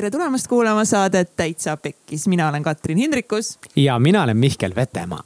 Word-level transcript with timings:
tere 0.00 0.10
tulemast 0.10 0.48
kuulama 0.48 0.80
saadet 0.88 1.34
Täitsa 1.36 1.76
Pekkis, 1.76 2.22
mina 2.28 2.48
olen 2.48 2.62
Katrin 2.62 2.98
Hindrikus. 2.98 3.58
ja 3.76 3.98
mina 3.98 4.22
olen 4.22 4.36
Mihkel 4.36 4.72
Vetemaa. 4.76 5.24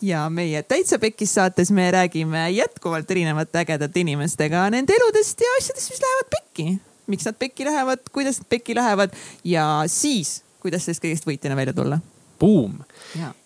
ja 0.00 0.30
meie 0.30 0.62
Täitsa 0.62 0.98
Pekkis 0.98 1.34
saates 1.34 1.70
me 1.70 1.90
räägime 1.90 2.50
jätkuvalt 2.50 3.10
erinevate 3.10 3.58
ägedate 3.58 4.00
inimestega 4.00 4.70
nende 4.70 4.92
eludest 4.96 5.40
ja 5.40 5.50
asjadest, 5.58 5.90
mis 5.90 6.00
lähevad 6.00 6.30
pekki. 6.30 6.78
miks 7.06 7.24
nad 7.24 7.36
pekki 7.38 7.64
lähevad, 7.64 8.00
kuidas 8.12 8.38
nad 8.38 8.46
pekki 8.48 8.74
lähevad 8.74 9.12
ja 9.44 9.82
siis, 9.86 10.42
kuidas 10.60 10.86
sellest 10.86 11.04
kõigest 11.04 11.28
võitjana 11.28 11.56
välja 11.56 11.76
tulla 11.76 11.98
Buum. 12.40 12.78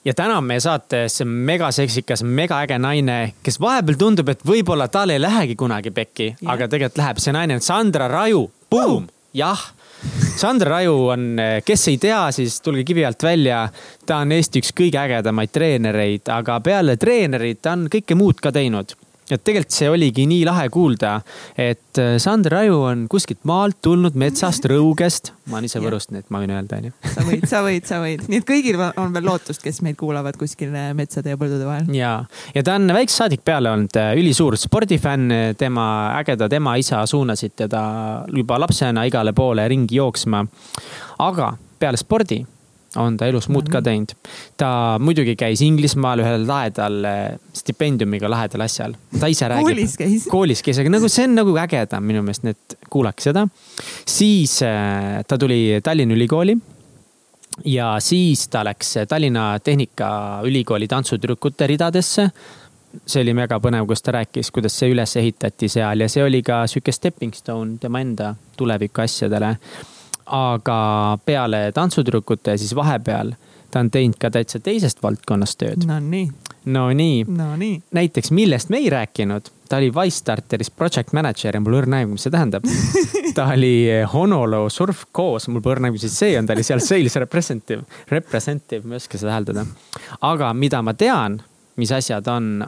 ja 0.04 0.14
täna 0.14 0.38
on 0.38 0.44
meie 0.44 0.60
saates 0.60 1.22
megaseksikas, 1.24 2.22
megaäge 2.22 2.78
naine, 2.78 3.34
kes 3.42 3.58
vahepeal 3.60 3.98
tundub, 3.98 4.28
et 4.28 4.46
võib-olla 4.46 4.86
tal 4.88 5.10
ei 5.10 5.18
lähegi 5.20 5.56
kunagi 5.56 5.90
pekki, 5.90 6.36
aga 6.46 6.68
tegelikult 6.68 7.02
läheb. 7.02 7.18
see 7.18 7.34
naine 7.34 7.58
on 7.58 7.66
Sandra 7.66 8.08
Raju. 8.08 8.46
Buum, 8.70 9.08
jah 9.34 9.72
Sandra 10.38 10.76
Raju 10.76 10.94
on, 11.10 11.26
kes 11.66 11.88
ei 11.90 11.98
tea, 11.98 12.20
siis 12.34 12.60
tulge 12.62 12.84
kivi 12.86 13.04
alt 13.04 13.22
välja. 13.22 13.64
ta 14.06 14.22
on 14.22 14.32
Eesti 14.32 14.62
üks 14.62 14.70
kõige 14.76 15.00
ägedamaid 15.00 15.50
treenereid, 15.52 16.28
aga 16.30 16.60
peale 16.60 16.96
treenerit 16.96 17.62
ta 17.62 17.74
on 17.74 17.88
kõike 17.90 18.14
muud 18.14 18.40
ka 18.40 18.54
teinud 18.54 18.94
et 19.34 19.44
tegelikult 19.44 19.74
see 19.74 19.90
oligi 19.92 20.24
nii 20.28 20.44
lahe 20.48 20.68
kuulda, 20.72 21.18
et 21.58 22.00
äh, 22.00 22.16
Sander 22.22 22.58
Aju 22.60 22.80
on 22.90 23.04
kuskilt 23.10 23.44
maalt 23.48 23.80
tulnud 23.84 24.16
metsast, 24.18 24.66
Rõugest. 24.70 25.32
ma 25.48 25.58
olen 25.58 25.68
ise 25.68 25.82
Võrust, 25.82 26.12
nii 26.12 26.24
et 26.24 26.32
ma 26.34 26.42
võin 26.42 26.54
öelda, 26.56 26.80
onju. 26.80 26.92
sa 27.14 27.26
võid, 27.26 27.46
sa 27.50 27.62
võid, 27.66 27.88
sa 27.88 28.00
võid, 28.04 28.26
nii 28.28 28.42
et 28.42 28.48
kõigil 28.48 28.80
on 28.88 29.14
veel 29.14 29.28
lootust, 29.28 29.62
kes 29.64 29.80
meid 29.86 29.98
kuulavad 30.00 30.38
kuskil 30.40 30.74
metsade 30.98 31.34
ja 31.34 31.40
põldude 31.40 31.68
vahel. 31.68 31.88
ja, 31.96 32.12
ja 32.54 32.66
ta 32.66 32.76
on 32.80 32.90
väiksest 32.96 33.24
saadik 33.24 33.44
peale 33.46 33.72
olnud 33.72 34.00
äh, 34.00 34.12
ülisuur 34.20 34.58
spordifänn, 34.60 35.54
tema 35.58 35.88
ägedad 36.18 36.52
ema-isa 36.58 37.04
suunasid 37.06 37.56
teda 37.64 37.82
juba 38.34 38.60
lapsena 38.60 39.06
igale 39.08 39.34
poole 39.36 39.68
ringi 39.68 39.98
jooksma. 40.00 40.44
aga 41.18 41.52
peale 41.78 42.00
spordi 42.00 42.42
on 42.96 43.16
ta 43.20 43.26
elus 43.28 43.48
muud 43.52 43.68
ka 43.72 43.82
teinud. 43.84 44.14
ta 44.56 44.70
muidugi 45.02 45.34
käis 45.36 45.60
Inglismaal 45.64 46.22
ühel 46.24 46.46
lahedal 46.48 47.04
eh, 47.04 47.36
stipendiumiga 47.52 48.30
lahedal 48.30 48.64
asjal. 48.64 48.96
ta 49.20 49.28
ise 49.28 49.48
räägib. 49.48 49.68
koolis 49.68 49.96
käis. 50.00 50.28
koolis 50.30 50.62
käis, 50.64 50.80
aga 50.80 50.94
nagu 50.94 51.10
see 51.12 51.26
on 51.28 51.36
nagu 51.36 51.56
ägedam 51.60 52.08
minu 52.08 52.22
meelest, 52.24 52.46
nii 52.46 52.56
et 52.56 52.78
kuulake 52.88 53.24
seda. 53.24 53.46
siis 54.06 54.60
eh, 54.62 55.20
ta 55.28 55.38
tuli 55.38 55.80
Tallinna 55.84 56.16
Ülikooli 56.16 56.56
ja 57.64 57.96
siis 58.00 58.48
ta 58.48 58.64
läks 58.64 58.94
Tallinna 59.08 59.58
Tehnikaülikooli 59.60 60.88
tantsutüdrukute 60.88 61.66
ridadesse. 61.66 62.30
see 63.06 63.20
oli 63.20 63.34
väga 63.36 63.58
põnev, 63.60 63.84
kus 63.86 64.00
ta 64.02 64.14
rääkis, 64.16 64.48
kuidas 64.50 64.72
see 64.80 64.88
üles 64.88 65.12
ehitati 65.20 65.68
seal 65.68 66.00
ja 66.00 66.08
see 66.08 66.24
oli 66.24 66.40
ka 66.42 66.62
sihuke 66.66 66.92
stepping 66.92 67.34
stone 67.36 67.76
tema 67.80 68.00
enda 68.00 68.34
tuleviku 68.56 69.04
asjadele 69.04 69.56
aga 70.34 71.18
peale 71.24 71.68
tantsutüdrukute, 71.74 72.56
siis 72.56 72.74
vahepeal 72.76 73.34
ta 73.70 73.80
on 73.80 73.90
teinud 73.92 74.16
ka 74.20 74.30
täitsa 74.32 74.60
teisest 74.64 75.02
valdkonnast 75.02 75.58
tööd. 75.60 75.84
Nonii. 75.88 76.28
Nonii 76.68 77.24
no. 77.28 77.50
nii. 77.60 77.80
näiteks, 77.96 78.30
millest 78.36 78.72
me 78.72 78.80
ei 78.80 78.88
rääkinud, 78.92 79.50
ta 79.68 79.80
oli 79.80 79.90
Wise 79.94 80.22
Starteris 80.22 80.70
project 80.70 81.12
manager 81.16 81.56
ja 81.56 81.60
mul 81.60 81.78
õrna 81.82 82.02
aimu, 82.02 82.16
mis 82.16 82.26
see 82.26 82.32
tähendab. 82.34 82.64
ta 83.36 83.50
oli 83.54 83.88
Honolo 84.12 84.64
Surf 84.72 85.06
koos, 85.12 85.48
mul 85.52 85.64
pole 85.64 85.78
õrna 85.78 85.90
aimu, 85.90 86.00
mis 86.00 86.16
see 86.16 86.36
on, 86.40 86.48
ta 86.48 86.56
oli 86.56 86.64
seal 86.66 86.82
sales 86.84 87.16
representative, 87.20 87.84
representative, 88.12 88.84
ma 88.84 88.96
ei 88.96 89.04
oska 89.04 89.20
seda 89.20 89.36
hääldada. 89.36 89.66
aga 90.32 90.52
mida 90.56 90.82
ma 90.84 90.96
tean, 90.96 91.40
mis 91.78 91.92
asjad 91.94 92.28
on, 92.32 92.58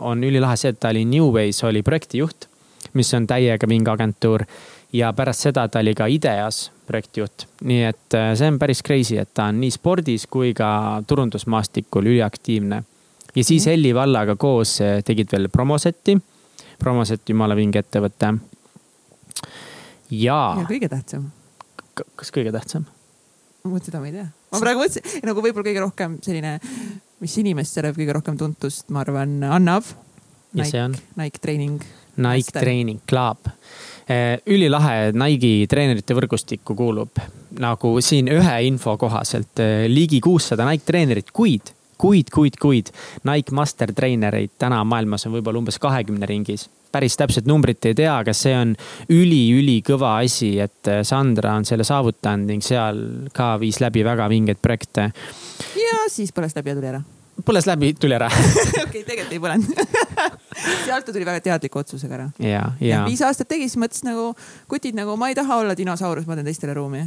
on 0.00 0.24
ülilahe 0.24 0.56
see, 0.60 0.72
et 0.74 0.80
ta 0.80 0.92
oli 0.92 1.04
New 1.08 1.30
Ways 1.36 1.62
oli 1.68 1.84
projektijuht, 1.86 2.48
mis 2.96 3.12
on 3.14 3.28
täiega 3.28 3.68
mingi 3.68 3.92
agentuur 3.92 4.46
ja 4.92 5.12
pärast 5.12 5.46
seda 5.46 5.66
ta 5.68 5.80
oli 5.82 5.94
ka 5.94 6.06
IDEA-s 6.06 6.70
projektijuht. 6.86 7.46
nii 7.66 7.82
et 7.84 8.14
äh, 8.14 8.32
see 8.38 8.48
on 8.50 8.58
päris 8.58 8.82
crazy, 8.86 9.18
et 9.18 9.32
ta 9.34 9.48
on 9.50 9.60
nii 9.60 9.72
spordis 9.74 10.26
kui 10.30 10.52
ka 10.54 11.02
turundusmaastikul 11.06 12.06
üliaktiivne. 12.06 12.82
ja 13.34 13.44
siis 13.44 13.66
mm. 13.66 13.70
Helli 13.70 13.94
Vallaga 13.94 14.36
koos 14.36 14.80
äh, 14.80 15.02
tegid 15.04 15.32
veel 15.32 15.48
Promoseti. 15.48 16.18
Promoset, 16.78 17.22
jumala 17.28 17.56
vinge 17.56 17.80
ettevõte. 17.80 18.34
ja. 20.10 20.40
ja 20.60 20.66
kõige 20.68 20.88
tähtsam. 20.92 21.30
kas 22.14 22.32
kõige 22.32 22.52
tähtsam? 22.52 22.86
vot 23.66 23.84
seda 23.84 24.00
ma 24.00 24.10
ei 24.10 24.14
tea. 24.14 24.28
ma 24.52 24.62
praegu 24.62 24.84
mõtlesin, 24.84 25.20
nagu 25.26 25.42
võib-olla 25.42 25.66
kõige 25.66 25.82
rohkem 25.82 26.18
selline, 26.22 26.58
mis 27.20 27.38
inimestele 27.42 27.92
kõige 27.96 28.14
rohkem 28.14 28.38
tuntust, 28.38 28.90
ma 28.94 29.02
arvan, 29.02 29.40
annab. 29.42 29.88
Nike, 30.56 30.88
Nike 31.18 31.40
Training. 31.42 31.82
Nike 32.16 32.52
Training 32.54 33.02
Club 33.08 33.50
ülilahe 34.06 35.10
Nike'i 35.18 35.66
treenerite 35.66 36.14
võrgustikku 36.14 36.76
kuulub 36.78 37.18
nagu 37.60 37.96
siin 38.04 38.28
ühe 38.32 38.56
info 38.68 38.96
kohaselt 39.00 39.62
eh, 39.62 39.86
ligi 39.90 40.20
kuussada 40.24 40.66
Nike 40.68 40.86
treenerit, 40.86 41.32
kuid, 41.34 41.72
kuid, 41.98 42.30
kuid, 42.34 42.58
kuid 42.60 42.92
Nike 43.28 43.54
master 43.56 43.92
treenereid 43.96 44.56
täna 44.60 44.82
maailmas 44.84 45.26
on 45.28 45.36
võib-olla 45.36 45.62
umbes 45.62 45.80
kahekümne 45.82 46.28
ringis 46.28 46.68
päris 46.96 47.16
täpset 47.18 47.48
numbrit 47.48 47.84
ei 47.90 47.96
tea, 47.98 48.12
aga 48.22 48.32
see 48.32 48.54
on 48.56 48.70
üli-ülikõva 49.12 50.14
asi, 50.22 50.54
et 50.62 50.88
eh, 50.92 51.02
Sandra 51.04 51.56
on 51.58 51.66
selle 51.68 51.84
saavutanud 51.84 52.52
ning 52.52 52.64
seal 52.64 53.02
ka 53.36 53.56
viis 53.60 53.82
läbi 53.84 54.04
väga 54.06 54.30
vingeid 54.32 54.62
projekte. 54.62 55.10
ja 55.82 56.00
siis 56.12 56.32
põles 56.36 56.56
läbi 56.56 56.72
ja 56.72 56.78
tuli 56.78 56.92
ära 56.94 57.02
põles 57.44 57.68
läbi, 57.68 57.92
tuli 58.00 58.16
ära 58.16 58.30
okei 58.32 58.84
okay,, 58.86 59.02
tegelikult 59.02 59.36
ei 59.36 59.42
põlenud 59.42 59.84
sealt 60.86 61.06
ta 61.06 61.12
tuli 61.12 61.26
väga 61.26 61.42
teadliku 61.44 61.82
otsusega 61.82 62.18
ära. 62.18 62.30
ja, 62.40 62.64
ja. 62.80 63.04
viis 63.08 63.22
aastat 63.26 63.50
tegi, 63.52 63.68
siis 63.68 63.80
mõtles 63.80 64.04
nagu 64.06 64.32
kutid 64.70 64.96
nagu 64.98 65.16
ma 65.20 65.30
ei 65.32 65.38
taha 65.38 65.62
olla 65.62 65.76
dinosaurus, 65.78 66.26
ma 66.28 66.38
teen 66.38 66.48
teistele 66.48 66.76
ruumi 66.78 67.04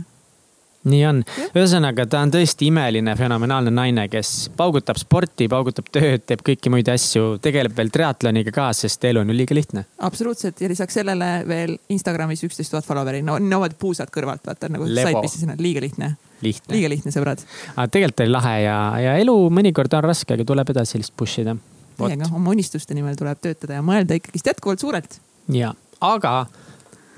nii 0.88 1.02
on, 1.10 1.20
ühesõnaga 1.52 2.06
ta 2.10 2.22
on 2.24 2.32
tõesti 2.32 2.70
imeline, 2.70 3.12
fenomenaalne 3.20 3.72
naine, 3.74 4.06
kes 4.12 4.50
paugutab 4.58 5.00
sporti, 5.02 5.50
paugutab 5.52 5.90
tööd, 5.92 6.24
teeb 6.30 6.44
kõiki 6.46 6.72
muid 6.72 6.88
asju, 6.92 7.34
tegeleb 7.44 7.76
veel 7.76 7.92
triatloniga 7.92 8.54
ka, 8.56 8.70
sest 8.78 9.04
elu 9.10 9.24
on 9.24 9.34
ju 9.34 9.36
liiga 9.36 9.58
lihtne. 9.58 9.86
absoluutselt 10.08 10.62
ja 10.62 10.70
lisaks 10.72 10.96
sellele 11.02 11.30
veel 11.48 11.76
Instagramis 11.92 12.46
üksteist 12.48 12.72
tuhat 12.72 12.88
follower'i, 12.88 13.22
no 13.26 13.36
niimoodi 13.44 13.76
puusad 13.80 14.12
kõrvalt, 14.14 14.46
vaata 14.48 14.72
nagu 14.72 14.88
said 14.88 15.20
pistsid 15.20 15.44
sinna, 15.44 15.58
liiga 15.60 15.84
lihtne. 15.84 16.14
liiga 16.42 16.94
lihtne, 16.96 17.12
sõbrad. 17.16 17.44
aga 17.76 17.88
tegelikult 17.92 18.24
oli 18.24 18.36
lahe 18.38 18.56
ja, 18.64 18.78
ja 19.04 19.18
elu 19.20 19.36
mõnikord 19.52 20.00
on 20.00 20.08
raske, 20.08 20.38
aga 20.38 20.48
tuleb 20.48 20.72
edasi 20.76 21.02
lihtsalt 21.02 21.20
push 21.20 21.44
ida. 21.44 21.58
täiega, 22.00 22.32
oma 22.32 22.56
unistuste 22.56 22.96
nimel 22.96 23.20
tuleb 23.20 23.44
töötada 23.44 23.82
ja 23.82 23.84
mõelda 23.84 24.16
ikkagist 24.16 24.48
jätkuvalt 24.54 24.80
suurelt. 24.80 25.20
ja, 25.52 25.76
aga 26.00 26.46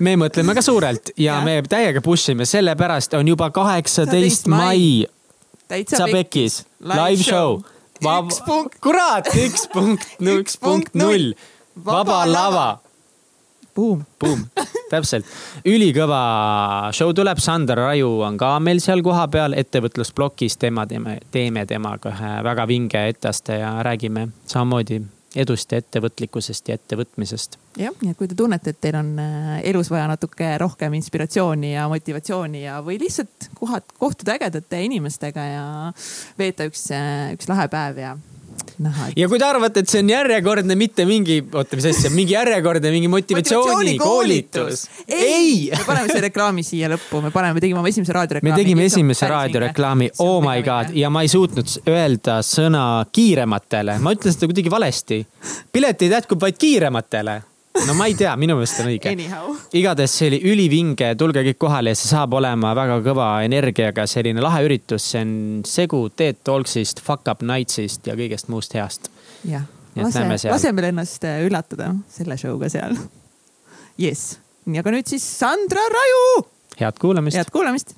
me 0.02 0.16
mõtleme 0.20 0.54
ka 0.56 0.64
suurelt 0.64 1.12
ja, 1.16 1.38
ja. 1.38 1.40
me 1.44 1.60
täiega 1.68 2.02
push 2.04 2.32
ime, 2.32 2.46
sellepärast 2.48 3.14
on 3.18 3.28
juba 3.32 3.50
kaheksateist 3.54 4.50
mai. 4.52 5.06
täitsa 5.70 6.06
pekkis, 6.10 6.62
live 6.92 7.22
show. 7.22 7.60
üks 8.02 8.40
punkt. 8.46 8.78
kurat, 8.82 9.30
üks 9.38 9.68
punkt, 9.72 10.16
üks 10.38 10.58
punkt 10.60 10.96
null. 10.98 11.32
vaba 11.86 12.24
lava. 12.28 12.70
Buum. 13.72 14.02
Buum, 14.20 14.42
täpselt. 14.92 15.24
ülikõva 15.64 16.20
show 16.92 17.14
tuleb, 17.16 17.40
Sander 17.40 17.80
Raju 17.80 18.18
on 18.26 18.36
ka 18.40 18.58
meil 18.60 18.82
seal 18.84 19.00
kohapeal 19.06 19.56
ettevõtlusplokis, 19.56 20.58
tema 20.60 20.84
teeme, 20.90 21.16
teeme 21.32 21.64
temaga 21.66 22.12
ühe 22.12 22.34
väga 22.44 22.68
vinge 22.68 23.06
etteaste 23.14 23.62
ja 23.62 23.78
räägime 23.86 24.28
samamoodi 24.44 25.00
edust 25.36 25.72
ja 25.72 25.80
ettevõtlikkusest 25.80 26.68
ja 26.68 26.76
ettevõtmisest. 26.78 27.58
jah, 27.80 27.94
nii 28.02 28.12
et 28.12 28.18
kui 28.18 28.28
te 28.28 28.36
tunnete, 28.38 28.74
et 28.74 28.80
teil 28.84 28.98
on 28.98 29.12
äh, 29.22 29.54
elus 29.70 29.90
vaja 29.92 30.08
natuke 30.10 30.50
rohkem 30.60 30.94
inspiratsiooni 30.98 31.74
ja 31.74 31.86
motivatsiooni 31.92 32.64
ja, 32.66 32.80
või 32.84 32.98
lihtsalt 33.02 33.48
kohad, 33.58 33.86
kohtuda 33.98 34.36
ägedate 34.36 34.82
inimestega 34.88 35.46
ja 35.48 35.64
veeta 36.38 36.68
üks, 36.68 36.88
äh, 36.96 37.32
üks 37.36 37.48
lahe 37.50 37.68
päev 37.72 38.02
ja 38.02 38.16
näha 38.82 39.08
et.... 39.10 39.18
ja 39.20 39.28
kui 39.30 39.40
te 39.40 39.46
arvate, 39.46 39.82
et 39.82 39.92
see 39.92 40.02
on 40.04 40.12
järjekordne, 40.12 40.76
mitte 40.78 41.06
mingi, 41.08 41.38
oota, 41.52 41.78
mis 41.78 41.88
asja, 41.90 42.12
mingi 42.14 42.36
järjekordne 42.36 42.92
mingi 42.94 43.10
motivatsioonikoolitus. 43.12 44.86
ei. 45.08 45.70
me 45.76 45.84
paneme 45.86 46.08
selle 46.10 46.26
reklaami 46.28 46.66
siia 46.66 46.90
lõppu, 46.94 47.22
me 47.26 47.32
paneme, 47.34 47.62
tegime 47.62 47.82
oma 47.82 47.92
esimese 47.92 48.16
raadioreklaami. 48.16 48.56
me 48.56 48.64
tegime 48.64 48.88
esimese 48.88 49.30
raadioreklaami, 49.32 50.10
oh 50.24 50.40
my 50.44 50.64
god, 50.66 50.92
ja 50.96 51.12
ma 51.12 51.24
ei 51.26 51.32
suutnud 51.32 51.78
öelda 51.92 52.40
sõna 52.46 52.84
kiirematele, 53.12 53.98
ma 54.02 54.16
ütlen 54.16 54.34
seda 54.34 54.50
kuidagi 54.50 54.72
valesti. 54.72 55.22
piletid 55.72 56.18
jätkub 56.18 56.42
vaid 56.42 56.60
kiirematele 56.60 57.40
no 57.86 57.94
ma 57.96 58.06
ei 58.10 58.16
tea, 58.18 58.32
minu 58.40 58.56
meelest 58.58 58.82
on 58.82 58.90
õige. 58.90 59.12
igatahes 59.78 60.16
see 60.18 60.30
oli 60.30 60.40
ülivinge, 60.52 61.12
tulge 61.18 61.44
kõik 61.48 61.60
kohale 61.64 61.94
ja 61.94 61.98
see 61.98 62.10
saab 62.10 62.36
olema 62.38 62.74
väga 62.78 62.98
kõva 63.04 63.28
energiaga 63.46 64.06
selline 64.10 64.44
lahe 64.44 64.62
üritus, 64.66 65.06
see 65.12 65.24
on 65.24 65.34
segu 65.68 66.04
Teet 66.16 66.42
Talksist, 66.46 67.02
Fuck 67.04 67.30
Up 67.32 67.44
Nightsist 67.46 68.06
ja 68.10 68.16
kõigest 68.18 68.52
muust 68.52 68.76
heast. 68.78 69.10
jah, 69.48 69.66
lase, 69.96 70.26
lase 70.50 70.74
meil 70.76 70.90
ennast 70.92 71.24
äh, 71.28 71.42
üllatada 71.46 71.92
selle 72.12 72.38
show'ga 72.40 72.70
seal. 72.72 72.98
jess, 74.00 74.36
nii, 74.66 74.82
aga 74.84 74.98
nüüd 74.98 75.14
siis 75.14 75.26
Sandra 75.38 75.88
Raju. 75.96 76.44
head 76.80 77.00
kuulamist. 77.00 77.40
head 77.40 77.54
kuulamist 77.54 77.96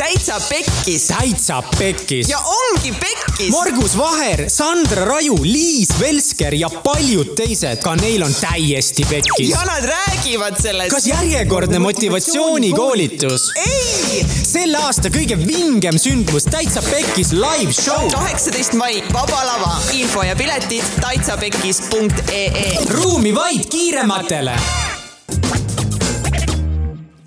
täitsa 0.00 0.40
pekkis 0.48 1.06
täitsa 1.12 1.62
pekkis 1.78 2.28
ja 2.30 2.38
ongi 2.38 2.92
pekkis. 2.92 3.50
Margus 3.52 3.98
Vaher, 3.98 4.44
Sandra 4.48 5.04
Raju, 5.04 5.36
Liis 5.42 5.90
Velsker 6.00 6.54
ja 6.56 6.70
paljud 6.84 7.34
teised, 7.36 7.82
ka 7.84 7.92
neil 8.00 8.24
on 8.24 8.32
täiesti 8.32 9.04
pekkis 9.10 9.50
ja. 9.52 9.60
nad 9.68 9.84
räägivad 9.84 10.56
sellest. 10.62 10.90
kas 10.94 11.06
järjekordne 11.06 11.78
motivatsioonikoolitus? 11.84 13.50
ei, 13.60 14.24
selle 14.24 14.80
aasta 14.80 15.12
kõige 15.12 15.36
vingem 15.36 16.00
sündmus 16.00 16.48
Täitsa 16.48 16.82
Pekkis 16.88 17.34
live 17.36 17.72
show. 17.76 18.08
kaheksateist 18.14 18.78
mai, 18.80 19.02
Vaba 19.12 19.44
Lava, 19.44 19.74
info 19.92 20.24
ja 20.24 20.36
piletid 20.36 20.96
täitsapekkis.ee. 21.04 22.70
ruumi 22.88 23.34
vaid 23.36 23.68
kiirematele. 23.68 24.56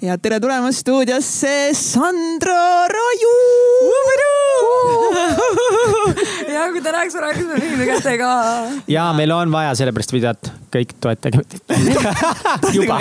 Ja 0.03 0.17
tere 0.19 0.39
tulemast 0.43 0.81
stuudiosse, 0.83 1.71
Sandra 1.77 2.87
Raju. 2.91 3.35
ja 6.51 6.65
kui 6.73 6.81
ta 6.83 6.91
rääkis, 6.91 7.15
ma 7.15 7.21
rääkisin 7.23 7.53
riimi 7.61 7.85
kätega. 7.87 8.31
ja 8.91 9.05
meil 9.15 9.31
on 9.31 9.51
vaja 9.53 9.71
sellepärast 9.79 10.11
videot, 10.13 10.49
kõik 10.75 10.91
toetage 10.99 11.39
juba 12.77 12.99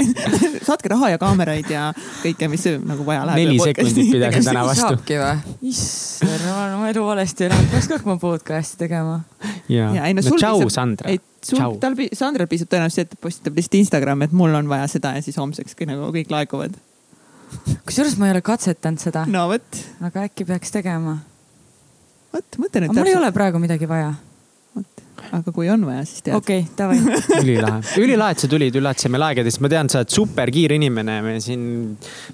saatke 0.63 0.93
raha 0.95 1.11
ja 1.17 1.19
kaameraid 1.23 1.73
ja 1.75 1.89
kõike, 2.23 2.51
mis 2.53 2.69
nagu 2.87 3.07
vaja 3.09 3.27
läheb. 3.27 3.43
neli 3.43 3.59
sekundit 3.59 4.15
pidasin 4.15 4.47
täna 4.47 4.63
vastu. 4.69 4.87
saabki 4.87 5.19
või? 5.25 5.59
issand, 5.73 6.47
ma 6.47 6.55
olen 6.61 6.79
oma 6.79 6.93
elu 6.95 7.05
valesti 7.09 7.49
elanud, 7.49 7.69
peaks 7.75 7.91
ka 7.91 7.99
hakkama 7.99 8.19
podcast'i 8.23 8.85
tegema. 8.85 9.19
ja 9.67 9.91
ja 9.99 10.07
ei 10.07 10.15
no 10.15 10.23
no 10.23 10.39
tšau, 10.39 10.63
piisab- 10.63 10.77
Sandra 10.79 11.11
ei, 11.11 11.19
sul 11.43 11.67
tal, 11.83 11.99
Sandral 12.15 12.47
piisab 12.47 12.71
tõenäoliselt, 12.71 13.11
et 13.11 13.27
postitab 13.27 13.59
lihtsalt 13.59 13.81
Instagrami, 13.83 14.31
et 14.31 14.39
mul 14.45 14.55
on 14.55 14.71
vaja 14.71 14.87
seda 14.95 15.17
ja 15.19 15.27
siis 15.27 15.43
homseks 15.43 15.75
kõik 15.75 15.91
nagu 15.97 16.15
kõik 16.15 16.31
laekuvad. 16.31 16.79
Kusjuures 17.87 18.17
ma 18.21 18.29
ei 18.29 18.35
ole 18.37 18.43
katsetanud 18.45 19.03
seda, 19.03 19.25
no 19.31 19.47
vot, 19.51 19.81
aga 20.05 20.27
äkki 20.29 20.47
peaks 20.49 20.75
tegema. 20.75 21.17
vot 22.35 22.61
mõtle 22.61 22.85
nüüd 22.85 22.95
mul 22.97 23.11
ei 23.11 23.19
ole 23.19 23.33
praegu 23.35 23.61
midagi 23.63 23.89
vaja. 23.91 24.13
aga 25.33 25.53
kui 25.55 25.69
on 25.73 25.85
vaja, 25.87 26.05
siis 26.09 26.25
tead 26.27 26.37
okay.. 26.37 26.65
okei, 26.65 26.77
davai. 26.79 26.99
ülilahe, 27.43 27.83
ülilahe, 28.03 28.37
et 28.37 28.45
sa 28.45 28.51
tulid, 28.51 28.79
üllatasid 28.81 29.13
meil 29.15 29.27
aegadest, 29.29 29.61
ma 29.65 29.71
tean, 29.73 29.91
sa 29.93 30.03
oled 30.03 30.15
superkiire 30.15 30.79
inimene, 30.81 31.19
me 31.25 31.37
siin 31.45 31.63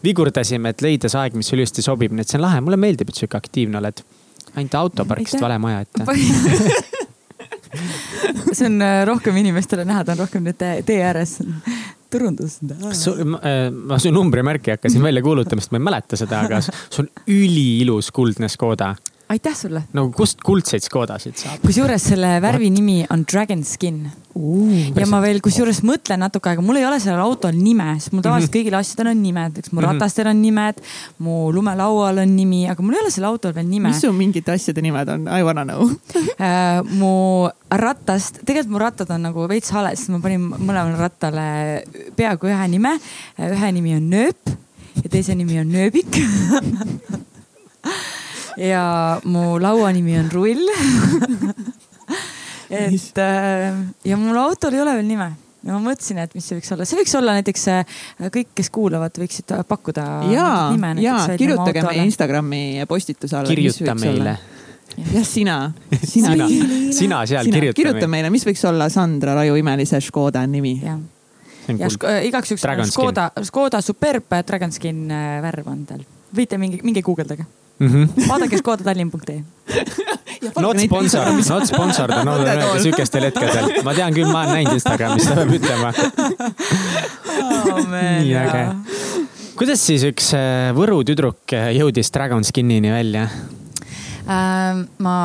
vigurdasime, 0.04 0.74
et 0.74 0.86
leida 0.86 1.10
see 1.12 1.20
aeg, 1.22 1.36
mis 1.38 1.50
sulle 1.50 1.66
just 1.66 1.82
sobib, 1.84 2.14
nii 2.14 2.26
et 2.26 2.32
see 2.32 2.40
on 2.40 2.46
lahe, 2.46 2.62
mulle 2.64 2.80
meeldib, 2.80 3.12
et 3.12 3.20
sihuke 3.20 3.38
aktiivne 3.40 3.82
oled. 3.82 4.04
ainult 4.54 4.78
autoparkist 4.80 5.36
Aitäh. 5.36 5.44
vale 5.44 5.58
maja 5.62 5.84
ette. 5.84 6.06
see 8.52 8.66
on 8.66 8.82
äh, 8.82 9.06
rohkem 9.06 9.36
inimestele 9.36 9.84
näha, 9.84 10.04
ta 10.04 10.14
on 10.14 10.24
rohkem 10.24 10.44
nüüd 10.46 10.58
tee 10.58 10.98
ääres. 11.04 11.38
turundus. 12.10 12.58
ma 13.72 13.98
su 13.98 14.12
numbrimärki 14.14 14.76
hakkasin 14.76 15.04
välja 15.08 15.22
kuulutama, 15.24 15.64
sest 15.64 15.74
ma 15.74 15.80
ei 15.80 15.86
mäleta 15.90 16.18
seda, 16.20 16.42
aga 16.46 16.62
sul 16.64 17.06
on 17.06 17.10
üliilus 17.34 18.12
kuldne 18.14 18.50
Škoda. 18.52 18.94
Aitäh 19.28 19.54
sulle. 19.56 19.82
no 19.92 20.08
kust 20.14 20.40
kuldseid 20.44 20.84
Škodasid 20.86 21.36
saab? 21.36 21.60
kusjuures 21.66 22.02
selle 22.12 22.38
värvi 22.44 22.70
nimi 22.72 23.02
on 23.10 23.24
Dragon 23.32 23.64
Skin 23.64 24.06
ja 24.94 25.06
ma 25.10 25.18
veel 25.24 25.40
kusjuures 25.42 25.80
mõtlen 25.82 26.20
natuke 26.22 26.52
aega, 26.52 26.62
mul 26.62 26.76
ei 26.78 26.84
ole 26.86 27.00
sellel 27.02 27.18
autol 27.24 27.56
nime, 27.58 27.88
sest 27.98 28.12
mul 28.14 28.22
tavaliselt 28.22 28.52
kõigil 28.54 28.76
asjadel 28.78 29.10
on 29.10 29.18
nimed, 29.22 29.56
eks 29.58 29.72
mu 29.72 29.80
Mhm. 29.80 29.86
ratastel 29.88 30.28
on 30.30 30.38
nimed, 30.42 30.78
mu 31.18 31.50
lumelaual 31.52 32.20
on 32.22 32.36
nimi, 32.36 32.60
aga 32.70 32.82
mul 32.82 32.94
ei 32.94 33.00
ole 33.02 33.10
sellel 33.10 33.32
autol 33.32 33.52
veel 33.56 33.66
nime 33.66 33.88
mis. 33.90 34.00
su 34.00 34.12
mingite 34.14 34.52
asjade 34.54 34.80
nimed 34.84 35.08
on, 35.08 35.26
I 35.26 35.42
wanna 35.42 35.64
know. 35.64 35.90
Äh, 36.38 36.82
mu 36.94 37.48
ratast, 37.70 38.44
tegelikult 38.46 38.70
mu 38.70 38.78
rattad 38.78 39.10
on 39.10 39.22
nagu 39.26 39.48
veits 39.50 39.70
hales, 39.74 39.98
sest 39.98 40.12
ma 40.14 40.20
panin 40.22 40.46
mõlemale 40.54 40.96
rattale 41.00 41.82
peaaegu 42.16 42.46
ühe 42.46 42.68
nime. 42.70 42.94
ühe 43.42 43.72
nimi 43.74 43.96
on 43.96 44.06
Nööp 44.12 44.54
ja 45.02 45.10
teise 45.10 45.34
nimi 45.34 45.58
on 45.58 45.66
Nööbik. 45.72 46.14
ja 48.58 48.84
mu 49.24 49.56
laua 49.62 49.92
nimi 49.94 50.18
on 50.18 50.30
Rull. 50.32 50.70
et 52.68 53.20
äh, 53.22 53.76
ja 54.04 54.16
mul 54.20 54.36
autol 54.36 54.76
ei 54.76 54.82
ole 54.84 54.98
veel 54.98 55.08
nime 55.08 55.32
ja 55.64 55.74
ma 55.74 55.80
mõtlesin, 55.82 56.20
et 56.22 56.34
mis 56.36 56.46
see 56.46 56.58
võiks 56.58 56.70
olla, 56.74 56.86
see 56.88 56.98
võiks 57.00 57.14
olla 57.18 57.34
näiteks 57.38 57.66
äh, 57.72 57.98
kõik, 58.34 58.52
kes 58.58 58.70
kuulavad, 58.74 59.18
võiksid 59.18 59.52
pakkuda 59.68 60.06
ja 60.32 60.46
nime, 60.74 60.94
ja 61.02 61.18
kirjutage 61.38 61.82
meie 61.88 62.06
Instagrami 62.06 62.62
postituse 62.90 63.38
alla. 63.40 63.50
kirjuta 63.50 63.96
meile. 63.98 64.36
jah, 64.96 65.26
sina, 65.26 65.58
sina, 66.12 66.34
sina, 66.34 66.48
sina 66.94 67.22
seal 67.26 67.48
sina 67.48 67.58
kirjuta 67.58 67.78
kirjuta 67.80 68.00
meile. 68.06 68.12
meile, 68.14 68.34
mis 68.34 68.46
võiks 68.48 68.64
olla 68.70 68.88
Sandra 68.92 69.36
Raju 69.40 69.58
imelise 69.60 70.00
Škoda 70.04 70.44
nimi. 70.50 70.78
jah, 70.84 71.00
see 71.64 71.74
on 71.74 71.82
ja. 71.82 71.92
Ško- 71.92 72.12
äh, 72.12 72.20
igaks 72.30 72.54
juhuks 72.54 72.66
Dragon 72.68 72.86
skin. 72.86 72.96
Škoda, 73.00 73.30
Škoda 73.50 73.82
Superb 73.84 74.38
Dragon 74.46 74.74
Skin 74.74 75.08
äh, 75.10 75.38
värv 75.44 75.72
on 75.74 75.84
tal. 75.90 76.04
võite 76.34 76.60
mingi, 76.60 76.80
minge 76.86 77.02
guugeldage, 77.02 77.48
Mhm. 77.78 78.28
vaadake 78.28 78.58
škodatallinn.ee. 78.58 79.42
Not 80.60 80.80
sponsor, 80.80 81.32
not 81.48 81.66
sponsor, 81.66 82.08
ta 82.08 82.20
on 82.20 82.28
öelnud 82.28 82.82
sihukestel 82.82 83.28
hetkedel. 83.28 83.70
ma 83.84 83.94
tean 83.96 84.14
küll, 84.14 84.28
ma 84.30 84.44
olen 84.44 84.58
näinud 84.58 84.78
Instagramis, 84.78 85.26
seda 85.26 85.44
peab 85.44 85.54
ütlema. 85.58 85.92
nii 87.92 88.34
äge. 88.38 88.64
kuidas 89.58 89.82
siis 89.82 90.04
üks 90.08 90.32
äh, 90.38 90.70
Võru 90.76 91.00
tüdruk 91.06 91.54
äh, 91.56 91.72
jõudis 91.78 92.12
Dragon 92.14 92.46
Skinini 92.46 92.92
välja? 92.92 93.26
Ähm, 94.28 94.84
ma 95.02 95.18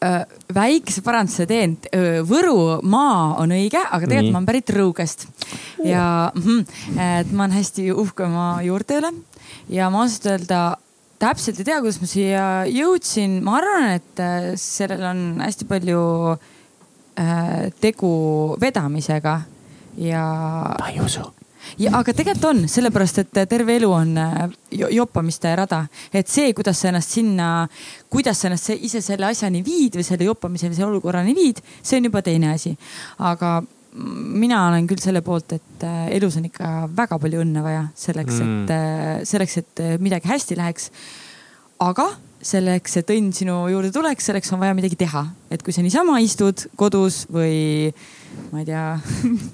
äh, 0.00 0.22
väikese 0.54 1.02
paranduse 1.04 1.46
teen. 1.50 1.76
Võrumaa 2.26 3.40
on 3.42 3.52
õige, 3.56 3.82
aga 3.82 4.00
Nii. 4.00 4.12
tegelikult 4.12 4.36
ma 4.36 4.40
olen 4.40 4.52
pärit 4.52 4.76
Rõugest 4.76 5.26
ja 5.84 6.04
mm 6.34 6.46
-hmm, 6.46 7.10
et 7.20 7.32
ma 7.32 7.44
olen 7.44 7.58
hästi 7.58 7.90
uhke 7.92 8.24
oma 8.24 8.52
juurte 8.64 9.02
üle 9.02 9.12
ja 9.68 9.90
ma 9.90 10.06
ausalt 10.06 10.30
öelda 10.32 10.62
täpselt 11.20 11.58
ei 11.60 11.66
tea, 11.68 11.80
kuidas 11.82 12.00
ma 12.00 12.08
siia 12.08 12.44
jõudsin, 12.70 13.40
ma 13.44 13.58
arvan, 13.60 13.90
et 13.98 14.22
äh, 14.24 14.52
sellel 14.60 15.02
on 15.10 15.20
hästi 15.42 15.66
palju 15.68 16.00
äh, 16.32 17.68
tegu 17.82 18.12
vedamisega 18.60 19.36
ja 20.00 20.24
ma 20.78 20.88
ei 20.92 21.00
usu. 21.04 21.26
ja 21.78 21.92
aga 21.98 22.14
tegelikult 22.16 22.46
on, 22.48 22.62
sellepärast 22.72 23.20
et 23.20 23.40
terve 23.50 23.76
elu 23.76 23.90
on 23.92 24.14
äh, 24.18 24.38
jo- 24.80 24.88
joppamiste 24.96 25.52
rada, 25.60 25.82
et 26.12 26.28
see, 26.28 26.54
kuidas 26.56 26.80
sa 26.80 26.88
ennast 26.88 27.12
sinna, 27.18 27.50
kuidas 28.08 28.40
sa 28.40 28.48
ennast 28.48 28.70
se- 28.70 28.78
ise 28.80 29.02
selle 29.04 29.28
asjani 29.28 29.60
viid 29.66 30.00
või 30.00 30.06
selle 30.06 30.24
joppamise 30.30 30.70
või 30.70 30.78
selle 30.78 30.94
olukorrani 30.94 31.36
viid, 31.36 31.60
see 31.82 32.00
on 32.00 32.08
juba 32.08 32.24
teine 32.24 32.54
asi. 32.54 32.72
aga 33.18 33.60
mina 33.94 34.62
olen 34.68 34.86
küll 34.90 35.00
selle 35.02 35.22
poolt, 35.26 35.52
et 35.56 35.84
äh, 35.86 36.08
elus 36.16 36.36
on 36.38 36.44
ikka 36.46 36.88
väga 36.96 37.18
palju 37.18 37.40
õnne 37.42 37.62
vaja 37.64 37.84
selleks 37.98 38.38
Mm. 38.40 38.64
et 38.68 39.26
selleks, 39.28 39.56
et 39.58 39.80
äh, 39.82 39.96
midagi 39.98 40.28
hästi 40.30 40.56
läheks. 40.56 40.90
aga 41.80 42.06
selleks, 42.40 42.96
et 42.96 43.10
õnn 43.12 43.32
sinu 43.36 43.54
juurde 43.68 43.90
tuleks, 43.92 44.24
selleks 44.30 44.52
on 44.54 44.60
vaja 44.62 44.74
midagi 44.76 44.96
teha, 44.96 45.26
et 45.50 45.62
kui 45.62 45.72
sa 45.76 45.82
niisama 45.84 46.20
istud 46.24 46.68
kodus 46.76 47.26
või 47.32 47.90
ma 48.52 48.62
ei 48.62 48.68
tea 48.68 48.84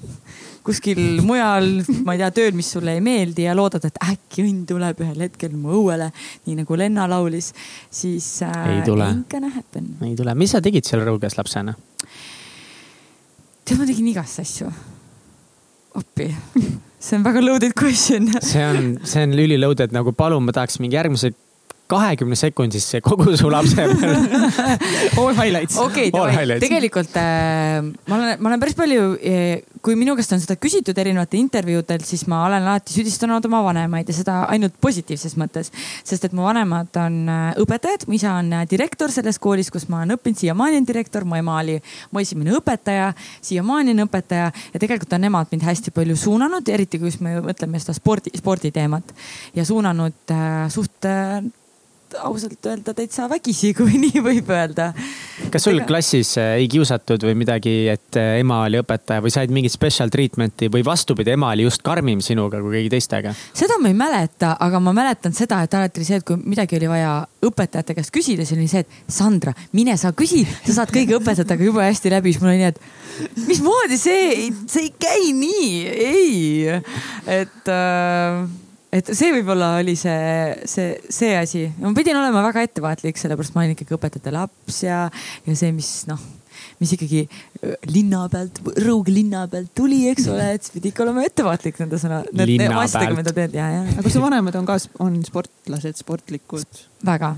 kuskil 0.67 0.99
mujal, 1.23 1.67
ma 2.05 2.15
ei 2.15 2.21
tea, 2.21 2.29
tööl, 2.35 2.55
mis 2.55 2.69
sulle 2.75 2.93
ei 2.97 3.01
meeldi 3.03 3.45
ja 3.47 3.55
loodad, 3.55 3.85
et 3.87 3.99
äkki 4.03 4.43
õnn 4.43 4.65
tuleb 4.67 4.99
ühel 5.03 5.21
hetkel 5.25 5.53
mu 5.55 5.71
õuele, 5.81 6.09
nii 6.47 6.57
nagu 6.61 6.79
Lenna 6.79 7.07
laulis, 7.11 7.53
siis 7.91 8.27
äh, 8.43 8.55
Ei 8.77 8.81
tule. 8.87 9.07
ei 10.07 10.15
tule, 10.19 10.35
mis 10.35 10.51
sa 10.55 10.61
tegid 10.63 10.87
seal 10.87 11.03
Rõuges 11.07 11.37
lapsena? 11.39 11.75
tead, 13.67 13.79
ma 13.81 13.87
tegin 13.89 14.11
igast 14.13 14.39
asju. 14.43 14.69
appi, 15.97 16.29
see 17.05 17.17
on 17.17 17.25
väga 17.25 17.43
loaded 17.43 17.75
question. 17.77 18.29
see 18.41 18.63
on, 18.63 18.95
see 19.03 19.25
on 19.27 19.35
üliloaded 19.35 19.95
nagu 19.95 20.13
palun, 20.15 20.45
ma 20.47 20.55
tahaks 20.55 20.79
mingi 20.83 20.99
järgmise 20.99 21.33
kahekümne 21.87 22.35
sekundisse 22.35 23.01
kogu 23.05 23.35
su 23.37 23.49
lapse 23.51 23.75
peale. 23.75 23.95
All 25.21 25.35
highlights. 25.37 25.77
okei 25.81 26.11
tegelikult 26.61 27.15
äh, 27.19 27.81
ma 27.81 28.19
olen, 28.19 28.37
ma 28.39 28.51
olen 28.51 28.63
päris 28.63 28.77
palju 28.77 29.09
äh,, 29.17 29.63
kui 29.83 29.95
minu 29.99 30.15
käest 30.17 30.33
on 30.35 30.41
seda 30.43 30.57
küsitud 30.59 30.97
erinevatel 30.99 31.39
intervjuudel, 31.39 32.03
siis 32.07 32.25
ma 32.27 32.43
olen 32.47 32.65
alati 32.65 32.95
süüdistanud 32.95 33.45
oma 33.49 33.61
vanemaid 33.69 34.09
ja 34.11 34.15
seda 34.17 34.37
ainult 34.51 34.75
positiivses 34.83 35.37
mõttes. 35.39 35.71
sest 36.03 36.27
et 36.27 36.35
mu 36.35 36.47
vanemad 36.47 36.99
on 37.01 37.19
äh, 37.31 37.45
õpetajad, 37.63 38.07
mu 38.07 38.17
isa 38.17 38.33
on 38.41 38.51
äh, 38.53 38.65
direktor 38.69 39.13
selles 39.13 39.39
koolis, 39.39 39.71
kus 39.73 39.87
ma 39.91 40.01
olen 40.01 40.17
õppinud, 40.17 40.39
siiamaani 40.41 40.81
on 40.81 40.87
direktor, 40.87 41.27
mu 41.27 41.37
ema 41.39 41.59
oli 41.61 41.77
mu 42.11 42.23
esimene 42.23 42.55
õpetaja, 42.57 43.13
siiamaani 43.41 43.95
on 43.95 44.05
õpetaja. 44.07 44.49
Ja 44.73 44.81
tegelikult 44.81 45.13
on 45.15 45.23
nemad 45.27 45.53
mind 45.53 45.63
hästi 45.67 45.93
palju 45.95 46.17
suunanud, 46.19 46.67
eriti 46.73 46.99
kui 47.01 47.13
me 47.23 47.37
mõtleme 47.45 47.79
seda 47.81 47.95
spordi, 47.97 48.33
sporditeemat 48.37 49.15
ja 49.55 49.65
suunanud 49.67 50.35
äh, 50.35 50.67
suht 50.73 51.07
äh, 51.07 51.39
ausalt 52.23 52.65
öelda 52.65 52.93
täitsa 52.97 53.27
vägisi, 53.29 53.73
kui 53.77 53.99
nii 53.99 54.23
võib 54.23 54.51
öelda. 54.53 54.91
kas 55.51 55.67
sul 55.67 55.79
Ega- 55.79 55.87
klassis 55.89 56.35
äh, 56.41 56.55
ei 56.61 56.67
kiusatud 56.71 57.23
või 57.27 57.35
midagi, 57.43 57.75
et 57.91 58.19
äh, 58.19 58.37
ema 58.41 58.61
oli 58.65 58.81
õpetaja 58.81 59.23
või 59.23 59.33
said 59.33 59.53
mingit 59.53 59.73
special 59.73 60.11
treatment'i 60.13 60.71
või 60.73 60.85
vastupidi, 60.85 61.33
ema 61.35 61.51
oli 61.55 61.67
just 61.67 61.83
karmim 61.85 62.21
sinuga 62.23 62.61
kui 62.63 62.77
kõigi 62.77 62.93
teistega? 62.93 63.33
seda 63.57 63.79
ma 63.81 63.91
ei 63.91 63.97
mäleta, 63.97 64.55
aga 64.63 64.81
ma 64.83 64.93
mäletan 64.97 65.35
seda, 65.37 65.61
et 65.65 65.73
alati 65.77 66.01
oli 66.01 66.09
see, 66.09 66.21
et 66.21 66.27
kui 66.27 66.39
midagi 66.43 66.79
oli 66.79 66.91
vaja 66.91 67.15
õpetajate 67.47 67.97
käest 67.97 68.13
küsida, 68.15 68.45
siis 68.45 68.57
oli 68.57 68.69
see, 68.71 68.85
et 68.85 69.13
Sandra, 69.13 69.53
mine 69.77 69.97
sa 69.99 70.13
küsi, 70.17 70.43
sa 70.65 70.81
saad 70.81 70.93
kõigi 70.93 71.17
õpetajatega 71.17 71.67
jube 71.69 71.83
hästi 71.85 72.13
läbi, 72.13 72.33
siis 72.33 72.43
mul 72.43 72.53
oli 72.53 72.63
nii, 72.63 72.71
et 72.73 73.47
mismoodi 73.47 73.99
see, 73.99 74.47
see 74.69 74.87
ei 74.87 74.93
käi 74.99 75.33
nii, 75.37 75.67
ei. 76.07 76.79
et, 77.39 77.69
et 78.97 79.11
see 79.17 79.33
võib-olla 79.35 79.75
oli 79.81 79.95
see, 79.99 80.55
see, 80.69 80.95
see 81.13 81.35
asi. 81.37 81.67
ma 81.81 81.93
pidin 81.97 82.19
olema 82.19 82.43
väga 82.49 82.65
ettevaatlik, 82.67 83.19
sellepärast 83.19 83.55
ma 83.55 83.63
olin 83.63 83.75
ikkagi 83.75 83.95
õpetajate 83.97 84.33
laps 84.35 84.81
ja, 84.85 85.05
ja 85.47 85.57
see, 85.57 85.71
mis 85.75 85.91
noh, 86.09 86.21
mis 86.81 86.93
ikkagi 86.97 87.23
äh, 87.27 87.75
linna 87.91 88.25
pealt, 88.31 88.61
Rõuge 88.83 89.13
linna 89.13 89.45
pealt 89.51 89.73
tuli, 89.77 90.03
eks 90.11 90.29
ole, 90.33 90.51
et 90.57 90.65
siis 90.65 90.75
pidi 90.75 90.91
ikka 90.93 91.05
olema 91.05 91.25
ettevaatlik 91.27 91.81
nende 91.83 92.01
sõna, 92.01 92.21
nende 92.31 92.69
asjadega, 92.83 93.17
mida 93.19 93.35
teed 93.35 93.57
ja, 93.57 93.69
ja. 93.79 93.83
aga 93.97 94.13
su 94.13 94.23
vanemad 94.23 94.59
on 94.59 94.69
ka, 94.69 94.79
on 95.03 95.19
sportlased, 95.27 95.99
sportlikud? 96.03 96.85
väga, 97.07 97.35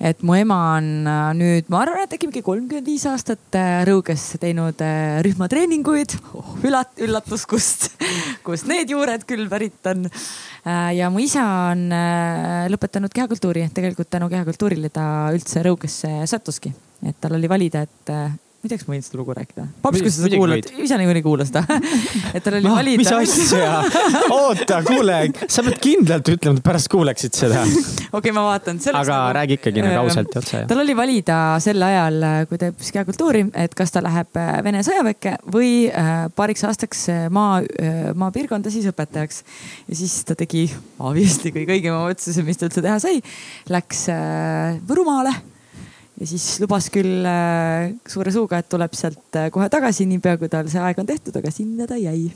et 0.00 0.22
mu 0.24 0.34
ema 0.38 0.56
on 0.78 0.86
äh, 1.04 1.30
nüüd, 1.36 1.68
ma 1.72 1.82
arvan, 1.84 2.06
et 2.06 2.14
äkki 2.16 2.30
mingi 2.30 2.42
kolmkümmend 2.44 2.88
viis 2.88 3.04
aastat 3.10 3.58
äh, 3.58 3.82
Rõuges 3.88 4.24
teinud 4.40 4.80
äh, 4.84 5.20
rühmatreeninguid 5.26 6.16
oh,. 6.32 6.54
üllat-, 6.64 6.96
üllatus, 7.04 7.44
kust, 7.48 7.90
kust 8.46 8.68
need 8.70 8.90
juured 8.90 9.26
küll 9.28 9.46
pärit 9.52 9.90
on. 9.92 10.08
ja 10.96 11.08
mu 11.12 11.22
isa 11.24 11.42
on 11.70 11.86
lõpetanud 12.72 13.12
kehakultuuri, 13.16 13.64
tegelikult 13.76 14.10
tänu 14.12 14.28
kehakultuurile 14.32 14.90
ta 14.92 15.04
üldse 15.36 15.62
Rõugesse 15.64 16.10
sattuski, 16.28 16.72
et 17.04 17.16
tal 17.20 17.36
oli 17.38 17.48
valida, 17.48 17.84
et 17.84 18.12
ma 18.60 18.68
ei 18.68 18.70
tea, 18.74 18.76
kas 18.76 18.88
ma 18.88 18.92
võin 18.92 19.04
seda 19.06 19.16
lugu 19.16 19.32
rääkida. 19.36 19.62
paps, 19.80 20.02
kui 20.04 20.10
sa 20.12 20.20
seda 20.26 20.36
kuulad, 20.36 20.66
ise 20.84 20.96
niikuinii 21.00 21.22
kuula 21.24 21.46
seda 21.48 21.62
et 22.36 22.44
tal 22.44 22.58
oli 22.58 22.68
Ah, 22.68 22.74
valida. 22.76 23.00
mis 23.00 23.12
asja, 23.16 23.70
oota, 24.36 24.82
kuule, 24.84 25.16
sa 25.48 25.64
pead 25.64 25.78
kindlalt 25.80 26.28
ütlema, 26.34 26.60
et 26.60 26.66
pärast 26.66 26.90
kuuleksid 26.92 27.38
seda. 27.38 27.62
okei, 28.12 28.34
ma 28.36 28.44
vaatan. 28.50 28.80
aga 29.00 29.18
räägi 29.38 29.56
ikkagi 29.56 29.84
nagu 29.86 30.02
ausalt 30.02 30.34
ja 30.36 30.42
otse. 30.42 30.60
tal 30.68 30.82
oli 30.84 30.96
valida 30.98 31.38
sel 31.64 31.80
ajal, 31.88 32.20
kui 32.50 32.60
ta 32.60 32.68
õppis 32.74 32.92
kehakultuuri, 32.98 33.46
et 33.64 33.74
kas 33.78 33.94
ta 33.96 34.02
läheb 34.04 34.36
äh, 34.36 34.50
Vene 34.66 34.82
sõjaväkke 34.84 35.36
või 35.54 35.70
äh, 35.88 36.26
paariks 36.36 36.66
aastaks 36.68 37.06
äh, 37.14 37.22
maa, 37.32 37.62
maapiirkonda 38.20 38.68
siis 38.74 38.90
õpetajaks. 38.92 39.40
ja 39.88 39.96
siis 40.02 40.18
ta 40.28 40.36
tegi 40.36 40.66
obviously 40.98 41.54
kõige 41.54 41.78
õigema 41.78 42.02
otsuse, 42.12 42.44
mis 42.44 42.60
ta 42.60 42.68
üldse 42.68 42.84
teha 42.84 42.98
sai. 43.00 43.22
Läks 43.72 44.04
äh, 44.12 44.76
Võrumaale 44.90 45.32
ja 46.20 46.28
siis 46.28 46.44
lubas 46.60 46.90
küll 46.92 47.24
äh, 47.26 47.90
suure 48.08 48.32
suuga, 48.34 48.60
et 48.60 48.68
tuleb 48.70 48.94
sealt 48.96 49.40
äh, 49.40 49.48
kohe 49.54 49.68
tagasi, 49.72 50.06
niipea 50.10 50.36
kui 50.40 50.50
tal 50.52 50.68
see 50.72 50.82
aeg 50.82 51.00
on 51.00 51.08
tehtud, 51.08 51.36
aga 51.40 51.52
sinna 51.54 51.88
ta 51.90 51.98
jäi. 52.00 52.28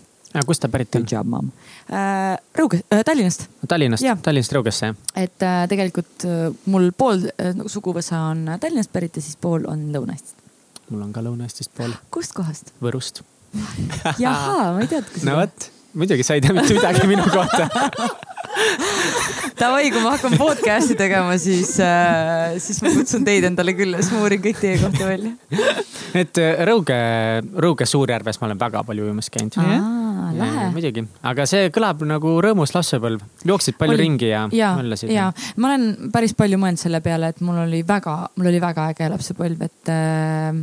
kust 0.47 0.65
ta 0.65 0.71
pärit 0.73 0.97
on? 0.97 1.53
Äh,. 1.93 2.39
Rõuge 2.59 2.81
Tallinnast 2.89 3.47
Tallinnast 3.69 4.07
Tallinnast 4.23 4.57
Rõugesse, 4.57 4.91
jah? 4.91 4.97
et 5.15 5.47
tegelikult 5.71 6.27
mul 6.73 6.91
pool 6.97 7.29
nagu 7.61 7.69
suguvõsa 7.69 8.25
on 8.33 8.57
Tallinnast 8.61 8.93
pärit 8.93 9.21
ja 9.21 9.23
siis 9.23 9.37
pool 9.37 9.69
on 9.71 9.87
Lõuna-Eestist. 9.95 10.41
mul 10.89 11.07
on 11.07 11.13
ka 11.13 11.23
Lõuna-Eestist 11.23 11.77
pool, 11.77 11.95
kust 12.11 12.35
kohast? 12.37 12.75
Võrust. 12.83 13.23
jahaa, 14.25 14.73
ma 14.75 14.83
ei 14.83 14.91
teadnud. 14.91 15.23
no 15.29 15.39
vot, 15.43 15.71
muidugi 15.95 16.27
sa 16.27 16.39
ei 16.39 16.43
tea 16.43 16.57
mitte 16.57 16.75
midagi 16.75 17.11
minu 17.11 17.29
kohta. 17.31 17.69
Davai, 19.61 19.89
kui 19.93 20.03
ma 20.03 20.15
hakkan 20.15 20.37
podcast'i 20.39 20.97
tegema, 20.99 21.35
siis 21.41 21.75
äh,, 21.83 22.57
siis 22.63 22.81
ma 22.85 22.93
kutsun 22.95 23.25
teid 23.27 23.47
endale 23.49 23.75
külla, 23.77 24.01
siis 24.03 24.15
ma 24.15 24.23
uurin 24.25 24.43
kõik 24.45 24.61
teie 24.63 24.79
kohta 24.83 25.09
välja. 25.09 25.33
et 26.23 26.41
äh, 26.43 26.63
Rõuge, 26.69 26.99
Rõuge 27.65 27.89
Suurjärves 27.89 28.41
ma 28.41 28.49
olen 28.51 28.61
väga 28.61 28.85
palju 28.87 29.07
ujumas 29.09 29.31
käinud. 29.35 29.59
muidugi, 30.75 31.05
aga 31.31 31.47
see 31.51 31.71
kõlab 31.75 32.05
nagu 32.09 32.37
rõõmus 32.45 32.75
lapsepõlv. 32.77 33.23
jooksid 33.45 33.79
palju 33.81 33.97
Oli- 33.97 34.05
ringi 34.07 34.31
ja, 34.31 34.47
ja, 34.55 34.75
möllasid? 34.79 35.13
ja 35.15 35.31
ma 35.57 35.73
olen 35.73 36.11
päris 36.15 36.35
palju 36.39 36.59
mõelnud 36.61 36.83
selle 36.83 37.03
peale, 37.05 37.33
et 37.35 37.43
mul 37.45 37.65
oli 37.67 37.85
väga, 37.87 38.19
mul 38.37 38.53
oli 38.53 38.63
väga 38.63 38.91
äge 38.95 39.11
lapsepõlv, 39.15 39.67
et 39.69 39.95
äh,, 39.95 40.63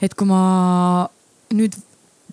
et 0.00 0.16
kui 0.16 0.28
ma 0.28 0.42
nüüd 1.56 1.76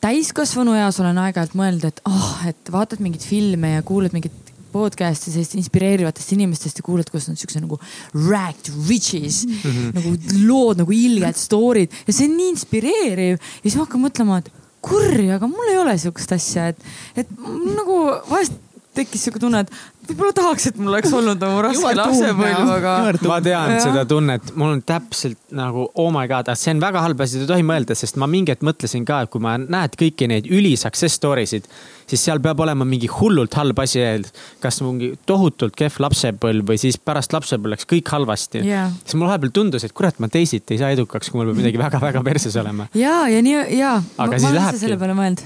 täiskasvanu 0.03 0.75
eas 0.77 0.99
olen 1.01 1.17
aeg-ajalt 1.21 1.55
mõelnud, 1.57 1.87
et 1.89 2.01
oh, 2.09 2.43
et 2.49 2.73
vaatad 2.73 3.01
mingeid 3.03 3.25
filme 3.25 3.77
ja 3.77 3.85
kuulad 3.85 4.13
mingit 4.15 4.35
podcast'i 4.73 5.31
sellist 5.31 5.55
inspireerivatest 5.57 6.33
inimestest 6.35 6.81
ja 6.81 6.85
kuulad, 6.85 7.09
kuidas 7.09 7.29
nad 7.31 7.39
siukse 7.39 7.61
nagu 7.63 7.79
ragged 8.13 8.69
riches 8.89 9.45
mm 9.47 9.57
-hmm. 9.63 9.95
nagu 9.95 10.45
lood 10.45 10.83
nagu 10.83 10.93
ilged 10.93 11.39
story'd 11.39 11.91
ja 12.07 12.13
see 12.13 12.27
on 12.27 12.37
nii 12.37 12.49
inspireeriv 12.53 13.35
ja 13.37 13.63
siis 13.63 13.75
ma 13.75 13.87
hakkan 13.87 14.03
mõtlema, 14.03 14.39
et 14.43 14.51
kurja, 14.81 15.35
aga 15.35 15.47
mul 15.47 15.71
ei 15.71 15.77
ole 15.81 15.97
sihukest 15.97 16.31
asja, 16.31 16.67
et, 16.67 16.77
et 17.15 17.27
nagu 17.75 17.97
vahest 18.29 18.53
tekkis 18.97 19.27
sihuke 19.27 19.39
tunne, 19.39 19.61
et 19.61 19.71
võib-olla 20.09 20.35
tahaks, 20.37 20.69
et 20.71 20.79
mul 20.79 20.93
oleks 20.93 21.13
olnud 21.17 21.41
nagu 21.43 21.59
raske 21.65 21.93
lapsepõlv, 21.99 22.71
aga. 22.77 22.95
ma 23.27 23.39
tean 23.43 23.73
Jah. 23.75 23.83
seda 23.83 24.05
tunnet, 24.09 24.53
mul 24.55 24.77
on 24.77 24.81
täpselt 24.87 25.39
nagu 25.57 25.89
oh 25.93 26.09
my 26.13 26.27
god, 26.29 26.49
see 26.59 26.73
on 26.75 26.81
väga 26.83 27.03
halb 27.05 27.21
asi, 27.25 27.41
ei 27.43 27.49
tohi 27.49 27.65
mõelda, 27.67 27.97
sest 27.97 28.19
ma 28.21 28.29
mingi 28.31 28.53
hetk 28.53 28.65
mõtlesin 28.67 29.05
ka, 29.07 29.23
et 29.25 29.33
kui 29.33 29.43
ma 29.43 29.57
näed 29.61 29.97
kõiki 29.99 30.29
neid 30.31 30.49
üli 30.51 30.75
success 30.79 31.19
story 31.19 31.47
sid, 31.49 31.67
siis 32.07 32.23
seal 32.23 32.39
peab 32.43 32.61
olema 32.63 32.85
mingi 32.87 33.09
hullult 33.11 33.57
halb 33.59 33.79
asi 33.83 33.99
ees. 34.03 34.31
kas 34.63 34.79
mingi 34.83 35.11
tohutult 35.27 35.75
kehv 35.77 35.99
lapsepõlv 36.03 36.67
või 36.71 36.79
siis 36.81 36.97
pärast 36.97 37.35
lapsepõlve 37.35 37.75
läks 37.75 37.87
kõik 37.89 38.11
halvasti 38.13 38.63
Jaa. 38.65 38.87
siis 39.03 39.17
mul 39.19 39.27
vahepeal 39.29 39.53
tundus, 39.55 39.85
et 39.87 39.95
kurat, 39.97 40.17
ma 40.23 40.31
teisiti 40.31 40.75
ei 40.75 40.81
saa 40.81 40.93
edukaks, 40.95 41.31
kui 41.31 41.41
mul 41.41 41.51
peab 41.51 41.61
midagi 41.61 41.81
väga-väga 41.81 42.23
perses 42.25 42.55
olema. 42.59 42.87
ja, 42.97 43.19
ja 43.31 43.41
nii 43.43 43.57
ja. 43.77 43.97
Aga 44.17 44.31
ma, 44.31 44.39
siis 44.39 44.55
lähebki. 44.55 44.81
selle 44.83 44.99
peale 45.01 45.17
mõelnud. 45.17 45.43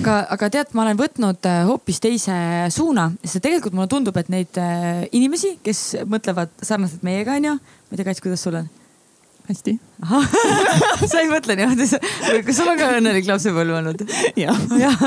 aga, 0.00 0.16
aga 0.36 0.50
tead, 0.56 0.72
ma 0.74 0.86
olen 0.86 1.00
võtnud 1.00 1.50
äh, 1.50 1.62
hoopis 1.68 2.00
teise 2.02 2.36
suuna, 2.72 3.10
sest 3.24 3.42
tegelikult 3.44 3.76
mulle 3.90 4.04
tundub, 4.04 4.16
et 4.20 4.30
neid 4.30 4.58
äh, 4.60 5.08
inimesi, 5.12 5.58
kes 5.64 6.04
mõtlevad 6.06 6.52
sarnaselt 6.62 7.02
meiega, 7.02 7.34
onju. 7.38 7.56
ma 7.58 7.92
ei 7.92 7.98
tea, 7.98 8.06
Kats, 8.06 8.22
kuidas 8.22 8.42
sul 8.44 8.60
on? 8.60 8.68
hästi. 9.50 9.72
sa 11.10 11.20
ei 11.20 11.30
mõtle 11.30 11.56
niimoodi, 11.58 11.88
kas 12.46 12.56
sul 12.56 12.70
on 12.70 12.78
ka 12.78 12.92
õnnelik 13.00 13.26
lapsepõlv 13.26 13.80
olnud? 13.80 14.04
jah. 14.38 15.06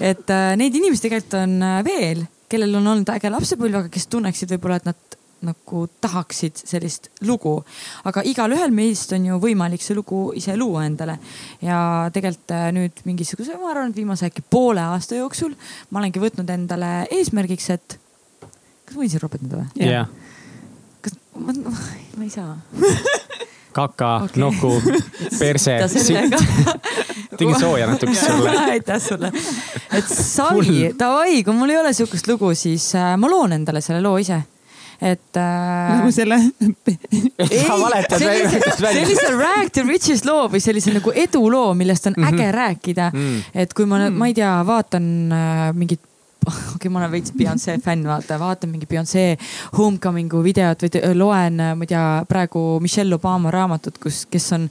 et 0.00 0.30
äh, 0.34 0.54
neid 0.58 0.74
inimesi 0.74 1.06
tegelikult 1.06 1.38
on 1.38 1.60
äh, 1.62 1.82
veel, 1.86 2.24
kellel 2.50 2.74
on 2.80 2.94
olnud 2.94 3.12
äge 3.14 3.30
lapsepõlv, 3.30 3.84
aga 3.84 3.92
kes 3.92 4.08
tunneksid 4.10 4.56
võib-olla, 4.56 4.80
et 4.82 4.90
nad 4.90 5.18
nagu 5.44 5.84
tahaksid 6.00 6.56
sellist 6.56 7.10
lugu. 7.28 7.58
aga 8.08 8.22
igalühel 8.26 8.72
meist 8.74 9.12
on 9.12 9.26
ju 9.28 9.38
võimalik 9.42 9.82
see 9.84 9.94
lugu 9.94 10.30
ise 10.34 10.56
luua 10.58 10.86
endale. 10.88 11.20
ja 11.62 12.10
tegelikult 12.10 12.56
äh, 12.56 12.70
nüüd 12.74 13.04
mingisuguse, 13.06 13.60
ma 13.60 13.70
arvan, 13.70 13.92
et 13.92 14.00
viimase 14.02 14.26
äkki 14.26 14.42
poole 14.50 14.82
aasta 14.82 15.20
jooksul 15.20 15.54
ma 15.90 16.02
olengi 16.02 16.22
võtnud 16.24 16.50
endale 16.50 16.96
eesmärgiks, 17.14 17.70
et 17.76 18.00
kas 18.84 18.96
ma 18.96 19.02
võin 19.02 19.10
siin 19.10 19.22
ropetada 19.22 19.62
või? 19.62 19.88
jah, 19.88 20.08
kas 21.04 21.18
ma, 21.34 21.52
ma 21.56 22.24
ei 22.24 22.30
saa. 22.30 22.56
kaka 23.74 24.10
Okei. 24.28 24.42
nuku, 24.42 24.72
perse, 25.38 25.78
sitt 25.88 26.36
tegin 27.38 27.60
sooja 27.60 27.86
natuke 27.86 28.14
sulle. 28.14 28.50
aitäh 28.70 29.00
sulle. 29.02 29.32
et 29.92 30.08
savi, 30.08 30.90
davai, 30.98 31.42
kui 31.44 31.56
mul 31.56 31.74
ei 31.74 31.78
ole 31.82 31.92
sihukest 31.96 32.28
lugu, 32.30 32.54
siis 32.58 32.92
äh, 32.98 33.14
ma 33.18 33.30
loon 33.30 33.56
endale 33.56 33.82
selle 33.84 34.02
loo 34.04 34.18
ise. 34.22 34.38
et 35.02 35.36
äh, 35.36 35.90
nagu 35.90 36.12
selle 36.14 36.38
valetad 37.84 38.22
sellise, 38.22 38.62
sellise 38.78 39.30
Rag 39.34 39.72
to 39.74 39.82
Riches 39.88 40.24
loo 40.28 40.46
või 40.52 40.62
sellise 40.62 40.94
nagu 40.94 41.12
eduloo, 41.24 41.74
millest 41.74 42.06
on 42.06 42.14
mm 42.16 42.24
-hmm. 42.24 42.34
äge 42.34 42.52
rääkida 42.52 43.10
Mm. 43.14 43.42
et 43.54 43.74
kui 43.74 43.86
ma 43.86 43.98
mm., 43.98 44.18
ma 44.18 44.26
ei 44.26 44.34
tea, 44.34 44.54
vaatan 44.66 45.32
äh, 45.32 45.72
mingit 45.74 46.00
okei 46.44 46.74
okay,, 46.76 46.92
ma 46.92 47.02
olen 47.02 47.14
veits 47.14 47.32
Beyonce 47.36 47.78
fänn, 47.84 48.04
vaata, 48.08 48.38
vaatan 48.40 48.72
mingi 48.72 48.88
Beyonce 48.90 49.24
homecoming'u 49.78 50.42
videot 50.44 50.84
või 50.86 51.16
loen, 51.16 51.62
ma 51.78 51.86
ei 51.86 51.90
tea, 51.94 52.04
praegu 52.28 52.64
Michelle 52.84 53.16
Obama 53.16 53.52
raamatut, 53.54 53.98
kus, 54.02 54.24
kes 54.30 54.52
on 54.56 54.68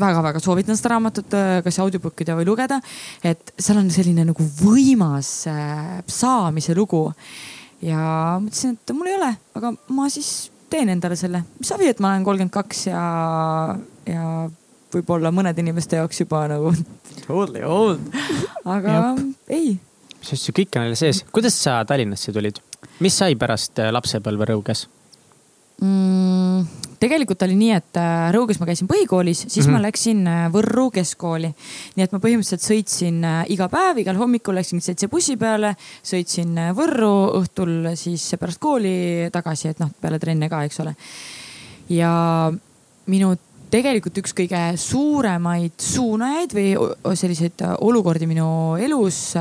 väga-väga 0.00 0.40
soovitan 0.42 0.78
seda 0.78 0.94
raamatut 0.94 1.34
äh, 1.36 1.58
kas 1.64 1.78
audiobook 1.82 2.20
ida 2.24 2.36
või 2.38 2.46
lugeda. 2.48 2.80
et 3.24 3.52
seal 3.58 3.80
on 3.80 3.90
selline 3.92 4.26
nagu 4.28 4.46
võimas 4.60 5.30
äh, 5.50 6.00
saamise 6.06 6.76
lugu. 6.76 7.08
ja 7.82 8.38
mõtlesin, 8.42 8.76
et 8.76 8.94
mul 8.96 9.10
ei 9.10 9.18
ole, 9.18 9.34
aga 9.56 9.74
ma 9.96 10.08
siis 10.12 10.50
teen 10.70 10.92
endale 10.92 11.16
selle. 11.16 11.44
mis 11.58 11.72
savi, 11.72 11.90
et 11.90 12.00
ma 12.00 12.14
olen 12.14 12.24
kolmkümmend 12.24 12.54
kaks 12.54 12.86
ja, 12.90 13.04
ja 14.06 14.24
võib-olla 14.94 15.32
mõnede 15.34 15.62
inimeste 15.64 16.00
jaoks 16.00 16.24
juba 16.24 16.46
nagu 16.50 16.74
totally 17.26 17.64
old. 17.64 18.02
aga 18.76 18.98
Jep. 19.16 19.24
ei 19.48 19.78
mis 20.20 20.34
asju 20.36 20.54
kõik 20.56 20.76
on 20.76 20.88
veel 20.88 20.98
sees. 20.98 21.24
kuidas 21.32 21.56
sa 21.56 21.80
Tallinnasse 21.88 22.32
tulid? 22.32 22.60
mis 23.04 23.16
sai 23.16 23.36
pärast 23.40 23.80
äh, 23.80 23.90
lapsepõlve 23.94 24.48
Rõuges? 24.52 24.86
mm,? 25.80 26.78
tegelikult 27.00 27.42
oli 27.46 27.56
nii, 27.56 27.72
et 27.78 28.00
äh, 28.00 28.28
Rõuges 28.36 28.60
ma 28.60 28.68
käisin 28.68 28.88
põhikoolis, 28.90 29.46
siis 29.46 29.64
mm 29.64 29.70
-hmm. 29.70 29.76
ma 29.80 29.86
läksin 29.86 30.26
äh, 30.28 30.46
Võrru 30.52 30.90
keskkooli. 30.94 31.52
nii 31.96 32.04
et 32.04 32.12
ma 32.12 32.20
põhimõtteliselt 32.20 32.66
sõitsin 32.66 33.24
iga 33.48 33.68
päev, 33.72 34.02
igal 34.04 34.16
hommikul 34.20 34.54
läksin 34.60 34.84
seitse 34.84 35.08
bussi 35.08 35.36
peale, 35.36 35.74
sõitsin 36.04 36.56
Võrru, 36.76 37.40
õhtul 37.40 37.94
siis 37.96 38.34
pärast 38.40 38.60
kooli 38.60 39.30
tagasi, 39.32 39.68
et 39.68 39.80
noh, 39.80 39.90
peale 40.00 40.18
trenne 40.18 40.48
ka, 40.48 40.64
eks 40.64 40.80
ole. 40.80 40.94
ja 41.88 42.52
minu 43.06 43.36
tegelikult 43.70 44.18
üks 44.18 44.34
kõige 44.34 44.60
suuremaid 44.76 45.72
suunajaid 45.78 46.54
või 46.54 47.16
selliseid 47.16 47.62
olukordi 47.80 48.26
minu 48.26 48.76
elus 48.76 49.34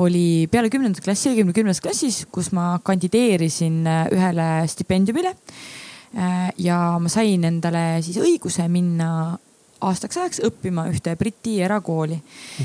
oli 0.00 0.48
peale 0.50 0.70
kümnendat 0.72 1.04
klassi, 1.04 1.30
õigemini 1.32 1.56
kümnendas 1.56 1.82
klassis, 1.84 2.24
kus 2.32 2.50
ma 2.56 2.72
kandideerisin 2.84 3.84
äh, 3.86 4.08
ühele 4.16 4.48
stipendiumile. 4.70 5.36
ja 6.58 6.76
ma 6.98 7.06
sain 7.06 7.44
endale 7.46 8.00
siis 8.02 8.16
õiguse 8.18 8.64
minna 8.66 9.38
aastaks 9.86 10.16
ajaks 10.18 10.40
õppima 10.42 10.88
ühte 10.90 11.12
Briti 11.16 11.60
erakooli, 11.62 12.16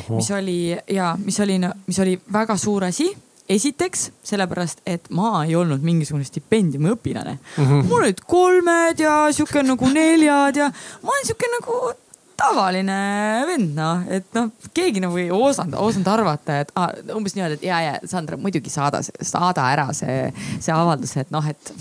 mis 0.10 0.32
oli 0.34 0.74
ja 0.90 1.12
mis 1.22 1.38
oli, 1.40 1.60
mis 1.86 2.00
oli 2.02 2.16
väga 2.34 2.58
suur 2.58 2.88
asi 2.88 3.12
esiteks 3.50 4.08
sellepärast, 4.26 4.82
et 4.90 5.10
ma 5.14 5.44
ei 5.46 5.54
olnud 5.56 5.84
mingisugune 5.86 6.26
stipendiumi 6.26 6.90
õpilane 6.96 7.36
mm. 7.36 7.66
-hmm. 7.66 7.84
mul 7.90 8.08
olid 8.08 8.24
kolmed 8.26 9.00
ja 9.00 9.28
sihuke 9.32 9.64
nagu 9.64 9.90
neljad 9.94 10.58
ja 10.58 10.72
ma 11.04 11.14
olen 11.14 11.28
sihuke 11.28 11.52
nagu 11.60 11.76
tavaline 12.38 12.96
vend, 13.50 13.74
noh, 13.78 14.06
et 14.12 14.28
noh, 14.38 14.50
keegi 14.76 15.04
nagu 15.04 15.20
ei 15.22 15.30
osanud, 15.34 15.78
osanud 15.80 16.10
arvata, 16.12 16.62
et 16.64 16.74
ah, 16.80 16.92
umbes 17.16 17.36
niimoodi, 17.36 17.60
et 17.60 17.68
ja, 17.70 17.82
ja 17.84 17.94
Sandra 18.10 18.40
muidugi 18.40 18.72
saada, 18.74 19.02
saada 19.04 19.68
ära 19.72 19.88
see, 19.96 20.32
see 20.60 20.74
avaldus, 20.76 21.16
et 21.22 21.32
noh, 21.34 21.48
et 21.48 21.74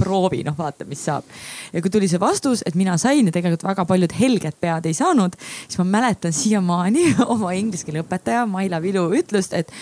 proovi, 0.00 0.42
noh 0.46 0.56
vaata, 0.56 0.86
mis 0.88 1.02
saab. 1.04 1.26
ja 1.74 1.82
kui 1.84 1.92
tuli 1.92 2.08
see 2.10 2.20
vastus, 2.20 2.64
et 2.66 2.78
mina 2.78 2.96
sain 3.00 3.26
ja 3.28 3.34
tegelikult 3.34 3.66
väga 3.68 3.84
paljud 3.88 4.14
helged 4.16 4.56
pead 4.62 4.88
ei 4.88 4.96
saanud, 4.96 5.36
siis 5.66 5.80
ma 5.82 5.88
mäletan 5.98 6.34
siiamaani 6.36 7.10
oma 7.34 7.52
inglise 7.58 7.88
keele 7.88 8.04
õpetaja 8.04 8.46
Maila 8.50 8.80
Vilu 8.82 9.08
ütlust, 9.16 9.56
et 9.56 9.72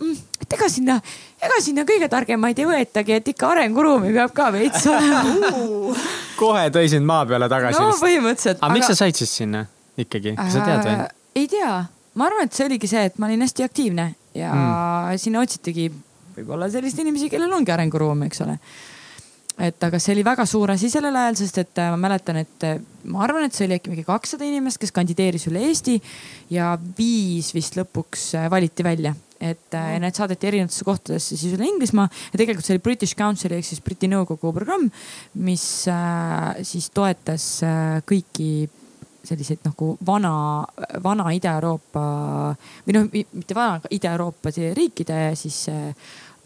mm, 0.00 0.18
et 0.44 0.56
ega 0.58 0.68
sinna, 0.70 0.98
ega 1.42 1.58
sinna 1.64 1.86
kõige 1.88 2.08
targemaid 2.12 2.62
ei 2.62 2.68
võetagi, 2.68 3.18
et 3.18 3.32
ikka 3.34 3.50
arenguruumi 3.54 4.12
peab 4.14 4.34
ka 4.36 4.50
veits 4.54 4.86
olema 4.92 5.52
kohe 6.38 6.64
tõi 6.74 6.88
sind 6.92 7.08
maa 7.08 7.24
peale 7.28 7.48
tagasi 7.50 7.80
no 7.80 7.92
põhimõtteliselt. 8.00 8.62
aga 8.62 8.78
miks 8.78 8.90
sa 8.92 8.98
said 9.02 9.18
siis 9.18 9.34
sinna 9.42 9.66
ikkagi, 10.00 10.36
kas 10.38 10.56
sa 10.56 10.64
tead 10.66 10.86
või? 10.86 10.96
Äh, 11.04 11.14
ei 11.42 11.50
tea, 11.50 11.76
ma 12.20 12.28
arvan, 12.30 12.48
et 12.48 12.56
see 12.56 12.68
oligi 12.68 12.90
see, 12.90 13.04
et 13.10 13.20
ma 13.20 13.30
olin 13.30 13.46
hästi 13.46 13.66
aktiivne 13.66 14.08
ja 14.34 14.50
mm. 14.54 15.22
sinna 15.22 15.44
otsitigi 15.44 15.90
võib-olla 16.34 16.68
selliseid 16.70 17.04
inimesi, 17.04 17.30
kellel 17.32 17.52
ongi 17.54 17.72
arenguruumi, 17.74 18.28
eks 18.30 18.42
ole 18.46 18.58
et 19.62 19.86
aga 19.86 20.00
see 20.02 20.14
oli 20.16 20.24
väga 20.26 20.46
suur 20.50 20.72
asi 20.74 20.90
sellel 20.90 21.14
ajal, 21.18 21.36
sest 21.38 21.60
et 21.62 21.80
äh, 21.82 21.90
ma 21.94 21.98
mäletan, 22.08 22.40
et 22.42 22.66
äh, 22.66 22.80
ma 23.10 23.22
arvan, 23.26 23.46
et 23.46 23.54
see 23.54 23.68
oli 23.68 23.78
äkki 23.78 23.92
mingi 23.92 24.06
kakssada 24.06 24.46
inimest, 24.46 24.80
kes 24.82 24.92
kandideeris 24.94 25.46
üle 25.50 25.62
Eesti 25.68 26.00
ja 26.54 26.72
viis 26.98 27.52
vist 27.54 27.78
lõpuks 27.78 28.32
äh, 28.40 28.48
valiti 28.50 28.86
välja. 28.86 29.14
Et 29.40 29.74
ja 29.74 29.98
need 30.00 30.16
saadeti 30.16 30.48
erinevatesse 30.50 30.86
kohtadesse 30.86 31.36
siis 31.36 31.56
üle 31.56 31.66
Inglismaa 31.68 32.06
ja 32.06 32.38
tegelikult 32.38 32.66
see 32.66 32.76
oli 32.76 32.84
British 32.84 33.18
Council'i 33.18 33.58
ehk 33.58 33.66
siis 33.66 33.82
Briti 33.84 34.08
nõukogu 34.10 34.52
programm, 34.54 34.88
mis 35.42 35.66
siis 36.70 36.88
toetas 36.94 37.48
kõiki 38.08 38.48
selliseid 39.24 39.62
nagu 39.64 39.94
vana, 40.06 40.34
vana 41.02 41.30
Ida-Euroopa 41.32 42.04
või 42.86 42.96
noh, 42.96 43.08
mitte 43.10 43.56
vana, 43.56 43.80
Ida-Euroopa 43.96 44.52
riikide 44.76 45.20
siis 45.40 45.64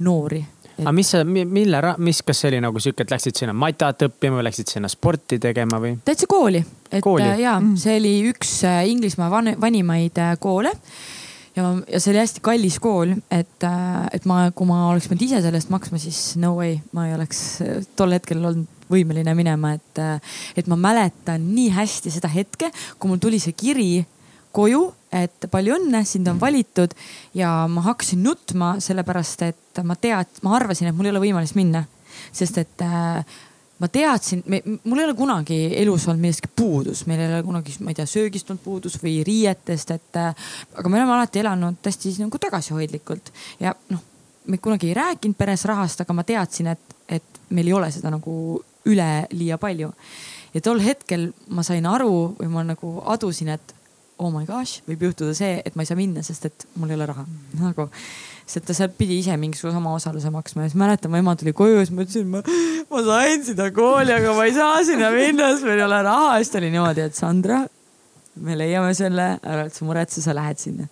noori 0.07 0.45
aga 0.79 0.93
mis 0.95 1.11
sa, 1.11 1.23
mille, 1.27 1.81
mis, 2.03 2.21
kas 2.27 2.43
see 2.43 2.53
oli 2.53 2.61
nagu 2.63 2.81
sihuke, 2.83 3.05
et 3.07 3.13
läksid 3.13 3.41
sinna 3.41 3.55
matat 3.57 4.05
õppima 4.09 4.39
või 4.39 4.47
läksid 4.47 4.71
sinna 4.71 4.91
sporti 4.93 5.41
tegema 5.43 5.81
või? 5.83 5.97
täitsa 6.07 6.29
kooli, 6.31 6.63
et 6.91 7.03
kooli? 7.05 7.27
Äh, 7.27 7.41
ja 7.43 7.57
mm. 7.59 7.79
see 7.81 7.97
oli 7.99 8.15
üks 8.31 8.53
äh, 8.69 8.83
Inglismaa 8.93 9.31
van, 9.33 9.53
vanimaid 9.61 10.21
äh, 10.23 10.37
koole 10.41 10.73
ja, 11.59 11.69
ja 11.91 12.01
see 12.01 12.13
oli 12.13 12.23
hästi 12.23 12.43
kallis 12.45 12.79
kool, 12.83 13.15
et, 13.35 13.69
et 14.15 14.27
ma, 14.29 14.41
kui 14.55 14.69
ma 14.69 14.85
oleks 14.93 15.09
pidanud 15.11 15.27
ise 15.27 15.41
selle 15.45 15.61
eest 15.61 15.73
maksma, 15.75 16.01
siis 16.03 16.21
no 16.41 16.55
way, 16.59 16.79
ma 16.97 17.09
ei 17.09 17.17
oleks 17.17 17.41
tol 17.99 18.15
hetkel 18.17 18.43
olnud 18.43 18.77
võimeline 18.89 19.35
minema, 19.37 19.75
et, 19.77 20.01
et 20.57 20.69
ma 20.71 20.79
mäletan 20.81 21.43
nii 21.53 21.73
hästi 21.77 22.13
seda 22.15 22.31
hetke, 22.33 22.71
kui 22.97 23.11
mul 23.11 23.21
tuli 23.21 23.41
see 23.43 23.57
kiri 23.59 23.91
koju, 24.57 24.87
et 25.13 25.49
palju 25.53 25.77
õnne, 25.77 26.03
sind 26.09 26.29
on 26.31 26.41
valitud 26.41 26.95
ja 27.37 27.53
ma 27.71 27.85
hakkasin 27.85 28.23
nutma, 28.25 28.77
sellepärast 28.85 29.45
et 29.49 29.83
ma 29.85 29.97
tead-, 30.01 30.41
ma 30.45 30.57
arvasin, 30.57 30.89
et 30.89 30.97
mul 30.97 31.09
ei 31.09 31.15
ole 31.15 31.25
võimalust 31.27 31.57
minna, 31.59 31.85
sest 32.35 32.61
et 32.65 32.85
äh, 32.85 33.39
ma 33.79 33.89
teadsin, 33.89 34.43
mul 34.85 34.99
ei 34.99 35.07
ole 35.07 35.15
kunagi 35.15 35.59
elus 35.79 36.09
olnud 36.09 36.23
millestki 36.23 36.51
puudus, 36.57 37.05
meil 37.07 37.23
ei 37.23 37.33
ole 37.33 37.43
kunagi, 37.47 37.77
ma 37.85 37.93
ei 37.93 37.99
tea, 37.99 38.07
söögist 38.11 38.51
olnud 38.51 38.65
puudus 38.65 38.99
või 39.03 39.19
riietest, 39.27 39.93
et 39.95 40.19
äh, 40.19 40.49
aga 40.75 40.91
me 40.91 40.99
oleme 40.99 41.15
alati 41.15 41.43
elanud 41.45 41.79
hästi 41.87 42.17
nagu 42.25 42.41
tagasihoidlikult 42.43 43.33
ja 43.63 43.75
noh, 43.93 44.03
me 44.49 44.59
kunagi 44.59 44.91
ei 44.91 44.97
rääkinud 44.99 45.39
peres 45.39 45.65
rahast, 45.69 46.03
aga 46.03 46.17
ma 46.17 46.25
teadsin, 46.27 46.73
et, 46.75 46.99
et 47.09 47.41
meil 47.55 47.71
ei 47.71 47.77
ole 47.77 47.91
seda 47.95 48.11
nagu 48.13 48.35
üleliia 48.89 49.59
palju. 49.61 49.93
ja 50.55 50.61
tol 50.65 50.81
hetkel 50.81 51.29
ma 51.53 51.63
sain 51.63 51.87
aru 51.87 52.35
või 52.39 52.49
ma 52.51 52.65
nagu 52.65 52.95
adusin, 53.07 53.53
et 53.55 53.75
oh 54.19 54.33
my 54.35 54.45
gosh, 54.49 54.83
võib 54.89 55.09
juhtuda 55.09 55.35
see, 55.37 55.61
et 55.65 55.77
ma 55.79 55.85
ei 55.85 55.91
saa 55.91 55.99
minna, 55.99 56.25
sest 56.27 56.49
et 56.49 56.67
mul 56.79 56.91
ei 56.91 56.99
ole 56.99 57.07
raha 57.09 57.25
nagu. 57.61 57.89
sest 58.49 58.67
ta 58.69 58.75
seal 58.77 58.91
pidi 58.97 59.19
ise 59.21 59.37
mingisuguse 59.37 59.77
oma 59.77 59.93
osaluse 59.97 60.31
maksma 60.33 60.65
ja 60.65 60.73
siis 60.73 60.81
mäletan, 60.81 61.13
mu 61.13 61.21
ema 61.21 61.35
tuli 61.39 61.53
koju 61.57 61.79
ja 61.79 61.85
siis 61.85 61.95
ma 61.95 62.05
ütlesin, 62.07 62.31
ma, 62.33 62.43
ma 62.91 63.03
sain 63.07 63.45
sinna 63.47 63.71
kooli, 63.77 64.15
aga 64.15 64.35
ma 64.37 64.47
ei 64.49 64.55
saa 64.57 64.83
sinna 64.89 65.11
minna, 65.15 65.53
sest 65.55 65.69
meil 65.69 65.83
ei 65.83 65.87
ole 65.87 66.03
raha. 66.09 66.37
siis 66.41 66.53
ta 66.53 66.61
oli 66.63 66.73
niimoodi, 66.75 67.05
et 67.05 67.19
Sandra, 67.19 67.63
me 68.43 68.59
leiame 68.59 68.95
selle, 68.97 69.33
ära 69.43 69.67
üldse 69.67 69.87
muretse, 69.87 70.25
sa 70.25 70.37
lähed 70.37 70.63
sinna. 70.63 70.89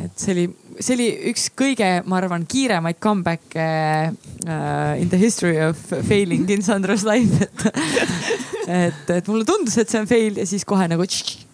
et 0.00 0.16
see 0.16 0.32
oli, 0.32 0.46
see 0.80 0.96
oli 0.96 1.10
üks 1.34 1.50
kõige, 1.58 1.90
ma 2.08 2.18
arvan, 2.22 2.46
kiiremaid 2.48 2.98
comeback'e 3.02 3.70
uh, 4.08 4.94
in 4.96 5.12
the 5.12 5.20
history 5.20 5.60
of 5.60 5.76
failing 6.08 6.48
in 6.50 6.64
Sandra's 6.64 7.04
life, 7.04 7.44
et 7.44 8.46
et, 8.66 9.10
et 9.10 9.28
mulle 9.28 9.46
tundus, 9.46 9.76
et 9.78 9.90
see 9.90 10.00
on 10.00 10.08
fail 10.10 10.40
ja 10.40 10.46
siis 10.48 10.64
kohe 10.66 10.86
nagu 10.90 11.06
tš, 11.06 11.45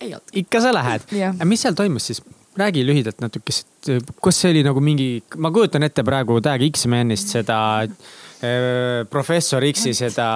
ei 0.00 0.12
olnud. 0.14 0.32
ikka 0.32 0.60
sa 0.60 0.74
lähed. 0.74 1.06
mis 1.44 1.62
seal 1.62 1.74
toimus 1.78 2.10
siis? 2.12 2.22
räägi 2.56 2.84
lühidalt 2.86 3.20
natukest, 3.20 3.68
kas 4.22 4.38
see 4.40 4.54
oli 4.54 4.62
nagu 4.64 4.80
mingi, 4.80 5.20
ma 5.42 5.50
kujutan 5.52 5.84
ette 5.86 6.04
praegu 6.06 6.38
Tag 6.44 6.62
X-Menist 6.70 7.34
seda 7.34 7.58
äh, 7.84 9.02
professor 9.12 9.64
X-i 9.68 9.92
seda 9.96 10.28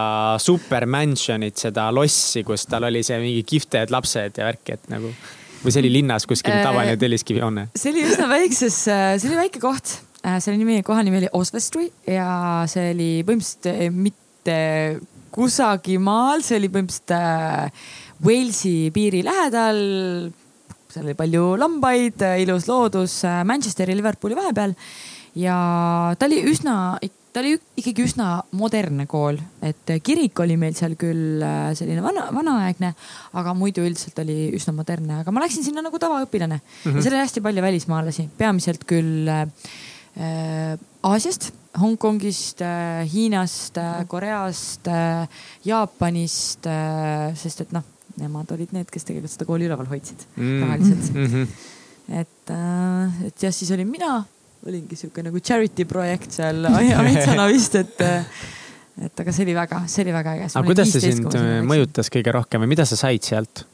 super 0.42 0.84
mansion'it, 0.90 1.56
seda 1.60 1.88
lossi, 1.94 2.44
kus 2.46 2.66
tal 2.68 2.88
oli 2.90 3.02
see 3.06 3.20
mingi 3.22 3.44
kihvted 3.48 3.92
lapsed 3.94 4.40
ja 4.40 4.50
värk, 4.50 4.74
et 4.76 4.90
nagu. 4.92 5.14
või 5.60 5.72
see 5.72 5.82
oli 5.82 5.92
linnas 5.92 6.28
kuskil 6.28 6.58
äh, 6.58 6.64
tavaline 6.64 6.98
Telliskivi 7.00 7.40
hoone? 7.44 7.70
see 7.76 7.94
oli 7.94 8.04
üsna 8.08 8.28
väikses, 8.28 8.82
äh, 8.92 9.14
see 9.16 9.32
oli 9.32 9.40
väike 9.46 9.62
koht. 9.62 9.96
selle 10.20 10.58
nimi, 10.60 10.82
koha 10.84 11.06
nimi 11.06 11.22
oli 11.22 11.32
Oswestry 11.32 11.88
ja 12.04 12.66
see 12.68 12.92
oli 12.92 13.10
põhimõtteliselt 13.24 13.96
mitte 13.96 14.60
kusagil 15.32 16.02
maal, 16.04 16.44
see 16.44 16.60
oli 16.60 16.68
põhimõtteliselt 16.68 18.09
Walesi 18.24 18.90
piiri 18.94 19.22
lähedal. 19.24 19.80
seal 20.90 21.06
oli 21.06 21.14
palju 21.14 21.54
lambaid, 21.56 22.22
ilus 22.42 22.66
loodus 22.68 23.22
Manchesteri, 23.44 23.94
Liverpooli 23.96 24.36
vahepeal. 24.36 24.74
ja 25.38 25.56
ta 26.18 26.26
oli 26.26 26.42
üsna, 26.50 26.98
ta 27.32 27.42
oli 27.42 27.54
ikkagi 27.78 28.04
üsna 28.04 28.40
modernne 28.58 29.06
kool, 29.10 29.38
et 29.62 29.92
kirik 30.04 30.38
oli 30.42 30.56
meil 30.58 30.74
seal 30.78 30.96
küll 30.98 31.42
äh, 31.44 31.70
selline 31.78 32.02
vana, 32.02 32.26
vanaaegne, 32.34 32.90
aga 33.38 33.54
muidu 33.54 33.84
üldiselt 33.86 34.18
oli 34.22 34.50
üsna 34.56 34.74
modernne, 34.74 35.20
aga 35.22 35.34
ma 35.34 35.44
läksin 35.44 35.66
sinna 35.66 35.84
nagu 35.86 35.98
tavaõpilane 36.02 36.58
mm 36.58 36.64
-hmm. 36.64 36.96
ja 36.98 37.04
seal 37.04 37.14
oli 37.14 37.22
hästi 37.22 37.44
palju 37.44 37.62
välismaalasi, 37.62 38.28
peamiselt 38.38 38.84
küll 38.84 39.28
äh, 39.28 39.46
äh 40.18 40.78
Aasiast 41.02 41.52
Hongkongist, 41.80 42.60
äh, 42.60 43.06
Hiinast, 43.08 43.78
Koreast, 44.08 44.88
Jaapanist, 45.64 46.66
sest 47.34 47.60
et 47.60 47.72
noh, 47.72 47.86
nemad 48.20 48.52
olid 48.56 48.74
need, 48.76 48.90
kes 48.92 49.08
tegelikult 49.08 49.34
seda 49.34 49.48
kooli 49.48 49.68
üleval 49.68 49.88
hoidsid 49.90 50.26
mm. 50.36 50.62
rahaliselt 50.64 51.10
mm. 51.14 51.26
-hmm. 51.26 51.48
et, 52.22 52.54
äh, 52.56 53.26
et 53.30 53.46
jah, 53.46 53.54
siis 53.54 53.72
olin 53.76 53.88
mina, 53.90 54.20
olingi 54.66 54.96
sihuke 54.98 55.24
nagu 55.26 55.40
charity 55.40 55.86
projekt 55.88 56.36
seal 56.38 56.64
ainsana 57.04 57.48
vist, 57.50 57.78
et 57.80 58.08
et 59.00 59.22
aga 59.22 59.32
see 59.32 59.46
oli 59.46 59.56
väga, 59.56 59.82
see 59.88 60.04
oli 60.04 60.14
väga 60.14 60.36
äge. 60.36 60.52
aga 60.52 60.66
kuidas 60.66 60.92
see 60.92 61.12
sind 61.12 61.36
mõjutas 61.68 62.12
kõige 62.12 62.34
rohkem 62.36 62.64
või 62.64 62.74
mida 62.74 62.86
sa 62.88 62.98
said 63.00 63.24
sealt? 63.24 63.64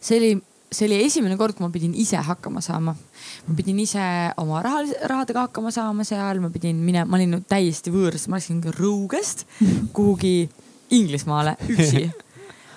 see 0.00 0.18
oli, 0.18 0.30
see 0.70 0.88
oli 0.88 1.00
esimene 1.04 1.38
kord, 1.38 1.56
kui 1.56 1.66
ma 1.66 1.72
pidin 1.74 1.94
ise 1.94 2.20
hakkama 2.28 2.62
saama. 2.64 2.96
ma 3.46 3.56
pidin 3.58 3.78
ise 3.82 4.02
oma 4.42 4.62
raha, 4.64 4.84
rahadega 5.12 5.46
hakkama 5.48 5.72
saama 5.74 6.06
seal, 6.08 6.42
ma 6.42 6.50
pidin 6.54 6.80
minema, 6.82 7.08
ma 7.10 7.20
olin 7.20 7.42
täiesti 7.48 7.94
võõras, 7.94 8.26
ma 8.30 8.40
läksin 8.40 8.62
Rõugest 8.76 9.46
kuhugi 9.96 10.48
Inglismaale 10.96 11.56
üksi 11.70 12.06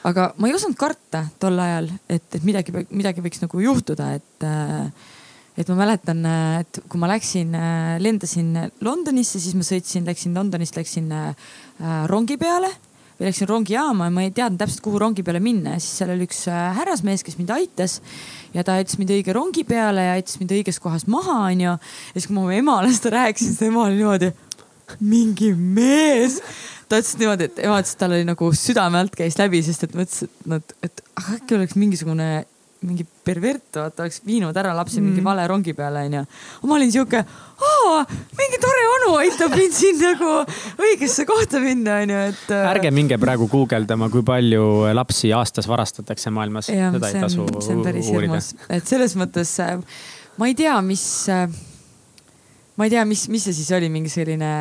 aga 0.07 0.31
ma 0.39 0.49
ei 0.49 0.55
osanud 0.55 0.77
karta 0.79 1.25
tol 1.41 1.59
ajal, 1.59 1.89
et, 2.07 2.25
et 2.35 2.43
midagi, 2.47 2.73
midagi 2.89 3.23
võiks 3.23 3.41
nagu 3.43 3.63
juhtuda, 3.63 4.13
et 4.19 4.47
äh, 4.47 5.15
et 5.59 5.67
ma 5.67 5.81
mäletan, 5.81 6.21
et 6.61 6.77
kui 6.87 6.99
ma 7.01 7.09
läksin, 7.11 7.55
äh, 7.57 7.97
lendasin 7.99 8.53
Londonisse, 8.85 9.41
siis 9.43 9.57
ma 9.59 9.65
sõitsin, 9.67 10.05
läksin 10.07 10.37
Londonist, 10.37 10.77
läksin 10.79 11.09
äh, 11.11 11.33
rongi 12.07 12.37
peale 12.39 12.69
või 13.19 13.27
läksin 13.27 13.49
rongijaama 13.49 14.07
ja 14.07 14.13
ma 14.15 14.23
ei 14.23 14.31
teadnud 14.31 14.61
täpselt, 14.61 14.79
kuhu 14.85 15.01
rongi 15.03 15.25
peale 15.27 15.41
minna 15.43 15.75
ja 15.75 15.81
siis 15.83 15.97
seal 15.99 16.13
oli 16.13 16.23
üks 16.29 16.45
härrasmees, 16.47 17.25
kes 17.27 17.35
mind 17.35 17.51
aitas. 17.51 17.97
ja 18.53 18.63
ta 18.63 18.77
aitas 18.79 18.95
mind 19.01 19.11
õige 19.17 19.35
rongi 19.35 19.65
peale 19.67 20.05
ja 20.05 20.15
aitas 20.15 20.39
mind 20.39 20.55
õiges 20.55 20.79
kohas 20.79 21.03
maha, 21.11 21.41
onju. 21.49 21.75
ja 21.75 22.15
siis, 22.15 22.29
kui 22.29 22.37
ma 22.37 22.45
oma 22.45 22.55
emale 22.55 22.93
seda 22.95 23.17
rääkisin, 23.17 23.51
siis 23.51 23.67
ema 23.67 23.83
oli 23.89 23.99
niimoodi, 23.99 24.31
mingi 25.03 25.51
mees 25.59 26.39
ta 26.89 26.99
ütles 27.01 27.17
niimoodi, 27.19 27.49
et 27.49 27.59
ema 27.65 27.81
ütles, 27.81 27.95
et 27.95 28.01
tal 28.01 28.15
oli 28.17 28.27
nagu 28.27 28.53
südame 28.57 29.03
alt 29.03 29.17
käis 29.17 29.37
läbi, 29.39 29.61
sest 29.65 29.85
et 29.87 29.97
mõtles, 29.97 30.23
et 30.25 30.47
nad, 30.49 30.73
et 30.85 31.03
ah, 31.19 31.35
äkki 31.37 31.59
oleks 31.59 31.77
mingisugune 31.79 32.29
mingi 32.79 33.03
pervert, 33.03 33.75
vaata 33.75 34.05
oleks 34.05 34.21
viinud 34.23 34.55
ära 34.55 34.71
lapsi 34.77 35.01
mm. 35.01 35.07
mingi 35.09 35.23
vale 35.23 35.43
rongi 35.51 35.73
peale 35.75 36.05
onju. 36.07 36.21
ma 36.63 36.75
olin 36.77 36.91
sihuke, 36.93 37.23
mingi 38.39 38.59
tore 38.63 38.85
onu 38.93 39.09
aitab 39.19 39.55
mind 39.59 39.75
siin 39.75 39.99
nagu 39.99 40.29
õigesse 40.79 41.25
kohta 41.27 41.59
minna 41.63 41.97
onju, 42.05 42.21
et. 42.31 42.45
Äh, 42.55 42.69
ärge 42.71 42.93
minge 42.95 43.19
praegu 43.19 43.49
guugeldama, 43.51 44.07
kui 44.13 44.23
palju 44.23 44.63
lapsi 44.95 45.33
aastas 45.35 45.67
varastatakse 45.67 46.31
maailmas. 46.31 46.71
seda 46.71 47.11
ei 47.11 47.19
tasu 47.19 47.43
uurida. 47.43 48.39
et 48.79 48.87
selles 48.87 49.17
mõttes 49.19 49.57
äh, 49.65 49.75
ma 50.39 50.47
ei 50.47 50.55
tea, 50.55 50.79
mis 50.85 51.03
äh, 51.35 51.49
ma 52.79 52.87
ei 52.87 52.95
tea, 52.95 53.03
mis, 53.03 53.27
mis 53.27 53.43
see 53.43 53.59
siis 53.59 53.75
oli, 53.75 53.91
mingi 53.91 54.11
selline 54.13 54.53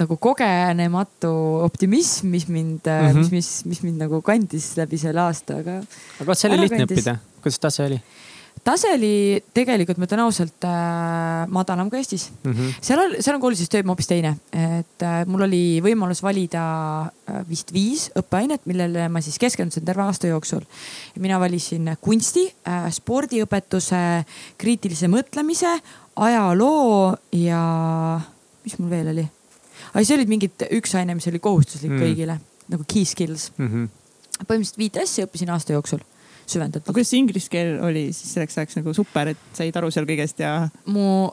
nagu 0.00 0.16
kogenematu 0.16 1.32
optimism, 1.64 2.28
mis 2.34 2.48
mind 2.48 2.86
mm, 2.86 3.08
-hmm. 3.08 3.18
mis, 3.18 3.30
mis, 3.30 3.50
mis 3.64 3.82
mind 3.86 4.04
nagu 4.06 4.22
kandis 4.22 4.74
läbi 4.76 4.98
selle 4.98 5.20
aasta, 5.20 5.60
aga. 5.62 5.80
aga 6.20 6.28
kas 6.30 6.44
see 6.44 6.50
oli 6.50 6.60
lihtne 6.64 6.84
kandis. 6.84 6.98
õppida, 6.98 7.18
kuidas 7.42 7.58
tase 7.62 7.84
oli? 7.88 8.00
tase 8.64 8.90
oli 8.94 9.42
tegelikult, 9.54 9.98
ma 9.98 10.06
ütlen 10.08 10.22
ausalt 10.24 10.64
äh,, 10.66 11.44
madalam 11.52 11.90
kui 11.90 12.00
Eestis 12.00 12.28
mm. 12.30 12.52
-hmm. 12.52 12.76
seal 12.80 13.02
on, 13.02 13.16
seal 13.20 13.36
on 13.36 13.42
koolisüsteem 13.42 13.88
hoopis 13.90 14.08
teine, 14.08 14.36
et 14.52 15.04
äh, 15.04 15.24
mul 15.26 15.46
oli 15.48 15.80
võimalus 15.84 16.22
valida 16.22 16.64
äh, 17.02 17.42
vist 17.48 17.72
viis 17.72 18.08
õppeainet, 18.16 18.64
millele 18.70 19.08
ma 19.08 19.20
siis 19.24 19.38
keskendusin 19.38 19.84
terve 19.84 20.02
aasta 20.02 20.30
jooksul. 20.30 20.64
mina 21.18 21.40
valisin 21.40 21.96
kunsti 22.00 22.46
äh,, 22.68 22.88
spordiõpetuse, 22.90 24.24
kriitilise 24.58 25.08
mõtlemise, 25.08 25.78
ajaloo 26.16 27.16
ja 27.32 27.62
mis 28.64 28.78
mul 28.78 28.90
veel 28.90 29.08
oli? 29.12 29.28
Aga 29.94 30.02
siis 30.02 30.16
olid 30.16 30.32
mingid, 30.32 30.66
üks 30.74 30.96
aine, 30.98 31.14
mis 31.14 31.28
oli 31.30 31.40
kohustuslik 31.42 31.94
mm. 31.94 32.02
kõigile 32.02 32.40
nagu 32.72 32.86
key 32.88 33.06
skills 33.08 33.50
mm. 33.56 33.68
-hmm. 33.70 34.42
põhimõtteliselt 34.42 34.80
viit 34.80 34.98
asja 35.02 35.28
õppisin 35.28 35.52
aasta 35.54 35.76
jooksul 35.76 36.02
süvendatud. 36.46 36.88
aga 36.88 36.96
kuidas 36.98 37.12
see 37.12 37.22
inglise 37.22 37.52
keel 37.52 37.78
oli 37.84 38.08
siis 38.12 38.34
selleks 38.36 38.58
ajaks 38.58 38.80
nagu 38.80 38.94
super, 38.96 39.32
et 39.32 39.48
said 39.56 39.76
aru 39.80 39.90
seal 39.94 40.08
kõigest 40.08 40.40
ja? 40.42 40.68
mu, 40.86 41.28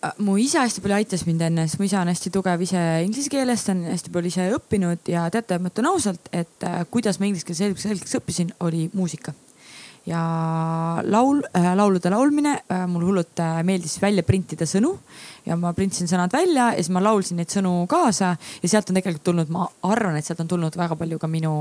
äh, 0.00 0.12
mu 0.18 0.36
isa 0.40 0.64
hästi 0.64 0.84
palju 0.84 0.98
aitas 1.00 1.26
mind 1.28 1.46
enne, 1.48 1.66
sest 1.68 1.80
mu 1.80 1.88
isa 1.88 2.02
on 2.04 2.12
hästi 2.12 2.32
tugev 2.34 2.62
ise 2.64 2.84
inglise 3.06 3.32
keeles, 3.32 3.66
ta 3.66 3.74
on 3.76 3.82
hästi 3.90 4.14
palju 4.14 4.32
ise 4.34 4.50
õppinud 4.58 5.12
ja 5.12 5.26
teate, 5.34 5.58
ma 5.58 5.72
ütlen 5.72 5.90
ausalt, 5.92 6.30
et 6.32 6.68
äh, 6.68 6.84
kuidas 6.90 7.20
ma 7.20 7.28
inglise 7.28 7.48
keele 7.48 7.62
selgeks, 7.62 7.88
selgeks 7.88 8.20
õppisin, 8.20 8.54
oli 8.64 8.88
muusika 8.94 9.34
ja 10.06 10.22
laul 11.02 11.42
äh,, 11.56 11.72
laulude 11.76 12.10
laulmine 12.10 12.52
äh,, 12.72 12.84
mul 12.90 13.08
hullult 13.08 13.40
äh, 13.42 13.62
meeldis 13.66 13.98
välja 14.02 14.22
printida 14.26 14.68
sõnu 14.68 14.92
ja 15.46 15.56
ma 15.58 15.72
printisin 15.76 16.10
sõnad 16.10 16.32
välja 16.32 16.70
ja 16.74 16.78
siis 16.78 16.92
ma 16.94 17.02
laulsin 17.02 17.40
neid 17.40 17.50
sõnu 17.52 17.72
kaasa 17.90 18.36
ja 18.62 18.68
sealt 18.68 18.90
on 18.90 19.00
tegelikult 19.00 19.26
tulnud, 19.26 19.50
ma 19.50 19.66
arvan, 19.90 20.18
et 20.18 20.26
sealt 20.26 20.44
on 20.44 20.50
tulnud 20.50 20.78
väga 20.78 20.98
palju 20.98 21.18
ka 21.22 21.30
minu 21.30 21.56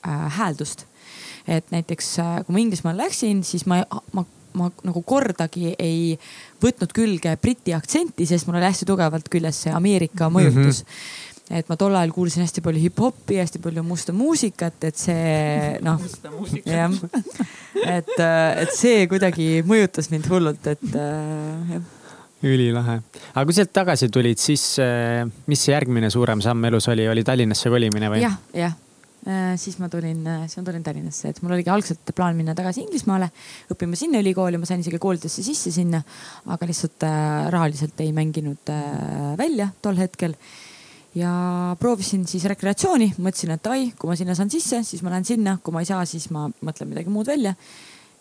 äh, 0.00 0.26
hääldust 0.38 0.86
et 1.48 1.72
näiteks 1.72 2.12
äh, 2.20 2.36
kui 2.44 2.56
ma 2.56 2.62
Inglismaale 2.62 3.04
läksin, 3.04 3.42
siis 3.46 3.66
ma, 3.70 3.80
ma, 4.16 4.24
ma 4.56 4.68
nagu 4.86 5.02
kordagi 5.06 5.74
ei 5.78 6.14
võtnud 6.62 6.92
külge 6.96 7.36
briti 7.40 7.74
aktsenti, 7.76 8.26
sest 8.28 8.48
mul 8.48 8.60
oli 8.60 8.68
hästi 8.68 8.88
tugevalt 8.88 9.28
küljes 9.32 9.64
see 9.66 9.74
Ameerika 9.74 10.28
mhm. 10.28 10.38
mõjutus 10.38 10.84
mm. 10.84 10.86
-hmm 10.86 11.28
et 11.50 11.70
ma 11.70 11.76
tol 11.80 11.94
ajal 11.98 12.12
kuulsin 12.14 12.44
hästi 12.44 12.62
palju 12.64 12.82
hip-hopi, 12.86 13.38
hästi 13.42 13.60
palju 13.62 13.84
musta 13.86 14.14
muusikat, 14.16 14.78
et 14.88 14.98
see 15.00 15.78
noh, 15.84 16.02
jah, 16.64 16.98
et, 17.84 18.12
äh, 18.16 18.44
et 18.64 18.74
see 18.76 19.06
kuidagi 19.10 19.48
mõjutas 19.66 20.10
mind 20.12 20.30
hullult, 20.30 20.70
et 20.70 20.92
äh, 20.94 21.74
jah. 21.76 21.96
Ülilahe, 22.40 22.94
aga 23.34 23.42
kui 23.44 23.52
sealt 23.52 23.68
tagasi 23.76 24.06
tulid, 24.08 24.38
siis 24.40 24.62
mis 25.44 25.60
see 25.60 25.74
järgmine 25.74 26.08
suurem 26.08 26.40
samm 26.40 26.64
elus 26.70 26.86
oli, 26.88 27.04
oli 27.04 27.20
Tallinnasse 27.20 27.68
kolimine 27.68 28.08
või? 28.08 28.22
Ja,? 28.22 28.30
jah, 28.54 28.62
jah. 28.62 28.78
Äh, 29.28 29.58
siis 29.60 29.76
ma 29.76 29.88
tulin, 29.92 30.22
äh, 30.26 30.46
siis 30.48 30.56
ma 30.56 30.64
tulin 30.64 30.82
Tallinnasse, 30.82 31.28
et 31.28 31.42
mul 31.44 31.52
oligi 31.52 31.68
algselt 31.68 32.08
plaan 32.16 32.38
minna 32.38 32.54
tagasi 32.56 32.80
Inglismaale, 32.86 33.26
õppima 33.68 33.98
sinna 33.98 34.22
ülikooli, 34.22 34.56
ma 34.56 34.64
sain 34.64 34.80
isegi 34.80 34.96
koolidesse 35.02 35.44
sisse 35.44 35.68
sinna, 35.74 36.00
aga 36.48 36.68
lihtsalt 36.70 37.04
äh, 37.04 37.50
rahaliselt 37.52 38.00
ei 38.00 38.14
mänginud 38.16 38.72
välja 39.36 39.68
tol 39.84 40.00
hetkel. 40.00 40.32
Ja 41.18 41.30
proovisin 41.80 42.26
siis 42.30 42.44
rekreatsiooni, 42.50 43.14
mõtlesin, 43.18 43.54
et 43.54 43.64
davai, 43.64 43.88
kui 43.98 44.10
ma 44.10 44.16
sinna 44.18 44.36
saan 44.38 44.50
sisse, 44.52 44.82
siis 44.86 45.02
ma 45.02 45.12
lähen 45.14 45.26
sinna, 45.26 45.56
kui 45.62 45.74
ma 45.74 45.82
ei 45.82 45.88
saa, 45.88 46.04
siis 46.08 46.28
ma 46.34 46.46
mõtlen 46.62 46.90
midagi 46.92 47.10
muud 47.12 47.30
välja. 47.30 47.54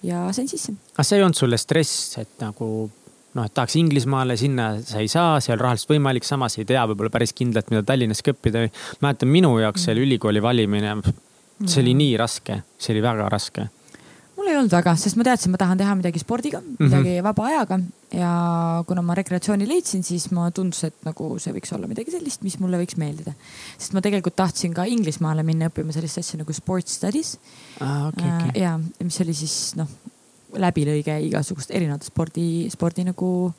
ja 0.04 0.30
sain 0.32 0.48
sisse. 0.48 0.74
aga 0.96 1.04
see 1.04 1.20
ei 1.20 1.24
olnud 1.26 1.38
sulle 1.38 1.58
stress, 1.60 2.18
et 2.18 2.40
nagu 2.40 2.90
noh, 3.36 3.46
et 3.46 3.54
tahaks 3.54 3.76
Inglismaale, 3.80 4.38
sinna 4.40 4.72
sa 4.82 5.02
ei 5.04 5.10
saa, 5.12 5.40
seal 5.44 5.60
rahaliselt 5.62 5.94
võimalik, 5.94 6.26
samas 6.26 6.58
ei 6.58 6.66
tea 6.70 6.86
võib-olla 6.90 7.12
päris 7.14 7.36
kindlalt, 7.38 7.70
mida 7.70 7.84
Tallinnas 7.86 8.24
õppida. 8.26 8.66
mäletan 9.04 9.30
minu 9.30 9.58
jaoks 9.62 9.86
selle 9.90 10.06
ülikooli 10.06 10.42
valimine, 10.42 10.96
see 11.66 11.84
oli 11.84 11.94
nii 12.00 12.16
raske, 12.18 12.64
see 12.80 12.96
oli 12.96 13.04
väga 13.06 13.30
raske. 13.30 13.70
Mul 14.40 14.50
ei 14.50 14.58
olnud 14.58 14.72
väga, 14.74 14.96
sest 15.00 15.18
ma 15.20 15.26
teadsin, 15.28 15.52
ma 15.54 15.60
tahan 15.62 15.80
teha 15.80 15.96
midagi 16.00 16.22
spordiga, 16.22 16.62
midagi 16.80 16.98
mm 16.98 17.16
-hmm. 17.18 17.24
vaba 17.28 17.48
ajaga 17.50 17.80
ja 18.16 18.32
kuna 18.88 19.02
ma 19.06 19.16
rekreatsiooni 19.20 19.68
leidsin, 19.68 20.04
siis 20.04 20.30
ma 20.32 20.50
tundus, 20.52 20.84
et 20.88 20.96
nagu 21.06 21.32
see 21.40 21.54
võiks 21.54 21.74
olla 21.76 21.88
midagi 21.88 22.12
sellist, 22.12 22.42
mis 22.48 22.58
mulle 22.60 22.80
võiks 22.82 22.98
meeldida. 22.98 23.34
sest 23.78 23.94
ma 23.94 24.02
tegelikult 24.02 24.36
tahtsin 24.36 24.74
ka 24.74 24.88
Inglismaale 24.90 25.44
minna 25.44 25.70
õppima 25.70 25.94
sellist 25.94 26.18
asja 26.18 26.40
nagu 26.40 26.54
sports 26.54 26.96
studies 26.96 27.38
ah,. 27.80 28.08
Okay, 28.08 28.30
okay. 28.30 28.62
ja 28.62 28.80
mis 29.04 29.22
oli 29.22 29.34
siis 29.34 29.76
noh 29.76 29.90
läbilõige 30.58 31.20
igasugust 31.28 31.72
erinevate 31.72 32.10
spordi, 32.10 32.70
spordi 32.74 33.06
nagu 33.06 33.54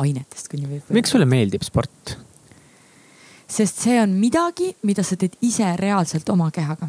ainetest, 0.00 0.48
kui 0.48 0.60
nii 0.60 0.70
võib. 0.70 0.92
miks 0.96 1.12
sulle 1.12 1.28
meeldib 1.28 1.64
sport? 1.66 2.16
sest 3.50 3.82
see 3.82 3.98
on 4.00 4.14
midagi, 4.14 4.70
mida 4.86 5.02
sa 5.04 5.18
teed 5.18 5.34
ise 5.42 5.66
reaalselt 5.80 6.28
oma 6.30 6.50
kehaga. 6.54 6.88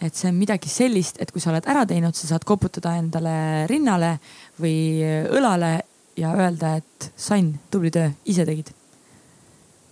Et 0.00 0.16
see 0.16 0.30
on 0.30 0.36
midagi 0.38 0.68
sellist, 0.72 1.20
et 1.20 1.30
kui 1.32 1.42
sa 1.42 1.52
oled 1.52 1.66
ära 1.68 1.84
teinud, 1.88 2.16
sa 2.16 2.32
saad 2.32 2.44
koputada 2.48 2.96
endale 3.00 3.66
rinnale 3.70 4.16
või 4.60 5.00
õlale 5.36 5.72
ja 6.20 6.34
öelda, 6.36 6.76
et 6.80 7.10
Sann, 7.16 7.54
tubli 7.70 7.92
töö, 7.94 8.10
ise 8.24 8.46
tegid 8.48 8.72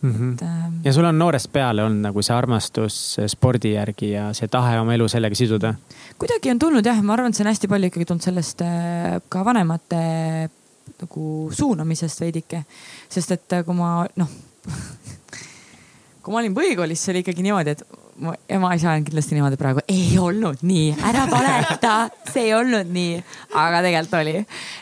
mm. 0.01 0.13
-hmm. 0.13 0.35
Et, 0.35 0.43
ähm... 0.43 0.75
ja 0.85 0.93
sul 0.93 1.05
on 1.05 1.19
noorest 1.19 1.53
peale 1.53 1.85
olnud 1.85 2.03
nagu 2.09 2.23
see 2.23 2.37
armastus 2.37 3.17
spordi 3.27 3.73
järgi 3.73 4.11
ja 4.11 4.33
see 4.33 4.49
tahe 4.49 4.79
oma 4.81 4.95
elu 4.95 5.09
sellega 5.09 5.35
siduda? 5.35 5.75
kuidagi 6.19 6.51
on 6.51 6.59
tulnud 6.59 6.87
jah, 6.87 7.03
ma 7.03 7.13
arvan, 7.13 7.29
et 7.29 7.37
see 7.37 7.45
on 7.45 7.53
hästi 7.53 7.69
palju 7.69 7.93
ikkagi 7.93 8.05
tulnud 8.05 8.25
sellest 8.25 8.63
äh, 8.63 9.21
ka 9.29 9.45
vanemate 9.45 10.03
nagu 10.99 11.51
suunamisest 11.53 12.21
veidike. 12.21 12.65
sest 13.09 13.31
et 13.31 13.53
äh, 13.53 13.65
kui 13.65 13.75
ma 13.75 14.07
noh 14.17 14.29
kui 16.23 16.33
ma 16.33 16.43
olin 16.43 16.55
põhikoolis, 16.55 17.01
see 17.01 17.13
oli 17.13 17.25
ikkagi 17.25 17.43
niimoodi, 17.43 17.77
et 17.77 17.83
mu 18.19 18.35
ema-isa 18.51 18.93
on 18.97 19.07
kindlasti 19.07 19.37
niimoodi 19.37 19.59
praegu, 19.61 19.85
ei 19.89 20.19
olnud 20.19 20.65
nii, 20.67 20.91
ära 21.11 21.25
valeta, 21.31 21.95
see 22.33 22.49
ei 22.49 22.55
olnud 22.57 22.91
nii, 22.95 23.23
aga 23.55 23.85
tegelikult 23.87 24.19
oli. 24.21 24.37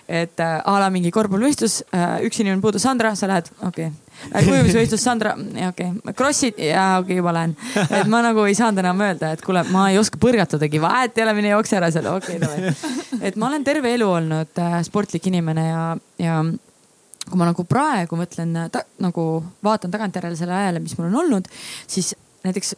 et 0.08 0.42
äh, 0.42 0.56
a 0.64 0.80
la 0.80 0.90
mingi 0.94 1.12
korvpallivõistlus 1.14 1.82
äh,, 1.90 2.18
üks 2.26 2.42
inimene 2.42 2.64
puudus, 2.64 2.84
Sandra, 2.86 3.14
sa 3.18 3.30
lähed, 3.30 3.52
okei 3.60 3.90
okay 3.90 4.02
ujumisvõistlus, 4.24 5.02
Sandra, 5.02 5.34
okei 5.36 5.90
okay., 5.90 6.14
Krossid 6.16 6.60
ja 6.60 6.84
okei 7.00 7.16
okay,, 7.16 7.18
juba 7.20 7.34
lähen. 7.36 7.52
et 7.84 8.08
ma 8.10 8.22
nagu 8.24 8.46
ei 8.48 8.56
saanud 8.56 8.80
enam 8.82 9.02
öelda, 9.04 9.32
et 9.36 9.42
kuule, 9.44 9.62
ma 9.74 9.88
ei 9.92 9.98
oska 10.00 10.20
põrgatadagi, 10.22 10.80
vahet 10.82 11.18
ei 11.18 11.26
ole, 11.26 11.34
mine 11.36 11.52
jookse 11.52 11.76
ära 11.78 11.90
seal, 11.94 12.08
okei 12.14 12.38
okay,, 12.40 12.72
davai. 12.72 13.20
et 13.28 13.36
ma 13.36 13.50
olen 13.50 13.66
terve 13.66 13.92
elu 13.96 14.08
olnud 14.18 14.62
äh, 14.62 14.78
sportlik 14.86 15.28
inimene 15.30 15.66
ja, 15.68 15.82
ja 16.22 16.38
kui 17.26 17.40
ma 17.40 17.50
nagu 17.50 17.66
praegu 17.68 18.18
mõtlen 18.18 18.56
ta, 18.72 18.84
nagu 19.02 19.26
vaatan 19.66 19.92
tagantjärele 19.94 20.38
selle 20.38 20.56
ajale, 20.56 20.82
mis 20.82 20.96
mul 20.98 21.10
on 21.10 21.20
olnud, 21.24 21.50
siis 21.90 22.14
näiteks 22.46 22.76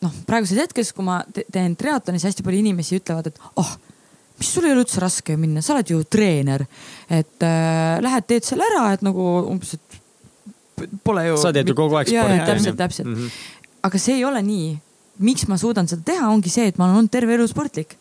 noh, 0.00 0.12
praeguses 0.26 0.58
hetkes, 0.58 0.92
kui 0.96 1.04
ma 1.04 1.20
teen 1.52 1.76
triatlonis, 1.76 2.24
hästi 2.28 2.44
palju 2.46 2.62
inimesi 2.62 3.00
ütlevad, 3.00 3.30
et 3.30 3.40
oh 3.60 3.76
mis 4.40 4.48
sul 4.54 4.64
ei 4.64 4.72
ole 4.72 4.86
üldse 4.86 5.00
raske 5.02 5.36
minna, 5.36 5.60
sa 5.60 5.74
oled 5.74 5.90
ju 5.92 6.00
treener. 6.08 6.64
et 7.10 7.44
äh, 7.44 8.00
lähed, 8.00 8.26
teed 8.26 8.46
selle 8.46 8.64
ära, 8.64 8.86
et 8.94 9.02
nagu 9.04 9.24
umbes, 9.52 9.74
et 9.76 10.00
pole 11.04 11.26
ju. 11.26 11.38
sa 11.40 11.52
teed 11.52 11.68
ju 11.68 11.76
kogu 11.76 11.98
aeg 12.00 12.08
sporti. 12.08 12.38
täpselt, 12.48 12.78
täpselt 12.78 13.08
mm. 13.08 13.14
-hmm. 13.14 13.30
aga 13.88 13.98
see 13.98 14.14
ei 14.16 14.24
ole 14.24 14.42
nii. 14.42 14.78
miks 15.18 15.46
ma 15.48 15.58
suudan 15.60 15.88
seda 15.88 16.02
teha, 16.02 16.28
ongi 16.28 16.48
see, 16.48 16.66
et 16.72 16.78
ma 16.78 16.86
olen 16.86 16.96
olnud 16.96 17.10
terve 17.10 17.34
elu 17.34 17.46
sportlik. 17.46 17.96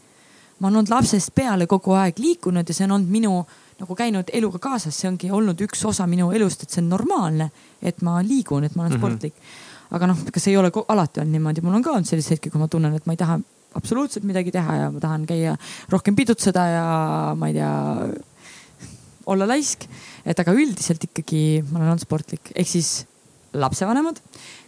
ma 0.59 0.67
olen 0.67 0.77
olnud 0.77 0.93
lapsest 0.95 1.35
peale 1.35 1.67
kogu 1.67 1.91
aeg 1.91 2.19
liikunud 2.19 2.67
ja 2.67 2.73
see 2.73 2.88
on 2.88 2.91
olnud 2.91 3.12
minu 3.12 3.45
nagu 3.79 3.95
käinud 3.95 4.31
eluga 4.33 4.59
kaasas, 4.59 4.95
see 4.95 5.07
ongi 5.07 5.31
olnud 5.31 5.62
üks 5.62 5.85
osa 5.88 6.07
minu 6.07 6.31
elust, 6.31 6.63
et 6.63 6.69
see 6.69 6.81
on 6.83 6.89
normaalne, 6.89 7.51
et 7.81 8.01
ma 8.01 8.19
liigun, 8.23 8.63
et 8.63 8.75
ma 8.75 8.83
olen 8.83 8.91
mm 8.91 8.95
-hmm. 8.95 8.99
sportlik. 8.99 9.33
Aga 9.95 10.12
noh, 10.12 10.25
see 10.36 10.54
ei 10.54 10.60
ole 10.60 10.71
alati 10.88 11.23
olnud 11.23 11.36
niimoodi, 11.36 11.63
mul 11.65 11.80
on 11.80 11.86
ka 11.86 11.95
olnud 11.95 12.10
selliseid 12.10 12.38
hetki, 12.38 12.52
kui 12.54 12.62
ma 12.62 12.69
tunnen, 12.71 12.95
et 12.95 13.08
ma 13.10 13.15
ei 13.15 13.21
taha 13.21 13.39
absoluutselt 13.78 14.25
midagi 14.25 14.54
teha 14.54 14.75
ja 14.84 14.91
ma 14.93 15.02
tahan 15.02 15.25
käia 15.30 15.56
rohkem 15.91 16.17
pidutseda 16.17 16.65
ja 16.73 16.86
ma 17.38 17.49
ei 17.49 17.58
tea, 17.58 17.73
olla 19.30 19.47
laisk. 19.49 19.86
Et 20.25 20.39
aga 20.41 20.56
üldiselt 20.58 21.04
ikkagi 21.10 21.43
ma 21.69 21.80
olen 21.80 21.93
olnud 21.93 22.06
sportlik, 22.06 22.52
ehk 22.56 22.69
siis 22.69 23.04
lapsevanemad, 23.54 24.19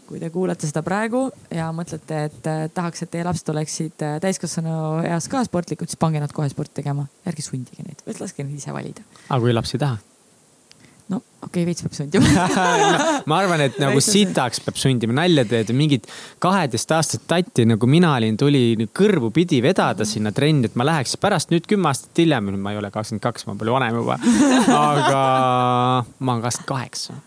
kui 0.10 0.20
te 0.20 0.30
kuulate 0.34 0.68
seda 0.68 0.84
praegu 0.86 1.28
ja 1.54 1.70
mõtlete, 1.76 2.22
et 2.28 2.50
äh, 2.50 2.64
tahaks, 2.74 3.06
et 3.06 3.14
teie 3.14 3.26
lapsed 3.26 3.52
oleksid 3.54 4.06
äh, 4.06 4.18
täiskasvanu 4.24 4.76
eas 5.08 5.30
ka 5.32 5.44
sportlikud, 5.48 5.90
siis 5.90 6.02
pange 6.02 6.22
nad 6.22 6.34
kohe 6.36 6.50
sporti 6.52 6.82
tegema, 6.82 7.08
ärge 7.30 7.46
sundige 7.46 7.86
neid, 7.86 8.02
laske 8.20 8.46
neil 8.46 8.58
ise 8.60 8.74
valida. 8.76 9.06
aga 9.30 9.42
kui 9.44 9.56
laps 9.56 9.78
ei 9.78 9.86
taha? 9.86 10.02
No 11.12 11.22
okei 11.42 11.64
okay,, 11.64 11.66
veits 11.68 11.86
peab 11.86 11.96
sundima. 11.98 12.46
Ma 13.30 13.40
arvan, 13.42 13.66
et 13.66 13.80
nagu 13.82 14.02
sitaks 14.04 14.62
peab 14.66 14.78
sundima, 14.80 15.16
nalja 15.22 15.46
teed, 15.50 15.74
mingit 15.78 16.08
kaheteist 16.44 16.94
aastat 16.98 17.26
tatti 17.30 17.66
nagu 17.70 17.90
mina 17.90 18.14
olin, 18.20 18.38
tuli 18.40 18.88
kõrvu 19.02 19.32
pidi 19.36 19.62
vedada 19.64 20.08
sinna 20.08 20.34
trenni, 20.36 20.70
et 20.70 20.78
ma 20.80 20.88
läheks 20.88 21.18
pärast 21.22 21.52
nüüd 21.54 21.68
kümme 21.70 21.92
aastat 21.92 22.24
hiljem, 22.24 22.54
ma 22.62 22.76
ei 22.76 22.82
ole 22.82 22.94
kakskümmend 22.94 23.26
kaks, 23.26 23.48
ma 23.48 23.56
olen 23.56 23.64
palju 23.64 23.76
vanem 23.80 24.00
juba. 24.02 24.22
aga 24.78 25.26
ma 26.20 26.38
olen 26.38 26.48
kakskümmend 26.48 26.72
kaheksa 26.72 27.20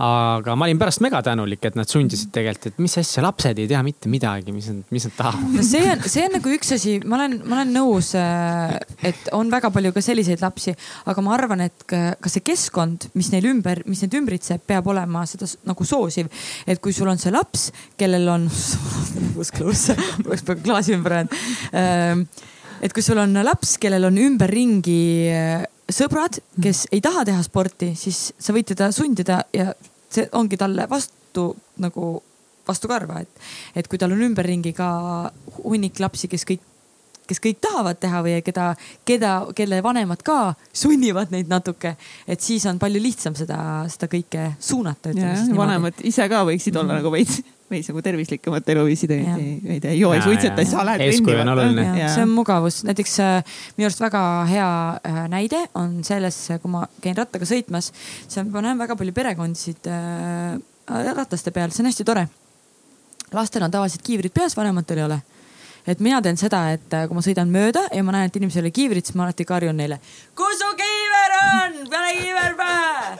aga 0.00 0.54
ma 0.56 0.64
olin 0.64 0.78
pärast 0.80 1.02
mega 1.04 1.20
tänulik, 1.24 1.62
et 1.68 1.76
nad 1.76 1.88
sundisid 1.88 2.30
tegelikult, 2.32 2.72
et 2.72 2.78
mis 2.80 2.96
asja, 3.00 3.20
lapsed 3.24 3.58
ei 3.60 3.68
tea 3.68 3.80
mitte 3.84 4.08
midagi, 4.12 4.54
mis 4.54 4.70
nad, 4.72 4.82
mis 4.94 5.06
nad 5.08 5.16
tahavad. 5.18 5.56
no 5.58 5.64
see 5.66 5.82
on, 5.92 6.04
see 6.08 6.24
on 6.24 6.36
nagu 6.38 6.52
üks 6.56 6.72
asi, 6.76 6.94
ma 7.04 7.18
olen, 7.18 7.36
ma 7.44 7.58
olen 7.58 7.74
nõus, 7.76 8.12
äh, 8.18 8.76
et 9.10 9.28
on 9.36 9.50
väga 9.52 9.72
palju 9.74 9.92
ka 9.96 10.04
selliseid 10.04 10.40
lapsi, 10.44 10.72
aga 11.10 11.24
ma 11.26 11.34
arvan, 11.36 11.64
et 11.68 11.84
ka, 11.90 12.32
see 12.32 12.44
keskkond, 12.46 13.10
mis 13.18 13.28
neil 13.34 13.50
ümber, 13.52 13.82
mis 13.90 14.00
neid 14.04 14.16
ümbritseb, 14.16 14.64
peab 14.70 14.88
olema 14.90 15.26
seda 15.28 15.48
nagu 15.68 15.86
soosiv. 15.88 16.30
et 16.66 16.80
kui 16.80 16.96
sul 16.96 17.10
on 17.10 17.20
see 17.20 17.34
laps, 17.34 17.68
kellel 18.00 18.28
on 18.32 18.48
oleks 19.40 20.46
peaaegu 20.46 20.62
klaasi 20.64 20.96
ümber 20.96 21.18
jäänud. 21.18 22.40
et 22.80 22.96
kui 22.96 23.04
sul 23.04 23.20
on 23.20 23.36
laps, 23.44 23.76
kellel 23.82 24.08
on 24.08 24.16
ümberringi 24.24 25.02
äh, 25.28 25.68
sõbrad, 25.94 26.40
kes 26.62 26.86
ei 26.92 27.02
taha 27.04 27.24
teha 27.28 27.42
sporti, 27.46 27.92
siis 27.98 28.30
sa 28.38 28.54
võid 28.56 28.72
teda 28.72 28.90
sundida 28.94 29.42
ja 29.56 29.72
see 30.10 30.26
ongi 30.38 30.58
talle 30.60 30.86
vastu 30.90 31.50
nagu 31.82 32.16
vastukarva, 32.68 33.20
et, 33.22 33.46
et 33.74 33.88
kui 33.88 33.98
tal 33.98 34.12
on 34.14 34.24
ümberringi 34.30 34.72
ka 34.76 34.90
hunnik 35.62 36.00
lapsi, 36.02 36.30
kes 36.30 36.46
kõik 36.48 36.66
kes 37.30 37.38
kõik 37.38 37.60
tahavad 37.62 37.98
teha 38.02 38.24
või 38.26 38.32
keda, 38.42 38.72
keda, 39.06 39.34
kelle 39.54 39.78
vanemad 39.86 40.22
ka 40.26 40.56
sunnivad 40.74 41.30
neid 41.30 41.46
natuke, 41.50 41.94
et 42.26 42.42
siis 42.42 42.66
on 42.66 42.80
palju 42.82 43.02
lihtsam 43.02 43.36
seda, 43.38 43.60
seda 43.92 44.08
kõike 44.10 44.48
suunata. 44.58 45.14
vanemad 45.54 46.02
ise 46.02 46.26
ka 46.26 46.42
võiksid 46.48 46.74
olla 46.80 46.98
nagu 46.98 47.12
veits, 47.14 47.38
veits 47.70 47.90
nagu 47.90 48.02
tervislikumat 48.02 48.68
eluviisi, 48.74 49.08
Jah. 49.10 49.36
ei 49.38 49.78
tea, 49.80 49.92
ei 49.92 50.00
joo, 50.00 50.12
ei 50.14 50.22
suitseta, 50.24 50.56
siis 50.62 50.74
sa 50.74 50.84
lähed 50.86 51.04
Eeskuju 51.06 51.38
on 51.42 51.52
oluline. 51.54 51.86
See 52.10 52.24
on 52.24 52.32
mugavus, 52.34 52.82
näiteks 52.88 53.16
äh, 53.22 53.56
minu 53.76 53.88
arust 53.88 54.02
väga 54.02 54.22
hea 54.50 54.70
äh, 55.06 55.20
näide 55.30 55.62
on 55.78 56.00
selles, 56.06 56.42
kui 56.62 56.72
ma 56.72 56.84
käin 57.04 57.16
rattaga 57.18 57.48
sõitmas, 57.48 57.92
siis 58.26 58.42
ma 58.50 58.64
näen 58.64 58.80
väga 58.80 58.96
palju 58.98 59.14
perekondasid 59.16 59.90
äh, 59.90 60.58
rataste 60.90 61.50
peal, 61.54 61.70
see 61.70 61.84
on 61.84 61.90
hästi 61.90 62.06
tore. 62.06 62.28
lastel 63.32 63.62
on 63.62 63.70
tavaliselt 63.70 64.02
kiivrid 64.02 64.34
peas, 64.34 64.56
vanematel 64.56 64.98
ei 64.98 65.04
ole. 65.04 65.20
et 65.86 66.00
mina 66.00 66.22
teen 66.22 66.36
seda, 66.36 66.70
et 66.72 66.94
äh, 66.94 67.06
kui 67.08 67.16
ma 67.16 67.22
sõidan 67.24 67.50
mööda 67.50 67.86
ja 67.94 68.02
ma 68.02 68.12
näen, 68.16 68.30
et 68.30 68.36
inimesel 68.36 68.64
ei 68.64 68.68
ole 68.68 68.74
kiivrit, 68.74 69.06
siis 69.06 69.16
ma 69.16 69.28
alati 69.28 69.44
karjun 69.44 69.76
neile. 69.76 70.00
kus 70.34 70.58
su 70.58 70.72
kiiver 70.80 71.36
on, 71.44 71.78
pane 71.90 72.16
kiiver 72.18 72.58
pähe. 72.58 73.14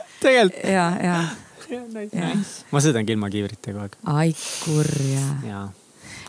ja, 0.73 0.91
ja. 1.03 1.23
ma 2.73 2.83
sõidangi 2.83 3.15
ilma 3.15 3.29
kiivrita 3.33 3.71
kogu 3.71 3.85
aeg. 3.85 3.99
ai 4.15 4.33
kurja 4.63 5.27
jaa 5.47 5.67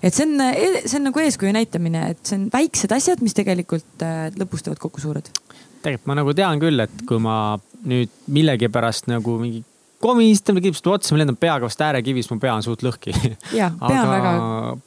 et 0.03 0.15
see 0.15 0.27
on, 0.27 0.39
see 0.85 0.99
on 0.99 1.09
nagu 1.11 1.23
eeskuju 1.23 1.53
näitamine, 1.55 2.07
et 2.15 2.23
see 2.27 2.39
on 2.41 2.47
väiksed 2.53 2.95
asjad, 2.95 3.23
mis 3.23 3.37
tegelikult 3.39 4.03
äh, 4.03 4.31
lõpus 4.39 4.65
teevad 4.67 4.81
kokku 4.83 5.03
suured. 5.03 5.29
tegelikult 5.83 6.09
ma 6.11 6.19
nagu 6.19 6.35
tean 6.37 6.63
küll, 6.63 6.83
et 6.83 7.05
kui 7.09 7.21
ma 7.23 7.37
nüüd 7.87 8.11
millegipärast 8.31 9.11
nagu 9.11 9.39
mingi 9.41 9.63
komistan 10.03 10.57
või 10.59 10.65
kipsud 10.67 10.89
otsa, 10.91 11.15
ma 11.15 11.21
lendan 11.23 11.39
peaga 11.39 11.67
vastu 11.69 11.85
äärekivi, 11.87 12.23
siis 12.23 12.33
mu 12.33 12.41
pea 12.43 12.55
on 12.57 12.65
suht 12.67 12.83
lõhki. 12.83 13.15
ja 13.59 13.71
pea 13.79 14.03
on 14.03 14.11
väga, 14.11 14.33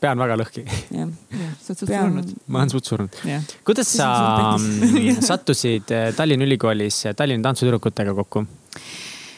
pea 0.03 0.11
on 0.11 0.23
väga 0.25 0.37
lõhki. 0.41 0.65
jah. 0.97 1.13
sa 1.61 1.71
oled 1.71 1.79
suht 1.79 1.93
surnud. 1.93 2.35
ma 2.47 2.61
olen 2.61 2.73
suht 2.73 2.91
surnud. 2.91 3.19
kuidas 3.67 3.95
sa 3.95 4.09
mm, 4.57 5.23
sattusid 5.29 5.95
eh, 5.95 6.09
Tallinna 6.17 6.47
Ülikoolis 6.47 7.05
eh, 7.07 7.15
Tallinna 7.15 7.49
tantsutüdrukutega 7.49 8.15
kokku? 8.19 8.45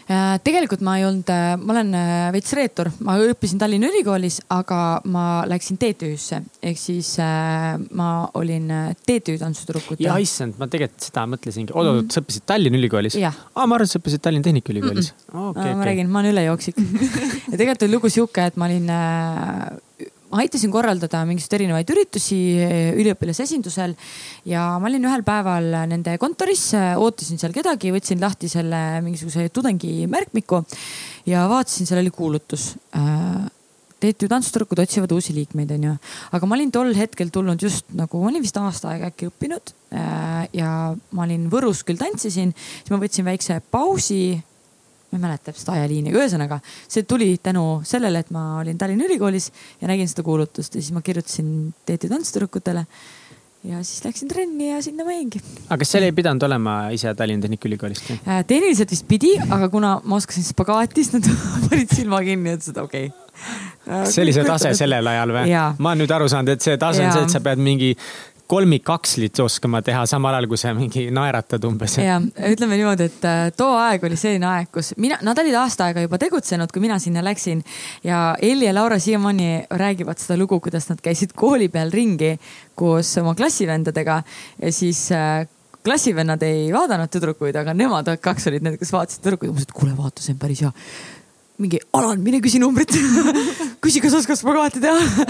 Äh, 0.07 0.37
tegelikult 0.39 0.83
ma 0.87 0.93
ei 0.99 1.03
olnud, 1.03 1.27
ma 1.59 1.73
olen 1.73 1.89
äh, 1.97 2.27
veits 2.31 2.53
reetur, 2.55 2.87
ma 3.03 3.17
õppisin 3.19 3.59
Tallinna 3.59 3.89
Ülikoolis, 3.91 4.39
aga 4.55 5.01
ma 5.11 5.25
läksin 5.49 5.79
TTÜ-sse 5.81 6.39
ehk 6.63 6.79
siis 6.79 7.09
äh, 7.19 7.75
ma 7.91 8.09
olin 8.39 8.71
äh, 8.71 8.93
TTÜ 9.03 9.35
tantsutüdrukute. 9.41 10.05
ja 10.05 10.15
issand, 10.23 10.55
ma 10.61 10.69
tegelikult 10.71 11.09
seda 11.09 11.25
mõtlesingi. 11.27 11.75
oot, 11.75 11.91
oot, 11.91 12.15
sa 12.15 12.23
õppisid 12.23 12.47
Tallinna 12.47 12.79
Ülikoolis? 12.79 13.19
Aa, 13.19 13.65
ma 13.65 13.75
arvasin, 13.75 13.91
et 13.91 13.97
sa 13.97 14.01
õppisid 14.01 14.23
Tallinna 14.23 14.47
Tehnikaülikoolis. 14.47 15.11
okay, 15.33 15.75
ma 15.75 15.89
räägin, 15.89 16.11
ma 16.13 16.23
olen 16.23 16.37
ülejooksik 16.37 16.79
ja 17.51 17.57
tegelikult 17.57 17.87
oli 17.89 17.97
lugu 17.97 18.13
sihuke, 18.13 18.47
et 18.47 18.55
ma 18.55 18.71
olin 18.71 18.87
äh, 18.93 20.07
aitasin 20.35 20.71
korraldada 20.73 21.21
mingisuguseid 21.27 21.61
erinevaid 21.61 21.91
üritusi 21.93 22.39
äh, 22.59 22.77
üliõpilasesindusel 22.99 23.95
ja 24.49 24.69
ma 24.81 24.89
olin 24.89 25.07
ühel 25.07 25.23
päeval 25.27 25.69
nende 25.89 26.17
kontoris, 26.21 26.69
ootasin 26.75 27.39
seal 27.41 27.55
kedagi, 27.55 27.93
võtsin 27.95 28.21
lahti 28.23 28.49
selle 28.51 29.01
mingisuguse 29.05 29.47
tudengi 29.53 30.07
märkmiku 30.11 30.63
ja 31.29 31.45
vaatasin, 31.51 31.87
seal 31.89 32.01
oli 32.03 32.11
kuulutus 32.13 32.73
äh, 32.97 33.47
TTÜ 33.97 34.27
tantsutüdrukud 34.29 34.83
otsivad 34.83 35.13
uusi 35.15 35.33
liikmeid, 35.33 35.71
onju. 35.73 35.95
aga 36.37 36.49
ma 36.49 36.57
olin 36.57 36.73
tol 36.73 36.91
hetkel 36.93 37.31
tulnud 37.33 37.63
just 37.63 37.87
nagu, 37.97 38.19
ma 38.21 38.29
olin 38.29 38.43
vist 38.45 38.59
aasta 38.61 38.91
aega 38.91 39.09
äkki 39.09 39.31
õppinud 39.31 39.73
ja 40.53 40.73
ma 41.17 41.23
olin 41.25 41.47
Võrus 41.49 41.81
küll 41.87 41.97
tantsisin, 41.97 42.51
siis 42.53 42.93
ma 42.93 42.99
võtsin 43.01 43.25
väikse 43.25 43.57
pausi 43.73 44.37
ma 45.11 45.17
ei 45.17 45.21
mäleta 45.23 45.51
täpselt 45.51 45.69
ajaliini, 45.75 46.11
aga 46.11 46.23
ühesõnaga 46.23 46.57
see 46.65 47.05
tuli 47.07 47.29
tänu 47.43 47.79
sellele, 47.87 48.25
et 48.25 48.33
ma 48.35 48.59
olin 48.59 48.77
Tallinna 48.79 49.07
Ülikoolis 49.07 49.51
ja 49.81 49.87
nägin 49.87 50.09
seda 50.11 50.25
kuulutust 50.27 50.75
ja 50.75 50.81
siis 50.81 50.91
ma 50.95 51.03
kirjutasin 51.05 51.71
TTÜ 51.85 52.09
tantsutüdrukutele. 52.11 52.83
ja 53.67 53.79
siis 53.83 54.03
läksin 54.05 54.27
trenni 54.27 54.69
ja 54.69 54.81
sinna 54.81 55.05
ma 55.07 55.15
jäingi. 55.15 55.41
aga 55.69 55.79
kas 55.79 55.95
seal 55.95 56.03
ei 56.03 56.11
pidanud 56.11 56.43
olema 56.43 56.75
ise 56.95 57.13
Tallinna 57.15 57.47
Tehnikaülikoolist? 57.47 58.11
Äh, 58.27 58.43
tehniliselt 58.47 58.91
vist 58.91 59.07
pidi, 59.07 59.37
aga 59.49 59.69
kuna 59.69 59.97
ma 60.03 60.19
oskasin 60.19 60.43
spagaati, 60.43 61.03
siis 61.03 61.15
nad 61.15 61.31
panid 61.69 61.95
silma 61.95 62.21
kinni 62.27 62.51
ja 62.51 62.59
ütlesid 62.59 62.83
okei 62.83 63.07
okay. 63.07 64.11
see 64.11 64.25
oli 64.25 64.35
see 64.35 64.47
tase 64.47 64.73
sellel 64.75 65.07
ajal 65.07 65.37
või? 65.39 65.55
Ma 65.55 65.93
olen 65.93 66.03
nüüd 66.03 66.15
aru 66.19 66.27
saanud, 66.31 66.57
et 66.57 66.67
see 66.67 66.75
tase 66.77 67.07
on 67.07 67.15
see, 67.15 67.29
et 67.29 67.37
sa 67.37 67.43
pead 67.47 67.63
mingi 67.63 67.93
kolmikakslit 68.47 69.39
oskama 69.43 69.81
teha 69.85 70.05
samal 70.09 70.37
ajal, 70.37 70.47
kui 70.51 70.59
sa 70.59 70.73
mingi 70.77 71.07
naeratad 71.13 71.63
umbes. 71.67 71.97
ja 72.01 72.19
ütleme 72.51 72.79
niimoodi, 72.79 73.09
et 73.11 73.27
äh, 73.27 73.41
too 73.57 73.73
aeg 73.79 74.03
oli 74.07 74.19
selline 74.19 74.47
aeg, 74.49 74.71
kus 74.73 74.93
mina, 75.01 75.19
nad 75.25 75.39
olid 75.41 75.57
aasta 75.59 75.89
aega 75.89 76.05
juba 76.05 76.19
tegutsenud, 76.21 76.71
kui 76.71 76.83
mina 76.83 76.99
sinna 77.03 77.23
läksin. 77.25 77.63
ja 78.07 78.21
Elli 78.41 78.69
ja 78.69 78.75
Laura 78.75 78.99
siiamaani 78.99 79.67
räägivad 79.69 80.21
seda 80.21 80.39
lugu, 80.39 80.59
kuidas 80.63 80.89
nad 80.89 81.03
käisid 81.03 81.35
kooli 81.35 81.69
peal 81.73 81.91
ringi 81.91 82.37
koos 82.75 83.17
oma 83.21 83.35
klassivendadega 83.35 84.21
ja 84.61 84.71
siis 84.73 85.09
äh, 85.11 85.43
klassivennad 85.83 86.41
ei 86.43 86.71
vaadanud 86.73 87.11
tüdrukuid, 87.11 87.55
aga 87.59 87.75
nemad 87.75 88.09
kaks 88.21 88.49
olid 88.51 88.65
need, 88.65 88.79
kes 88.79 88.91
vaatasid 88.95 89.23
tüdrukuid 89.23 89.53
mõtlesid, 89.53 89.71
et 89.71 89.77
kuule, 89.77 89.93
vaata, 89.97 90.23
see 90.23 90.35
on 90.35 90.41
päris 90.41 90.63
hea 90.65 90.73
mingi 91.57 91.79
Alan, 91.97 92.21
mine 92.21 92.41
küsi 92.43 92.59
numbrit 92.61 92.93
küsi, 93.83 94.01
kas 94.03 94.15
oskad 94.19 94.39
spagaati 94.39 94.81
teha 94.83 95.27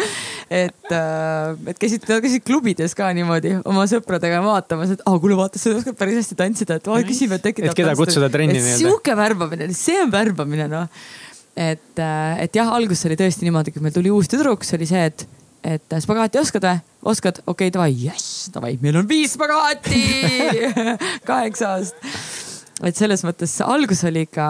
et, 0.49 0.91
et 0.91 1.79
käisid, 1.79 2.05
käisid 2.07 2.43
klubides 2.47 2.95
ka 2.97 3.09
niimoodi 3.15 3.53
oma 3.67 3.85
sõpradega 3.89 4.39
vaatamas, 4.43 4.95
et 4.95 5.03
aa, 5.03 5.19
kuule 5.21 5.37
vaata, 5.39 5.59
sa 5.61 5.73
oskad 5.75 5.97
päris 5.99 6.21
hästi 6.21 6.37
tantsida, 6.39 6.79
et 6.79 6.89
vaata, 6.89 7.07
küsime, 7.07 7.39
et 7.39 7.49
äkki. 7.51 7.65
Et 7.67 7.77
keda 7.77 7.95
kutsuda 7.99 8.29
trenni 8.33 8.57
nii-öelda. 8.57 8.81
sihuke 8.81 9.15
värbamine, 9.19 9.69
see 9.77 9.97
on 10.03 10.13
värbamine 10.13 10.69
noh. 10.71 10.87
et, 11.55 12.03
et 12.43 12.59
jah, 12.61 12.71
alguses 12.75 13.09
oli 13.09 13.19
tõesti 13.19 13.47
niimoodi, 13.47 13.75
kui 13.75 13.83
meil 13.83 13.95
tuli 13.95 14.13
uus 14.13 14.31
tüdruk, 14.31 14.67
see 14.67 14.79
oli 14.79 14.89
see, 14.89 15.07
et, 15.11 15.25
et 15.75 15.97
spagaati 16.03 16.41
oskad 16.43 16.67
või? 16.69 16.83
oskad, 17.07 17.41
okei 17.45 17.69
okay,, 17.69 17.73
davai, 17.75 17.91
jess, 18.07 18.47
davai, 18.55 18.75
meil 18.83 18.99
on 18.99 19.09
viis 19.09 19.35
spagaati 19.37 20.03
kaheksast. 21.29 21.99
et 22.87 22.99
selles 22.99 23.23
mõttes 23.27 23.59
algus 23.63 24.03
oli 24.07 24.25
ikka 24.27 24.47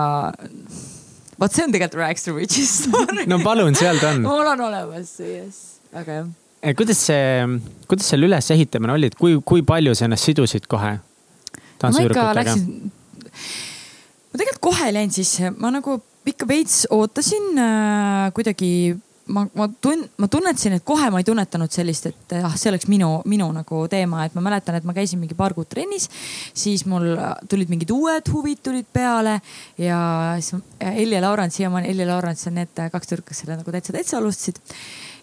vot 1.41 1.53
see 1.53 1.65
on 1.65 1.73
tegelikult 1.75 2.01
Rags 2.01 2.27
to 2.27 2.35
Riches 2.35 2.73
story. 2.83 3.25
no 3.31 3.39
palun, 3.45 3.77
seal 3.77 3.99
ta 4.01 4.13
on. 4.15 4.23
mul 4.25 4.51
on 4.53 4.65
olemas 4.69 5.17
see, 5.19 5.37
jess, 5.39 5.77
aga 5.93 6.21
jah. 6.21 6.75
kuidas 6.77 7.01
see, 7.09 7.45
kuidas 7.89 8.11
selle 8.13 8.29
ülesehitamine 8.29 8.95
oli, 8.97 9.11
et 9.11 9.17
kui, 9.19 9.37
kui 9.45 9.65
palju 9.65 9.95
sa 9.97 10.07
ennast 10.09 10.29
sidusid 10.29 10.67
kohe 10.71 10.97
läksin, 12.37 12.91
ma 14.31 14.39
tegelikult 14.39 14.63
kohe 14.69 14.87
ei 14.89 14.95
läinud 14.97 15.15
sisse, 15.15 15.51
ma 15.61 15.71
nagu 15.73 15.99
ikka 16.27 16.47
veits 16.49 16.81
ootasin 16.91 17.59
äh, 17.61 18.31
kuidagi 18.35 18.71
ma, 19.27 19.45
ma 19.57 19.67
tun-, 19.81 20.05
ma 20.17 20.27
tunnetasin, 20.31 20.77
et 20.77 20.85
kohe 20.87 21.09
ma 21.13 21.21
ei 21.21 21.27
tunnetanud 21.27 21.71
sellist, 21.73 22.09
et 22.11 22.35
ah, 22.41 22.55
see 22.59 22.71
oleks 22.71 22.87
minu, 22.91 23.09
minu 23.29 23.47
nagu 23.55 23.83
teema, 23.91 24.25
et 24.27 24.37
ma 24.37 24.43
mäletan, 24.49 24.77
et 24.79 24.87
ma 24.87 24.95
käisin 24.97 25.21
mingi 25.21 25.37
paar 25.37 25.55
kuud 25.57 25.69
trennis. 25.71 26.09
siis 26.53 26.85
mul 26.89 27.15
tulid 27.49 27.71
mingid 27.73 27.91
uued 27.93 28.31
huvid 28.33 28.63
tulid 28.63 28.87
peale 28.93 29.39
ja 29.77 29.99
siis 30.39 30.61
ja 30.79 30.91
Elli 30.93 31.15
ja 31.15 31.21
Laurent 31.21 31.53
siiamaani, 31.53 31.89
Elli 31.89 32.05
ja 32.05 32.13
Laurent, 32.13 32.45
need 32.51 32.81
kaks 32.91 33.11
tüdrukut, 33.11 33.37
selle 33.37 33.57
nagu 33.59 33.71
täitsa, 33.71 33.93
täitsa 33.95 34.17
alustasid 34.21 34.61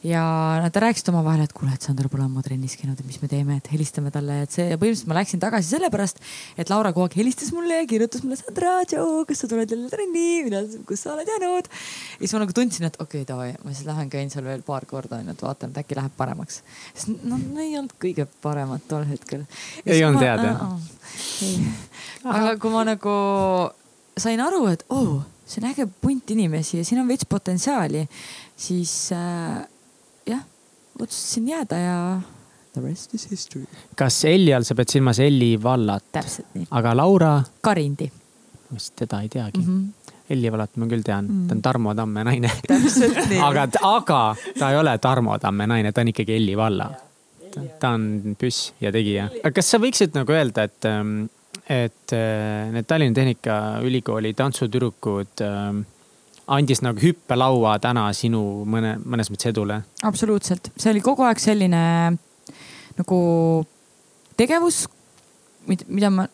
ja 0.05 0.23
nad 0.61 0.77
rääkisid 0.77 1.09
omavahel, 1.09 1.47
et 1.47 1.53
kuule, 1.57 1.73
et 1.73 1.85
Sander 1.85 2.11
pole 2.13 2.27
ammu 2.27 2.43
trennis 2.45 2.77
käinud, 2.77 2.99
et 3.01 3.07
mis 3.09 3.17
me 3.23 3.29
teeme, 3.31 3.57
et 3.61 3.71
helistame 3.73 4.13
talle, 4.13 4.43
et 4.45 4.53
see 4.53 4.67
ja 4.69 4.77
põhimõtteliselt 4.81 5.09
ma 5.09 5.17
läksin 5.17 5.43
tagasi 5.43 5.73
sellepärast, 5.73 6.21
et 6.61 6.73
Laura 6.73 6.93
kogu 6.93 7.07
aeg 7.09 7.17
helistas 7.23 7.55
mulle 7.57 7.81
ja 7.81 7.89
kirjutas 7.89 8.25
mulle, 8.25 8.37
Sandra, 8.41 8.75
tšau, 8.91 9.25
kas 9.29 9.45
sa 9.45 9.51
tuled 9.51 9.73
jälle 9.73 9.89
trenni, 9.93 10.27
mina, 10.45 10.61
kus 10.89 11.07
sa 11.07 11.15
oled 11.15 11.31
jäänud. 11.33 11.71
ja 11.73 12.21
siis 12.21 12.37
ma 12.37 12.45
nagu 12.45 12.57
tundsin, 12.61 12.89
et 12.91 13.01
okei 13.01 13.25
okay,, 13.25 13.31
davai, 13.33 13.51
ma 13.65 13.73
siis 13.73 13.89
lähen 13.89 14.13
käin 14.13 14.33
seal 14.35 14.45
veel 14.45 14.65
paar 14.67 14.85
korda 14.91 15.23
onju, 15.23 15.37
et 15.37 15.45
vaatan, 15.49 15.73
et 15.73 15.83
äkki 15.85 15.97
läheb 15.99 16.17
paremaks. 16.21 16.61
sest 16.93 17.25
noh, 17.25 17.41
no 17.41 17.65
ei 17.65 17.73
olnud 17.81 17.97
kõige 18.05 18.29
paremad 18.45 18.85
tol 18.91 19.09
hetkel. 19.09 19.49
Ei 19.87 20.05
olnud 20.05 20.25
head, 20.25 20.45
jah? 20.45 20.65
aga 22.29 22.57
kui 22.61 22.73
ma 22.77 22.85
nagu 22.93 23.15
sain 24.21 24.41
aru, 24.45 24.67
et 24.69 24.85
oo 24.93 25.05
oh, 25.17 25.23
see 25.49 25.61
on 25.63 25.71
äge 25.73 25.87
punt 26.01 26.31
inimesi 26.33 26.79
ja 26.79 26.85
siin 26.85 27.01
on 27.03 27.09
veits 27.09 27.27
potentsiaali, 27.29 28.05
siis 28.57 28.93
äh, 29.13 29.65
otsustasin 31.01 31.49
jääda 31.49 31.79
ja 31.79 31.99
the 32.73 32.83
rest 32.83 33.15
is 33.15 33.31
history. 33.31 33.67
kas 33.97 34.25
Elli 34.25 34.55
all 34.55 34.67
sa 34.67 34.75
pead 34.75 34.93
silmas 34.93 35.21
Elli 35.21 35.55
vallat? 35.63 36.05
täpselt 36.13 36.55
nii. 36.55 36.67
aga 36.71 36.97
Laura, 36.97 37.35
Karindi 37.61 38.11
ma 38.71 38.79
vist 38.79 38.95
teda 38.97 39.21
ei 39.23 39.29
teagi 39.29 39.61
mm. 39.61 39.71
mm. 39.71 39.85
-hmm. 39.85 40.15
Elli 40.31 40.53
Valat 40.53 40.77
ma 40.81 40.87
küll 40.89 41.03
tean 41.05 41.25
Mm. 41.29 41.41
mm., 41.41 41.49
ta 41.49 41.55
on 41.55 41.63
Tarmo 41.63 41.95
Tamme 41.95 42.25
naine. 42.25 42.51
täpselt 42.67 43.29
nii. 43.29 43.41
aga, 43.45 43.69
aga 43.83 44.21
ta 44.59 44.71
ei 44.71 44.77
ole 44.77 44.99
Tarmo 44.99 45.39
Tamme 45.39 45.67
naine, 45.67 45.93
ta 45.93 46.01
on 46.01 46.09
ikkagi 46.09 46.37
Elli 46.37 46.57
Valla. 46.57 46.91
ta 47.81 47.91
on 47.95 48.37
püss 48.41 48.73
ja 48.81 48.93
tegija. 48.93 49.29
kas 49.55 49.71
sa 49.71 49.79
võiksid 49.79 50.17
nagu 50.17 50.33
öelda, 50.33 50.65
et, 50.65 50.89
et 51.71 52.13
äh, 52.17 52.73
need 52.73 52.89
Tallinna 52.89 53.15
Tehnikaülikooli 53.15 54.33
tantsutüdrukud 54.35 55.45
äh, 55.45 55.85
andis 56.47 56.83
nagu 56.85 57.01
hüppelaua 57.01 57.79
täna 57.83 58.07
sinu 58.17 58.41
mõne, 58.69 58.97
mõnes 59.01 59.31
mõttes 59.33 59.51
edule? 59.53 59.81
absoluutselt, 60.05 60.71
see 60.77 60.93
oli 60.93 61.03
kogu 61.05 61.25
aeg 61.27 61.41
selline 61.43 61.83
nagu 62.99 63.21
tegevus, 64.39 64.85
mida 65.67 66.11
ma, 66.13 66.27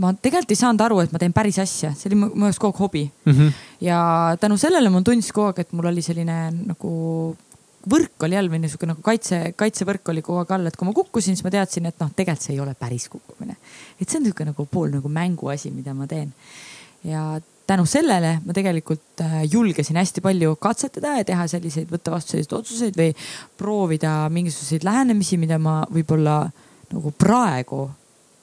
ma 0.00 0.12
tegelikult 0.16 0.54
ei 0.54 0.62
saanud 0.62 0.86
aru, 0.86 1.02
et 1.04 1.12
ma 1.12 1.20
teen 1.22 1.36
päris 1.36 1.60
asja, 1.62 1.92
see 1.98 2.10
oli 2.10 2.22
mu 2.22 2.48
jaoks 2.48 2.62
kogu 2.62 2.72
aeg 2.72 2.82
hobi 2.86 3.04
ja 3.84 4.00
tänu 4.40 4.58
sellele 4.60 4.92
ma 4.92 5.04
tundsin 5.06 5.36
kogu 5.36 5.52
aeg, 5.52 5.62
et 5.66 5.76
mul 5.76 5.92
oli 5.92 6.04
selline 6.04 6.40
nagu 6.56 6.96
võrk 7.88 8.26
oli 8.26 8.36
jälle 8.36 8.52
või 8.52 8.60
niisugune 8.60 8.92
nagu 8.92 9.04
kaitse, 9.04 9.54
kaitsevõrk 9.56 10.10
oli 10.12 10.22
kogu 10.24 10.42
aeg 10.42 10.50
all, 10.56 10.68
et 10.68 10.76
kui 10.76 10.88
ma 10.88 10.92
kukkusin, 10.96 11.36
siis 11.36 11.44
ma 11.46 11.52
teadsin, 11.54 11.86
et 11.88 11.96
noh, 12.02 12.10
tegelikult 12.16 12.44
see 12.44 12.56
ei 12.56 12.60
ole 12.60 12.74
päris 12.76 13.08
kukkumine. 13.12 13.56
et 14.00 14.08
see 14.08 14.18
on 14.18 14.26
niisugune 14.26 14.52
nagu 14.52 14.66
pool 14.68 14.92
nagu 14.92 15.08
mänguasi, 15.08 15.72
mida 15.72 15.94
ma 15.96 16.06
teen. 16.06 16.32
ja 17.04 17.40
tänu 17.70 17.86
sellele 17.86 18.38
ma 18.44 18.54
tegelikult 18.56 19.22
äh, 19.22 19.42
julgesin 19.50 19.98
hästi 20.00 20.22
palju 20.24 20.56
katsetada 20.62 21.16
ja 21.20 21.26
teha 21.26 21.46
selliseid, 21.50 21.90
võtta 21.90 22.14
vastu 22.14 22.34
selliseid 22.34 22.56
otsuseid 22.58 22.98
või 22.98 23.12
proovida 23.58 24.14
mingisuguseid 24.32 24.86
lähenemisi, 24.86 25.38
mida 25.40 25.58
ma 25.62 25.80
võib-olla 25.92 26.42
nagu 26.90 27.14
praegu 27.18 27.84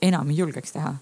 enam 0.01 0.31
ei 0.31 0.39
julgeks 0.39 0.77
teha. 0.77 0.93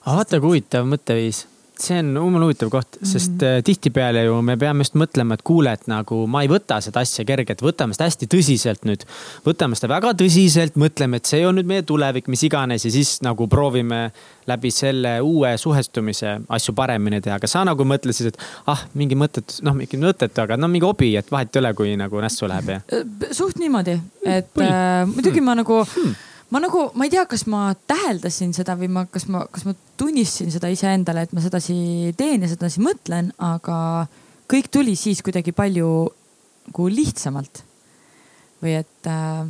aga 0.00 0.16
vaata 0.16 0.40
kui 0.40 0.54
huvitav 0.54 0.88
mõtteviis, 0.90 1.44
see 1.84 1.98
on 2.00 2.10
jumala 2.16 2.46
huvitav 2.48 2.70
koht, 2.72 2.98
sest 3.06 3.42
äh, 3.46 3.58
tihtipeale 3.66 4.24
ju 4.26 4.38
me 4.44 4.56
peame 4.60 4.84
just 4.84 4.96
mõtlema, 4.98 5.36
et 5.36 5.44
kuule, 5.46 5.72
et 5.76 5.86
nagu 5.90 6.22
ma 6.30 6.42
ei 6.44 6.50
võta 6.50 6.80
seda 6.84 7.02
asja 7.04 7.24
kergelt, 7.28 7.62
võtame 7.64 7.96
seda 7.96 8.08
hästi 8.08 8.28
tõsiselt 8.30 8.86
nüüd. 8.88 9.06
võtame 9.46 9.78
seda 9.78 9.92
väga 9.94 10.12
tõsiselt, 10.20 10.78
mõtleme, 10.80 11.20
et 11.20 11.30
see 11.30 11.42
on 11.46 11.58
nüüd 11.58 11.68
meie 11.70 11.84
tulevik, 11.86 12.30
mis 12.32 12.44
iganes 12.46 12.86
ja 12.86 12.92
siis 12.94 13.18
nagu 13.26 13.48
proovime 13.50 14.08
läbi 14.50 14.72
selle 14.74 15.16
uue 15.24 15.52
suhestumise 15.60 16.38
asju 16.48 16.74
paremini 16.76 17.20
teha, 17.24 17.38
aga 17.40 17.50
sa 17.50 17.64
nagu 17.68 17.86
mõtlesid, 17.86 18.32
et 18.32 18.40
ah, 18.70 18.86
mingi 18.98 19.18
mõttetu, 19.18 19.60
noh, 19.66 19.76
mingi 19.76 20.00
mõttetu, 20.00 20.44
aga 20.44 20.58
no 20.60 20.70
mingi 20.70 20.88
hobi, 20.88 21.12
et 21.20 21.30
vahet 21.32 21.54
ei 21.54 21.62
ole, 21.62 21.74
kui 21.78 21.94
nagu 22.00 22.24
nässu 22.24 22.48
läheb 22.50 22.74
ja. 22.74 22.80
suht 23.36 23.60
niimoodi, 23.62 23.98
et 24.24 24.64
äh, 24.64 25.06
muidugi 25.10 25.44
ma 25.44 25.58
nagu 25.58 25.82
hmm., 25.84 26.18
ma 26.50 26.60
nagu, 26.62 26.86
ma 26.98 27.06
ei 27.06 27.12
tea, 27.12 27.24
kas 27.30 27.44
ma 27.50 27.70
täheldasin 27.88 28.52
seda 28.56 28.76
või 28.78 28.90
ma, 28.92 29.04
kas 29.10 29.26
ma, 29.30 29.44
kas 29.52 29.66
ma 29.68 29.74
tunnistasin 30.00 30.50
seda 30.54 30.70
iseendale, 30.72 31.24
et 31.26 31.34
ma 31.36 31.42
sedasi 31.44 31.76
teen 32.18 32.44
ja 32.44 32.50
sedasi 32.50 32.82
mõtlen, 32.84 33.30
aga 33.38 34.06
kõik 34.50 34.70
tuli 34.72 34.96
siis 34.98 35.22
kuidagi 35.26 35.54
palju 35.56 35.90
nagu 36.70 36.88
lihtsamalt. 36.90 37.64
või 38.60 38.74
et 38.76 39.08
äh, 39.08 39.46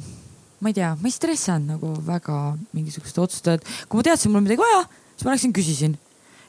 ma 0.61 0.71
ei 0.71 0.77
tea, 0.77 0.93
ma 0.95 1.09
ei 1.09 1.15
stressanud 1.15 1.75
nagu 1.75 1.95
väga 2.07 2.37
mingisuguste 2.77 3.21
otsuste, 3.21 3.57
et 3.59 3.65
kui 3.89 3.99
ma 3.99 4.07
teadsin, 4.07 4.31
mul 4.31 4.43
on 4.43 4.47
midagi 4.47 4.63
vaja, 4.63 4.85
siis 5.17 5.27
ma 5.27 5.35
läksin 5.35 5.55
küsisin. 5.57 5.97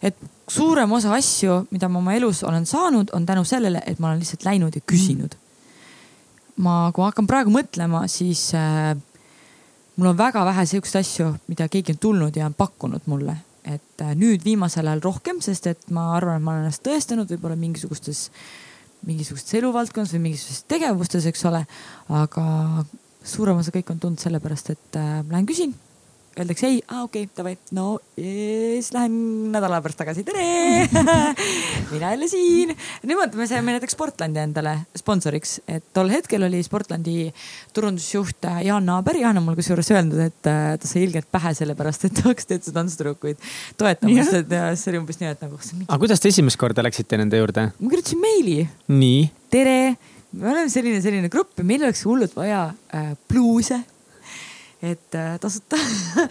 et 0.02 0.18
suurem 0.50 0.92
osa 0.92 1.14
asju, 1.16 1.66
mida 1.72 1.90
ma 1.90 2.00
oma 2.00 2.14
elus 2.18 2.44
olen 2.44 2.66
saanud, 2.66 3.10
on 3.14 3.26
tänu 3.26 3.44
sellele, 3.46 3.82
et 3.86 4.00
ma 4.00 4.10
olen 4.10 4.20
lihtsalt 4.20 4.46
läinud 4.46 4.76
ja 4.76 4.82
küsinud 4.82 5.38
ma, 6.62 6.92
kui 6.94 7.04
ma 7.04 7.10
hakkan 7.12 7.28
praegu 7.30 7.54
mõtlema, 7.54 8.04
siis 8.12 8.50
äh, 8.58 8.94
mul 10.02 10.10
on 10.10 10.18
väga 10.18 10.42
vähe 10.46 10.66
siukseid 10.66 11.04
asju, 11.06 11.28
mida 11.52 11.68
keegi 11.70 11.94
on 11.94 12.02
tulnud 12.02 12.38
ja 12.38 12.48
on 12.50 12.58
pakkunud 12.58 13.06
mulle. 13.06 13.38
et 13.62 14.02
äh, 14.02 14.16
nüüd 14.18 14.42
viimasel 14.42 14.88
ajal 14.90 15.04
rohkem, 15.04 15.38
sest 15.46 15.68
et 15.70 15.84
ma 15.94 16.08
arvan, 16.16 16.40
et 16.40 16.44
ma 16.44 16.56
olen 16.56 16.64
ennast 16.64 16.82
tõestanud 16.82 17.30
võib-olla 17.30 17.54
mingisugustes, 17.62 18.24
mingisugustes 19.06 19.54
eluvaldkondades 19.60 20.16
või 20.16 20.24
mingisugustes 20.24 20.66
tegevustes, 20.66 21.28
eks 21.30 21.46
ole. 21.46 21.62
aga 22.10 22.46
suurem 23.22 23.62
osa 23.62 23.70
kõik 23.76 23.94
on 23.94 24.02
tulnud 24.02 24.24
sellepärast, 24.24 24.74
et 24.74 24.98
äh, 24.98 25.22
lähen 25.30 25.46
küsin. 25.46 25.78
Öeldakse 26.39 26.63
ei, 26.70 26.78
aa 26.88 27.02
okei 27.04 27.26
okay,, 27.26 27.34
davai, 27.36 27.52
no 27.76 27.98
siis 28.15 28.88
lähen 28.96 29.15
nädala 29.52 29.82
pärast 29.84 30.00
tagasi, 30.00 30.24
tere. 30.24 30.46
mina 31.91 32.13
jälle 32.13 32.30
siin. 32.32 32.72
niimoodi 33.04 33.36
me 33.36 33.48
saime 33.52 33.76
näiteks 33.76 33.98
Sportlandi 33.98 34.39
endale 34.39 34.78
sponsoriks, 34.96 35.58
et 35.67 35.89
tol 35.91 36.08
hetkel 36.13 36.48
oli 36.48 36.62
Sportlandi 36.63 37.28
turundusjuht 37.76 38.48
äh, 38.48 38.62
Jaan 38.70 38.88
Naaber. 38.88 39.20
Jaan 39.20 39.41
on 39.41 39.48
mul 39.50 39.60
kusjuures 39.60 39.91
öelnud, 39.91 40.24
et 40.24 40.48
äh, 40.48 40.72
ta 40.80 40.88
sai 40.88 41.04
ilgelt 41.10 41.28
pähe 41.36 41.52
sellepärast, 41.58 42.08
et 42.08 42.15
tahaks 42.22 42.48
teatud 42.48 42.80
tantsutüdrukuid 42.80 43.44
toetamas, 43.82 44.32
et 44.39 44.56
ja 44.56 44.72
see 44.80 44.94
oli 44.94 45.04
umbes 45.04 45.20
nii, 45.20 45.36
et 45.36 45.44
nagu. 45.44 45.60
aga 45.84 46.02
kuidas 46.06 46.24
te 46.24 46.32
esimest 46.32 46.62
korda 46.63 46.88
läksite 46.88 47.20
nende 47.20 47.44
juurde? 47.44 47.67
ma 47.76 47.91
kirjutasin 47.91 48.24
meili 48.24 48.62
nii, 48.88 49.26
tere, 49.52 49.80
me 50.32 50.54
oleme 50.54 50.72
selline, 50.72 51.04
selline 51.04 51.32
grupp 51.34 51.60
ja 51.60 51.67
meil 51.67 51.84
oleks 51.84 52.08
hullult 52.08 52.39
vaja 52.39 52.70
äh, 52.96 53.12
bluuse. 53.28 53.84
Et 54.82 55.17
äh, 55.17 55.34
tasuta 55.41 55.80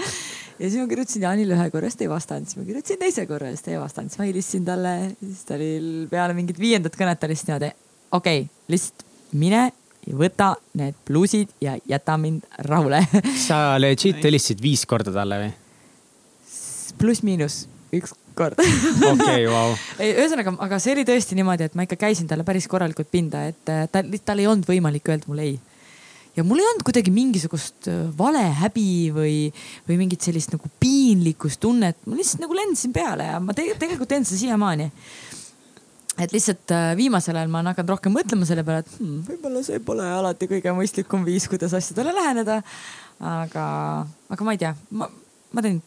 ja 0.60 0.68
siis 0.68 0.78
ma 0.80 0.86
kirjutasin 0.90 1.26
Jaanile 1.26 1.56
ühe 1.56 1.68
korra, 1.72 1.90
siis 1.90 2.00
ta 2.00 2.06
ei 2.06 2.12
vastanud, 2.12 2.50
siis 2.50 2.60
ma 2.60 2.66
kirjutasin 2.68 3.00
teise 3.00 3.26
korra, 3.30 3.52
siis 3.54 3.66
ta 3.66 3.74
ei 3.74 3.80
vastanud, 3.80 4.12
siis 4.12 4.20
ma 4.20 4.28
helistasin 4.28 4.66
talle, 4.66 4.94
siis 5.22 5.44
ta 5.48 5.56
oli 5.58 5.70
peale 6.10 6.36
mingit 6.38 6.60
viiendat 6.60 6.98
kõnet 6.98 7.28
oli 7.28 7.38
siis 7.38 7.48
niimoodi, 7.50 7.72
okei 8.18 8.44
okay,, 8.44 8.66
lihtsalt 8.72 9.06
mine 9.40 9.64
ja 10.06 10.16
võta 10.16 10.52
need 10.80 10.96
bluusid 11.08 11.52
ja 11.62 11.76
jäta 11.88 12.16
mind 12.20 12.46
rahule. 12.66 13.02
sa 13.48 13.78
legit 13.80 14.22
helistasid 14.24 14.62
viis 14.62 14.86
korda 14.88 15.14
talle 15.14 15.42
või? 15.44 15.52
pluss-miinus 17.00 17.62
üks 17.96 18.12
kord 18.36 18.58
okei, 18.60 19.46
vau. 19.54 19.74
ei, 19.98 20.12
ühesõnaga, 20.14 20.54
aga 20.66 20.78
see 20.82 20.94
oli 20.96 21.06
tõesti 21.08 21.38
niimoodi, 21.38 21.68
et 21.70 21.76
ma 21.78 21.86
ikka 21.86 21.98
käisin 22.00 22.28
talle 22.30 22.46
päris 22.46 22.68
korralikult 22.70 23.10
pinda, 23.12 23.46
et 23.50 23.72
äh, 23.72 23.86
tal, 23.92 24.10
tal 24.24 24.42
ei 24.42 24.48
olnud 24.50 24.68
võimalik 24.68 25.10
öelda 25.10 25.30
mulle 25.30 25.46
ei. 25.48 25.58
Ja 26.40 26.46
mul 26.46 26.62
ei 26.62 26.68
olnud 26.70 26.84
kuidagi 26.86 27.12
mingisugust 27.14 27.90
äh, 27.90 28.06
valehäbi 28.16 29.10
või, 29.14 29.34
või 29.88 29.98
mingit 30.00 30.24
sellist 30.24 30.54
nagu 30.54 30.70
piinlikkustunnet, 30.82 32.00
ma 32.06 32.16
lihtsalt 32.18 32.44
nagu 32.44 32.56
lendasin 32.56 32.94
peale 32.96 33.28
ja 33.28 33.42
ma 33.44 33.56
te 33.56 33.68
tegelikult 33.74 34.10
teen 34.10 34.26
seda 34.28 34.40
siiamaani. 34.44 34.88
Et 36.20 36.32
lihtsalt 36.34 36.72
äh, 36.76 36.90
viimasel 36.98 37.36
ajal 37.36 37.52
ma 37.52 37.60
olen 37.60 37.72
hakanud 37.72 37.94
rohkem 37.94 38.16
mõtlema 38.16 38.48
selle 38.48 38.64
peale, 38.66 38.84
et 38.84 38.96
hmm, 38.98 39.22
võib-olla 39.28 39.62
see 39.66 39.80
pole 39.84 40.08
alati 40.16 40.48
kõige 40.50 40.74
mõistlikum 40.76 41.22
viis, 41.28 41.46
kuidas 41.48 41.76
asjadele 41.76 42.16
läheneda. 42.16 42.60
aga, 43.20 43.64
aga 44.32 44.44
ma 44.48 44.56
ei 44.56 44.60
tea, 44.60 44.74
ma, 44.96 45.08
ma 45.52 45.64
teen 45.64 45.80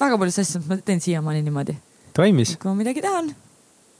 väga 0.00 0.18
paljusid 0.18 0.46
asju, 0.46 0.64
ma 0.70 0.80
teen 0.84 1.02
siiamaani 1.02 1.44
niimoodi. 1.46 1.76
Toimis? 2.16 2.56
kui 2.58 2.70
ma 2.70 2.78
midagi 2.78 3.02
tahan. 3.04 3.30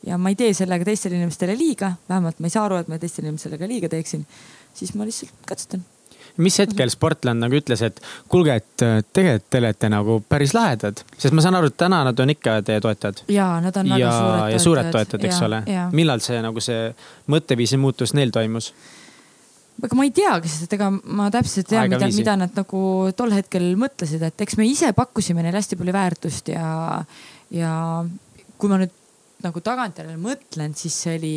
Ja 0.06 0.16
ma 0.16 0.32
ei 0.32 0.38
tee 0.38 0.54
sellega 0.56 0.86
teistele 0.88 1.18
inimestele 1.18 1.54
liiga, 1.58 1.92
vähemalt 2.08 2.38
ma 2.40 2.48
ei 2.48 2.54
saa 2.54 2.64
aru, 2.64 2.78
et 2.80 2.88
ma 2.88 2.96
teistele 2.98 3.28
inimestele 3.28 3.58
ka 3.60 3.68
liiga 3.68 3.90
teeksin, 3.92 4.24
siis 4.74 4.94
ma 4.94 5.04
lihtsalt 5.08 5.32
katsetan. 5.48 5.82
mis 6.40 6.56
hetkel 6.62 6.88
sportlane 6.92 7.40
nagu 7.42 7.56
ütles, 7.58 7.82
et 7.84 7.98
kuulge, 8.30 8.54
et 8.62 8.84
äh, 8.86 9.00
tegelikult 9.12 9.48
te 9.50 9.58
olete 9.58 9.88
nagu 9.92 10.20
päris 10.28 10.54
lahedad, 10.54 11.02
sest 11.18 11.34
ma 11.34 11.42
saan 11.44 11.58
aru, 11.58 11.68
et 11.72 11.76
täna 11.76 12.04
nad 12.06 12.20
on 12.22 12.30
ikka 12.32 12.60
teie 12.62 12.80
toetajad. 12.80 13.24
ja 13.28 13.48
nad 13.60 13.76
on 13.76 13.90
väga 13.90 13.98
ja, 14.04 14.12
suured 14.14 14.52
ja 14.54 14.58
suured 14.62 14.90
toetajad, 14.94 15.24
eks 15.26 15.40
Ja- 15.40 15.46
ole 15.46 15.62
millal 15.92 16.22
see 16.24 16.40
nagu 16.42 16.60
see 16.64 16.94
mõtteviisi 17.28 17.76
muutus 17.82 18.14
neil 18.14 18.30
toimus? 18.30 18.72
aga 19.82 19.96
ma 19.96 20.04
ei 20.04 20.10
teagi, 20.12 20.48
sest 20.52 20.72
ega 20.76 20.90
ma 20.92 21.30
täpselt 21.32 21.66
ei 21.72 21.76
tea, 21.76 21.84
mida, 21.88 22.08
mida 22.12 22.36
nad 22.36 22.56
nagu 22.56 22.80
tol 23.16 23.30
hetkel 23.32 23.70
mõtlesid, 23.80 24.22
et 24.22 24.40
eks 24.44 24.56
me 24.60 24.66
ise 24.68 24.92
pakkusime 24.96 25.42
neile 25.42 25.56
hästi 25.56 25.78
palju 25.80 25.92
väärtust 25.96 26.48
ja, 26.52 27.00
ja 27.50 27.74
kui 28.60 28.68
ma 28.68 28.76
nüüd 28.82 28.92
nagu 29.40 29.60
tagantjärele 29.64 30.18
mõtlen, 30.20 30.74
siis 30.76 30.98
see 31.04 31.14
oli. 31.16 31.36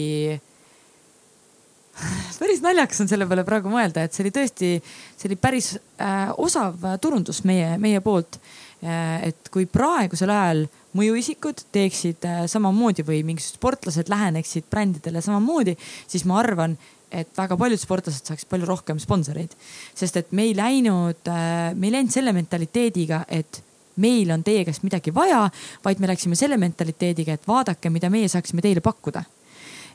Päris 2.40 2.62
naljakas 2.64 3.04
on 3.04 3.10
selle 3.12 3.28
peale 3.30 3.46
praegu 3.48 3.72
mõelda, 3.72 4.04
et 4.04 4.16
see 4.16 4.26
oli 4.26 4.34
tõesti, 4.34 4.70
see 5.18 5.30
oli 5.30 5.38
päris 5.40 5.74
äh, 6.02 6.32
osav 6.42 6.80
turundus 7.02 7.44
meie, 7.48 7.76
meie 7.82 8.02
poolt 8.04 8.40
äh,. 8.84 9.30
et 9.30 9.52
kui 9.54 9.68
praegusel 9.70 10.34
ajal 10.34 10.66
mõjuisikud 10.98 11.66
teeksid 11.74 12.26
äh, 12.30 12.44
samamoodi 12.52 13.06
või 13.08 13.22
mingisugused 13.28 13.62
sportlased 13.62 14.10
läheneksid 14.12 14.68
brändidele 14.72 15.22
samamoodi, 15.22 15.78
siis 16.08 16.26
ma 16.30 16.42
arvan, 16.42 16.78
et 17.14 17.30
väga 17.38 17.58
paljud 17.58 17.82
sportlased 17.82 18.26
saaksid 18.26 18.50
palju 18.50 18.66
rohkem 18.66 19.00
sponsoreid. 19.00 19.54
sest 19.96 20.18
et 20.18 20.32
me 20.32 20.50
ei 20.50 20.58
läinud, 20.58 21.30
me 21.30 21.88
ei 21.88 21.94
läinud 21.94 22.12
selle 22.12 22.34
mentaliteediga, 22.34 23.24
et 23.30 23.62
meil 24.02 24.32
on 24.34 24.44
teie 24.44 24.64
käest 24.66 24.84
midagi 24.86 25.14
vaja, 25.16 25.46
vaid 25.86 26.02
me 26.02 26.10
läksime 26.10 26.38
selle 26.40 26.58
mentaliteediga, 26.58 27.38
et 27.38 27.48
vaadake, 27.48 27.92
mida 27.94 28.10
meie 28.14 28.30
saaksime 28.32 28.64
teile 28.66 28.82
pakkuda. 28.82 29.24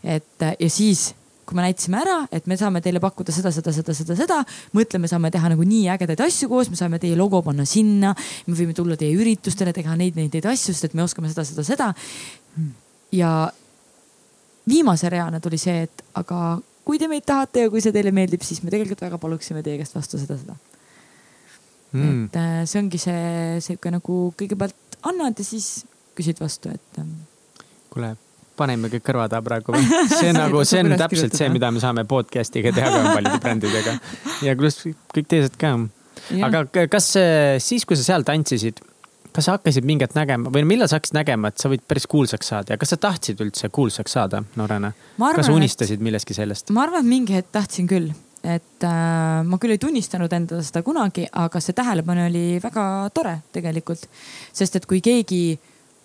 et 0.05 0.43
äh, 0.43 0.55
ja 0.61 0.71
siis 0.71 1.15
kui 1.49 1.57
me 1.57 1.65
näitasime 1.65 2.01
ära, 2.03 2.19
et 2.35 2.49
me 2.51 2.59
saame 2.61 2.83
teile 2.85 3.01
pakkuda 3.01 3.33
seda, 3.35 3.53
seda, 3.55 3.73
seda, 3.73 3.95
seda, 3.97 4.17
seda, 4.19 4.39
mõtleme, 4.77 5.09
saame 5.11 5.31
teha 5.33 5.53
nagu 5.55 5.65
nii 5.65 5.87
ägedaid 5.95 6.21
asju 6.27 6.51
koos, 6.51 6.69
me 6.73 6.77
saame 6.81 7.01
teie 7.03 7.17
logo 7.17 7.41
panna 7.47 7.65
sinna, 7.69 8.13
me 8.47 8.57
võime 8.59 8.77
tulla 8.77 8.99
teie 9.01 9.17
üritustele, 9.17 9.73
teha 9.77 9.97
neid, 9.97 10.19
neid, 10.21 10.35
neid 10.37 10.51
asju, 10.53 10.75
sest 10.77 10.91
et 10.91 10.99
me 10.99 11.07
oskame 11.07 11.33
seda, 11.33 11.47
seda, 11.49 11.65
seda. 11.67 11.93
ja 13.17 13.33
viimase 14.69 15.09
reana 15.09 15.41
tuli 15.41 15.59
see, 15.61 15.87
et 15.89 16.05
aga 16.21 16.59
kui 16.89 17.01
te 17.01 17.09
meid 17.09 17.25
tahate 17.29 17.67
ja 17.67 17.73
kui 17.73 17.83
see 17.85 17.95
teile 17.95 18.13
meeldib, 18.15 18.45
siis 18.45 18.63
me 18.65 18.73
tegelikult 18.73 19.03
väga 19.05 19.21
paluksime 19.21 19.65
teie 19.65 19.81
käest 19.81 19.97
vastu 19.97 20.21
seda, 20.21 20.37
seda 20.41 20.57
mm.. 21.93 22.25
et 22.29 22.39
äh, 22.41 22.63
see 22.69 22.83
ongi 22.83 23.01
see 23.01 23.59
sihuke 23.65 23.93
nagu 23.93 24.21
kõigepealt 24.39 25.01
annad 25.09 25.39
ja 25.39 25.47
siis 25.47 25.87
küsid 26.19 26.41
vastu, 26.43 26.73
et 26.75 27.01
ähm, 27.01 27.15
kuule, 27.93 28.15
paneme 28.59 28.91
kõik 28.93 29.07
kõrva 29.07 29.29
taha 29.31 29.45
praegu 29.45 29.75
või? 29.77 29.87
see 30.19 30.35
nagu, 30.37 30.65
see 30.69 30.83
on 30.85 30.97
täpselt 31.01 31.37
see, 31.39 31.49
mida 31.55 31.71
me 31.75 31.83
saame 31.83 32.05
podcast'iga 32.09 32.75
teha 32.77 32.91
ka 32.93 33.15
paljude 33.15 33.41
brändidega. 33.45 33.97
ja 34.47 34.59
pluss 34.59 34.87
kõik 35.15 35.31
teised 35.31 35.59
ka. 35.61 35.75
aga 36.49 36.65
kas 36.91 37.11
äh, 37.21 37.57
siis, 37.63 37.87
kui 37.89 37.99
sa 37.99 38.07
seal 38.13 38.27
tantsisid, 38.29 38.83
kas 39.35 39.49
sa 39.49 39.57
hakkasid 39.57 39.87
mingit 39.89 40.17
nägema 40.19 40.53
või 40.55 40.65
millal 40.69 40.91
sa 40.91 40.99
hakkasid 40.99 41.19
nägema, 41.21 41.53
et 41.53 41.63
sa 41.63 41.71
võid 41.73 41.85
päris 41.89 42.09
kuulsaks 42.11 42.55
saada 42.55 42.75
ja 42.75 42.81
kas 42.81 42.95
sa 42.95 43.01
tahtsid 43.01 43.41
üldse 43.45 43.71
kuulsaks 43.75 44.17
saada 44.19 44.43
noorena? 44.59 44.93
Kas 45.19 45.47
sa 45.47 45.55
unistasid 45.55 46.03
millestki 46.05 46.37
sellest? 46.37 46.73
ma 46.75 46.87
arvan, 46.89 47.07
et 47.07 47.13
mingi 47.15 47.39
hetk 47.39 47.53
tahtsin 47.55 47.89
küll, 47.91 48.11
et 48.43 48.87
äh, 48.87 49.41
ma 49.47 49.61
küll 49.63 49.77
ei 49.77 49.83
tunnistanud 49.83 50.33
endale 50.35 50.67
seda 50.67 50.83
kunagi, 50.87 51.29
aga 51.33 51.63
see 51.63 51.77
tähelepanu 51.77 52.29
oli 52.29 52.47
väga 52.63 52.85
tore 53.15 53.39
tegelikult. 53.55 54.09
sest 54.53 54.81
et 54.81 54.87
kui 54.91 55.03
keegi 55.05 55.43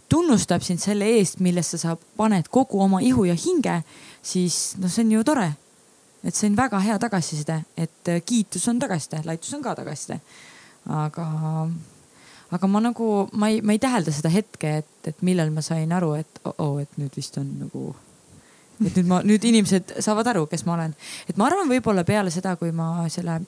tunnustab 0.10 0.62
sind 0.62 0.82
selle 0.82 1.08
eest, 1.18 1.39
millesse 1.43 1.78
sa 1.82 1.95
paned 2.18 2.49
kogu 2.54 2.82
oma 2.84 3.01
ihu 3.01 3.26
ja 3.28 3.36
hinge, 3.38 3.82
siis 4.22 4.76
noh, 4.82 4.91
see 4.91 5.06
on 5.06 5.12
ju 5.18 5.24
tore. 5.24 5.51
et 6.24 6.36
see 6.36 6.47
on 6.47 6.56
väga 6.56 6.80
hea 6.80 6.99
tagasiside, 6.99 7.58
et 7.78 8.08
äh, 8.08 8.22
kiitus 8.26 8.68
on 8.72 8.80
tagasiside, 8.80 9.20
laitus 9.26 9.54
on 9.54 9.64
ka 9.64 9.76
tagasiside. 9.76 10.20
aga, 10.88 11.28
aga 12.51 12.68
ma 12.68 12.80
nagu, 12.80 13.10
ma 13.34 13.49
ei, 13.49 13.62
ma 13.62 13.76
ei 13.76 13.80
tähelda 13.80 14.12
seda 14.12 14.32
hetke, 14.32 14.78
et, 14.84 14.95
et 15.08 15.22
millal 15.22 15.51
ma 15.51 15.62
sain 15.62 15.91
aru, 15.91 16.14
et 16.14 16.41
oo 16.45 16.54
oh, 16.58 16.66
-oh, 16.66 16.82
et 16.82 16.97
nüüd 16.97 17.16
vist 17.18 17.38
on 17.38 17.49
nagu 17.60 17.95
et 18.88 18.95
nüüd 18.97 19.08
ma, 19.08 19.22
nüüd 19.24 19.43
inimesed 19.47 19.95
saavad 20.04 20.28
aru, 20.32 20.45
kes 20.51 20.66
ma 20.66 20.76
olen. 20.78 20.95
et 21.30 21.38
ma 21.38 21.47
arvan, 21.47 21.70
võib-olla 21.70 22.04
peale 22.08 22.32
seda, 22.34 22.56
kui 22.60 22.72
ma 22.72 23.08
selle 23.10 23.39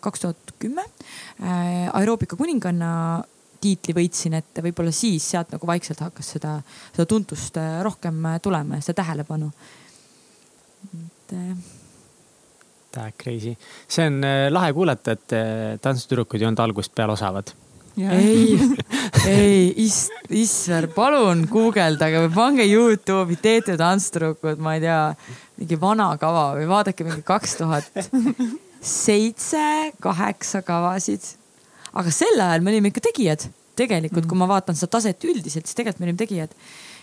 kaks 0.00 0.20
tuhat 0.20 0.54
kümme 0.62 0.84
äh, 0.84 1.88
aeroobika 1.92 2.36
kuninganna 2.36 3.22
tiitli 3.62 3.94
võitsin, 3.96 4.36
et 4.38 4.62
võib-olla 4.64 4.92
siis 4.94 5.24
sealt 5.34 5.52
nagu 5.54 5.68
vaikselt 5.68 6.02
hakkas 6.04 6.34
seda, 6.36 6.56
seda 6.92 7.06
tuntust 7.08 7.58
äh, 7.60 7.78
rohkem 7.86 8.18
äh, 8.28 8.38
tulema 8.42 8.78
ja 8.78 8.86
seda 8.86 9.02
tähelepanu. 9.02 9.52
et 10.92 11.36
äh, 11.38 11.54
That 12.92 13.14
crazy. 13.16 13.54
see 13.88 14.04
on 14.04 14.20
lahe 14.52 14.72
kuulata, 14.76 15.14
et 15.16 15.32
tantsutüdrukud 15.80 16.42
ei 16.42 16.44
olnud 16.44 16.60
algusest 16.60 16.92
peale 16.92 17.14
osavad. 17.14 17.54
ei, 17.96 18.58
ei, 19.30 19.72
is-, 19.80 20.10
Isver, 20.28 20.90
palun 20.92 21.46
guugeldage 21.48 22.20
või 22.26 22.34
pange 22.34 22.66
Youtube'i 22.68 23.38
Teete 23.40 23.78
tantstüdrukud, 23.80 24.60
ma 24.60 24.76
ei 24.76 24.84
tea, 24.84 25.00
mingi 25.56 25.80
vana 25.80 26.10
kava 26.20 26.50
või 26.58 26.68
vaadake 26.68 27.08
mingi 27.08 27.24
kaks 27.24 27.56
tuhat 27.62 27.88
seitse, 28.82 29.92
kaheksa 30.02 30.60
kavasid. 30.66 31.24
Aga 31.98 32.14
sel 32.14 32.40
ajal 32.40 32.64
me 32.64 32.72
olime 32.72 32.92
ikka 32.92 33.04
tegijad, 33.08 33.46
tegelikult, 33.78 34.28
kui 34.28 34.38
ma 34.38 34.48
vaatan 34.50 34.76
seda 34.78 34.98
taset 34.98 35.24
üldiselt, 35.28 35.66
siis 35.66 35.76
tegelikult 35.78 36.02
me 36.02 36.08
olime 36.10 36.20
tegijad. 36.20 36.56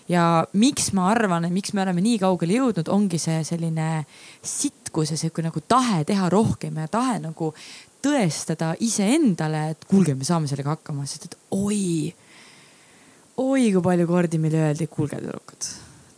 ja 0.09 0.23
miks 0.57 0.89
ma 0.97 1.11
arvan, 1.11 1.45
et 1.45 1.53
miks 1.53 1.73
me 1.77 1.83
oleme 1.83 2.01
nii 2.01 2.17
kaugele 2.23 2.55
jõudnud, 2.57 2.87
ongi 2.89 3.19
see 3.21 3.43
selline 3.45 4.05
sitkus 4.41 5.13
ja 5.13 5.17
sihuke 5.21 5.45
nagu 5.45 5.61
tahe 5.61 6.01
teha 6.09 6.29
rohkem 6.33 6.79
ja 6.81 6.87
tahe 6.89 7.19
nagu 7.21 7.51
tõestada 8.01 8.73
iseendale, 8.81 9.69
et 9.75 9.85
kuulge, 9.89 10.15
me 10.15 10.25
saame 10.25 10.49
sellega 10.49 10.73
hakkama, 10.77 11.05
sest 11.05 11.29
et 11.29 11.37
oi, 11.53 12.09
oi 13.37 13.69
kui 13.75 13.85
palju 13.85 14.09
kordi 14.09 14.41
meile 14.41 14.63
öeldi, 14.69 14.87
kuulge 14.89 15.19
tüdrukud, 15.21 15.69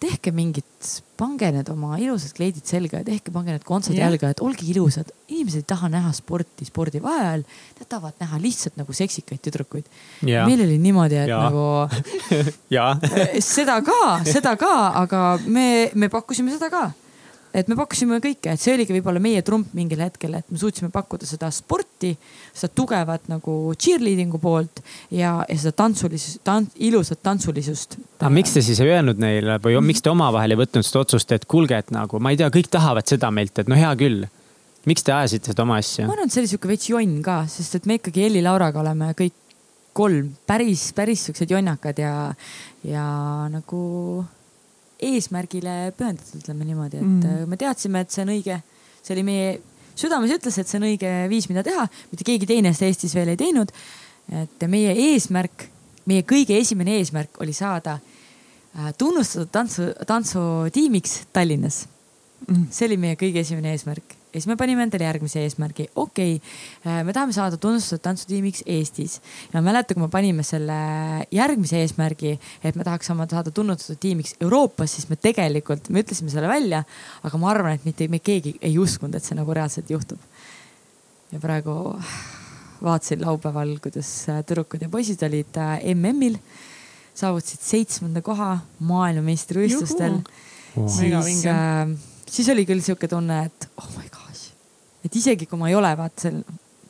tehke 0.02 0.32
mingit, 0.34 0.90
pange 1.20 1.52
need 1.54 1.68
oma 1.70 1.98
ilusad 2.02 2.34
kleidid 2.34 2.66
selga 2.66 3.02
ja 3.02 3.06
tehke, 3.06 3.34
pange 3.34 3.54
need 3.54 3.66
kontsad 3.68 3.94
Jah. 3.94 4.08
jalga, 4.10 4.32
et 4.34 4.42
olge 4.42 4.66
ilusad. 4.66 5.12
inimesed 5.32 5.62
ei 5.62 5.68
taha 5.70 5.90
näha 5.94 6.12
sporti 6.16 6.66
spordi 6.68 7.00
ajal, 7.00 7.44
nad 7.80 7.88
tahavad 7.90 8.18
näha 8.20 8.40
lihtsalt 8.42 8.80
nagu 8.82 8.94
seksikaid 8.94 9.44
tüdrukuid. 9.46 9.86
Jaa. 10.28 10.48
meil 10.50 10.66
oli 10.66 10.80
niimoodi, 10.82 11.20
et 11.22 11.30
Jaa. 11.30 11.44
nagu 11.48 11.66
seda 13.56 13.78
ka, 13.86 14.02
seda 14.26 14.56
ka, 14.60 14.74
aga 15.04 15.22
me, 15.46 15.92
me 15.94 16.10
pakkusime 16.10 16.54
seda 16.56 16.72
ka. 16.74 16.90
Et 17.54 17.68
me 17.68 17.76
pakkusime 17.76 18.20
kõike, 18.24 18.54
et 18.54 18.62
see 18.62 18.74
oligi 18.76 18.96
võib-olla 18.96 19.22
meie 19.24 19.42
trump 19.46 19.74
mingil 19.78 20.02
hetkel, 20.04 20.36
et 20.40 20.48
me 20.52 20.60
suutsime 20.60 20.92
pakkuda 20.94 21.28
seda 21.28 21.50
sporti, 21.54 22.14
seda 22.54 22.72
tugevat 22.78 23.28
nagu 23.32 23.56
cheerleading'u 23.76 24.40
poolt 24.42 24.82
ja, 25.12 25.38
ja 25.44 25.58
seda 25.60 25.76
tantsulisust 25.84 26.42
tan,, 26.48 26.68
ilusat 26.88 27.22
tantsulisust. 27.26 27.98
aga 28.20 28.32
miks 28.34 28.56
te 28.56 28.64
siis 28.66 28.80
ei 28.84 28.94
öelnud 28.96 29.22
neile 29.22 29.60
või 29.64 29.78
miks 29.92 30.04
te 30.04 30.14
omavahel 30.14 30.56
ei 30.56 30.62
võtnud 30.64 30.88
seda 30.88 31.04
otsust, 31.04 31.36
et 31.36 31.48
kuulge, 31.50 31.78
et 31.78 31.92
nagu 31.96 32.22
ma 32.24 32.34
ei 32.34 32.40
tea, 32.40 32.50
kõik 32.54 32.72
tahavad 32.72 33.08
seda 33.12 33.32
meilt, 33.36 33.60
et 33.60 33.72
no 33.72 33.80
hea 33.80 33.92
küll. 34.00 34.26
miks 34.86 35.04
te 35.06 35.14
ajasite 35.14 35.52
seda 35.52 35.68
oma 35.68 35.78
asja 35.82 36.08
ma? 36.08 36.16
arvan, 36.16 36.32
et 36.32 36.34
see 36.34 36.42
oli 36.42 36.52
sihuke 36.56 36.72
veits 36.72 36.90
jonn 36.90 37.22
ka, 37.26 37.44
sest 37.52 37.82
et 37.82 37.88
me 37.90 38.00
ikkagi 38.00 38.28
Elli 38.30 38.42
Lauraga 38.42 38.82
oleme 38.82 39.12
kõik 39.18 39.36
kolm 39.94 40.32
päris, 40.48 40.92
päris 40.96 41.26
siuksed 41.28 41.52
jonnakad 41.52 42.00
ja, 42.00 42.14
ja 42.88 43.08
nagu 43.52 43.82
eesmärgile 45.02 45.92
pühendatud, 45.98 46.42
ütleme 46.44 46.68
niimoodi, 46.68 47.02
et 47.02 47.04
Mm. 47.04 47.20
mm. 47.24 47.50
me 47.50 47.58
teadsime, 47.58 48.02
et 48.02 48.12
see 48.12 48.24
on 48.26 48.34
õige. 48.36 48.62
see 49.02 49.16
oli 49.16 49.24
meie 49.26 49.60
südames 49.96 50.32
ütles, 50.32 50.58
et 50.58 50.68
see 50.68 50.78
on 50.78 50.88
õige 50.88 51.12
viis, 51.30 51.50
mida 51.50 51.64
teha, 51.64 51.88
mitte 52.12 52.24
keegi 52.24 52.46
teine 52.46 52.74
seda 52.74 52.92
Eestis 52.92 53.16
veel 53.16 53.34
ei 53.34 53.38
teinud. 53.38 53.72
et 54.32 54.68
meie 54.70 54.94
eesmärk, 54.94 55.66
meie 56.06 56.22
kõige 56.24 56.56
esimene 56.56 57.00
eesmärk 57.00 57.42
oli 57.42 57.54
saada 57.54 57.98
äh, 58.00 58.94
tunnustatud 58.98 59.50
tantsu, 59.52 59.90
tantsutiimiks 60.08 61.26
Tallinnas 61.34 61.88
see 62.72 62.88
oli 62.88 62.98
meie 62.98 63.18
kõige 63.20 63.44
esimene 63.44 63.74
eesmärk 63.76 64.16
ja 64.32 64.40
siis 64.40 64.48
me 64.48 64.56
panime 64.56 64.86
endale 64.86 65.04
järgmise 65.04 65.42
eesmärgi, 65.44 65.90
okei 65.96 66.38
okay,, 66.38 67.04
me 67.04 67.14
tahame 67.14 67.36
saada 67.36 67.58
tunnustatud 67.60 68.04
tantsutiimiks 68.06 68.64
Eestis. 68.66 69.20
ja 69.52 69.60
ma 69.60 69.66
mäletan, 69.70 69.98
kui 69.98 70.06
me 70.06 70.12
panime 70.12 70.44
selle 70.48 70.78
järgmise 71.36 71.82
eesmärgi, 71.84 72.38
et 72.64 72.78
me 72.80 72.88
tahaks 72.88 73.12
oma 73.12 73.28
saada 73.32 73.52
tunnustatud 73.52 74.00
tiimiks 74.02 74.36
Euroopas, 74.42 74.96
siis 74.96 75.10
me 75.10 75.18
tegelikult, 75.20 75.90
me 75.90 76.04
ütlesime 76.06 76.32
selle 76.32 76.48
välja, 76.48 76.84
aga 77.24 77.42
ma 77.42 77.50
arvan, 77.52 77.76
et 77.76 77.88
mitte 77.88 78.08
me 78.12 78.22
keegi 78.24 78.56
ei 78.62 78.78
uskunud, 78.80 79.16
et 79.16 79.28
see 79.28 79.36
nagu 79.36 79.56
reaalselt 79.58 79.92
juhtub. 79.92 80.20
ja 81.32 81.40
praegu 81.40 81.76
vaatasin 82.82 83.26
laupäeval, 83.26 83.76
kuidas 83.84 84.10
tüdrukud 84.48 84.82
ja 84.82 84.90
poisid 84.90 85.22
olid 85.28 85.60
äh, 85.60 85.76
MM-il, 85.96 86.40
saavutasid 87.16 87.68
seitsmenda 87.68 88.24
koha 88.26 88.56
maailmameistrivõistlustel. 88.80 90.22
Siis 90.88 91.44
äh, 91.52 91.92
siis 92.32 92.50
oli 92.54 92.66
küll 92.68 92.84
sihuke 92.84 93.10
tunne, 93.12 93.44
et 93.50 93.68
oh 93.78 93.90
my 93.98 94.08
gosh, 94.10 94.21
et 95.06 95.16
isegi 95.16 95.48
kui 95.50 95.60
ma 95.60 95.70
ei 95.72 95.78
ole, 95.78 95.92
vaat 95.98 96.26
seal 96.26 96.42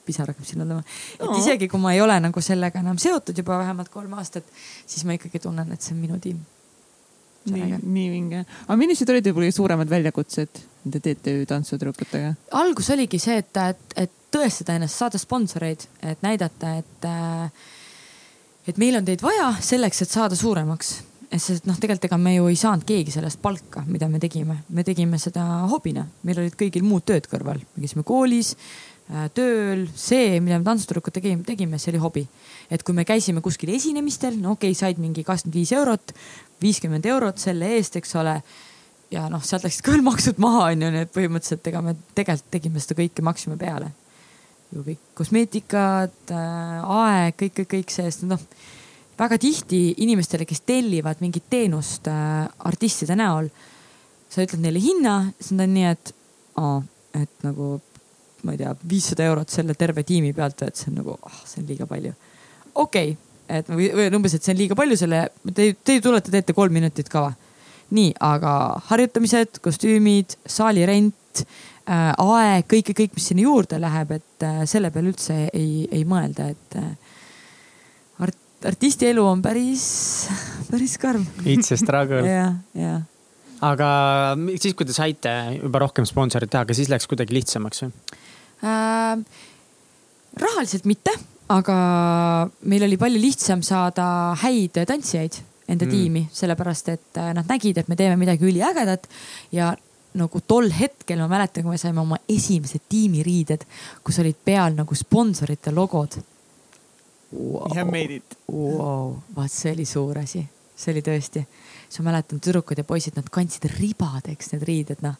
pisar 0.06 0.32
hakkab 0.32 0.48
sinna 0.48 0.66
tulema, 0.66 0.84
et 1.20 1.28
Oo. 1.28 1.38
isegi 1.40 1.70
kui 1.72 1.80
ma 1.82 1.94
ei 1.96 2.02
ole 2.02 2.18
nagu 2.24 2.42
sellega 2.44 2.82
enam 2.82 2.98
seotud 3.02 3.38
juba 3.38 3.60
vähemalt 3.62 3.92
kolm 3.94 4.16
aastat, 4.20 4.48
siis 4.86 5.06
ma 5.06 5.18
ikkagi 5.18 5.44
tunnen, 5.44 5.72
et 5.72 5.82
see 5.82 5.96
on 5.96 6.02
minu 6.02 6.20
tiim. 6.22 6.40
nii, 7.52 7.78
nii 7.82 8.10
vinge. 8.14 8.44
aga 8.68 8.78
millised 8.78 9.10
olid 9.10 9.26
võib-olla 9.30 9.54
suuremad 9.56 9.90
väljakutsed 9.90 10.60
nende 10.84 11.00
TTÜ 11.02 11.46
tantsutüdrukutega? 11.50 12.34
algus 12.58 12.90
oligi 12.94 13.20
see, 13.22 13.38
et, 13.42 13.58
et, 13.58 13.96
et 14.06 14.18
tõestada 14.32 14.78
ennast, 14.78 14.98
saada 14.98 15.22
sponsoreid, 15.22 15.86
et 16.06 16.22
näidata, 16.26 16.76
et, 16.82 17.08
et 18.70 18.82
meil 18.82 18.98
on 19.00 19.08
teid 19.08 19.24
vaja 19.26 19.52
selleks, 19.62 20.04
et 20.06 20.14
saada 20.14 20.38
suuremaks. 20.40 20.94
Sest 21.40 21.68
noh, 21.68 21.78
tegelikult 21.80 22.10
ega 22.10 22.18
me 22.20 22.34
ju 22.36 22.48
ei 22.52 22.58
saanud 22.60 22.84
keegi 22.88 23.14
sellest 23.14 23.40
palka, 23.42 23.86
mida 23.88 24.10
me 24.12 24.20
tegime, 24.20 24.58
me 24.70 24.84
tegime 24.84 25.20
seda 25.22 25.46
hobina, 25.72 26.04
meil 26.28 26.42
olid 26.44 26.58
kõigil 26.60 26.84
muud 26.84 27.06
tööd 27.08 27.30
kõrval, 27.32 27.62
me 27.76 27.84
käisime 27.86 28.04
koolis, 28.08 28.56
tööl, 29.36 29.86
see, 29.98 30.40
mida 30.44 30.60
me 30.60 30.68
tantsutüdrukud 30.68 31.16
tegime, 31.16 31.44
tegime, 31.48 31.80
see 31.82 31.92
oli 31.94 32.02
hobi. 32.04 32.26
et 32.72 32.84
kui 32.84 32.96
me 32.96 33.04
käisime 33.04 33.42
kuskil 33.44 33.74
esinemistel, 33.76 34.38
no 34.40 34.56
okei 34.56 34.72
okay,, 34.72 34.80
said 34.80 35.00
mingi 35.00 35.24
kakskümmend 35.28 35.58
viis 35.60 35.72
eurot, 35.76 36.14
viiskümmend 36.64 37.06
eurot 37.06 37.42
selle 37.42 37.74
eest, 37.76 37.98
eks 38.00 38.16
ole. 38.16 38.38
Ja 39.12 39.26
noh, 39.28 39.42
sealt 39.44 39.66
läksid 39.66 39.84
ka 39.84 39.92
veel 39.92 40.06
maksud 40.12 40.40
maha, 40.40 40.70
onju, 40.72 40.92
nii 40.94 41.04
et 41.04 41.12
põhimõtteliselt 41.12 41.68
ega 41.68 41.82
me 41.84 41.98
tegelikult 42.16 42.52
tegime 42.56 42.84
seda 42.84 43.00
kõike 43.02 43.26
maksime 43.28 43.58
peale. 43.60 43.92
ju 44.72 44.86
kõik 44.86 45.02
kosmeetikad 45.20 46.32
äh,, 46.32 46.78
aeg, 46.80 47.36
kõik, 47.40 47.58
kõik, 47.58 47.72
kõik 47.74 47.92
see, 47.92 48.08
sest 48.08 48.24
noh, 48.24 48.40
väga 49.22 49.38
tihti 49.42 49.82
inimestele, 50.02 50.48
kes 50.50 50.64
tellivad 50.66 51.22
mingit 51.22 51.46
teenust 51.50 52.10
äh, 52.10 52.48
artistide 52.66 53.18
näol, 53.20 53.50
sa 54.32 54.46
ütled 54.46 54.64
neile 54.64 54.82
hinna, 54.82 55.16
siis 55.40 55.54
nad 55.56 55.68
on 55.68 55.76
nii, 55.78 55.90
et 55.92 56.14
aa, 56.62 56.78
et 57.22 57.46
nagu 57.46 57.74
ma 58.46 58.56
ei 58.56 58.62
tea, 58.62 58.72
viissada 58.90 59.26
eurot 59.30 59.54
selle 59.54 59.76
terve 59.78 60.04
tiimi 60.08 60.32
pealt, 60.34 60.64
et 60.66 60.80
see 60.80 60.90
on 60.90 61.02
nagu 61.02 61.18
ah,, 61.28 61.44
see 61.46 61.62
on 61.62 61.70
liiga 61.70 61.86
palju. 61.90 62.14
okei 62.74 63.14
okay,, 63.14 63.60
et 63.60 63.70
või, 63.70 63.92
või 63.98 64.10
umbes, 64.18 64.36
et 64.36 64.46
see 64.46 64.56
on 64.56 64.62
liiga 64.64 64.78
palju 64.80 64.98
selle, 64.98 65.26
te, 65.54 65.72
te 65.78 66.00
tulete, 66.02 66.34
teete 66.34 66.58
kolm 66.58 66.74
minutit 66.80 67.12
kava 67.12 67.34
nii, 67.92 68.14
aga 68.24 68.56
harjutamised, 68.88 69.60
kostüümid, 69.64 70.38
saali 70.50 70.86
rent 70.88 71.44
äh,, 71.44 72.10
aeg, 72.16 72.66
kõik, 72.72 72.94
kõik, 72.98 73.16
mis 73.18 73.30
sinna 73.32 73.46
juurde 73.46 73.80
läheb, 73.84 74.16
et 74.18 74.48
äh, 74.48 74.62
selle 74.70 74.92
peale 74.96 75.12
üldse 75.12 75.44
ei, 75.52 75.86
ei 75.92 76.06
mõelda, 76.08 76.50
et 76.56 76.80
äh, 76.80 77.11
art, 78.62 78.76
artisti 78.76 79.10
elu 79.10 79.24
on 79.26 79.42
päris, 79.42 80.28
päris 80.70 80.98
karm. 81.02 81.26
It's 81.46 81.74
a 81.74 81.78
struggle. 81.78 82.22
jah, 82.30 82.54
jah. 82.78 83.02
aga 83.62 83.90
siis, 84.58 84.76
kui 84.78 84.86
te 84.86 84.94
saite 84.94 85.34
juba 85.58 85.82
rohkem 85.84 86.06
sponsorit 86.06 86.52
teha, 86.52 86.66
kas 86.66 86.82
siis 86.82 86.90
läks 86.90 87.10
kuidagi 87.10 87.36
lihtsamaks 87.38 87.86
või? 87.86 87.92
äh,. 88.66 89.22
rahaliselt 90.42 90.86
mitte, 90.90 91.14
aga 91.50 91.78
meil 92.62 92.88
oli 92.88 92.98
palju 93.02 93.22
lihtsam 93.22 93.62
saada 93.66 94.36
häid 94.42 94.84
tantsijaid 94.88 95.42
enda 95.72 95.86
Mm. 95.86 95.88
mm. 95.88 95.92
tiimi, 95.96 96.22
sellepärast 96.36 96.90
et 96.92 97.18
äh, 97.18 97.32
nad 97.34 97.48
nägid, 97.48 97.78
et 97.78 97.88
me 97.88 97.96
teeme 97.96 98.18
midagi 98.20 98.44
üliägedat 98.44 99.08
ja 99.56 99.70
nagu 100.20 100.42
tol 100.44 100.68
hetkel 100.76 101.22
ma 101.22 101.30
mäletan, 101.32 101.64
kui 101.64 101.72
me 101.72 101.80
saime 101.80 102.02
oma 102.02 102.18
esimesed 102.28 102.84
tiimiriided, 102.92 103.64
kus 104.04 104.20
olid 104.20 104.36
peal 104.44 104.76
nagu 104.76 104.98
sponsorite 104.98 105.72
logod 105.72 106.18
wow. 107.32 107.68
We 107.70 107.78
have 107.80 107.92
made 107.92 108.16
it. 108.16 108.38
wow.. 108.48 109.16
vaat 109.36 109.54
see 109.54 109.74
oli 109.76 109.86
suur 109.90 110.22
asi, 110.22 110.44
see 110.76 110.94
oli 110.94 111.04
tõesti, 111.06 111.44
siis 111.88 112.02
ma 112.02 112.12
mäletan 112.12 112.42
tüdrukud 112.44 112.80
ja 112.80 112.88
poisid, 112.88 113.18
nad 113.20 113.30
kandsid 113.32 113.68
ribadeks 113.78 114.54
need 114.54 114.66
riided, 114.68 115.04
noh. 115.06 115.18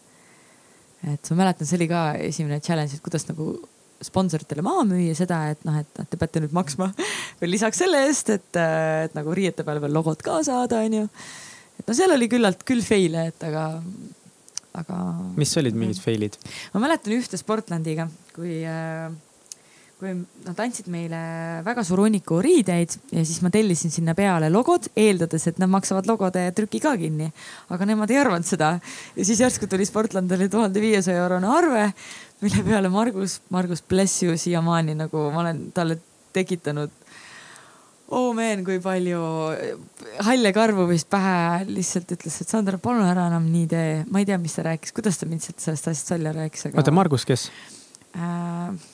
et 1.08 1.32
ma 1.32 1.44
mäletan, 1.44 1.70
see 1.70 1.80
oli 1.80 1.90
ka 1.92 2.08
esimene 2.32 2.62
challenge, 2.64 2.98
et 2.98 3.06
kuidas 3.06 3.28
nagu 3.30 3.54
sponsoritele 4.02 4.64
maha 4.66 4.86
müüa 4.90 5.16
seda, 5.18 5.44
et 5.54 5.66
noh, 5.68 5.78
et 5.82 6.04
te 6.10 6.20
peate 6.20 6.42
nüüd 6.44 6.56
maksma 6.58 6.90
veel 7.42 7.54
lisaks 7.54 7.84
selle 7.84 8.06
eest, 8.08 8.34
et, 8.34 8.62
et 9.08 9.18
nagu 9.18 9.36
riiete 9.38 9.66
peale 9.68 9.84
veel 9.84 9.94
logot 9.96 10.24
ka 10.26 10.42
saada, 10.48 10.82
onju. 10.86 11.08
et 11.80 11.88
no 11.88 11.98
seal 11.98 12.16
oli 12.16 12.30
küllalt 12.32 12.66
küll 12.68 12.84
fail'e, 12.86 13.28
et 13.32 13.48
aga, 13.48 13.66
aga. 14.82 15.02
mis 15.38 15.54
olid 15.62 15.78
mingid 15.78 16.02
fail'id? 16.04 16.40
ma 16.74 16.86
mäletan 16.88 17.16
ühte 17.18 17.40
Sportlandiga, 17.40 18.10
kui, 18.36 18.62
kui 20.02 20.16
nad 20.18 20.60
andsid 20.64 20.88
meile 20.90 21.18
väga 21.66 21.84
suur 21.86 22.02
hunniku 22.02 22.40
riideid 22.42 22.96
ja 23.14 23.22
siis 23.22 23.42
ma 23.46 23.52
tellisin 23.54 23.94
sinna 23.94 24.16
peale 24.18 24.50
logod, 24.50 24.88
eeldades, 24.98 25.46
et 25.52 25.60
nad 25.62 25.70
maksavad 25.70 26.08
logode 26.10 26.48
trüki 26.58 26.82
ka 26.82 26.96
kinni. 26.98 27.30
aga 27.70 27.86
nemad 27.86 28.10
ei 28.10 28.18
arvanud 28.18 28.48
seda 28.48 28.74
ja 28.82 29.26
siis 29.28 29.44
järsku 29.44 29.70
tuli 29.70 29.86
Sportlandile 29.86 30.50
tuhande 30.50 30.82
viiesaja 30.82 31.22
eurone 31.22 31.52
arve, 31.54 31.84
mille 32.42 32.64
peale 32.66 32.90
Margus, 32.90 33.40
Margus 33.54 33.86
bless 33.86 34.24
you 34.26 34.38
siiamaani 34.38 34.98
nagu 35.04 35.28
ma 35.36 35.44
olen 35.46 35.68
talle 35.76 36.00
tekitanud 36.34 36.90
oh 38.10 38.32
man, 38.34 38.64
kui 38.66 38.80
palju 38.82 39.22
halle 40.26 40.54
karvu 40.56 40.88
vist 40.90 41.12
pähe 41.14 41.68
lihtsalt 41.70 42.16
ütles, 42.18 42.40
et 42.42 42.50
Sandra, 42.50 42.80
palun 42.82 43.06
ära 43.06 43.28
enam 43.30 43.46
nii 43.52 43.68
tee. 43.70 43.92
ma 44.10 44.24
ei 44.24 44.28
tea, 44.28 44.40
mis 44.42 44.58
ta 44.58 44.66
rääkis, 44.66 44.96
kuidas 44.98 45.22
ta 45.22 45.30
mind 45.30 45.46
sealt 45.46 45.62
sellest 45.62 45.92
asjast 45.94 46.16
välja 46.18 46.34
rääkis, 46.42 46.66
aga. 46.72 46.82
oota, 46.82 46.96
Margus, 46.96 47.28
kes? 47.30 47.52
äh,. 48.18 48.91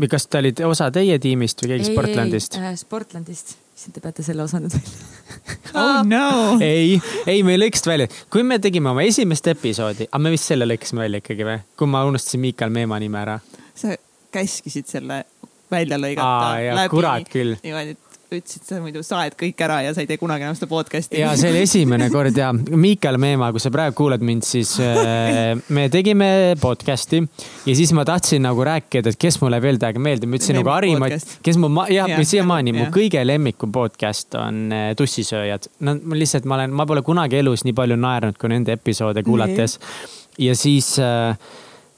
Või 0.00 0.10
kas 0.10 0.26
ta 0.26 0.40
oli 0.42 0.52
osa 0.66 0.90
teie 0.94 1.18
tiimist 1.22 1.62
või 1.62 1.74
keegi 1.74 1.88
ei, 1.88 1.94
Sportlandist? 1.94 2.58
ei, 2.58 2.70
äh, 2.70 2.78
Sportlandist, 2.78 3.54
issand, 3.76 3.96
te 3.96 4.02
peate 4.04 4.24
selle 4.26 4.44
osa 4.46 4.60
nüüd 4.62 4.74
välja. 4.74 5.58
oh 5.82 6.00
no. 6.08 6.24
ei, 6.64 6.98
ei, 7.26 7.42
me 7.46 7.54
ei 7.54 7.60
lõikast 7.62 7.88
välja. 7.90 8.08
kui 8.32 8.46
me 8.46 8.58
tegime 8.62 8.90
oma 8.90 9.04
esimest 9.06 9.46
episoodi, 9.54 10.08
aga 10.10 10.22
me 10.26 10.34
vist 10.34 10.50
selle 10.50 10.68
lõikasime 10.68 11.06
välja 11.06 11.22
ikkagi 11.22 11.48
või? 11.48 11.60
kui 11.78 11.90
ma 11.90 12.04
unustasin 12.08 12.42
Miikal 12.42 12.74
Meemaa 12.74 13.00
nime 13.02 13.22
ära. 13.22 13.38
sa 13.78 13.94
käskisid 14.34 14.90
selle 14.90 15.22
välja 15.70 15.98
lõigata 16.00 16.88
kurat 16.90 17.30
küll. 17.30 17.56
niimoodi, 17.62 17.94
et 17.94 18.03
ütlesid, 18.38 18.64
sa 18.68 18.80
muidu 18.84 19.02
saed 19.06 19.36
kõik 19.40 19.60
ära 19.66 19.80
ja 19.84 19.94
sa 19.96 20.04
ei 20.04 20.10
tee 20.10 20.20
kunagi 20.20 20.46
enam 20.46 20.56
seda 20.58 20.70
podcast'i. 20.70 21.20
ja 21.20 21.34
see 21.38 21.50
oli 21.50 21.64
esimene 21.66 22.08
kord 22.14 22.36
ja 22.38 22.52
Miikal 22.54 23.18
Meemaa, 23.22 23.50
kui 23.54 23.62
sa 23.62 23.72
praegu 23.74 23.98
kuulad 24.04 24.24
mind, 24.24 24.46
siis 24.46 24.76
äh, 24.82 25.52
me 25.74 25.88
tegime 25.92 26.30
podcast'i 26.62 27.24
ja 27.66 27.76
siis 27.76 27.92
ma 27.96 28.06
tahtsin 28.08 28.44
nagu 28.46 28.64
rääkida, 28.66 29.14
et 29.14 29.20
kes 29.20 29.40
mulle 29.42 29.60
veel 29.64 29.82
täiega 29.82 30.02
meeldib, 30.02 30.30
ma 30.30 30.40
ütlesin 30.40 30.60
nagu 30.60 30.74
Lemmikpodcast., 30.84 31.38
kes 31.44 31.60
mu, 31.60 31.72
jah 31.90 32.04
Jah, 32.04 32.20
ja,, 32.20 32.24
siiamaani 32.28 32.74
mu 32.76 32.86
kõige 32.92 33.22
lemmikum 33.24 33.72
podcast 33.74 34.34
on 34.38 34.68
äh, 34.74 34.92
Tussisööjad. 34.98 35.68
no 35.86 35.96
ma 36.02 36.18
lihtsalt, 36.18 36.46
ma 36.48 36.58
olen, 36.58 36.74
ma 36.76 36.86
pole 36.88 37.04
kunagi 37.06 37.40
elus 37.40 37.64
nii 37.66 37.76
palju 37.76 37.98
naernud 38.00 38.38
kui 38.40 38.52
nende 38.52 38.74
episoode 38.76 39.24
kuulates. 39.26 39.78
ja 40.38 40.56
siis 40.58 40.94
äh, 41.02 41.36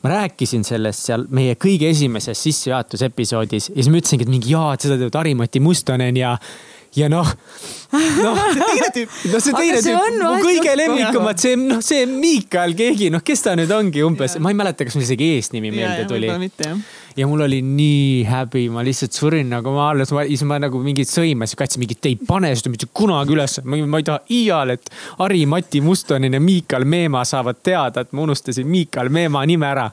ma 0.07 0.13
rääkisin 0.13 0.63
sellest 0.67 1.09
seal 1.09 1.27
meie 1.35 1.57
kõige 1.59 1.91
esimeses 1.91 2.39
sissejuhatusepisoodis 2.47 3.71
ja 3.73 3.81
siis 3.81 3.91
ma 3.91 3.99
ütlesingi, 3.99 4.27
et 4.27 4.31
mingi 4.31 4.53
jaa, 4.55 4.75
et 4.77 4.87
seda 4.87 4.99
teevad 5.01 5.19
Harimati 5.19 5.63
Mustonen 5.65 6.19
ja, 6.21 6.37
ja 6.97 7.09
noh, 7.13 7.29
noh, 7.93 8.39
teine 8.69 8.91
tüüp. 8.95 9.17
no 9.33 9.41
see 9.43 9.55
teine 9.57 9.81
see 9.85 9.95
tüüp 9.95 10.21
mu 10.21 10.35
kõige 10.45 10.77
lemmikumad, 10.79 11.41
see 11.41 11.57
noh, 11.61 11.81
see 11.85 12.05
Miikal 12.11 12.77
keegi, 12.79 13.11
noh, 13.13 13.25
kes 13.25 13.45
ta 13.45 13.57
nüüd 13.59 13.73
ongi 13.75 14.05
umbes, 14.07 14.39
ma 14.43 14.53
ei 14.53 14.59
mäleta, 14.59 14.87
kas 14.87 14.97
mul 14.97 15.05
isegi 15.07 15.33
eesnimi 15.37 15.73
meelde 15.75 16.07
tuli. 16.09 16.31
mitte 16.41 16.71
jah. 16.71 16.81
ja 17.17 17.29
mul 17.29 17.45
oli 17.47 17.61
nii 17.65 18.25
häbi, 18.29 18.67
ma 18.73 18.85
lihtsalt 18.87 19.17
surin 19.17 19.51
nagu 19.53 19.75
ma 19.75 19.91
alles, 19.93 20.13
siis 20.31 20.45
ma 20.49 20.61
nagu 20.63 20.81
mingit 20.85 21.11
sõimasin, 21.11 21.59
katsin 21.61 21.85
mingit, 21.85 22.09
ei 22.09 22.17
pane 22.17 22.53
seda 22.57 22.73
mitte 22.73 22.89
kunagi 22.93 23.37
üles, 23.37 23.59
ma 23.67 24.01
ei 24.01 24.09
taha 24.09 24.23
iial, 24.39 24.75
et 24.77 24.91
Hari-Mati 25.21 25.83
Mustonen 25.85 26.39
ja 26.39 26.43
Miikal 26.43 26.87
Meemaa 26.89 27.25
saavad 27.29 27.61
teada, 27.67 28.07
et 28.07 28.17
ma 28.17 28.27
unustasin 28.27 28.69
Miikal 28.71 29.13
Meemaa 29.13 29.45
nime 29.49 29.69
ära. 29.69 29.91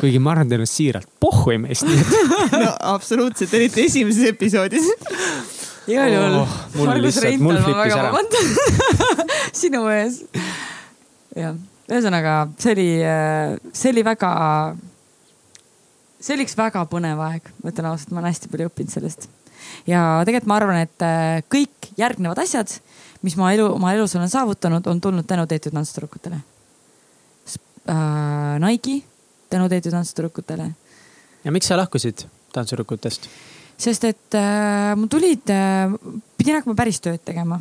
kuigi 0.00 0.18
ma 0.18 0.32
arvan, 0.34 0.48
teil 0.50 0.64
on 0.64 0.68
siiralt 0.68 1.08
pohhui 1.20 1.58
meist, 1.62 1.88
no 2.62 2.70
absoluutselt, 2.92 3.54
eriti 3.54 3.86
esimeses 3.88 4.32
episoodis. 4.34 4.88
igal 5.90 6.12
juhul 6.14 6.38
Oh, 6.42 6.94
lihtsalt- 7.02 7.40
mul 7.42 7.58
flippis 7.64 7.94
ära. 7.96 8.10
vabandan 8.12 8.46
sinu 9.62 9.82
ees. 9.92 10.20
jah, 11.36 11.54
ühesõnaga 11.90 12.36
see 12.62 12.72
oli, 12.76 12.88
see 13.76 13.90
oli 13.92 14.04
väga, 14.06 14.30
see 16.22 16.36
oli 16.36 16.46
üks 16.46 16.56
väga 16.58 16.84
põnev 16.90 17.20
aeg, 17.26 17.50
ma 17.62 17.72
ütlen 17.72 17.88
ausalt, 17.90 18.12
ma 18.14 18.22
olen 18.22 18.30
hästi 18.32 18.50
palju 18.52 18.70
õppinud 18.70 18.94
sellest. 18.94 19.28
ja 19.88 20.04
tegelikult 20.26 20.48
ma 20.52 20.58
arvan, 20.60 20.80
et 20.86 21.06
äh, 21.06 21.42
kõik 21.52 21.90
järgnevad 21.98 22.38
asjad, 22.44 22.76
mis 23.22 23.36
ma 23.38 23.52
elu, 23.54 23.66
oma 23.76 23.92
elus 23.94 24.14
olen 24.18 24.30
saavutanud, 24.30 24.86
on 24.90 25.00
tulnud 25.00 25.26
tänu 25.28 25.46
tehtud 25.46 25.74
tantsutüdrukutele. 25.76 26.40
Äh, 27.90 28.58
Nike 28.62 29.00
tänu 29.50 29.68
tehtud 29.68 29.90
tantsutüdrukutele 29.94 30.68
ja 31.44 31.50
miks 31.54 31.66
sa 31.66 31.74
lahkusid 31.76 32.22
tantsurükkutest? 32.54 33.26
Sest 33.82 34.06
et 34.08 34.38
äh, 34.38 34.92
mul 34.98 35.10
tulid 35.10 35.50
äh,, 35.52 35.92
pidin 36.38 36.58
hakkama 36.58 36.78
päris 36.78 37.00
tööd 37.02 37.22
tegema. 37.26 37.60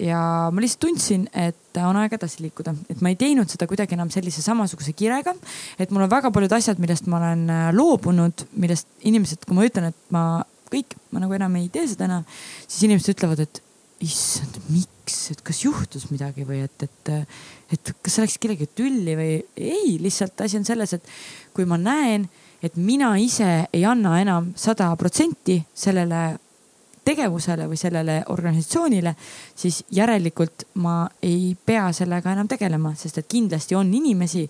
Ja 0.00 0.48
ma 0.48 0.62
lihtsalt 0.62 0.80
tundsin, 0.86 1.26
et 1.36 1.76
on 1.84 1.98
aeg 2.00 2.14
edasi 2.16 2.40
liikuda, 2.40 2.72
et 2.88 3.02
ma 3.04 3.10
ei 3.12 3.18
teinud 3.20 3.50
seda 3.52 3.66
kuidagi 3.68 3.98
enam 3.98 4.08
sellise 4.12 4.40
samasuguse 4.40 4.94
kirega. 4.96 5.34
et 5.78 5.90
mul 5.92 6.06
on 6.06 6.12
väga 6.12 6.30
paljud 6.32 6.54
asjad, 6.56 6.80
millest 6.80 7.08
ma 7.10 7.20
olen 7.20 7.44
äh, 7.52 7.66
loobunud, 7.76 8.46
millest 8.56 8.88
inimesed, 9.04 9.44
kui 9.44 9.58
ma 9.58 9.66
ütlen, 9.68 9.90
et 9.92 10.14
ma 10.14 10.24
kõik, 10.70 10.96
ma 11.12 11.20
nagu 11.22 11.36
enam 11.36 11.58
ei 11.60 11.68
tee 11.72 11.84
seda 11.90 12.06
enam, 12.08 12.24
siis 12.66 12.86
inimesed 12.88 13.12
ütlevad, 13.16 13.44
et 13.44 13.60
issand, 14.00 14.56
miks, 14.72 15.18
et 15.34 15.42
kas 15.44 15.60
juhtus 15.64 16.06
midagi 16.08 16.46
või 16.48 16.62
et, 16.64 16.86
et, 16.86 17.10
et 17.76 17.92
kas 18.00 18.16
sa 18.16 18.24
läksid 18.24 18.40
kellegi 18.40 18.70
tülli 18.78 19.16
või 19.18 19.34
ei, 19.60 19.98
lihtsalt 20.00 20.40
asi 20.46 20.56
on 20.60 20.64
selles, 20.64 20.96
et 20.96 21.10
kui 21.56 21.68
ma 21.68 21.76
näen, 21.80 22.24
et 22.62 22.76
mina 22.76 23.14
ise 23.18 23.66
ei 23.72 23.84
anna 23.84 24.20
enam 24.20 24.52
sada 24.56 24.90
protsenti 24.96 25.62
sellele 25.74 26.38
tegevusele 27.04 27.66
või 27.68 27.78
sellele 27.80 28.20
organisatsioonile, 28.28 29.14
siis 29.56 29.82
järelikult 29.90 30.66
ma 30.74 31.08
ei 31.22 31.56
pea 31.66 31.88
sellega 31.96 32.32
enam 32.32 32.48
tegelema, 32.48 32.94
sest 32.94 33.18
et 33.18 33.28
kindlasti 33.30 33.74
on 33.74 33.92
inimesi, 33.94 34.44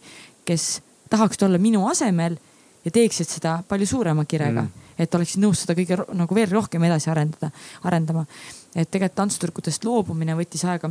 kes 0.45 0.81
tahaksid 1.11 1.47
olla 1.47 1.59
minu 1.63 1.87
asemel 1.89 2.37
ja 2.85 2.91
teeksid 2.91 3.29
seda 3.29 3.61
palju 3.69 3.87
suurema 3.87 4.25
kirega 4.25 4.63
Mm. 4.63 4.71
et 4.99 5.15
oleksid 5.15 5.41
nõus 5.41 5.63
seda 5.63 5.75
kõige 5.75 5.97
nagu 6.15 6.35
veel 6.35 6.51
rohkem 6.51 6.83
edasi 6.85 7.11
arendada, 7.11 7.51
arendama. 7.85 8.27
et 8.75 8.91
tegelikult 8.91 9.17
tantsutüdrukutest 9.17 9.85
loobumine 9.85 10.35
võttis 10.35 10.65
aega 10.65 10.91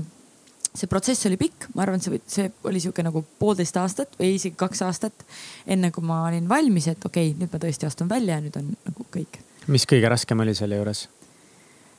see 0.80 0.89
protsess 0.91 1.27
oli 1.30 1.38
pikk, 1.39 1.69
ma 1.75 1.84
arvan, 1.86 2.01
see, 2.03 2.21
see 2.30 2.49
oli 2.67 2.82
sihuke 2.84 3.03
nagu 3.05 3.23
poolteist 3.41 3.77
aastat 3.82 4.15
või 4.19 4.34
isegi 4.38 4.57
kaks 4.59 4.84
aastat, 4.88 5.25
enne 5.67 5.91
kui 5.95 6.05
ma 6.05 6.23
olin 6.27 6.47
valmis, 6.49 6.88
et 6.91 7.05
okei 7.05 7.32
okay,, 7.32 7.39
nüüd 7.39 7.53
ma 7.53 7.61
tõesti 7.61 7.88
astun 7.89 8.11
välja 8.11 8.38
ja 8.38 8.43
nüüd 8.45 8.59
on 8.59 8.69
nagu 8.88 9.07
kõik. 9.13 9.41
mis 9.67 9.88
kõige 9.89 10.11
raskem 10.11 10.45
oli 10.45 10.55
selle 10.57 10.80
juures? 10.80 11.07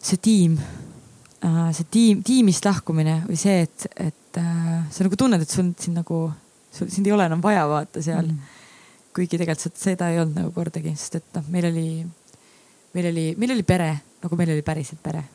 see 0.01 0.21
tiim, 0.23 0.55
see 1.77 1.89
tiim, 1.93 2.23
tiimist 2.25 2.65
lahkumine 2.65 3.21
või 3.27 3.37
see, 3.41 3.67
et, 3.67 3.87
et 4.01 4.41
äh, 4.41 4.79
sa 4.93 5.05
nagu 5.05 5.19
tunned, 5.21 5.43
et 5.45 5.53
sul 5.53 5.75
siin 5.81 5.99
nagu, 6.01 6.23
sul 6.73 6.89
sind 6.93 7.09
ei 7.09 7.17
ole 7.17 7.27
enam 7.29 7.43
vaja 7.45 7.67
vaata 7.69 8.03
seal 8.05 8.25
mm.. 8.25 8.57
kuigi 9.17 9.37
tegelikult 9.37 9.67
seda- 9.67 9.83
seda 9.83 10.09
ei 10.13 10.23
olnud 10.23 10.41
nagu 10.41 10.55
kordagi, 10.57 10.95
sest 10.97 11.21
et 11.21 11.37
noh, 11.37 11.53
meil 11.53 11.69
oli, 11.69 11.91
meil 12.97 13.11
oli, 13.13 13.27
meil 13.37 13.55
oli 13.59 13.67
pere, 13.69 13.93
nagu 14.25 14.41
meil 14.41 14.57
oli 14.57 14.65
päriselt 14.65 15.03
pere. 15.05 15.27